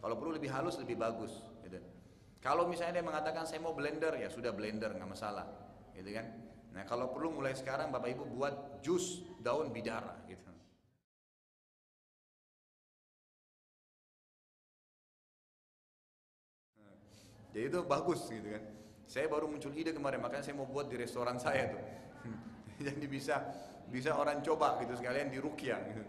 Kalau 0.00 0.16
perlu 0.16 0.32
lebih 0.40 0.48
halus 0.48 0.80
lebih 0.80 0.96
bagus 0.96 1.44
gitu. 1.60 1.76
Kalau 2.40 2.64
misalnya 2.64 3.00
dia 3.00 3.04
mengatakan 3.04 3.44
saya 3.44 3.60
mau 3.60 3.76
blender 3.76 4.16
ya 4.16 4.32
sudah 4.32 4.56
blender 4.56 4.96
nggak 4.96 5.10
masalah 5.12 5.44
gitu 5.92 6.08
kan 6.08 6.26
nah 6.74 6.82
kalau 6.84 7.14
perlu 7.14 7.30
mulai 7.30 7.54
sekarang 7.54 7.94
bapak 7.94 8.18
ibu 8.18 8.26
buat 8.26 8.82
jus 8.82 9.22
daun 9.38 9.70
bidara 9.70 10.18
gitu 10.26 10.44
Jadi 17.54 17.70
itu 17.70 17.80
bagus 17.86 18.26
gitu 18.26 18.50
kan. 18.50 18.64
Saya 19.06 19.30
baru 19.30 19.46
muncul 19.46 19.70
ide 19.78 19.94
kemarin, 19.94 20.18
makanya 20.18 20.42
saya 20.42 20.58
mau 20.58 20.66
buat 20.66 20.90
di 20.90 20.98
restoran 20.98 21.38
saya 21.38 21.70
tuh. 21.70 21.82
Jadi 22.90 23.06
bisa 23.06 23.46
bisa 23.94 24.10
orang 24.18 24.42
coba 24.42 24.82
gitu 24.82 24.98
sekalian 24.98 25.30
di 25.30 25.38
rukyah 25.38 25.80
gitu. 25.86 26.02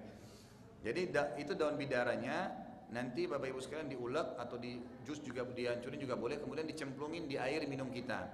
Jadi 0.82 1.02
da, 1.14 1.38
itu 1.38 1.54
daun 1.54 1.78
bidaranya 1.78 2.50
nanti 2.90 3.30
Bapak 3.30 3.54
Ibu 3.54 3.62
sekalian 3.62 3.90
diulek 3.94 4.38
atau 4.42 4.58
di 4.58 4.82
jus 5.06 5.22
juga 5.22 5.46
dihancurin 5.46 6.02
juga 6.02 6.18
boleh, 6.18 6.42
kemudian 6.42 6.66
dicemplungin 6.66 7.30
di 7.30 7.38
air 7.38 7.62
minum 7.70 7.94
kita. 7.94 8.26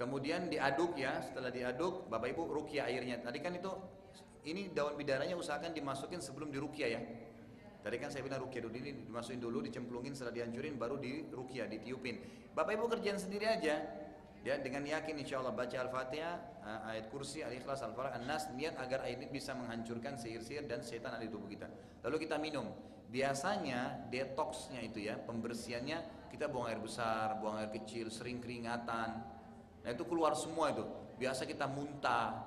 Kemudian 0.00 0.48
diaduk 0.48 0.96
ya, 0.96 1.20
setelah 1.20 1.52
diaduk 1.52 2.08
Bapak 2.08 2.32
Ibu 2.32 2.48
rukyah 2.48 2.88
airnya. 2.88 3.20
Tadi 3.20 3.36
kan 3.44 3.52
itu 3.52 3.68
ini 4.48 4.72
daun 4.72 4.96
bidaranya 4.96 5.36
usahakan 5.36 5.76
dimasukin 5.76 6.24
sebelum 6.24 6.48
dirukyah 6.48 6.88
ya. 6.88 7.00
Tadi 7.84 7.96
kan 8.00 8.08
saya 8.08 8.24
bilang 8.24 8.40
rukyah 8.40 8.64
dulu 8.64 8.80
ini 8.80 8.96
dimasukin 8.96 9.44
dulu, 9.44 9.60
dicemplungin, 9.60 10.16
setelah 10.16 10.40
dihancurin 10.40 10.80
baru 10.80 10.96
di 10.96 11.28
rukyah, 11.28 11.68
ditiupin. 11.68 12.16
Bapak 12.56 12.80
Ibu 12.80 12.88
kerjaan 12.96 13.20
sendiri 13.20 13.44
aja. 13.44 13.76
Ya, 14.40 14.56
dengan 14.56 14.88
yakin 14.88 15.20
insya 15.20 15.36
Allah 15.44 15.52
baca 15.52 15.76
Al-Fatihah, 15.76 16.36
eh, 16.64 16.90
ayat 16.96 17.12
kursi, 17.12 17.44
Al-Ikhlas, 17.44 17.84
Al-Falaq, 17.84 18.24
An-Nas, 18.24 18.48
niat 18.56 18.80
agar 18.80 19.04
ayat 19.04 19.20
ini 19.20 19.28
bisa 19.28 19.52
menghancurkan 19.52 20.16
sihir-sihir 20.16 20.64
dan 20.64 20.80
setan 20.80 21.12
ada 21.12 21.20
di 21.20 21.28
tubuh 21.28 21.44
kita. 21.44 21.68
Lalu 22.08 22.24
kita 22.24 22.40
minum. 22.40 22.72
Biasanya 23.12 24.08
detoxnya 24.08 24.80
itu 24.80 25.04
ya, 25.04 25.20
pembersihannya 25.20 26.32
kita 26.32 26.48
buang 26.48 26.72
air 26.72 26.80
besar, 26.80 27.36
buang 27.36 27.60
air 27.60 27.68
kecil, 27.68 28.08
sering 28.08 28.40
keringatan. 28.40 29.29
Nah 29.80 29.90
itu 29.92 30.04
keluar 30.04 30.36
semua 30.36 30.72
itu. 30.72 30.84
Biasa 31.16 31.44
kita 31.44 31.68
muntah. 31.68 32.46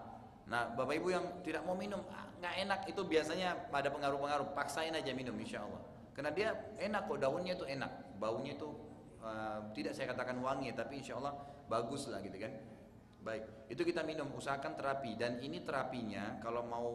Nah 0.49 0.73
Bapak 0.73 0.97
Ibu 0.97 1.07
yang 1.13 1.25
tidak 1.45 1.63
mau 1.63 1.77
minum, 1.77 2.03
ah, 2.11 2.27
nggak 2.41 2.55
enak 2.67 2.79
itu 2.91 3.01
biasanya 3.05 3.69
pada 3.71 3.89
pengaruh-pengaruh. 3.93 4.51
Paksain 4.57 4.93
aja 4.93 5.11
minum 5.15 5.33
insya 5.39 5.63
Allah 5.63 5.93
karena 6.13 6.29
dia 6.29 6.49
enak 6.77 7.09
kok 7.09 7.19
daunnya 7.19 7.57
itu 7.57 7.65
enak. 7.65 8.21
Baunya 8.21 8.53
itu 8.53 8.69
uh, 9.19 9.73
tidak 9.73 9.97
saya 9.97 10.13
katakan 10.13 10.39
wangi 10.39 10.69
tapi 10.71 11.01
insya 11.01 11.17
Allah 11.17 11.33
bagus 11.65 12.05
lah 12.07 12.21
gitu 12.21 12.37
kan. 12.37 12.53
Baik 13.25 13.43
itu 13.73 13.81
kita 13.81 14.05
minum 14.05 14.29
usahakan 14.37 14.77
terapi. 14.77 15.17
Dan 15.17 15.41
ini 15.41 15.65
terapinya 15.65 16.37
kalau 16.39 16.61
mau 16.63 16.87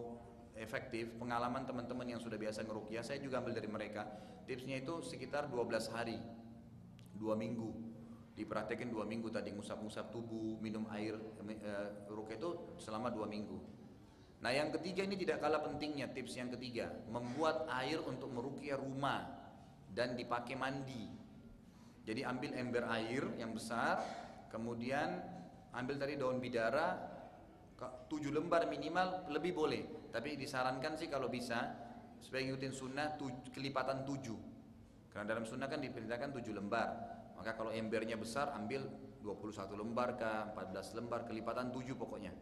efektif 0.55 1.19
pengalaman 1.19 1.67
teman-teman 1.67 2.07
yang 2.07 2.21
sudah 2.23 2.39
biasa 2.39 2.63
ngerukyah 2.63 3.03
saya 3.03 3.19
juga 3.19 3.43
ambil 3.43 3.59
dari 3.59 3.69
mereka. 3.69 4.07
Tipsnya 4.47 4.81
itu 4.81 5.03
sekitar 5.05 5.51
12 5.51 5.93
hari 5.93 6.17
dua 7.19 7.35
minggu 7.35 7.98
dipraktekin 8.39 8.95
dua 8.95 9.03
minggu 9.03 9.27
tadi 9.35 9.51
ngusap-ngusap 9.51 10.15
tubuh 10.15 10.55
minum 10.63 10.87
air 10.95 11.19
rukyah 12.07 12.39
itu 12.39 12.79
selama 12.79 13.11
dua 13.11 13.27
minggu. 13.27 13.59
Nah 14.39 14.55
yang 14.55 14.71
ketiga 14.71 15.03
ini 15.03 15.19
tidak 15.19 15.43
kalah 15.43 15.59
pentingnya 15.59 16.15
tips 16.15 16.39
yang 16.39 16.55
ketiga. 16.55 16.95
Membuat 17.11 17.67
air 17.75 17.99
untuk 18.07 18.31
merukia 18.31 18.79
rumah 18.79 19.35
Dan 19.89 20.15
dipakai 20.15 20.55
mandi. 20.55 21.11
Jadi 22.07 22.23
ambil 22.23 22.55
ember 22.55 22.87
air 22.87 23.25
yang 23.41 23.51
besar 23.51 23.99
Kemudian 24.49 25.19
ambil 25.75 25.99
tadi 25.99 26.15
daun 26.15 26.39
bidara 26.39 26.95
tujuh 28.07 28.31
lembar 28.31 28.71
minimal 28.71 29.27
lebih 29.35 29.53
boleh. 29.59 29.83
Tapi 30.15 30.39
disarankan 30.39 30.95
sih 30.95 31.11
kalau 31.11 31.27
bisa 31.27 31.89
Supaya 32.19 32.43
ngikutin 32.43 32.75
sunnah 32.75 33.15
tuj, 33.15 33.55
kelipatan 33.55 34.03
tujuh. 34.03 34.35
Karena 35.15 35.35
dalam 35.35 35.47
sunnah 35.47 35.71
kan 35.71 35.79
diperintahkan 35.79 36.35
tujuh 36.35 36.51
lembar 36.51 37.18
Maka 37.39 37.55
kalau 37.55 37.71
embernya 37.71 38.19
besar 38.19 38.51
ambil 38.59 38.85
21 39.23 39.79
lembar 39.79 40.19
ke 40.19 40.31
14 40.55 40.99
lembar 40.99 41.25
kelipatan 41.25 41.71
tujuh 41.71 41.95
pokoknya. 41.95 42.35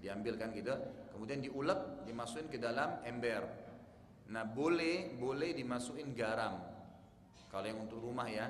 Diambilkan 0.00 0.56
gitu. 0.56 0.72
Kemudian 1.12 1.44
diulek 1.44 2.08
dimasukin 2.08 2.48
ke 2.48 2.56
dalam 2.56 3.04
ember. 3.04 3.44
Nah 4.32 4.48
boleh 4.48 5.12
boleh 5.20 5.52
dimasukin 5.52 6.16
garam. 6.16 6.64
Kalau 7.52 7.66
yang 7.68 7.84
untuk 7.84 8.00
rumah 8.00 8.26
ya. 8.26 8.48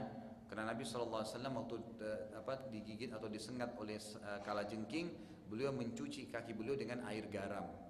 Karena 0.51 0.75
Nabi 0.75 0.83
SAW 0.83 1.23
waktu 1.23 1.75
uh, 2.03 2.43
apa 2.43 2.67
digigit 2.75 3.15
atau 3.15 3.31
disengat 3.31 3.71
oleh 3.79 4.03
uh, 4.19 4.43
kala 4.43 4.67
jengking 4.67 5.07
beliau 5.47 5.71
mencuci 5.75 6.27
kaki 6.27 6.59
beliau 6.59 6.75
dengan 6.75 7.07
air 7.07 7.27
garam 7.31 7.90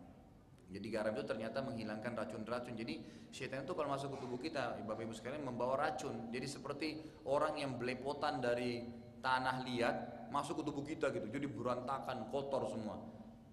jadi 0.71 0.87
garam 0.87 1.13
itu 1.19 1.27
ternyata 1.27 1.59
menghilangkan 1.67 2.15
racun-racun. 2.15 2.79
Jadi 2.79 3.03
syaitan 3.35 3.67
itu 3.67 3.75
kalau 3.75 3.91
masuk 3.91 4.15
ke 4.15 4.19
tubuh 4.23 4.39
kita, 4.39 4.79
Bapak 4.87 5.03
Ibu 5.03 5.15
sekalian 5.19 5.43
membawa 5.43 5.91
racun. 5.91 6.31
Jadi 6.31 6.47
seperti 6.47 6.89
orang 7.27 7.59
yang 7.59 7.75
belepotan 7.75 8.39
dari 8.39 8.87
tanah 9.19 9.67
liat 9.67 10.31
masuk 10.31 10.63
ke 10.63 10.71
tubuh 10.71 10.87
kita 10.87 11.11
gitu. 11.11 11.27
Jadi 11.27 11.51
berantakan, 11.51 12.31
kotor 12.31 12.71
semua. 12.71 13.03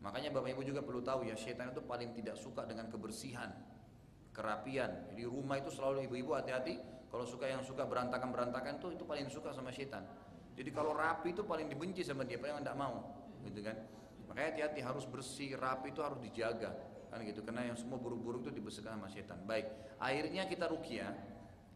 Makanya 0.05 0.29
Bapak 0.29 0.53
Ibu 0.53 0.61
juga 0.61 0.85
perlu 0.85 1.01
tahu 1.01 1.25
ya, 1.25 1.33
syaitan 1.33 1.73
itu 1.73 1.81
paling 1.81 2.13
tidak 2.13 2.37
suka 2.37 2.69
dengan 2.69 2.85
kebersihan, 2.93 3.49
kerapian. 4.29 5.09
Jadi 5.09 5.25
rumah 5.25 5.57
itu 5.57 5.73
selalu 5.73 6.05
ibu-ibu 6.05 6.37
hati-hati, 6.37 6.77
kalau 7.09 7.25
suka 7.25 7.49
yang 7.49 7.65
suka 7.65 7.81
berantakan-berantakan 7.89 8.77
itu 8.77 8.93
itu 8.93 9.03
paling 9.09 9.25
suka 9.33 9.49
sama 9.57 9.73
syaitan. 9.73 10.05
Jadi 10.53 10.69
kalau 10.69 10.93
rapi 10.93 11.33
itu 11.33 11.41
paling 11.41 11.65
dibenci 11.65 12.05
sama 12.05 12.29
dia, 12.29 12.37
yang 12.37 12.61
tidak 12.61 12.77
mau, 12.77 13.25
gitu 13.41 13.65
kan? 13.65 13.77
Makanya 14.29 14.47
hati-hati 14.53 14.79
harus 14.85 15.05
bersih, 15.09 15.57
rapi 15.57 15.89
itu 15.89 16.01
harus 16.05 16.21
dijaga, 16.21 16.77
kan 17.17 17.25
gitu. 17.25 17.41
Karena 17.41 17.73
yang 17.73 17.77
semua 17.77 17.97
buruk-buruk 17.97 18.45
itu 18.45 18.53
dibersihkan 18.53 19.01
sama 19.01 19.09
syaitan. 19.09 19.41
Baik, 19.43 19.65
airnya 19.97 20.45
kita 20.45 20.69
rukia, 20.69 21.09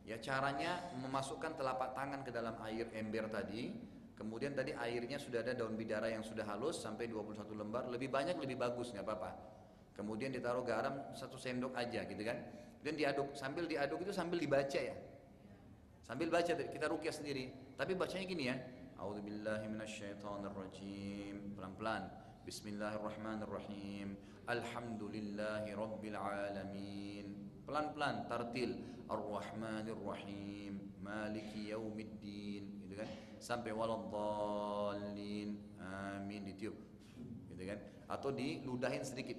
ya 0.06 0.22
caranya 0.22 0.94
memasukkan 1.02 1.58
telapak 1.58 1.98
tangan 1.98 2.22
ke 2.22 2.30
dalam 2.30 2.54
air 2.62 2.94
ember 2.94 3.26
tadi, 3.34 3.90
Kemudian 4.22 4.54
tadi 4.54 4.70
airnya 4.78 5.18
sudah 5.18 5.42
ada 5.42 5.58
daun 5.58 5.74
bidara 5.74 6.06
yang 6.06 6.22
sudah 6.22 6.46
halus 6.46 6.78
sampai 6.78 7.10
21 7.10 7.42
lembar, 7.58 7.90
lebih 7.90 8.14
banyak 8.14 8.38
lebih 8.38 8.54
bagus 8.54 8.94
nggak 8.94 9.02
apa-apa. 9.02 9.34
Kemudian 9.98 10.30
ditaruh 10.30 10.62
garam 10.62 11.10
satu 11.18 11.42
sendok 11.42 11.74
aja 11.74 12.06
gitu 12.06 12.22
kan. 12.22 12.38
Dan 12.86 13.02
diaduk, 13.02 13.34
sambil 13.34 13.66
diaduk 13.66 13.98
itu 14.06 14.14
sambil 14.14 14.38
dibaca 14.38 14.78
ya. 14.78 14.94
Sambil 16.06 16.30
baca 16.30 16.54
kita 16.54 16.86
rukyah 16.86 17.10
sendiri. 17.18 17.50
Tapi 17.74 17.98
bacanya 17.98 18.26
gini 18.30 18.44
ya. 18.46 18.62
A'udzubillahi 19.02 19.66
minasyaitonirrajim. 19.74 21.58
Pelan-pelan. 21.58 22.06
Bismillahirrahmanirrahim. 22.46 24.31
Alhamdulillahi 24.50 25.70
rabbil 25.78 26.18
alamin. 26.18 27.26
Pelan-pelan 27.62 28.26
tartil. 28.26 28.74
Ar-Rahmanirrahim. 29.06 30.98
Maliki 30.98 31.70
yaumiddin. 31.70 32.90
Gitu 32.90 32.98
kan? 32.98 33.10
sampai 33.38 33.70
waladhdallin 33.74 35.62
amin. 35.78 36.42
Ditiup. 36.42 36.74
Gitu 37.54 37.64
kan? 37.70 37.80
Atau 38.10 38.34
diludahin 38.34 39.06
sedikit. 39.06 39.38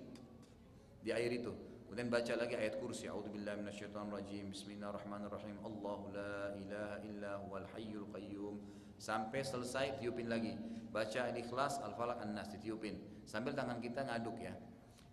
Di 1.02 1.10
air 1.10 1.34
itu. 1.34 1.50
Kemudian 1.90 2.06
baca 2.06 2.32
lagi 2.38 2.54
ayat 2.54 2.78
kursi. 2.78 3.10
A'udzubillahi 3.10 3.58
minasyaitonirrajim. 3.58 4.54
Bismillahirrahmanirrahim. 4.54 5.56
Allahu 5.66 6.14
la 6.14 6.54
ilaha 6.62 6.96
illa 7.02 7.32
huwal 7.42 7.66
hayyul 7.74 8.06
qayyum. 8.14 8.54
Sampai 9.02 9.42
selesai 9.42 9.98
tiupin 9.98 10.30
lagi. 10.30 10.54
Baca 10.94 11.26
al-ikhlas 11.26 11.82
al-falaq 11.82 12.22
an-nas. 12.22 12.46
Ditiupin. 12.54 13.26
Sambil 13.26 13.50
tangan 13.50 13.82
kita 13.82 14.06
ngaduk 14.06 14.38
ya 14.38 14.54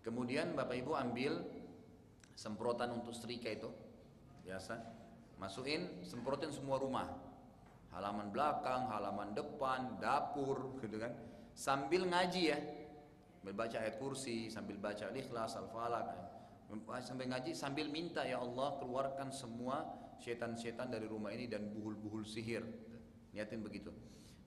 kemudian 0.10 0.58
Bapak 0.58 0.74
Ibu 0.74 0.98
ambil 0.98 1.46
semprotan 2.34 2.98
untuk 2.98 3.14
setrika 3.14 3.54
itu 3.54 3.70
biasa 4.42 4.82
masukin 5.38 6.02
semprotin 6.02 6.50
semua 6.50 6.82
rumah 6.82 7.30
halaman 7.94 8.30
belakang, 8.30 8.90
halaman 8.90 9.34
depan, 9.34 9.98
dapur, 9.98 10.72
gitu 10.84 10.98
kan. 11.02 11.14
Sambil 11.58 12.08
ngaji 12.08 12.42
ya, 12.54 12.60
membaca 13.44 13.82
ayat 13.82 13.98
kursi, 14.00 14.48
sambil 14.48 14.78
baca 14.80 15.10
ikhlas, 15.12 15.58
al-falaq, 15.58 16.08
sambil 17.04 17.28
ngaji, 17.34 17.52
sambil 17.58 17.90
minta 17.90 18.24
ya 18.24 18.40
Allah 18.40 18.78
keluarkan 18.80 19.34
semua 19.34 19.84
setan-setan 20.22 20.92
dari 20.92 21.08
rumah 21.10 21.34
ini 21.34 21.50
dan 21.50 21.68
buhul-buhul 21.74 22.24
sihir. 22.24 22.64
Niatin 23.34 23.62
begitu. 23.62 23.94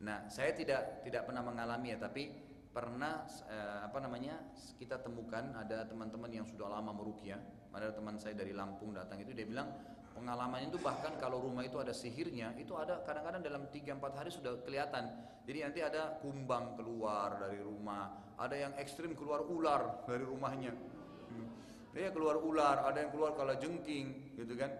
Nah, 0.02 0.26
saya 0.26 0.50
tidak 0.54 1.06
tidak 1.06 1.28
pernah 1.28 1.46
mengalami 1.46 1.94
ya, 1.94 1.98
tapi 2.00 2.30
pernah 2.72 3.28
eh, 3.52 3.78
apa 3.84 3.98
namanya 4.00 4.40
kita 4.80 4.98
temukan 5.04 5.52
ada 5.54 5.84
teman-teman 5.84 6.32
yang 6.32 6.46
sudah 6.48 6.72
lama 6.72 6.96
merukyah 6.96 7.38
ada 7.72 7.92
teman 7.92 8.16
saya 8.16 8.32
dari 8.32 8.56
Lampung 8.56 8.96
datang 8.96 9.20
itu 9.20 9.36
dia 9.36 9.44
bilang 9.44 9.68
pengalaman 10.16 10.68
itu 10.68 10.80
bahkan 10.80 11.12
kalau 11.20 11.44
rumah 11.44 11.64
itu 11.68 11.76
ada 11.76 11.92
sihirnya 11.92 12.56
itu 12.56 12.72
ada 12.72 13.04
kadang-kadang 13.04 13.44
dalam 13.44 13.68
3-4 13.68 14.18
hari 14.18 14.30
sudah 14.32 14.52
kelihatan 14.64 15.04
jadi 15.44 15.68
nanti 15.68 15.80
ada 15.84 16.16
kumbang 16.24 16.72
keluar 16.80 17.36
dari 17.44 17.60
rumah 17.60 18.34
ada 18.40 18.56
yang 18.56 18.72
ekstrim 18.80 19.12
keluar 19.12 19.44
ular 19.44 20.08
dari 20.08 20.24
rumahnya 20.24 20.72
hmm. 20.72 21.62
Ya 21.92 22.08
keluar 22.08 22.40
ular, 22.40 22.88
ada 22.88 23.04
yang 23.04 23.12
keluar 23.12 23.36
kala 23.36 23.60
jengking, 23.60 24.32
gitu 24.32 24.56
kan. 24.56 24.72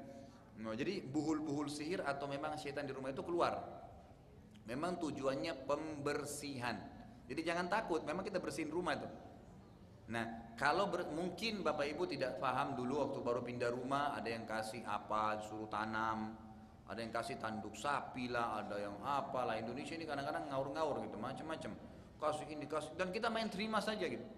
Nah, 0.65 0.73
jadi 0.73 1.05
buhul-buhul 1.05 1.69
sihir 1.69 2.01
atau 2.01 2.25
memang 2.25 2.57
setan 2.57 2.89
di 2.89 2.97
rumah 2.97 3.13
itu 3.13 3.21
keluar. 3.21 3.61
Memang 4.65 4.97
tujuannya 4.97 5.69
pembersihan. 5.69 6.81
Jadi 7.33 7.49
jangan 7.49 7.73
takut, 7.73 8.05
memang 8.05 8.21
kita 8.21 8.37
bersihin 8.37 8.69
rumah 8.69 8.93
itu. 8.93 9.09
Nah, 10.13 10.53
kalau 10.61 10.93
ber, 10.93 11.09
mungkin 11.09 11.65
Bapak 11.65 11.89
Ibu 11.89 12.05
tidak 12.05 12.37
paham 12.37 12.77
dulu 12.77 13.09
waktu 13.09 13.19
baru 13.25 13.41
pindah 13.41 13.73
rumah, 13.73 14.13
ada 14.13 14.29
yang 14.29 14.45
kasih 14.45 14.85
apa, 14.85 15.41
suruh 15.41 15.65
tanam, 15.73 16.37
ada 16.85 17.01
yang 17.01 17.09
kasih 17.09 17.41
tanduk 17.41 17.73
sapi 17.73 18.29
lah, 18.29 18.61
ada 18.61 18.77
yang 18.77 19.01
apa 19.01 19.49
lah. 19.49 19.57
Indonesia 19.57 19.97
ini 19.97 20.05
kadang-kadang 20.05 20.53
ngaur-ngaur 20.53 21.09
gitu, 21.09 21.17
macam-macam. 21.17 21.73
Kasih 22.21 22.47
ini, 22.53 22.69
kasih, 22.69 22.93
dan 23.01 23.09
kita 23.09 23.33
main 23.33 23.49
terima 23.49 23.81
saja 23.81 24.05
gitu. 24.05 24.29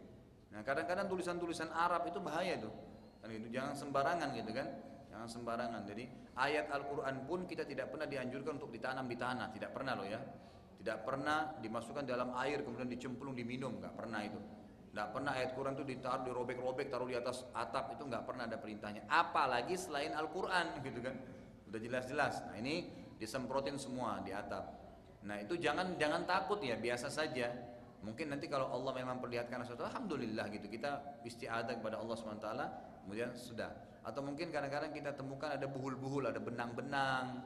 Nah 0.55 0.62
kadang-kadang 0.62 1.11
tulisan-tulisan 1.11 1.75
Arab 1.75 2.07
itu 2.07 2.23
bahaya 2.23 2.55
tuh. 2.62 2.71
Kan 3.19 3.35
gitu. 3.35 3.51
Jangan 3.51 3.75
sembarangan 3.75 4.29
gitu 4.39 4.55
kan. 4.55 4.71
Jangan 5.11 5.29
sembarangan. 5.29 5.83
Jadi 5.83 6.07
ayat 6.39 6.71
Al-Quran 6.71 7.27
pun 7.27 7.43
kita 7.43 7.66
tidak 7.66 7.91
pernah 7.91 8.07
dianjurkan 8.07 8.62
untuk 8.62 8.71
ditanam 8.71 9.11
di 9.11 9.19
tanah. 9.19 9.51
Tidak 9.51 9.71
pernah 9.75 9.99
loh 9.99 10.07
ya. 10.07 10.23
Tidak 10.85 11.01
pernah 11.01 11.56
dimasukkan 11.65 12.05
dalam 12.05 12.36
air 12.36 12.61
kemudian 12.61 12.93
dicemplung 12.93 13.32
diminum. 13.32 13.81
Nggak 13.81 13.97
pernah 13.97 14.20
itu. 14.20 14.36
Nggak 14.93 15.09
pernah 15.16 15.32
ayat 15.32 15.51
Quran 15.56 15.73
itu 15.81 15.85
ditaruh, 15.97 16.23
dirobek-robek, 16.28 16.93
taruh 16.93 17.09
di 17.09 17.16
atas 17.16 17.48
atap 17.56 17.97
itu 17.97 18.05
nggak 18.05 18.28
pernah 18.28 18.44
ada 18.44 18.61
perintahnya. 18.61 19.09
Apalagi 19.09 19.81
selain 19.81 20.12
Al-Quran 20.12 20.85
gitu 20.85 21.01
kan. 21.01 21.16
Udah 21.73 21.81
jelas-jelas. 21.81 22.44
Nah 22.44 22.61
ini 22.61 22.93
disemprotin 23.16 23.81
semua 23.81 24.20
di 24.20 24.36
atap. 24.36 24.77
Nah 25.24 25.40
itu 25.40 25.56
jangan 25.56 25.97
jangan 25.97 26.28
takut 26.28 26.61
ya 26.61 26.77
biasa 26.77 27.09
saja 27.09 27.48
Mungkin 28.05 28.36
nanti 28.36 28.47
kalau 28.52 28.69
Allah 28.69 28.93
memang 29.01 29.16
perlihatkan 29.16 29.65
sesuatu, 29.65 29.89
alhamdulillah 29.89 30.52
gitu 30.52 30.69
kita 30.69 31.24
istiadah 31.24 31.81
kepada 31.81 31.97
Allah 31.97 32.12
swt. 32.20 32.47
Kemudian 33.01 33.32
sudah. 33.32 33.73
Atau 34.05 34.20
mungkin 34.20 34.52
kadang-kadang 34.52 34.93
kita 34.93 35.16
temukan 35.16 35.48
ada 35.48 35.65
buhul-buhul, 35.65 36.28
ada 36.28 36.36
benang-benang, 36.36 37.40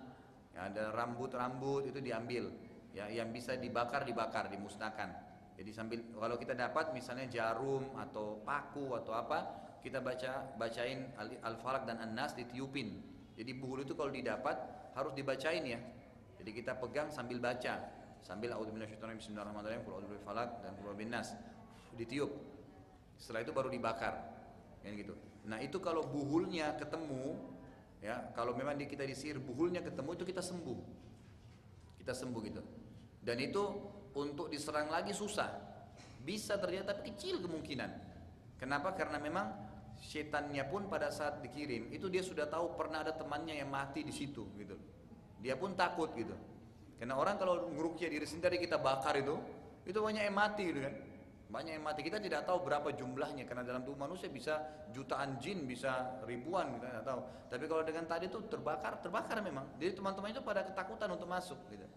ada 0.58 0.90
rambut-rambut 0.90 1.86
itu 1.86 2.02
diambil. 2.02 2.50
Ya, 2.96 3.06
yang 3.12 3.30
bisa 3.30 3.54
dibakar 3.54 4.02
dibakar, 4.08 4.48
dimusnahkan. 4.48 5.12
Jadi 5.58 5.70
sambil 5.74 6.00
kalau 6.14 6.36
kita 6.38 6.54
dapat 6.54 6.94
misalnya 6.94 7.26
jarum 7.28 7.94
atau 7.98 8.40
paku 8.42 8.94
atau 8.96 9.12
apa, 9.14 9.38
kita 9.82 9.98
baca 10.02 10.56
bacain 10.56 11.10
al-falak 11.44 11.86
dan 11.86 11.98
an-nas 12.02 12.34
ditiupin. 12.34 12.98
Jadi 13.38 13.50
buhul 13.54 13.86
itu 13.86 13.94
kalau 13.94 14.10
didapat 14.10 14.56
harus 14.94 15.12
dibacain 15.14 15.62
ya. 15.62 15.78
Jadi 16.38 16.50
kita 16.54 16.78
pegang 16.78 17.10
sambil 17.10 17.42
baca 17.42 17.98
sambil 18.22 18.54
a'udzubillahi 18.54 18.98
bismillahirrahmanirrahim 18.98 19.82
qul 19.86 20.20
falak 20.20 20.62
dan 20.62 20.74
qul 20.78 20.94
nas 21.06 21.34
ditiup 21.94 22.30
setelah 23.18 23.42
itu 23.42 23.52
baru 23.54 23.68
dibakar 23.70 24.14
kan 24.82 24.92
gitu 24.94 25.14
nah 25.46 25.58
itu 25.62 25.78
kalau 25.80 26.04
buhulnya 26.06 26.76
ketemu 26.78 27.38
ya 28.02 28.30
kalau 28.34 28.54
memang 28.54 28.78
kita 28.78 29.02
disihir 29.06 29.42
buhulnya 29.42 29.82
ketemu 29.82 30.14
itu 30.14 30.24
kita 30.28 30.42
sembuh 30.42 31.07
kita 32.08 32.16
sembuh 32.16 32.40
gitu. 32.48 32.64
Dan 33.20 33.36
itu 33.36 33.60
untuk 34.16 34.48
diserang 34.48 34.88
lagi 34.88 35.12
susah. 35.12 35.52
Bisa 36.24 36.56
terjadi 36.56 36.96
tapi 36.96 37.12
kecil 37.12 37.44
kemungkinan. 37.44 37.90
Kenapa? 38.56 38.96
Karena 38.96 39.20
memang 39.20 39.52
setannya 40.00 40.64
pun 40.72 40.88
pada 40.88 41.12
saat 41.12 41.44
dikirim 41.44 41.92
itu 41.92 42.08
dia 42.08 42.24
sudah 42.24 42.48
tahu 42.48 42.72
pernah 42.80 43.04
ada 43.04 43.12
temannya 43.12 43.60
yang 43.60 43.68
mati 43.68 44.00
di 44.00 44.14
situ 44.16 44.48
gitu. 44.56 44.80
Dia 45.44 45.60
pun 45.60 45.76
takut 45.76 46.08
gitu. 46.16 46.32
Karena 46.96 47.20
orang 47.20 47.36
kalau 47.36 47.68
ngerukyah 47.76 48.08
diri 48.08 48.24
sendiri 48.24 48.56
kita 48.56 48.80
bakar 48.80 49.20
itu, 49.20 49.36
itu 49.84 50.00
banyak 50.00 50.24
yang 50.24 50.32
mati 50.32 50.64
gitu 50.64 50.80
kan. 50.80 50.94
Banyak 51.48 51.80
yang 51.80 51.84
mati. 51.84 52.04
Kita 52.04 52.20
tidak 52.20 52.44
tahu 52.44 52.60
berapa 52.60 52.92
jumlahnya 52.92 53.48
karena 53.48 53.64
dalam 53.64 53.80
tubuh 53.80 54.04
manusia 54.04 54.28
bisa 54.28 54.84
jutaan 54.92 55.40
jin, 55.40 55.64
bisa 55.64 56.20
ribuan 56.28 56.76
kita 56.76 56.86
tidak 56.92 57.04
tahu. 57.08 57.20
Tapi 57.48 57.64
kalau 57.64 57.82
dengan 57.88 58.04
tadi 58.04 58.28
itu 58.28 58.38
terbakar, 58.52 59.00
terbakar 59.00 59.40
memang. 59.40 59.64
Jadi 59.80 59.96
teman-teman 59.96 60.28
itu 60.36 60.44
pada 60.44 60.60
ketakutan 60.68 61.08
untuk 61.08 61.24
masuk 61.24 61.56
gitu. 61.72 61.88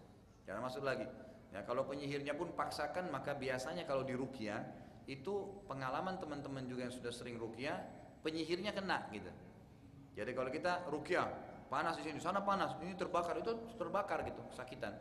Jangan 0.48 0.64
masuk 0.64 0.82
lagi. 0.88 1.04
Ya 1.52 1.60
kalau 1.68 1.84
penyihirnya 1.84 2.32
pun 2.32 2.56
paksakan 2.56 3.12
maka 3.12 3.36
biasanya 3.36 3.84
kalau 3.84 4.08
di 4.08 4.16
rukyah 4.16 4.64
itu 5.04 5.60
pengalaman 5.68 6.16
teman-teman 6.16 6.64
juga 6.64 6.88
yang 6.88 6.94
sudah 6.94 7.12
sering 7.12 7.36
rukyah, 7.36 7.76
penyihirnya 8.24 8.72
kena 8.72 9.04
gitu. 9.12 9.28
Jadi 10.16 10.30
kalau 10.32 10.48
kita 10.48 10.88
rukyah 10.88 11.28
panas 11.68 11.96
di 12.00 12.08
sini, 12.08 12.20
sana 12.20 12.44
panas, 12.44 12.76
ini 12.84 12.92
terbakar, 12.92 13.36
itu 13.40 13.52
terbakar 13.80 14.24
gitu, 14.28 14.40
kesakitan. 14.52 14.92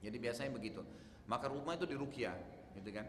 Jadi 0.00 0.16
biasanya 0.16 0.50
begitu. 0.52 0.80
Maka 1.28 1.52
rumah 1.52 1.76
itu 1.76 1.84
dirukyah, 1.84 2.32
gitu 2.80 2.90
kan. 2.96 3.04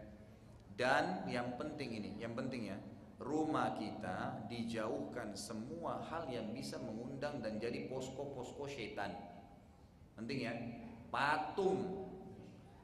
Dan 0.77 1.25
yang 1.25 1.57
penting 1.57 1.89
ini, 1.97 2.21
yang 2.21 2.37
penting 2.37 2.69
ya, 2.69 2.77
rumah 3.17 3.73
kita 3.73 4.45
dijauhkan 4.45 5.33
semua 5.33 6.05
hal 6.05 6.29
yang 6.29 6.53
bisa 6.53 6.77
mengundang 6.77 7.41
dan 7.41 7.57
jadi 7.57 7.89
posko-posko 7.89 8.69
setan. 8.69 9.17
Penting 10.13 10.45
ya, 10.45 10.53
patung, 11.09 12.05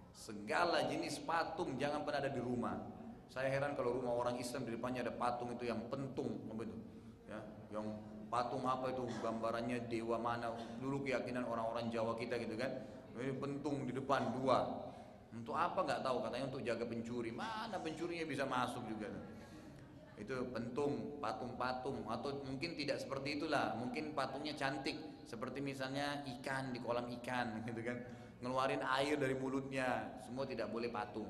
segala 0.09 0.89
jenis 0.89 1.21
patung 1.21 1.77
jangan 1.77 2.01
pernah 2.01 2.25
ada 2.25 2.33
di 2.33 2.41
rumah. 2.41 2.81
Saya 3.29 3.53
heran 3.53 3.77
kalau 3.77 4.01
rumah 4.01 4.25
orang 4.25 4.41
Islam 4.41 4.65
di 4.65 4.73
depannya 4.73 5.05
ada 5.05 5.13
patung 5.13 5.53
itu 5.53 5.69
yang 5.69 5.85
pentung, 5.89 6.49
begitu, 6.49 6.73
ya, 7.29 7.37
yang 7.69 7.93
patung 8.33 8.65
apa 8.65 8.89
itu? 8.89 9.05
Gambarannya 9.21 9.85
dewa 9.85 10.17
mana? 10.17 10.49
Dulu 10.81 11.05
keyakinan 11.05 11.45
orang-orang 11.45 11.93
Jawa 11.93 12.17
kita 12.17 12.41
gitu 12.41 12.57
kan. 12.57 12.73
Ini 13.13 13.37
pentung 13.37 13.85
di 13.85 13.93
depan 13.93 14.33
dua 14.33 14.65
untuk 15.33 15.57
apa 15.57 15.81
nggak 15.81 16.01
tahu 16.05 16.17
katanya 16.23 16.45
untuk 16.47 16.61
jaga 16.61 16.85
pencuri. 16.85 17.29
Mana 17.33 17.81
pencurinya 17.81 18.25
bisa 18.29 18.45
masuk 18.45 18.85
juga 18.85 19.09
itu 20.13 20.39
pentung 20.53 21.17
patung-patung 21.17 22.05
atau 22.05 22.45
mungkin 22.45 22.77
tidak 22.77 23.01
seperti 23.01 23.41
itulah. 23.41 23.73
Mungkin 23.81 24.13
patungnya 24.13 24.53
cantik 24.53 25.25
seperti 25.25 25.59
misalnya 25.59 26.21
ikan 26.37 26.69
di 26.69 26.79
kolam 26.79 27.09
ikan 27.21 27.57
gitu 27.67 27.81
kan. 27.81 27.97
Ngeluarin 28.43 28.83
air 28.83 29.17
dari 29.17 29.33
mulutnya. 29.33 30.19
Semua 30.21 30.45
tidak 30.45 30.69
boleh 30.69 30.93
patung 30.93 31.29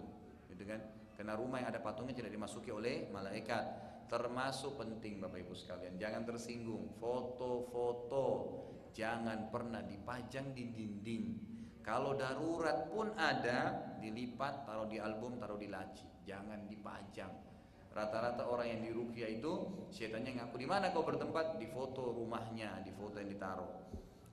gitu 0.52 0.64
kan. 0.68 0.84
Karena 1.16 1.38
rumah 1.38 1.62
yang 1.64 1.70
ada 1.72 1.80
patungnya 1.80 2.14
tidak 2.18 2.34
dimasuki 2.34 2.74
oleh 2.74 3.08
malaikat. 3.14 3.64
Termasuk 4.12 4.76
penting 4.76 5.24
Bapak 5.24 5.40
Ibu 5.42 5.54
sekalian. 5.56 5.96
Jangan 5.96 6.28
tersinggung. 6.28 6.92
Foto-foto. 7.00 8.28
Jangan 8.94 9.50
pernah 9.50 9.82
dipajang 9.82 10.54
di 10.54 10.70
dinding 10.70 11.53
kalau 11.84 12.16
darurat 12.16 12.88
pun 12.88 13.12
ada 13.20 13.92
dilipat 14.00 14.64
taruh 14.64 14.88
di 14.88 15.04
album 15.04 15.36
taruh 15.36 15.60
di 15.60 15.68
laci. 15.68 16.08
Jangan 16.24 16.72
dipajang. 16.72 17.34
Rata-rata 17.94 18.48
orang 18.48 18.72
yang 18.72 18.82
di 18.82 18.92
rukia 18.96 19.28
itu 19.28 19.86
setannya 19.92 20.40
ngaku 20.40 20.56
di 20.58 20.66
mana 20.66 20.96
kau 20.96 21.04
bertempat? 21.04 21.60
Di 21.60 21.68
foto 21.70 22.16
rumahnya 22.16 22.82
di 22.82 22.96
foto 22.96 23.20
yang 23.20 23.30
ditaruh. 23.30 23.70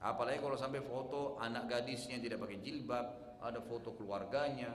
Apalagi 0.01 0.41
kalau 0.41 0.57
sampai 0.57 0.81
foto 0.81 1.37
anak 1.37 1.69
gadisnya 1.69 2.17
tidak 2.17 2.41
pakai 2.41 2.57
jilbab 2.63 3.37
ada 3.43 3.59
foto 3.61 3.93
keluarganya. 3.93 4.71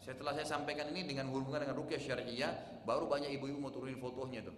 Setelah 0.00 0.32
saya 0.32 0.48
sampaikan 0.48 0.88
ini 0.96 1.04
dengan 1.04 1.28
hubungan 1.28 1.60
dengan 1.60 1.76
rukyah 1.76 2.00
syariah, 2.00 2.52
baru 2.88 3.04
banyak 3.04 3.36
ibu-ibu 3.36 3.60
mau 3.60 3.68
turunin 3.68 4.00
fotonya 4.00 4.48
tuh. 4.48 4.56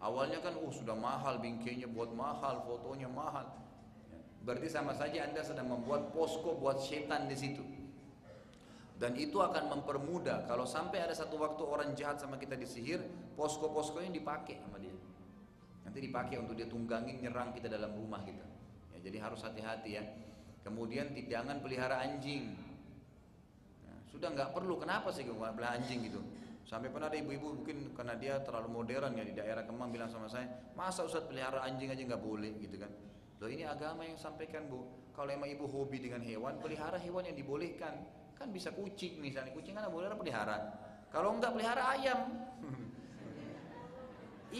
Awalnya 0.00 0.40
kan, 0.40 0.56
oh 0.56 0.72
sudah 0.72 0.96
mahal 0.96 1.36
bingkainya 1.36 1.84
buat 1.84 2.08
mahal, 2.16 2.64
fotonya 2.64 3.04
mahal. 3.12 3.44
Berarti 4.40 4.68
sama 4.72 4.96
saja 4.96 5.28
anda 5.28 5.44
sedang 5.44 5.68
membuat 5.68 6.16
posko 6.16 6.56
buat 6.56 6.80
setan 6.80 7.28
di 7.28 7.36
situ. 7.36 7.64
Dan 9.00 9.16
itu 9.16 9.40
akan 9.40 9.72
mempermudah 9.80 10.44
kalau 10.44 10.68
sampai 10.68 11.00
ada 11.00 11.16
satu 11.16 11.40
waktu 11.40 11.62
orang 11.64 11.96
jahat 11.96 12.20
sama 12.20 12.36
kita 12.36 12.52
disihir, 12.56 13.00
posko-poskonya 13.32 14.12
dipakai 14.12 14.60
sama 14.60 14.76
dia. 14.76 14.92
Nanti 15.88 16.04
dipakai 16.04 16.36
untuk 16.36 16.52
dia 16.52 16.68
tunggangin 16.68 17.24
nyerang 17.24 17.56
kita 17.56 17.72
dalam 17.72 17.96
rumah 17.96 18.20
kita. 18.20 18.44
Ya, 18.92 18.98
jadi 19.08 19.24
harus 19.24 19.40
hati-hati 19.40 19.90
ya. 19.96 20.04
Kemudian 20.60 21.16
jangan 21.16 21.64
pelihara 21.64 22.04
anjing 22.04 22.52
sudah 24.10 24.28
nggak 24.34 24.50
perlu 24.52 24.74
kenapa 24.76 25.14
sih 25.14 25.22
gue 25.22 25.32
belah 25.32 25.78
anjing 25.78 26.10
gitu 26.10 26.20
sampai 26.66 26.90
pernah 26.90 27.08
ada 27.08 27.18
ibu-ibu 27.18 27.62
mungkin 27.62 27.94
karena 27.94 28.14
dia 28.18 28.42
terlalu 28.42 28.82
modern 28.82 29.16
ya 29.16 29.24
di 29.24 29.34
daerah 29.34 29.62
Kemang 29.64 29.94
bilang 29.94 30.10
sama 30.10 30.26
saya 30.26 30.50
masa 30.74 31.06
Ustaz 31.06 31.24
pelihara 31.24 31.62
anjing 31.62 31.88
aja 31.88 32.02
nggak 32.02 32.20
boleh 32.20 32.52
gitu 32.58 32.76
kan 32.76 32.90
loh 33.40 33.48
ini 33.48 33.64
agama 33.64 34.04
yang 34.04 34.20
sampaikan 34.20 34.68
bu. 34.68 34.84
Kalau 35.16 35.32
emang 35.32 35.48
ibu 35.48 35.64
hobi 35.64 36.00
dengan 36.00 36.20
hewan 36.20 36.60
pelihara 36.60 37.00
hewan 37.00 37.24
yang 37.24 37.36
dibolehkan. 37.36 38.04
Kan 38.36 38.52
bisa 38.52 38.72
kucing 38.72 39.20
misalnya. 39.20 39.52
Kucing 39.56 39.72
kan 39.72 39.88
boleh 39.88 40.12
pelihara. 40.12 40.76
Kalau 41.08 41.32
nggak 41.40 41.52
pelihara 41.56 41.82
ayam. 41.96 42.20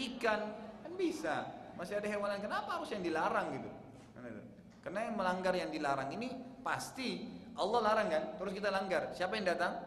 Ikan 0.09 0.41
kan 0.81 0.93
bisa. 0.97 1.45
Masih 1.77 1.97
ada 1.97 2.09
hewan 2.09 2.29
yang 2.37 2.43
kenapa 2.45 2.81
harus 2.81 2.89
yang 2.89 3.05
dilarang 3.05 3.57
gitu? 3.57 3.69
Karena 4.81 4.99
yang 5.05 5.15
melanggar 5.15 5.53
yang 5.53 5.69
dilarang 5.69 6.09
ini 6.17 6.33
pasti 6.65 7.29
Allah 7.53 7.79
larang 7.85 8.07
kan, 8.09 8.23
terus 8.37 8.53
kita 8.57 8.69
langgar. 8.73 9.13
Siapa 9.13 9.37
yang 9.37 9.45
datang? 9.45 9.77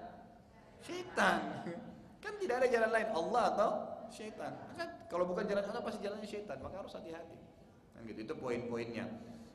Syaitan. 0.85 1.41
Kan 2.25 2.41
tidak 2.41 2.65
ada 2.65 2.69
jalan 2.73 2.91
lain, 2.93 3.09
Allah 3.13 3.43
atau 3.53 3.71
syaitan. 4.09 4.53
Kan 4.79 4.89
kalau 5.13 5.29
bukan 5.29 5.45
jalan 5.45 5.65
Allah 5.67 5.85
pasti 5.85 6.01
jalannya 6.01 6.25
syaitan, 6.25 6.57
maka 6.61 6.81
harus 6.81 6.93
hati-hati. 6.97 7.37
Gitu, 8.05 8.19
itu 8.29 8.35
poin-poinnya. 8.37 9.09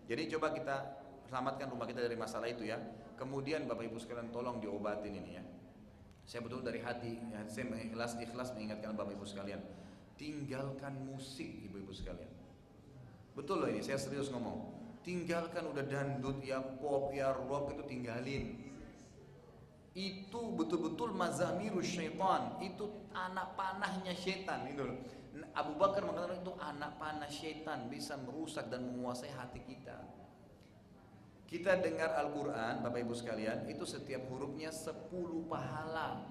Jadi 0.09 0.25
coba 0.33 0.51
kita 0.51 0.75
selamatkan 1.29 1.69
rumah 1.69 1.85
kita 1.85 2.01
dari 2.01 2.17
masalah 2.17 2.49
itu 2.49 2.65
ya. 2.65 2.81
Kemudian 3.13 3.69
Bapak 3.69 3.85
Ibu 3.85 4.01
sekalian 4.01 4.33
tolong 4.33 4.57
diobatin 4.57 5.13
ini 5.13 5.37
ya. 5.37 5.43
Saya 6.25 6.45
betul 6.45 6.61
dari 6.61 6.81
hati, 6.81 7.17
ya, 7.29 7.41
saya 7.49 7.73
ikhlas 7.77 8.17
ikhlas 8.21 8.53
mengingatkan 8.53 8.93
Bapak 8.97 9.17
Ibu 9.17 9.25
sekalian. 9.25 9.61
tinggalkan 10.19 10.91
musik 11.07 11.47
ibu-ibu 11.47 11.95
sekalian. 11.95 12.27
Betul 13.39 13.63
loh 13.63 13.71
ini, 13.71 13.79
saya 13.79 13.95
serius 13.95 14.27
ngomong. 14.27 14.75
Tinggalkan 14.99 15.63
udah 15.71 15.87
dandut, 15.87 16.43
ya 16.43 16.59
pop, 16.59 17.15
ya 17.15 17.31
rock 17.31 17.71
itu 17.71 17.87
tinggalin. 17.87 18.59
Itu 19.95 20.59
betul-betul 20.59 21.15
mazamirus 21.15 21.87
syaitan, 21.87 22.59
itu 22.59 22.91
anak 23.15 23.55
panahnya 23.55 24.11
syaitan 24.11 24.67
itu. 24.67 24.83
Abu 25.59 25.75
Bakar 25.75 26.07
mengatakan 26.07 26.39
itu 26.39 26.53
anak 26.55 26.95
panah 26.95 27.27
syaitan 27.27 27.91
bisa 27.91 28.15
merusak 28.15 28.71
dan 28.71 28.87
menguasai 28.87 29.27
hati 29.35 29.59
kita. 29.67 29.99
Kita 31.49 31.81
dengar 31.81 32.13
Al-Quran, 32.15 32.85
Bapak 32.85 32.99
Ibu 33.03 33.11
sekalian, 33.17 33.65
itu 33.67 33.81
setiap 33.83 34.23
hurufnya 34.29 34.69
10 34.69 35.09
pahala. 35.49 36.23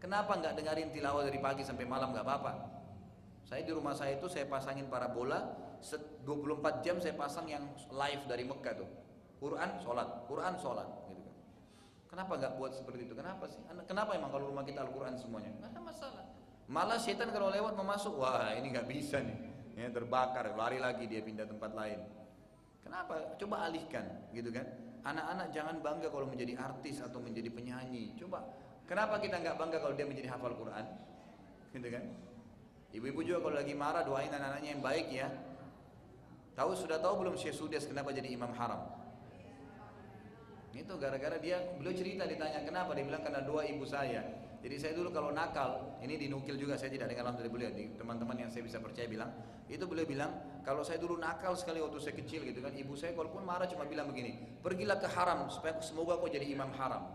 Kenapa 0.00 0.40
nggak 0.40 0.56
dengerin 0.58 0.90
tilawah 0.90 1.22
dari 1.22 1.38
pagi 1.38 1.62
sampai 1.62 1.84
malam 1.86 2.10
nggak 2.10 2.24
apa-apa? 2.24 2.52
Saya 3.44 3.60
di 3.60 3.70
rumah 3.76 3.92
saya 3.92 4.16
itu 4.16 4.26
saya 4.26 4.48
pasangin 4.48 4.88
parabola, 4.88 5.54
24 5.84 6.80
jam 6.80 6.96
saya 6.96 7.12
pasang 7.12 7.44
yang 7.44 7.68
live 7.92 8.24
dari 8.24 8.42
Mekah 8.48 8.74
tuh. 8.74 8.90
Quran, 9.36 9.70
sholat, 9.84 10.08
Quran, 10.24 10.54
sholat. 10.56 10.88
Gitu 11.12 11.20
kan. 11.20 11.36
Kenapa 12.08 12.32
nggak 12.40 12.52
buat 12.56 12.72
seperti 12.72 13.04
itu? 13.04 13.14
Kenapa 13.14 13.44
sih? 13.46 13.60
Kenapa 13.84 14.16
emang 14.16 14.32
kalau 14.32 14.48
rumah 14.48 14.64
kita 14.64 14.80
Al-Quran 14.80 15.14
semuanya? 15.20 15.52
Nggak 15.60 15.70
ada 15.76 15.80
masalah. 15.84 16.24
Malah 16.64 16.96
setan 16.96 17.28
kalau 17.28 17.52
lewat 17.52 17.76
mau 17.76 17.84
masuk, 17.84 18.16
wah 18.24 18.52
ini 18.56 18.72
nggak 18.72 18.88
bisa 18.88 19.20
nih, 19.20 19.36
ya, 19.76 19.92
terbakar, 19.92 20.56
lari 20.56 20.80
lagi 20.80 21.04
dia 21.04 21.20
pindah 21.20 21.44
tempat 21.44 21.76
lain. 21.76 22.00
Kenapa? 22.80 23.36
Coba 23.36 23.68
alihkan, 23.68 24.04
gitu 24.32 24.48
kan? 24.48 24.64
Anak-anak 25.04 25.52
jangan 25.52 25.76
bangga 25.84 26.08
kalau 26.08 26.24
menjadi 26.24 26.56
artis 26.56 27.04
atau 27.04 27.20
menjadi 27.20 27.52
penyanyi. 27.52 28.16
Coba, 28.16 28.48
kenapa 28.88 29.20
kita 29.20 29.36
nggak 29.44 29.56
bangga 29.60 29.78
kalau 29.84 29.92
dia 29.92 30.08
menjadi 30.08 30.32
hafal 30.32 30.56
Quran? 30.56 30.84
Gitu 31.76 31.88
kan? 31.92 32.04
Ibu-ibu 32.94 33.20
juga 33.26 33.38
kalau 33.44 33.56
lagi 33.60 33.74
marah 33.76 34.06
doain 34.06 34.32
anak-anaknya 34.32 34.70
yang 34.78 34.82
baik 34.84 35.06
ya. 35.12 35.28
Tahu 36.54 36.70
sudah 36.78 37.02
tahu 37.02 37.26
belum 37.26 37.34
Syekh 37.34 37.58
Sudes 37.58 37.84
kenapa 37.90 38.14
jadi 38.14 38.30
imam 38.30 38.54
haram? 38.54 38.86
Itu 40.70 40.94
gara-gara 41.02 41.34
dia 41.42 41.58
beliau 41.74 41.94
cerita 41.94 42.22
ditanya 42.26 42.62
kenapa 42.62 42.94
dia 42.94 43.02
bilang 43.02 43.26
karena 43.26 43.42
doa 43.42 43.66
ibu 43.66 43.82
saya. 43.82 44.22
Jadi 44.64 44.80
saya 44.80 44.96
dulu 44.96 45.12
kalau 45.12 45.28
nakal, 45.28 46.00
ini 46.00 46.16
dinukil 46.16 46.56
juga 46.56 46.80
saya 46.80 46.88
tidak 46.88 47.12
dengar 47.12 47.28
langsung 47.28 47.44
dari 47.44 47.52
beliau, 47.52 47.68
teman-teman 48.00 48.48
yang 48.48 48.48
saya 48.48 48.64
bisa 48.64 48.80
percaya 48.80 49.04
bilang, 49.04 49.28
itu 49.68 49.84
beliau 49.84 50.08
bilang, 50.08 50.32
kalau 50.64 50.80
saya 50.80 50.96
dulu 50.96 51.20
nakal 51.20 51.52
sekali 51.52 51.84
waktu 51.84 52.00
saya 52.00 52.16
kecil 52.16 52.48
gitu 52.48 52.64
kan, 52.64 52.72
ibu 52.72 52.96
saya 52.96 53.12
kalaupun 53.12 53.44
marah 53.44 53.68
cuma 53.68 53.84
bilang 53.84 54.08
begini, 54.08 54.40
pergilah 54.64 54.96
ke 54.96 55.04
haram 55.12 55.52
supaya 55.52 55.76
semoga 55.84 56.16
kau 56.16 56.32
jadi 56.32 56.48
imam 56.48 56.72
haram. 56.80 57.12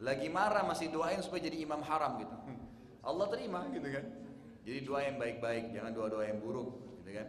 Lagi 0.00 0.32
marah 0.32 0.64
masih 0.64 0.88
doain 0.88 1.20
supaya 1.20 1.44
jadi 1.44 1.60
imam 1.60 1.84
haram 1.84 2.16
gitu. 2.16 2.36
Allah 3.04 3.26
terima 3.28 3.68
gitu 3.68 3.84
kan. 3.84 4.04
Jadi 4.64 4.78
doa 4.80 5.04
yang 5.04 5.20
baik-baik, 5.20 5.76
jangan 5.76 5.92
doa-doa 5.92 6.24
yang 6.24 6.40
buruk 6.40 7.04
gitu 7.04 7.20
kan. 7.20 7.28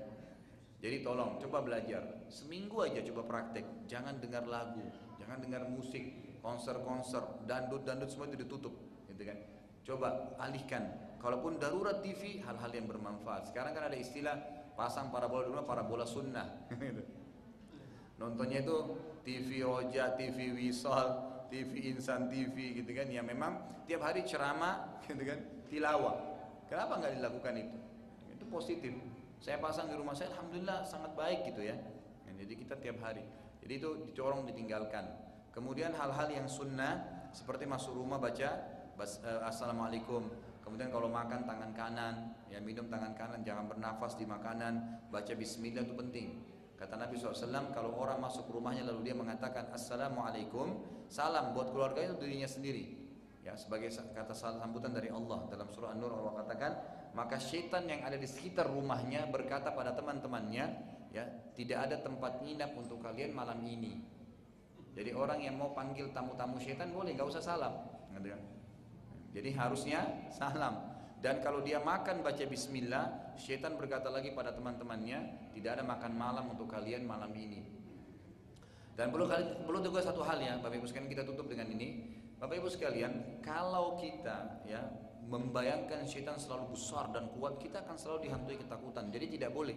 Jadi 0.80 1.04
tolong 1.04 1.36
coba 1.44 1.60
belajar, 1.68 2.24
seminggu 2.32 2.80
aja 2.80 3.04
coba 3.12 3.28
praktek, 3.28 3.68
jangan 3.92 4.24
dengar 4.24 4.48
lagu, 4.48 4.88
jangan 5.20 5.44
dengar 5.44 5.68
musik, 5.68 6.25
konser-konser, 6.46 7.26
dandut-dandut 7.50 8.06
semua 8.06 8.30
itu 8.30 8.46
ditutup, 8.46 8.78
gitu 9.10 9.24
kan? 9.26 9.38
Coba 9.82 10.38
alihkan. 10.38 11.18
Kalaupun 11.18 11.58
darurat 11.58 12.06
TV, 12.06 12.38
hal-hal 12.46 12.70
yang 12.70 12.86
bermanfaat. 12.86 13.50
Sekarang 13.50 13.74
kan 13.74 13.90
ada 13.90 13.98
istilah 13.98 14.38
pasang 14.78 15.10
parabola 15.10 15.50
dulu, 15.50 15.66
parabola 15.66 16.06
sunnah. 16.06 16.70
Gitu. 16.70 17.02
Nontonnya 18.22 18.62
itu 18.62 18.78
TV 19.26 19.66
Roja, 19.66 20.14
TV 20.14 20.54
Wisol, 20.54 21.08
TV 21.50 21.90
Insan 21.90 22.30
TV 22.30 22.78
gitu 22.78 22.94
kan. 22.94 23.10
Ya 23.10 23.26
memang 23.26 23.82
tiap 23.90 24.06
hari 24.06 24.22
ceramah 24.22 25.02
gitu 25.10 25.26
kan, 25.26 25.42
tilawah. 25.66 26.14
Kenapa 26.70 27.02
nggak 27.02 27.18
dilakukan 27.18 27.54
itu? 27.58 27.78
Itu 28.38 28.46
positif. 28.54 28.94
Saya 29.42 29.58
pasang 29.58 29.90
di 29.90 29.98
rumah 29.98 30.14
saya, 30.14 30.30
alhamdulillah 30.38 30.86
sangat 30.86 31.18
baik 31.18 31.50
gitu 31.50 31.66
ya. 31.66 31.74
Jadi 32.36 32.54
kita 32.62 32.76
tiap 32.78 33.02
hari. 33.02 33.26
Jadi 33.66 33.74
itu 33.82 33.90
dicorong 34.06 34.46
ditinggalkan. 34.46 35.25
Kemudian 35.56 35.96
hal-hal 35.96 36.28
yang 36.28 36.52
sunnah 36.52 37.00
seperti 37.32 37.64
masuk 37.64 37.96
rumah 37.96 38.20
baca 38.20 38.50
eh, 39.00 39.42
assalamualaikum. 39.48 40.28
Kemudian 40.60 40.92
kalau 40.92 41.08
makan 41.08 41.48
tangan 41.48 41.72
kanan, 41.72 42.16
ya 42.52 42.60
minum 42.60 42.92
tangan 42.92 43.16
kanan, 43.16 43.40
jangan 43.48 43.72
bernafas 43.72 44.20
di 44.20 44.28
makanan, 44.28 45.08
baca 45.08 45.32
bismillah 45.32 45.88
itu 45.88 45.96
penting. 45.96 46.28
Kata 46.76 47.00
Nabi 47.00 47.16
SAW, 47.16 47.72
kalau 47.72 47.96
orang 47.96 48.20
masuk 48.20 48.52
rumahnya 48.52 48.84
lalu 48.84 49.08
dia 49.08 49.16
mengatakan 49.16 49.72
Assalamualaikum, 49.72 50.84
salam 51.08 51.56
buat 51.56 51.72
keluarga 51.72 52.04
itu 52.04 52.20
dirinya 52.20 52.52
sendiri. 52.52 53.08
Ya, 53.46 53.56
sebagai 53.56 53.94
kata 53.94 54.36
sambutan 54.36 54.92
dari 54.92 55.08
Allah 55.08 55.48
dalam 55.48 55.72
surah 55.72 55.96
An-Nur 55.96 56.12
Allah 56.12 56.44
katakan, 56.44 56.72
maka 57.16 57.40
syaitan 57.40 57.88
yang 57.88 58.04
ada 58.04 58.20
di 58.20 58.28
sekitar 58.28 58.68
rumahnya 58.68 59.30
berkata 59.32 59.72
pada 59.72 59.96
teman-temannya, 59.96 60.66
ya, 61.16 61.24
tidak 61.56 61.88
ada 61.88 61.96
tempat 62.02 62.44
nginap 62.44 62.76
untuk 62.76 63.00
kalian 63.00 63.32
malam 63.32 63.62
ini. 63.64 64.16
Jadi 64.96 65.12
orang 65.12 65.44
yang 65.44 65.60
mau 65.60 65.76
panggil 65.76 66.10
tamu-tamu 66.16 66.56
setan 66.58 66.96
boleh, 66.96 67.12
nggak 67.14 67.28
usah 67.28 67.44
salam. 67.44 67.74
Kan? 68.16 68.24
Jadi 69.36 69.50
harusnya 69.52 70.32
salam. 70.32 70.96
Dan 71.20 71.44
kalau 71.44 71.60
dia 71.60 71.84
makan 71.84 72.24
baca 72.24 72.44
bismillah, 72.48 73.36
setan 73.36 73.76
berkata 73.76 74.08
lagi 74.08 74.32
pada 74.32 74.56
teman-temannya, 74.56 75.52
tidak 75.52 75.80
ada 75.80 75.84
makan 75.84 76.16
malam 76.16 76.46
untuk 76.56 76.72
kalian 76.72 77.04
malam 77.04 77.36
ini. 77.36 77.68
Dan 78.96 79.12
perlu 79.12 79.28
perlu 79.68 79.84
juga 79.84 80.00
satu 80.00 80.24
hal 80.24 80.40
ya, 80.40 80.56
Bapak 80.64 80.80
Ibu 80.80 80.88
sekalian 80.88 81.12
kita 81.12 81.28
tutup 81.28 81.52
dengan 81.52 81.68
ini. 81.68 82.16
Bapak 82.40 82.56
Ibu 82.64 82.72
sekalian, 82.72 83.44
kalau 83.44 84.00
kita 84.00 84.64
ya 84.64 84.88
membayangkan 85.28 86.08
setan 86.08 86.40
selalu 86.40 86.78
besar 86.78 87.12
dan 87.12 87.28
kuat, 87.36 87.60
kita 87.60 87.84
akan 87.84 88.00
selalu 88.00 88.32
dihantui 88.32 88.56
ketakutan. 88.56 89.12
Jadi 89.12 89.36
tidak 89.36 89.52
boleh. 89.52 89.76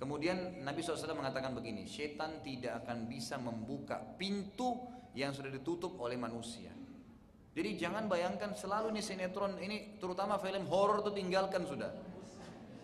Kemudian 0.00 0.64
Nabi 0.64 0.80
SAW 0.80 1.12
mengatakan 1.12 1.52
begini, 1.52 1.84
setan 1.84 2.40
tidak 2.40 2.80
akan 2.82 3.04
bisa 3.04 3.36
membuka 3.36 4.00
pintu 4.16 4.80
yang 5.12 5.36
sudah 5.36 5.52
ditutup 5.52 6.00
oleh 6.00 6.16
manusia. 6.16 6.72
Jadi 7.52 7.76
jangan 7.76 8.08
bayangkan 8.08 8.56
selalu 8.56 8.96
nih 8.96 9.04
sinetron 9.04 9.60
ini, 9.60 10.00
terutama 10.00 10.40
film 10.40 10.64
horor 10.72 11.04
itu 11.04 11.12
tinggalkan 11.12 11.68
sudah. 11.68 11.92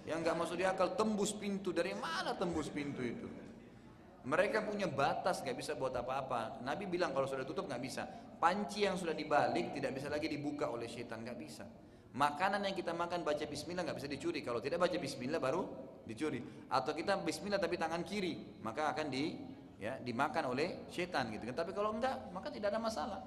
Yang 0.05 0.19
nggak 0.29 0.37
masuk 0.37 0.57
di 0.61 0.69
akal 0.69 0.93
tembus 0.93 1.33
pintu 1.33 1.73
dari 1.73 1.97
mana 1.97 2.37
tembus 2.37 2.69
pintu 2.69 3.01
itu? 3.01 3.27
Mereka 4.27 4.69
punya 4.69 4.85
batas 4.85 5.41
nggak 5.41 5.57
bisa 5.57 5.73
buat 5.73 5.97
apa-apa. 5.97 6.61
Nabi 6.67 6.85
bilang 6.85 7.17
kalau 7.17 7.25
sudah 7.25 7.49
tutup 7.49 7.65
nggak 7.65 7.81
bisa. 7.81 8.05
Panci 8.37 8.85
yang 8.85 9.01
sudah 9.01 9.17
dibalik 9.17 9.73
tidak 9.73 9.97
bisa 9.97 10.13
lagi 10.13 10.29
dibuka 10.29 10.69
oleh 10.69 10.85
setan 10.85 11.25
nggak 11.25 11.39
bisa. 11.41 11.65
Makanan 12.17 12.65
yang 12.65 12.73
kita 12.73 12.97
makan 12.97 13.29
baca 13.29 13.45
bismillah 13.45 13.85
nggak 13.85 14.01
bisa 14.01 14.09
dicuri. 14.09 14.41
Kalau 14.41 14.57
tidak 14.65 14.81
baca 14.81 14.97
bismillah 14.97 15.37
baru 15.37 15.69
dicuri. 16.09 16.41
Atau 16.73 16.97
kita 16.97 17.21
bismillah 17.21 17.61
tapi 17.61 17.77
tangan 17.77 18.01
kiri 18.09 18.57
maka 18.65 18.89
akan 18.97 19.13
di 19.13 19.37
ya 19.77 20.01
dimakan 20.01 20.57
oleh 20.57 20.89
setan 20.89 21.29
gitu 21.29 21.45
kan. 21.53 21.61
Tapi 21.61 21.77
kalau 21.77 21.93
enggak 21.93 22.33
maka 22.33 22.49
tidak 22.49 22.73
ada 22.73 22.81
masalah. 22.81 23.21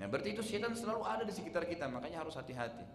Nah 0.00 0.08
berarti 0.08 0.32
itu 0.32 0.40
setan 0.40 0.72
selalu 0.72 1.04
ada 1.04 1.28
di 1.28 1.32
sekitar 1.36 1.68
kita. 1.68 1.92
Makanya 1.92 2.24
harus 2.24 2.32
hati-hati. 2.40 2.88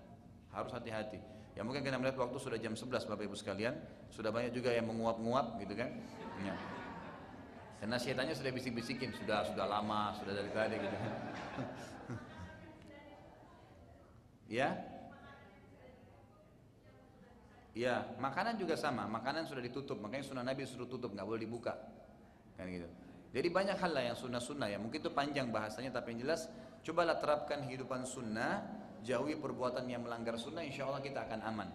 Harus 0.57 0.73
hati-hati. 0.73 1.21
Ya 1.53 1.61
mungkin 1.61 1.85
kita 1.85 2.01
melihat 2.01 2.17
waktu 2.17 2.41
sudah 2.41 2.57
jam 2.57 2.73
11 2.73 3.05
Bapak 3.05 3.21
Ibu 3.21 3.37
sekalian. 3.37 3.77
Sudah 4.09 4.33
banyak 4.33 4.57
juga 4.57 4.73
yang 4.73 4.89
menguap-nguap 4.89 5.61
gitu 5.61 5.77
kan. 5.77 6.01
Ya. 6.41 6.57
karena 7.77 8.01
setannya 8.01 8.33
sudah 8.33 8.49
bisik-bisikin. 8.49 9.13
Sudah 9.13 9.45
sudah 9.45 9.69
lama 9.69 10.17
sudah 10.17 10.33
dari 10.33 10.49
tadi 10.49 10.75
gitu 10.81 10.97
ya 14.57 14.90
Ya, 17.71 18.03
makanan 18.19 18.59
juga 18.59 18.75
sama. 18.75 19.07
Makanan 19.07 19.47
sudah 19.47 19.63
ditutup, 19.63 19.95
makanya 20.03 20.27
sunnah 20.27 20.43
Nabi 20.43 20.67
suruh 20.67 20.91
tutup, 20.91 21.15
nggak 21.15 21.23
boleh 21.23 21.41
dibuka. 21.47 21.71
Kan 22.59 22.67
gitu. 22.67 22.87
Jadi 23.31 23.47
banyak 23.47 23.79
hal 23.79 23.91
lah 23.95 24.03
yang 24.11 24.17
sunnah-sunnah 24.19 24.67
ya. 24.67 24.75
Mungkin 24.75 24.99
itu 24.99 25.11
panjang 25.15 25.47
bahasanya, 25.55 25.95
tapi 25.95 26.11
yang 26.15 26.27
jelas 26.27 26.51
cobalah 26.83 27.15
terapkan 27.15 27.63
kehidupan 27.63 28.03
sunnah, 28.03 28.59
jauhi 29.07 29.39
perbuatan 29.39 29.87
yang 29.87 30.03
melanggar 30.03 30.35
sunnah, 30.35 30.67
insya 30.67 30.83
Allah 30.83 30.99
kita 30.99 31.23
akan 31.23 31.39
aman. 31.47 31.69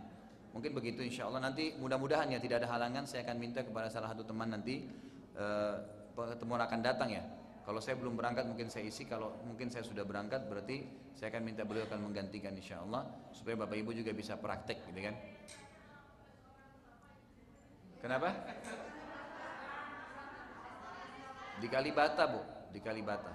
Mungkin 0.52 0.76
begitu 0.76 1.00
insya 1.00 1.32
Allah. 1.32 1.40
Nanti 1.48 1.72
mudah-mudahan 1.80 2.28
ya 2.28 2.40
tidak 2.44 2.64
ada 2.64 2.76
halangan, 2.76 3.08
saya 3.08 3.24
akan 3.24 3.36
minta 3.40 3.64
kepada 3.64 3.88
salah 3.88 4.12
satu 4.12 4.28
teman 4.28 4.52
nanti 4.52 4.84
pertemuan 6.12 6.60
akan 6.60 6.80
datang 6.84 7.08
ya. 7.12 7.24
Kalau 7.64 7.80
saya 7.82 7.98
belum 7.98 8.14
berangkat 8.14 8.46
mungkin 8.46 8.68
saya 8.68 8.86
isi, 8.86 9.08
kalau 9.08 9.42
mungkin 9.48 9.72
saya 9.72 9.82
sudah 9.82 10.06
berangkat 10.06 10.44
berarti 10.46 10.86
saya 11.16 11.32
akan 11.32 11.42
minta 11.42 11.64
beliau 11.64 11.88
akan 11.88 12.08
menggantikan 12.08 12.52
insya 12.52 12.84
Allah 12.84 13.04
supaya 13.32 13.58
bapak 13.58 13.80
ibu 13.80 13.90
juga 13.96 14.12
bisa 14.12 14.36
praktek 14.36 14.92
gitu 14.92 15.00
kan. 15.02 15.16
Kenapa? 18.00 18.28
Di 21.56 21.68
Kalibata, 21.72 22.24
Bu, 22.28 22.40
di 22.72 22.80
Kalibata. 22.84 23.32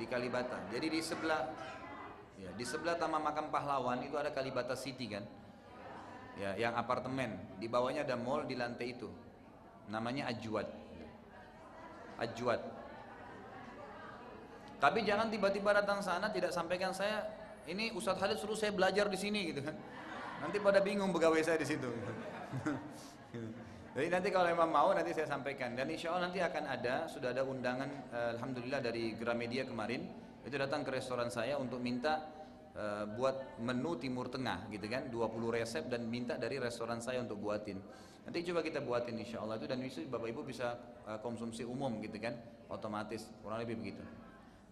Di 0.00 0.06
Kalibata. 0.08 0.56
Jadi 0.72 0.86
di 0.88 1.00
sebelah 1.04 1.52
ya, 2.40 2.50
di 2.54 2.64
sebelah 2.64 2.96
Taman 2.96 3.20
Makam 3.20 3.52
Pahlawan 3.52 4.00
itu 4.00 4.16
ada 4.16 4.32
Kalibata 4.32 4.72
City 4.72 5.10
kan? 5.12 5.24
Ya, 6.38 6.54
yang 6.54 6.78
apartemen. 6.78 7.36
Di 7.58 7.66
bawahnya 7.66 8.06
ada 8.06 8.14
mall 8.14 8.46
di 8.46 8.54
lantai 8.54 8.94
itu. 8.94 9.10
Namanya 9.90 10.30
Ajwat. 10.30 10.70
Ajwat. 12.22 12.62
Tapi 14.78 15.02
jangan 15.02 15.26
tiba-tiba 15.26 15.74
datang 15.74 15.98
sana 15.98 16.30
tidak 16.30 16.54
sampaikan 16.54 16.94
saya 16.94 17.26
ini 17.66 17.90
Ustadz 17.90 18.22
Khalid 18.22 18.38
suruh 18.38 18.54
saya 18.54 18.70
belajar 18.70 19.10
di 19.10 19.18
sini 19.18 19.50
gitu 19.50 19.60
kan. 19.66 19.74
Nanti 20.38 20.62
pada 20.62 20.78
bingung 20.78 21.10
pegawai 21.10 21.42
saya 21.42 21.58
di 21.58 21.66
situ. 21.66 21.90
Jadi 23.98 24.14
nanti 24.14 24.30
kalau 24.30 24.46
memang 24.46 24.70
mau 24.70 24.94
nanti 24.94 25.10
saya 25.10 25.26
sampaikan 25.26 25.74
dan 25.74 25.90
insya 25.90 26.14
Allah 26.14 26.30
nanti 26.30 26.38
akan 26.38 26.70
ada 26.70 27.10
sudah 27.10 27.34
ada 27.34 27.42
undangan 27.42 27.90
eh, 28.14 28.30
alhamdulillah 28.38 28.78
dari 28.78 29.18
Gramedia 29.18 29.66
kemarin 29.66 30.06
itu 30.46 30.54
datang 30.54 30.86
ke 30.86 30.94
restoran 30.94 31.34
saya 31.34 31.58
untuk 31.58 31.82
minta 31.82 32.22
eh, 32.78 33.10
buat 33.10 33.58
menu 33.58 33.98
Timur 33.98 34.30
Tengah 34.30 34.70
gitu 34.70 34.86
kan 34.86 35.10
20 35.10 35.18
resep 35.50 35.90
dan 35.90 36.06
minta 36.06 36.38
dari 36.38 36.62
restoran 36.62 37.02
saya 37.02 37.26
untuk 37.26 37.42
buatin. 37.42 37.82
Nanti 38.22 38.46
coba 38.46 38.62
kita 38.62 38.86
buatin 38.86 39.18
insya 39.18 39.42
Allah 39.42 39.58
itu 39.58 39.66
dan 39.66 39.82
itu 39.82 40.06
bapak 40.06 40.30
ibu 40.30 40.46
bisa 40.46 40.78
eh, 41.02 41.18
konsumsi 41.18 41.66
umum 41.66 41.98
gitu 41.98 42.22
kan 42.22 42.38
otomatis 42.70 43.26
kurang 43.42 43.58
lebih 43.66 43.82
begitu. 43.82 44.06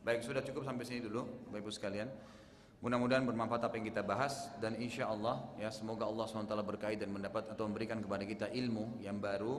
Baik 0.07 0.23
sudah 0.23 0.47
cukup 0.47 0.63
sampai 0.63 0.87
sini 0.87 1.03
dulu 1.03 1.51
bapak 1.51 1.67
ibu 1.67 1.71
sekalian. 1.75 2.07
Mudah-mudahan 2.87 3.27
bermanfaat 3.27 3.67
apa 3.67 3.83
yang 3.83 3.91
kita 3.91 4.07
bahas 4.07 4.47
dan 4.63 4.79
insya 4.79 5.11
Allah 5.11 5.43
ya 5.59 5.75
semoga 5.75 6.07
Allah 6.07 6.23
SWT 6.23 6.55
berkait 6.63 7.03
dan 7.03 7.11
mendapat 7.11 7.51
atau 7.51 7.67
memberikan 7.67 7.99
kepada 7.99 8.23
kita 8.23 8.47
ilmu 8.47 9.03
yang 9.03 9.19
baru 9.19 9.59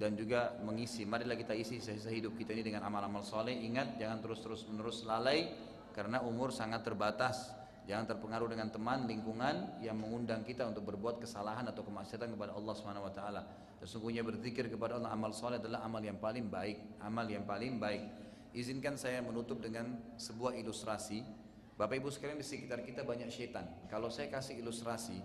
dan 0.00 0.16
juga 0.16 0.56
mengisi. 0.64 1.04
Marilah 1.04 1.36
kita 1.36 1.52
isi 1.52 1.84
sisa 1.84 2.08
hidup 2.08 2.32
kita 2.32 2.56
ini 2.56 2.64
dengan 2.64 2.88
amal-amal 2.88 3.20
soleh. 3.28 3.52
Ingat 3.52 4.00
jangan 4.00 4.24
terus-terus 4.24 4.64
menerus 4.72 5.04
lalai 5.04 5.52
karena 5.92 6.24
umur 6.24 6.48
sangat 6.48 6.80
terbatas. 6.80 7.52
Jangan 7.84 8.08
terpengaruh 8.08 8.48
dengan 8.48 8.72
teman, 8.72 9.04
lingkungan 9.04 9.84
yang 9.84 10.00
mengundang 10.00 10.40
kita 10.40 10.64
untuk 10.64 10.88
berbuat 10.96 11.20
kesalahan 11.20 11.68
atau 11.68 11.84
kemaksiatan 11.84 12.32
kepada 12.32 12.56
Allah 12.56 12.72
taala. 13.12 13.42
Sesungguhnya 13.84 14.24
berzikir 14.24 14.72
kepada 14.72 14.96
Allah 14.96 15.12
amal 15.12 15.36
soleh 15.36 15.60
adalah 15.60 15.84
amal 15.84 16.00
yang 16.00 16.16
paling 16.16 16.48
baik, 16.48 17.04
amal 17.04 17.28
yang 17.28 17.44
paling 17.44 17.76
baik. 17.76 18.08
Izinkan 18.56 18.96
saya 18.96 19.20
menutup 19.20 19.60
dengan 19.60 19.92
sebuah 20.16 20.56
ilustrasi 20.56 21.41
Bapak 21.72 21.96
Ibu 21.98 22.12
sekalian 22.12 22.36
di 22.36 22.46
sekitar 22.46 22.84
kita 22.84 23.02
banyak 23.02 23.32
setan. 23.32 23.88
Kalau 23.88 24.12
saya 24.12 24.28
kasih 24.28 24.60
ilustrasi, 24.60 25.16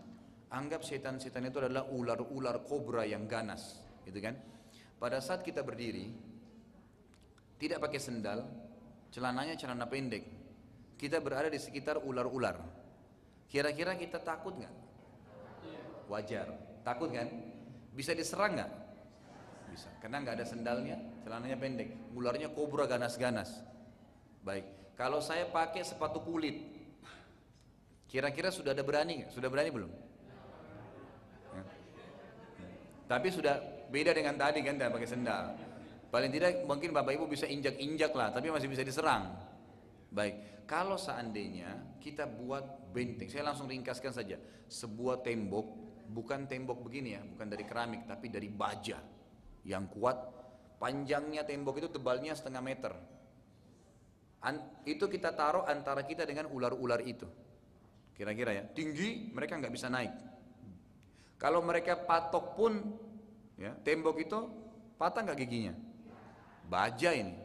anggap 0.48 0.80
setan-setan 0.82 1.43
itu 1.51 1.59
adalah 1.59 1.85
ular-ular 1.92 2.64
kobra 2.64 3.03
yang 3.03 3.27
ganas, 3.27 3.84
gitu 4.08 4.17
kan? 4.24 4.40
Pada 4.98 5.19
saat 5.19 5.43
kita 5.43 5.61
berdiri, 5.61 6.09
tidak 7.59 7.84
pakai 7.84 8.00
sendal, 8.00 8.48
celananya 9.11 9.59
celana 9.59 9.85
pendek, 9.85 10.24
kita 10.95 11.19
berada 11.19 11.51
di 11.51 11.59
sekitar 11.59 12.00
ular-ular. 12.01 12.58
Kira-kira 13.51 13.93
kita 14.00 14.24
takut 14.24 14.56
nggak? 14.56 14.76
Wajar. 16.08 16.48
Takut 16.82 17.11
kan? 17.11 17.27
Bisa 17.92 18.16
diserang 18.16 18.56
nggak? 18.56 18.72
Bisa. 19.72 19.90
Karena 20.00 20.24
nggak 20.24 20.35
ada 20.42 20.48
sendalnya, 20.48 20.98
celananya 21.22 21.58
pendek. 21.59 21.90
Ularnya 22.16 22.50
kobra 22.56 22.88
ganas-ganas. 22.88 23.61
Baik. 24.42 24.66
Kalau 24.98 25.22
saya 25.22 25.45
pakai 25.45 25.85
sepatu 25.85 26.26
kulit, 26.26 26.58
kira-kira 28.09 28.50
sudah 28.50 28.74
ada 28.74 28.82
berani 28.82 29.22
nggak? 29.22 29.30
Sudah 29.30 29.45
berani 29.45 29.69
belum? 29.69 29.92
Ya. 31.53 31.64
Tapi 33.06 33.27
sudah 33.30 33.61
beda 33.93 34.09
dengan 34.17 34.34
tadi 34.42 34.66
kan, 34.66 34.74
tidak 34.74 34.98
pakai 34.98 35.06
sendal. 35.06 35.53
Paling 36.09 36.34
tidak 36.34 36.66
mungkin 36.66 36.98
bapak 36.98 37.14
ibu 37.14 37.30
bisa 37.30 37.45
injak-injak 37.45 38.09
lah, 38.17 38.34
tapi 38.34 38.50
masih 38.50 38.66
bisa 38.66 38.82
diserang. 38.82 39.38
Baik, 40.09 40.66
kalau 40.66 40.98
seandainya 40.98 42.00
kita 42.01 42.26
buat 42.26 42.90
benteng, 42.90 43.30
saya 43.30 43.53
langsung 43.53 43.69
ringkaskan 43.69 44.16
saja, 44.16 44.42
sebuah 44.66 45.22
tembok, 45.22 45.67
bukan 46.09 46.50
tembok 46.50 46.82
begini 46.82 47.14
ya, 47.14 47.22
bukan 47.22 47.48
dari 47.51 47.69
keramik, 47.69 48.09
tapi 48.09 48.34
dari 48.34 48.50
baja 48.50 48.98
yang 49.61 49.85
kuat, 49.93 50.16
panjangnya 50.82 51.45
tembok 51.45 51.85
itu 51.85 51.92
tebalnya 51.92 52.34
setengah 52.34 52.64
meter, 52.64 52.95
An, 54.45 54.61
itu 54.85 55.09
kita 55.09 55.33
taruh 55.33 55.66
antara 55.66 56.06
kita 56.06 56.22
dengan 56.24 56.49
ular-ular 56.53 57.01
itu. 57.01 57.25
Kira-kira 58.14 58.53
ya, 58.53 58.64
tinggi 58.69 59.30
mereka 59.33 59.57
nggak 59.57 59.74
bisa 59.74 59.90
naik. 59.90 60.14
Kalau 61.38 61.61
mereka 61.61 61.93
patok 61.98 62.57
pun, 62.57 62.74
ya 63.57 63.74
tembok 63.85 64.17
itu 64.22 64.40
patah 64.98 65.22
nggak 65.22 65.38
giginya? 65.41 65.74
Baja 66.66 67.14
ini. 67.14 67.38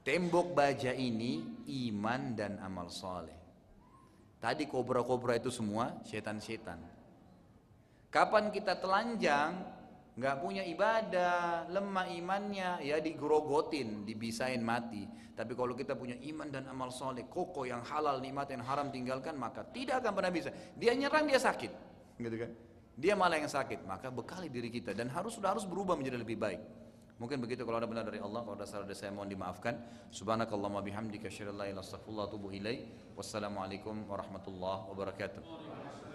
Tembok 0.00 0.56
baja 0.56 0.96
ini 0.96 1.44
iman 1.88 2.32
dan 2.32 2.56
amal 2.64 2.88
soleh. 2.88 3.36
Tadi 4.40 4.64
kobra-kobra 4.64 5.36
itu 5.36 5.52
semua 5.52 6.00
setan-setan. 6.08 6.80
Kapan 8.08 8.48
kita 8.48 8.80
telanjang, 8.80 9.60
nggak 10.20 10.36
punya 10.44 10.60
ibadah, 10.68 11.64
lemah 11.72 12.12
imannya, 12.12 12.84
ya 12.84 13.00
digrogotin, 13.00 14.04
dibisain 14.04 14.60
mati. 14.60 15.08
Tapi 15.32 15.56
kalau 15.56 15.72
kita 15.72 15.96
punya 15.96 16.20
iman 16.28 16.52
dan 16.52 16.68
amal 16.68 16.92
soleh, 16.92 17.24
koko 17.24 17.64
yang 17.64 17.80
halal, 17.88 18.20
nikmat 18.20 18.52
yang 18.52 18.60
haram 18.60 18.92
tinggalkan, 18.92 19.40
maka 19.40 19.64
tidak 19.64 20.04
akan 20.04 20.12
pernah 20.12 20.28
bisa. 20.28 20.52
Dia 20.76 20.92
nyerang, 20.92 21.24
dia 21.24 21.40
sakit, 21.40 21.72
gitu 22.20 22.36
kan? 22.36 22.52
Dia 23.00 23.16
malah 23.16 23.40
yang 23.40 23.48
sakit, 23.48 23.88
maka 23.88 24.12
bekali 24.12 24.52
diri 24.52 24.68
kita 24.68 24.92
dan 24.92 25.08
harus 25.08 25.40
sudah 25.40 25.56
harus 25.56 25.64
berubah 25.64 25.96
menjadi 25.96 26.20
lebih 26.20 26.36
baik. 26.36 26.60
Mungkin 27.16 27.40
begitu 27.40 27.64
kalau 27.64 27.80
ada 27.80 27.88
benar 27.88 28.04
dari 28.04 28.20
Allah, 28.20 28.44
kalau 28.44 28.56
ada 28.60 28.68
salah 28.68 28.84
dari 28.84 28.96
saya 29.00 29.12
mohon 29.16 29.28
dimaafkan. 29.28 29.76
Subhanakallahumma 30.12 30.84
bihamdika 30.84 31.32
asyhadu 31.32 31.56
an 31.56 31.64
la 31.64 31.66
ilaha 31.72 31.96
illa 32.08 32.24
anta. 32.28 32.72
Wassalamualaikum 33.16 34.04
warahmatullahi 34.04 34.84
wabarakatuh. 34.92 36.09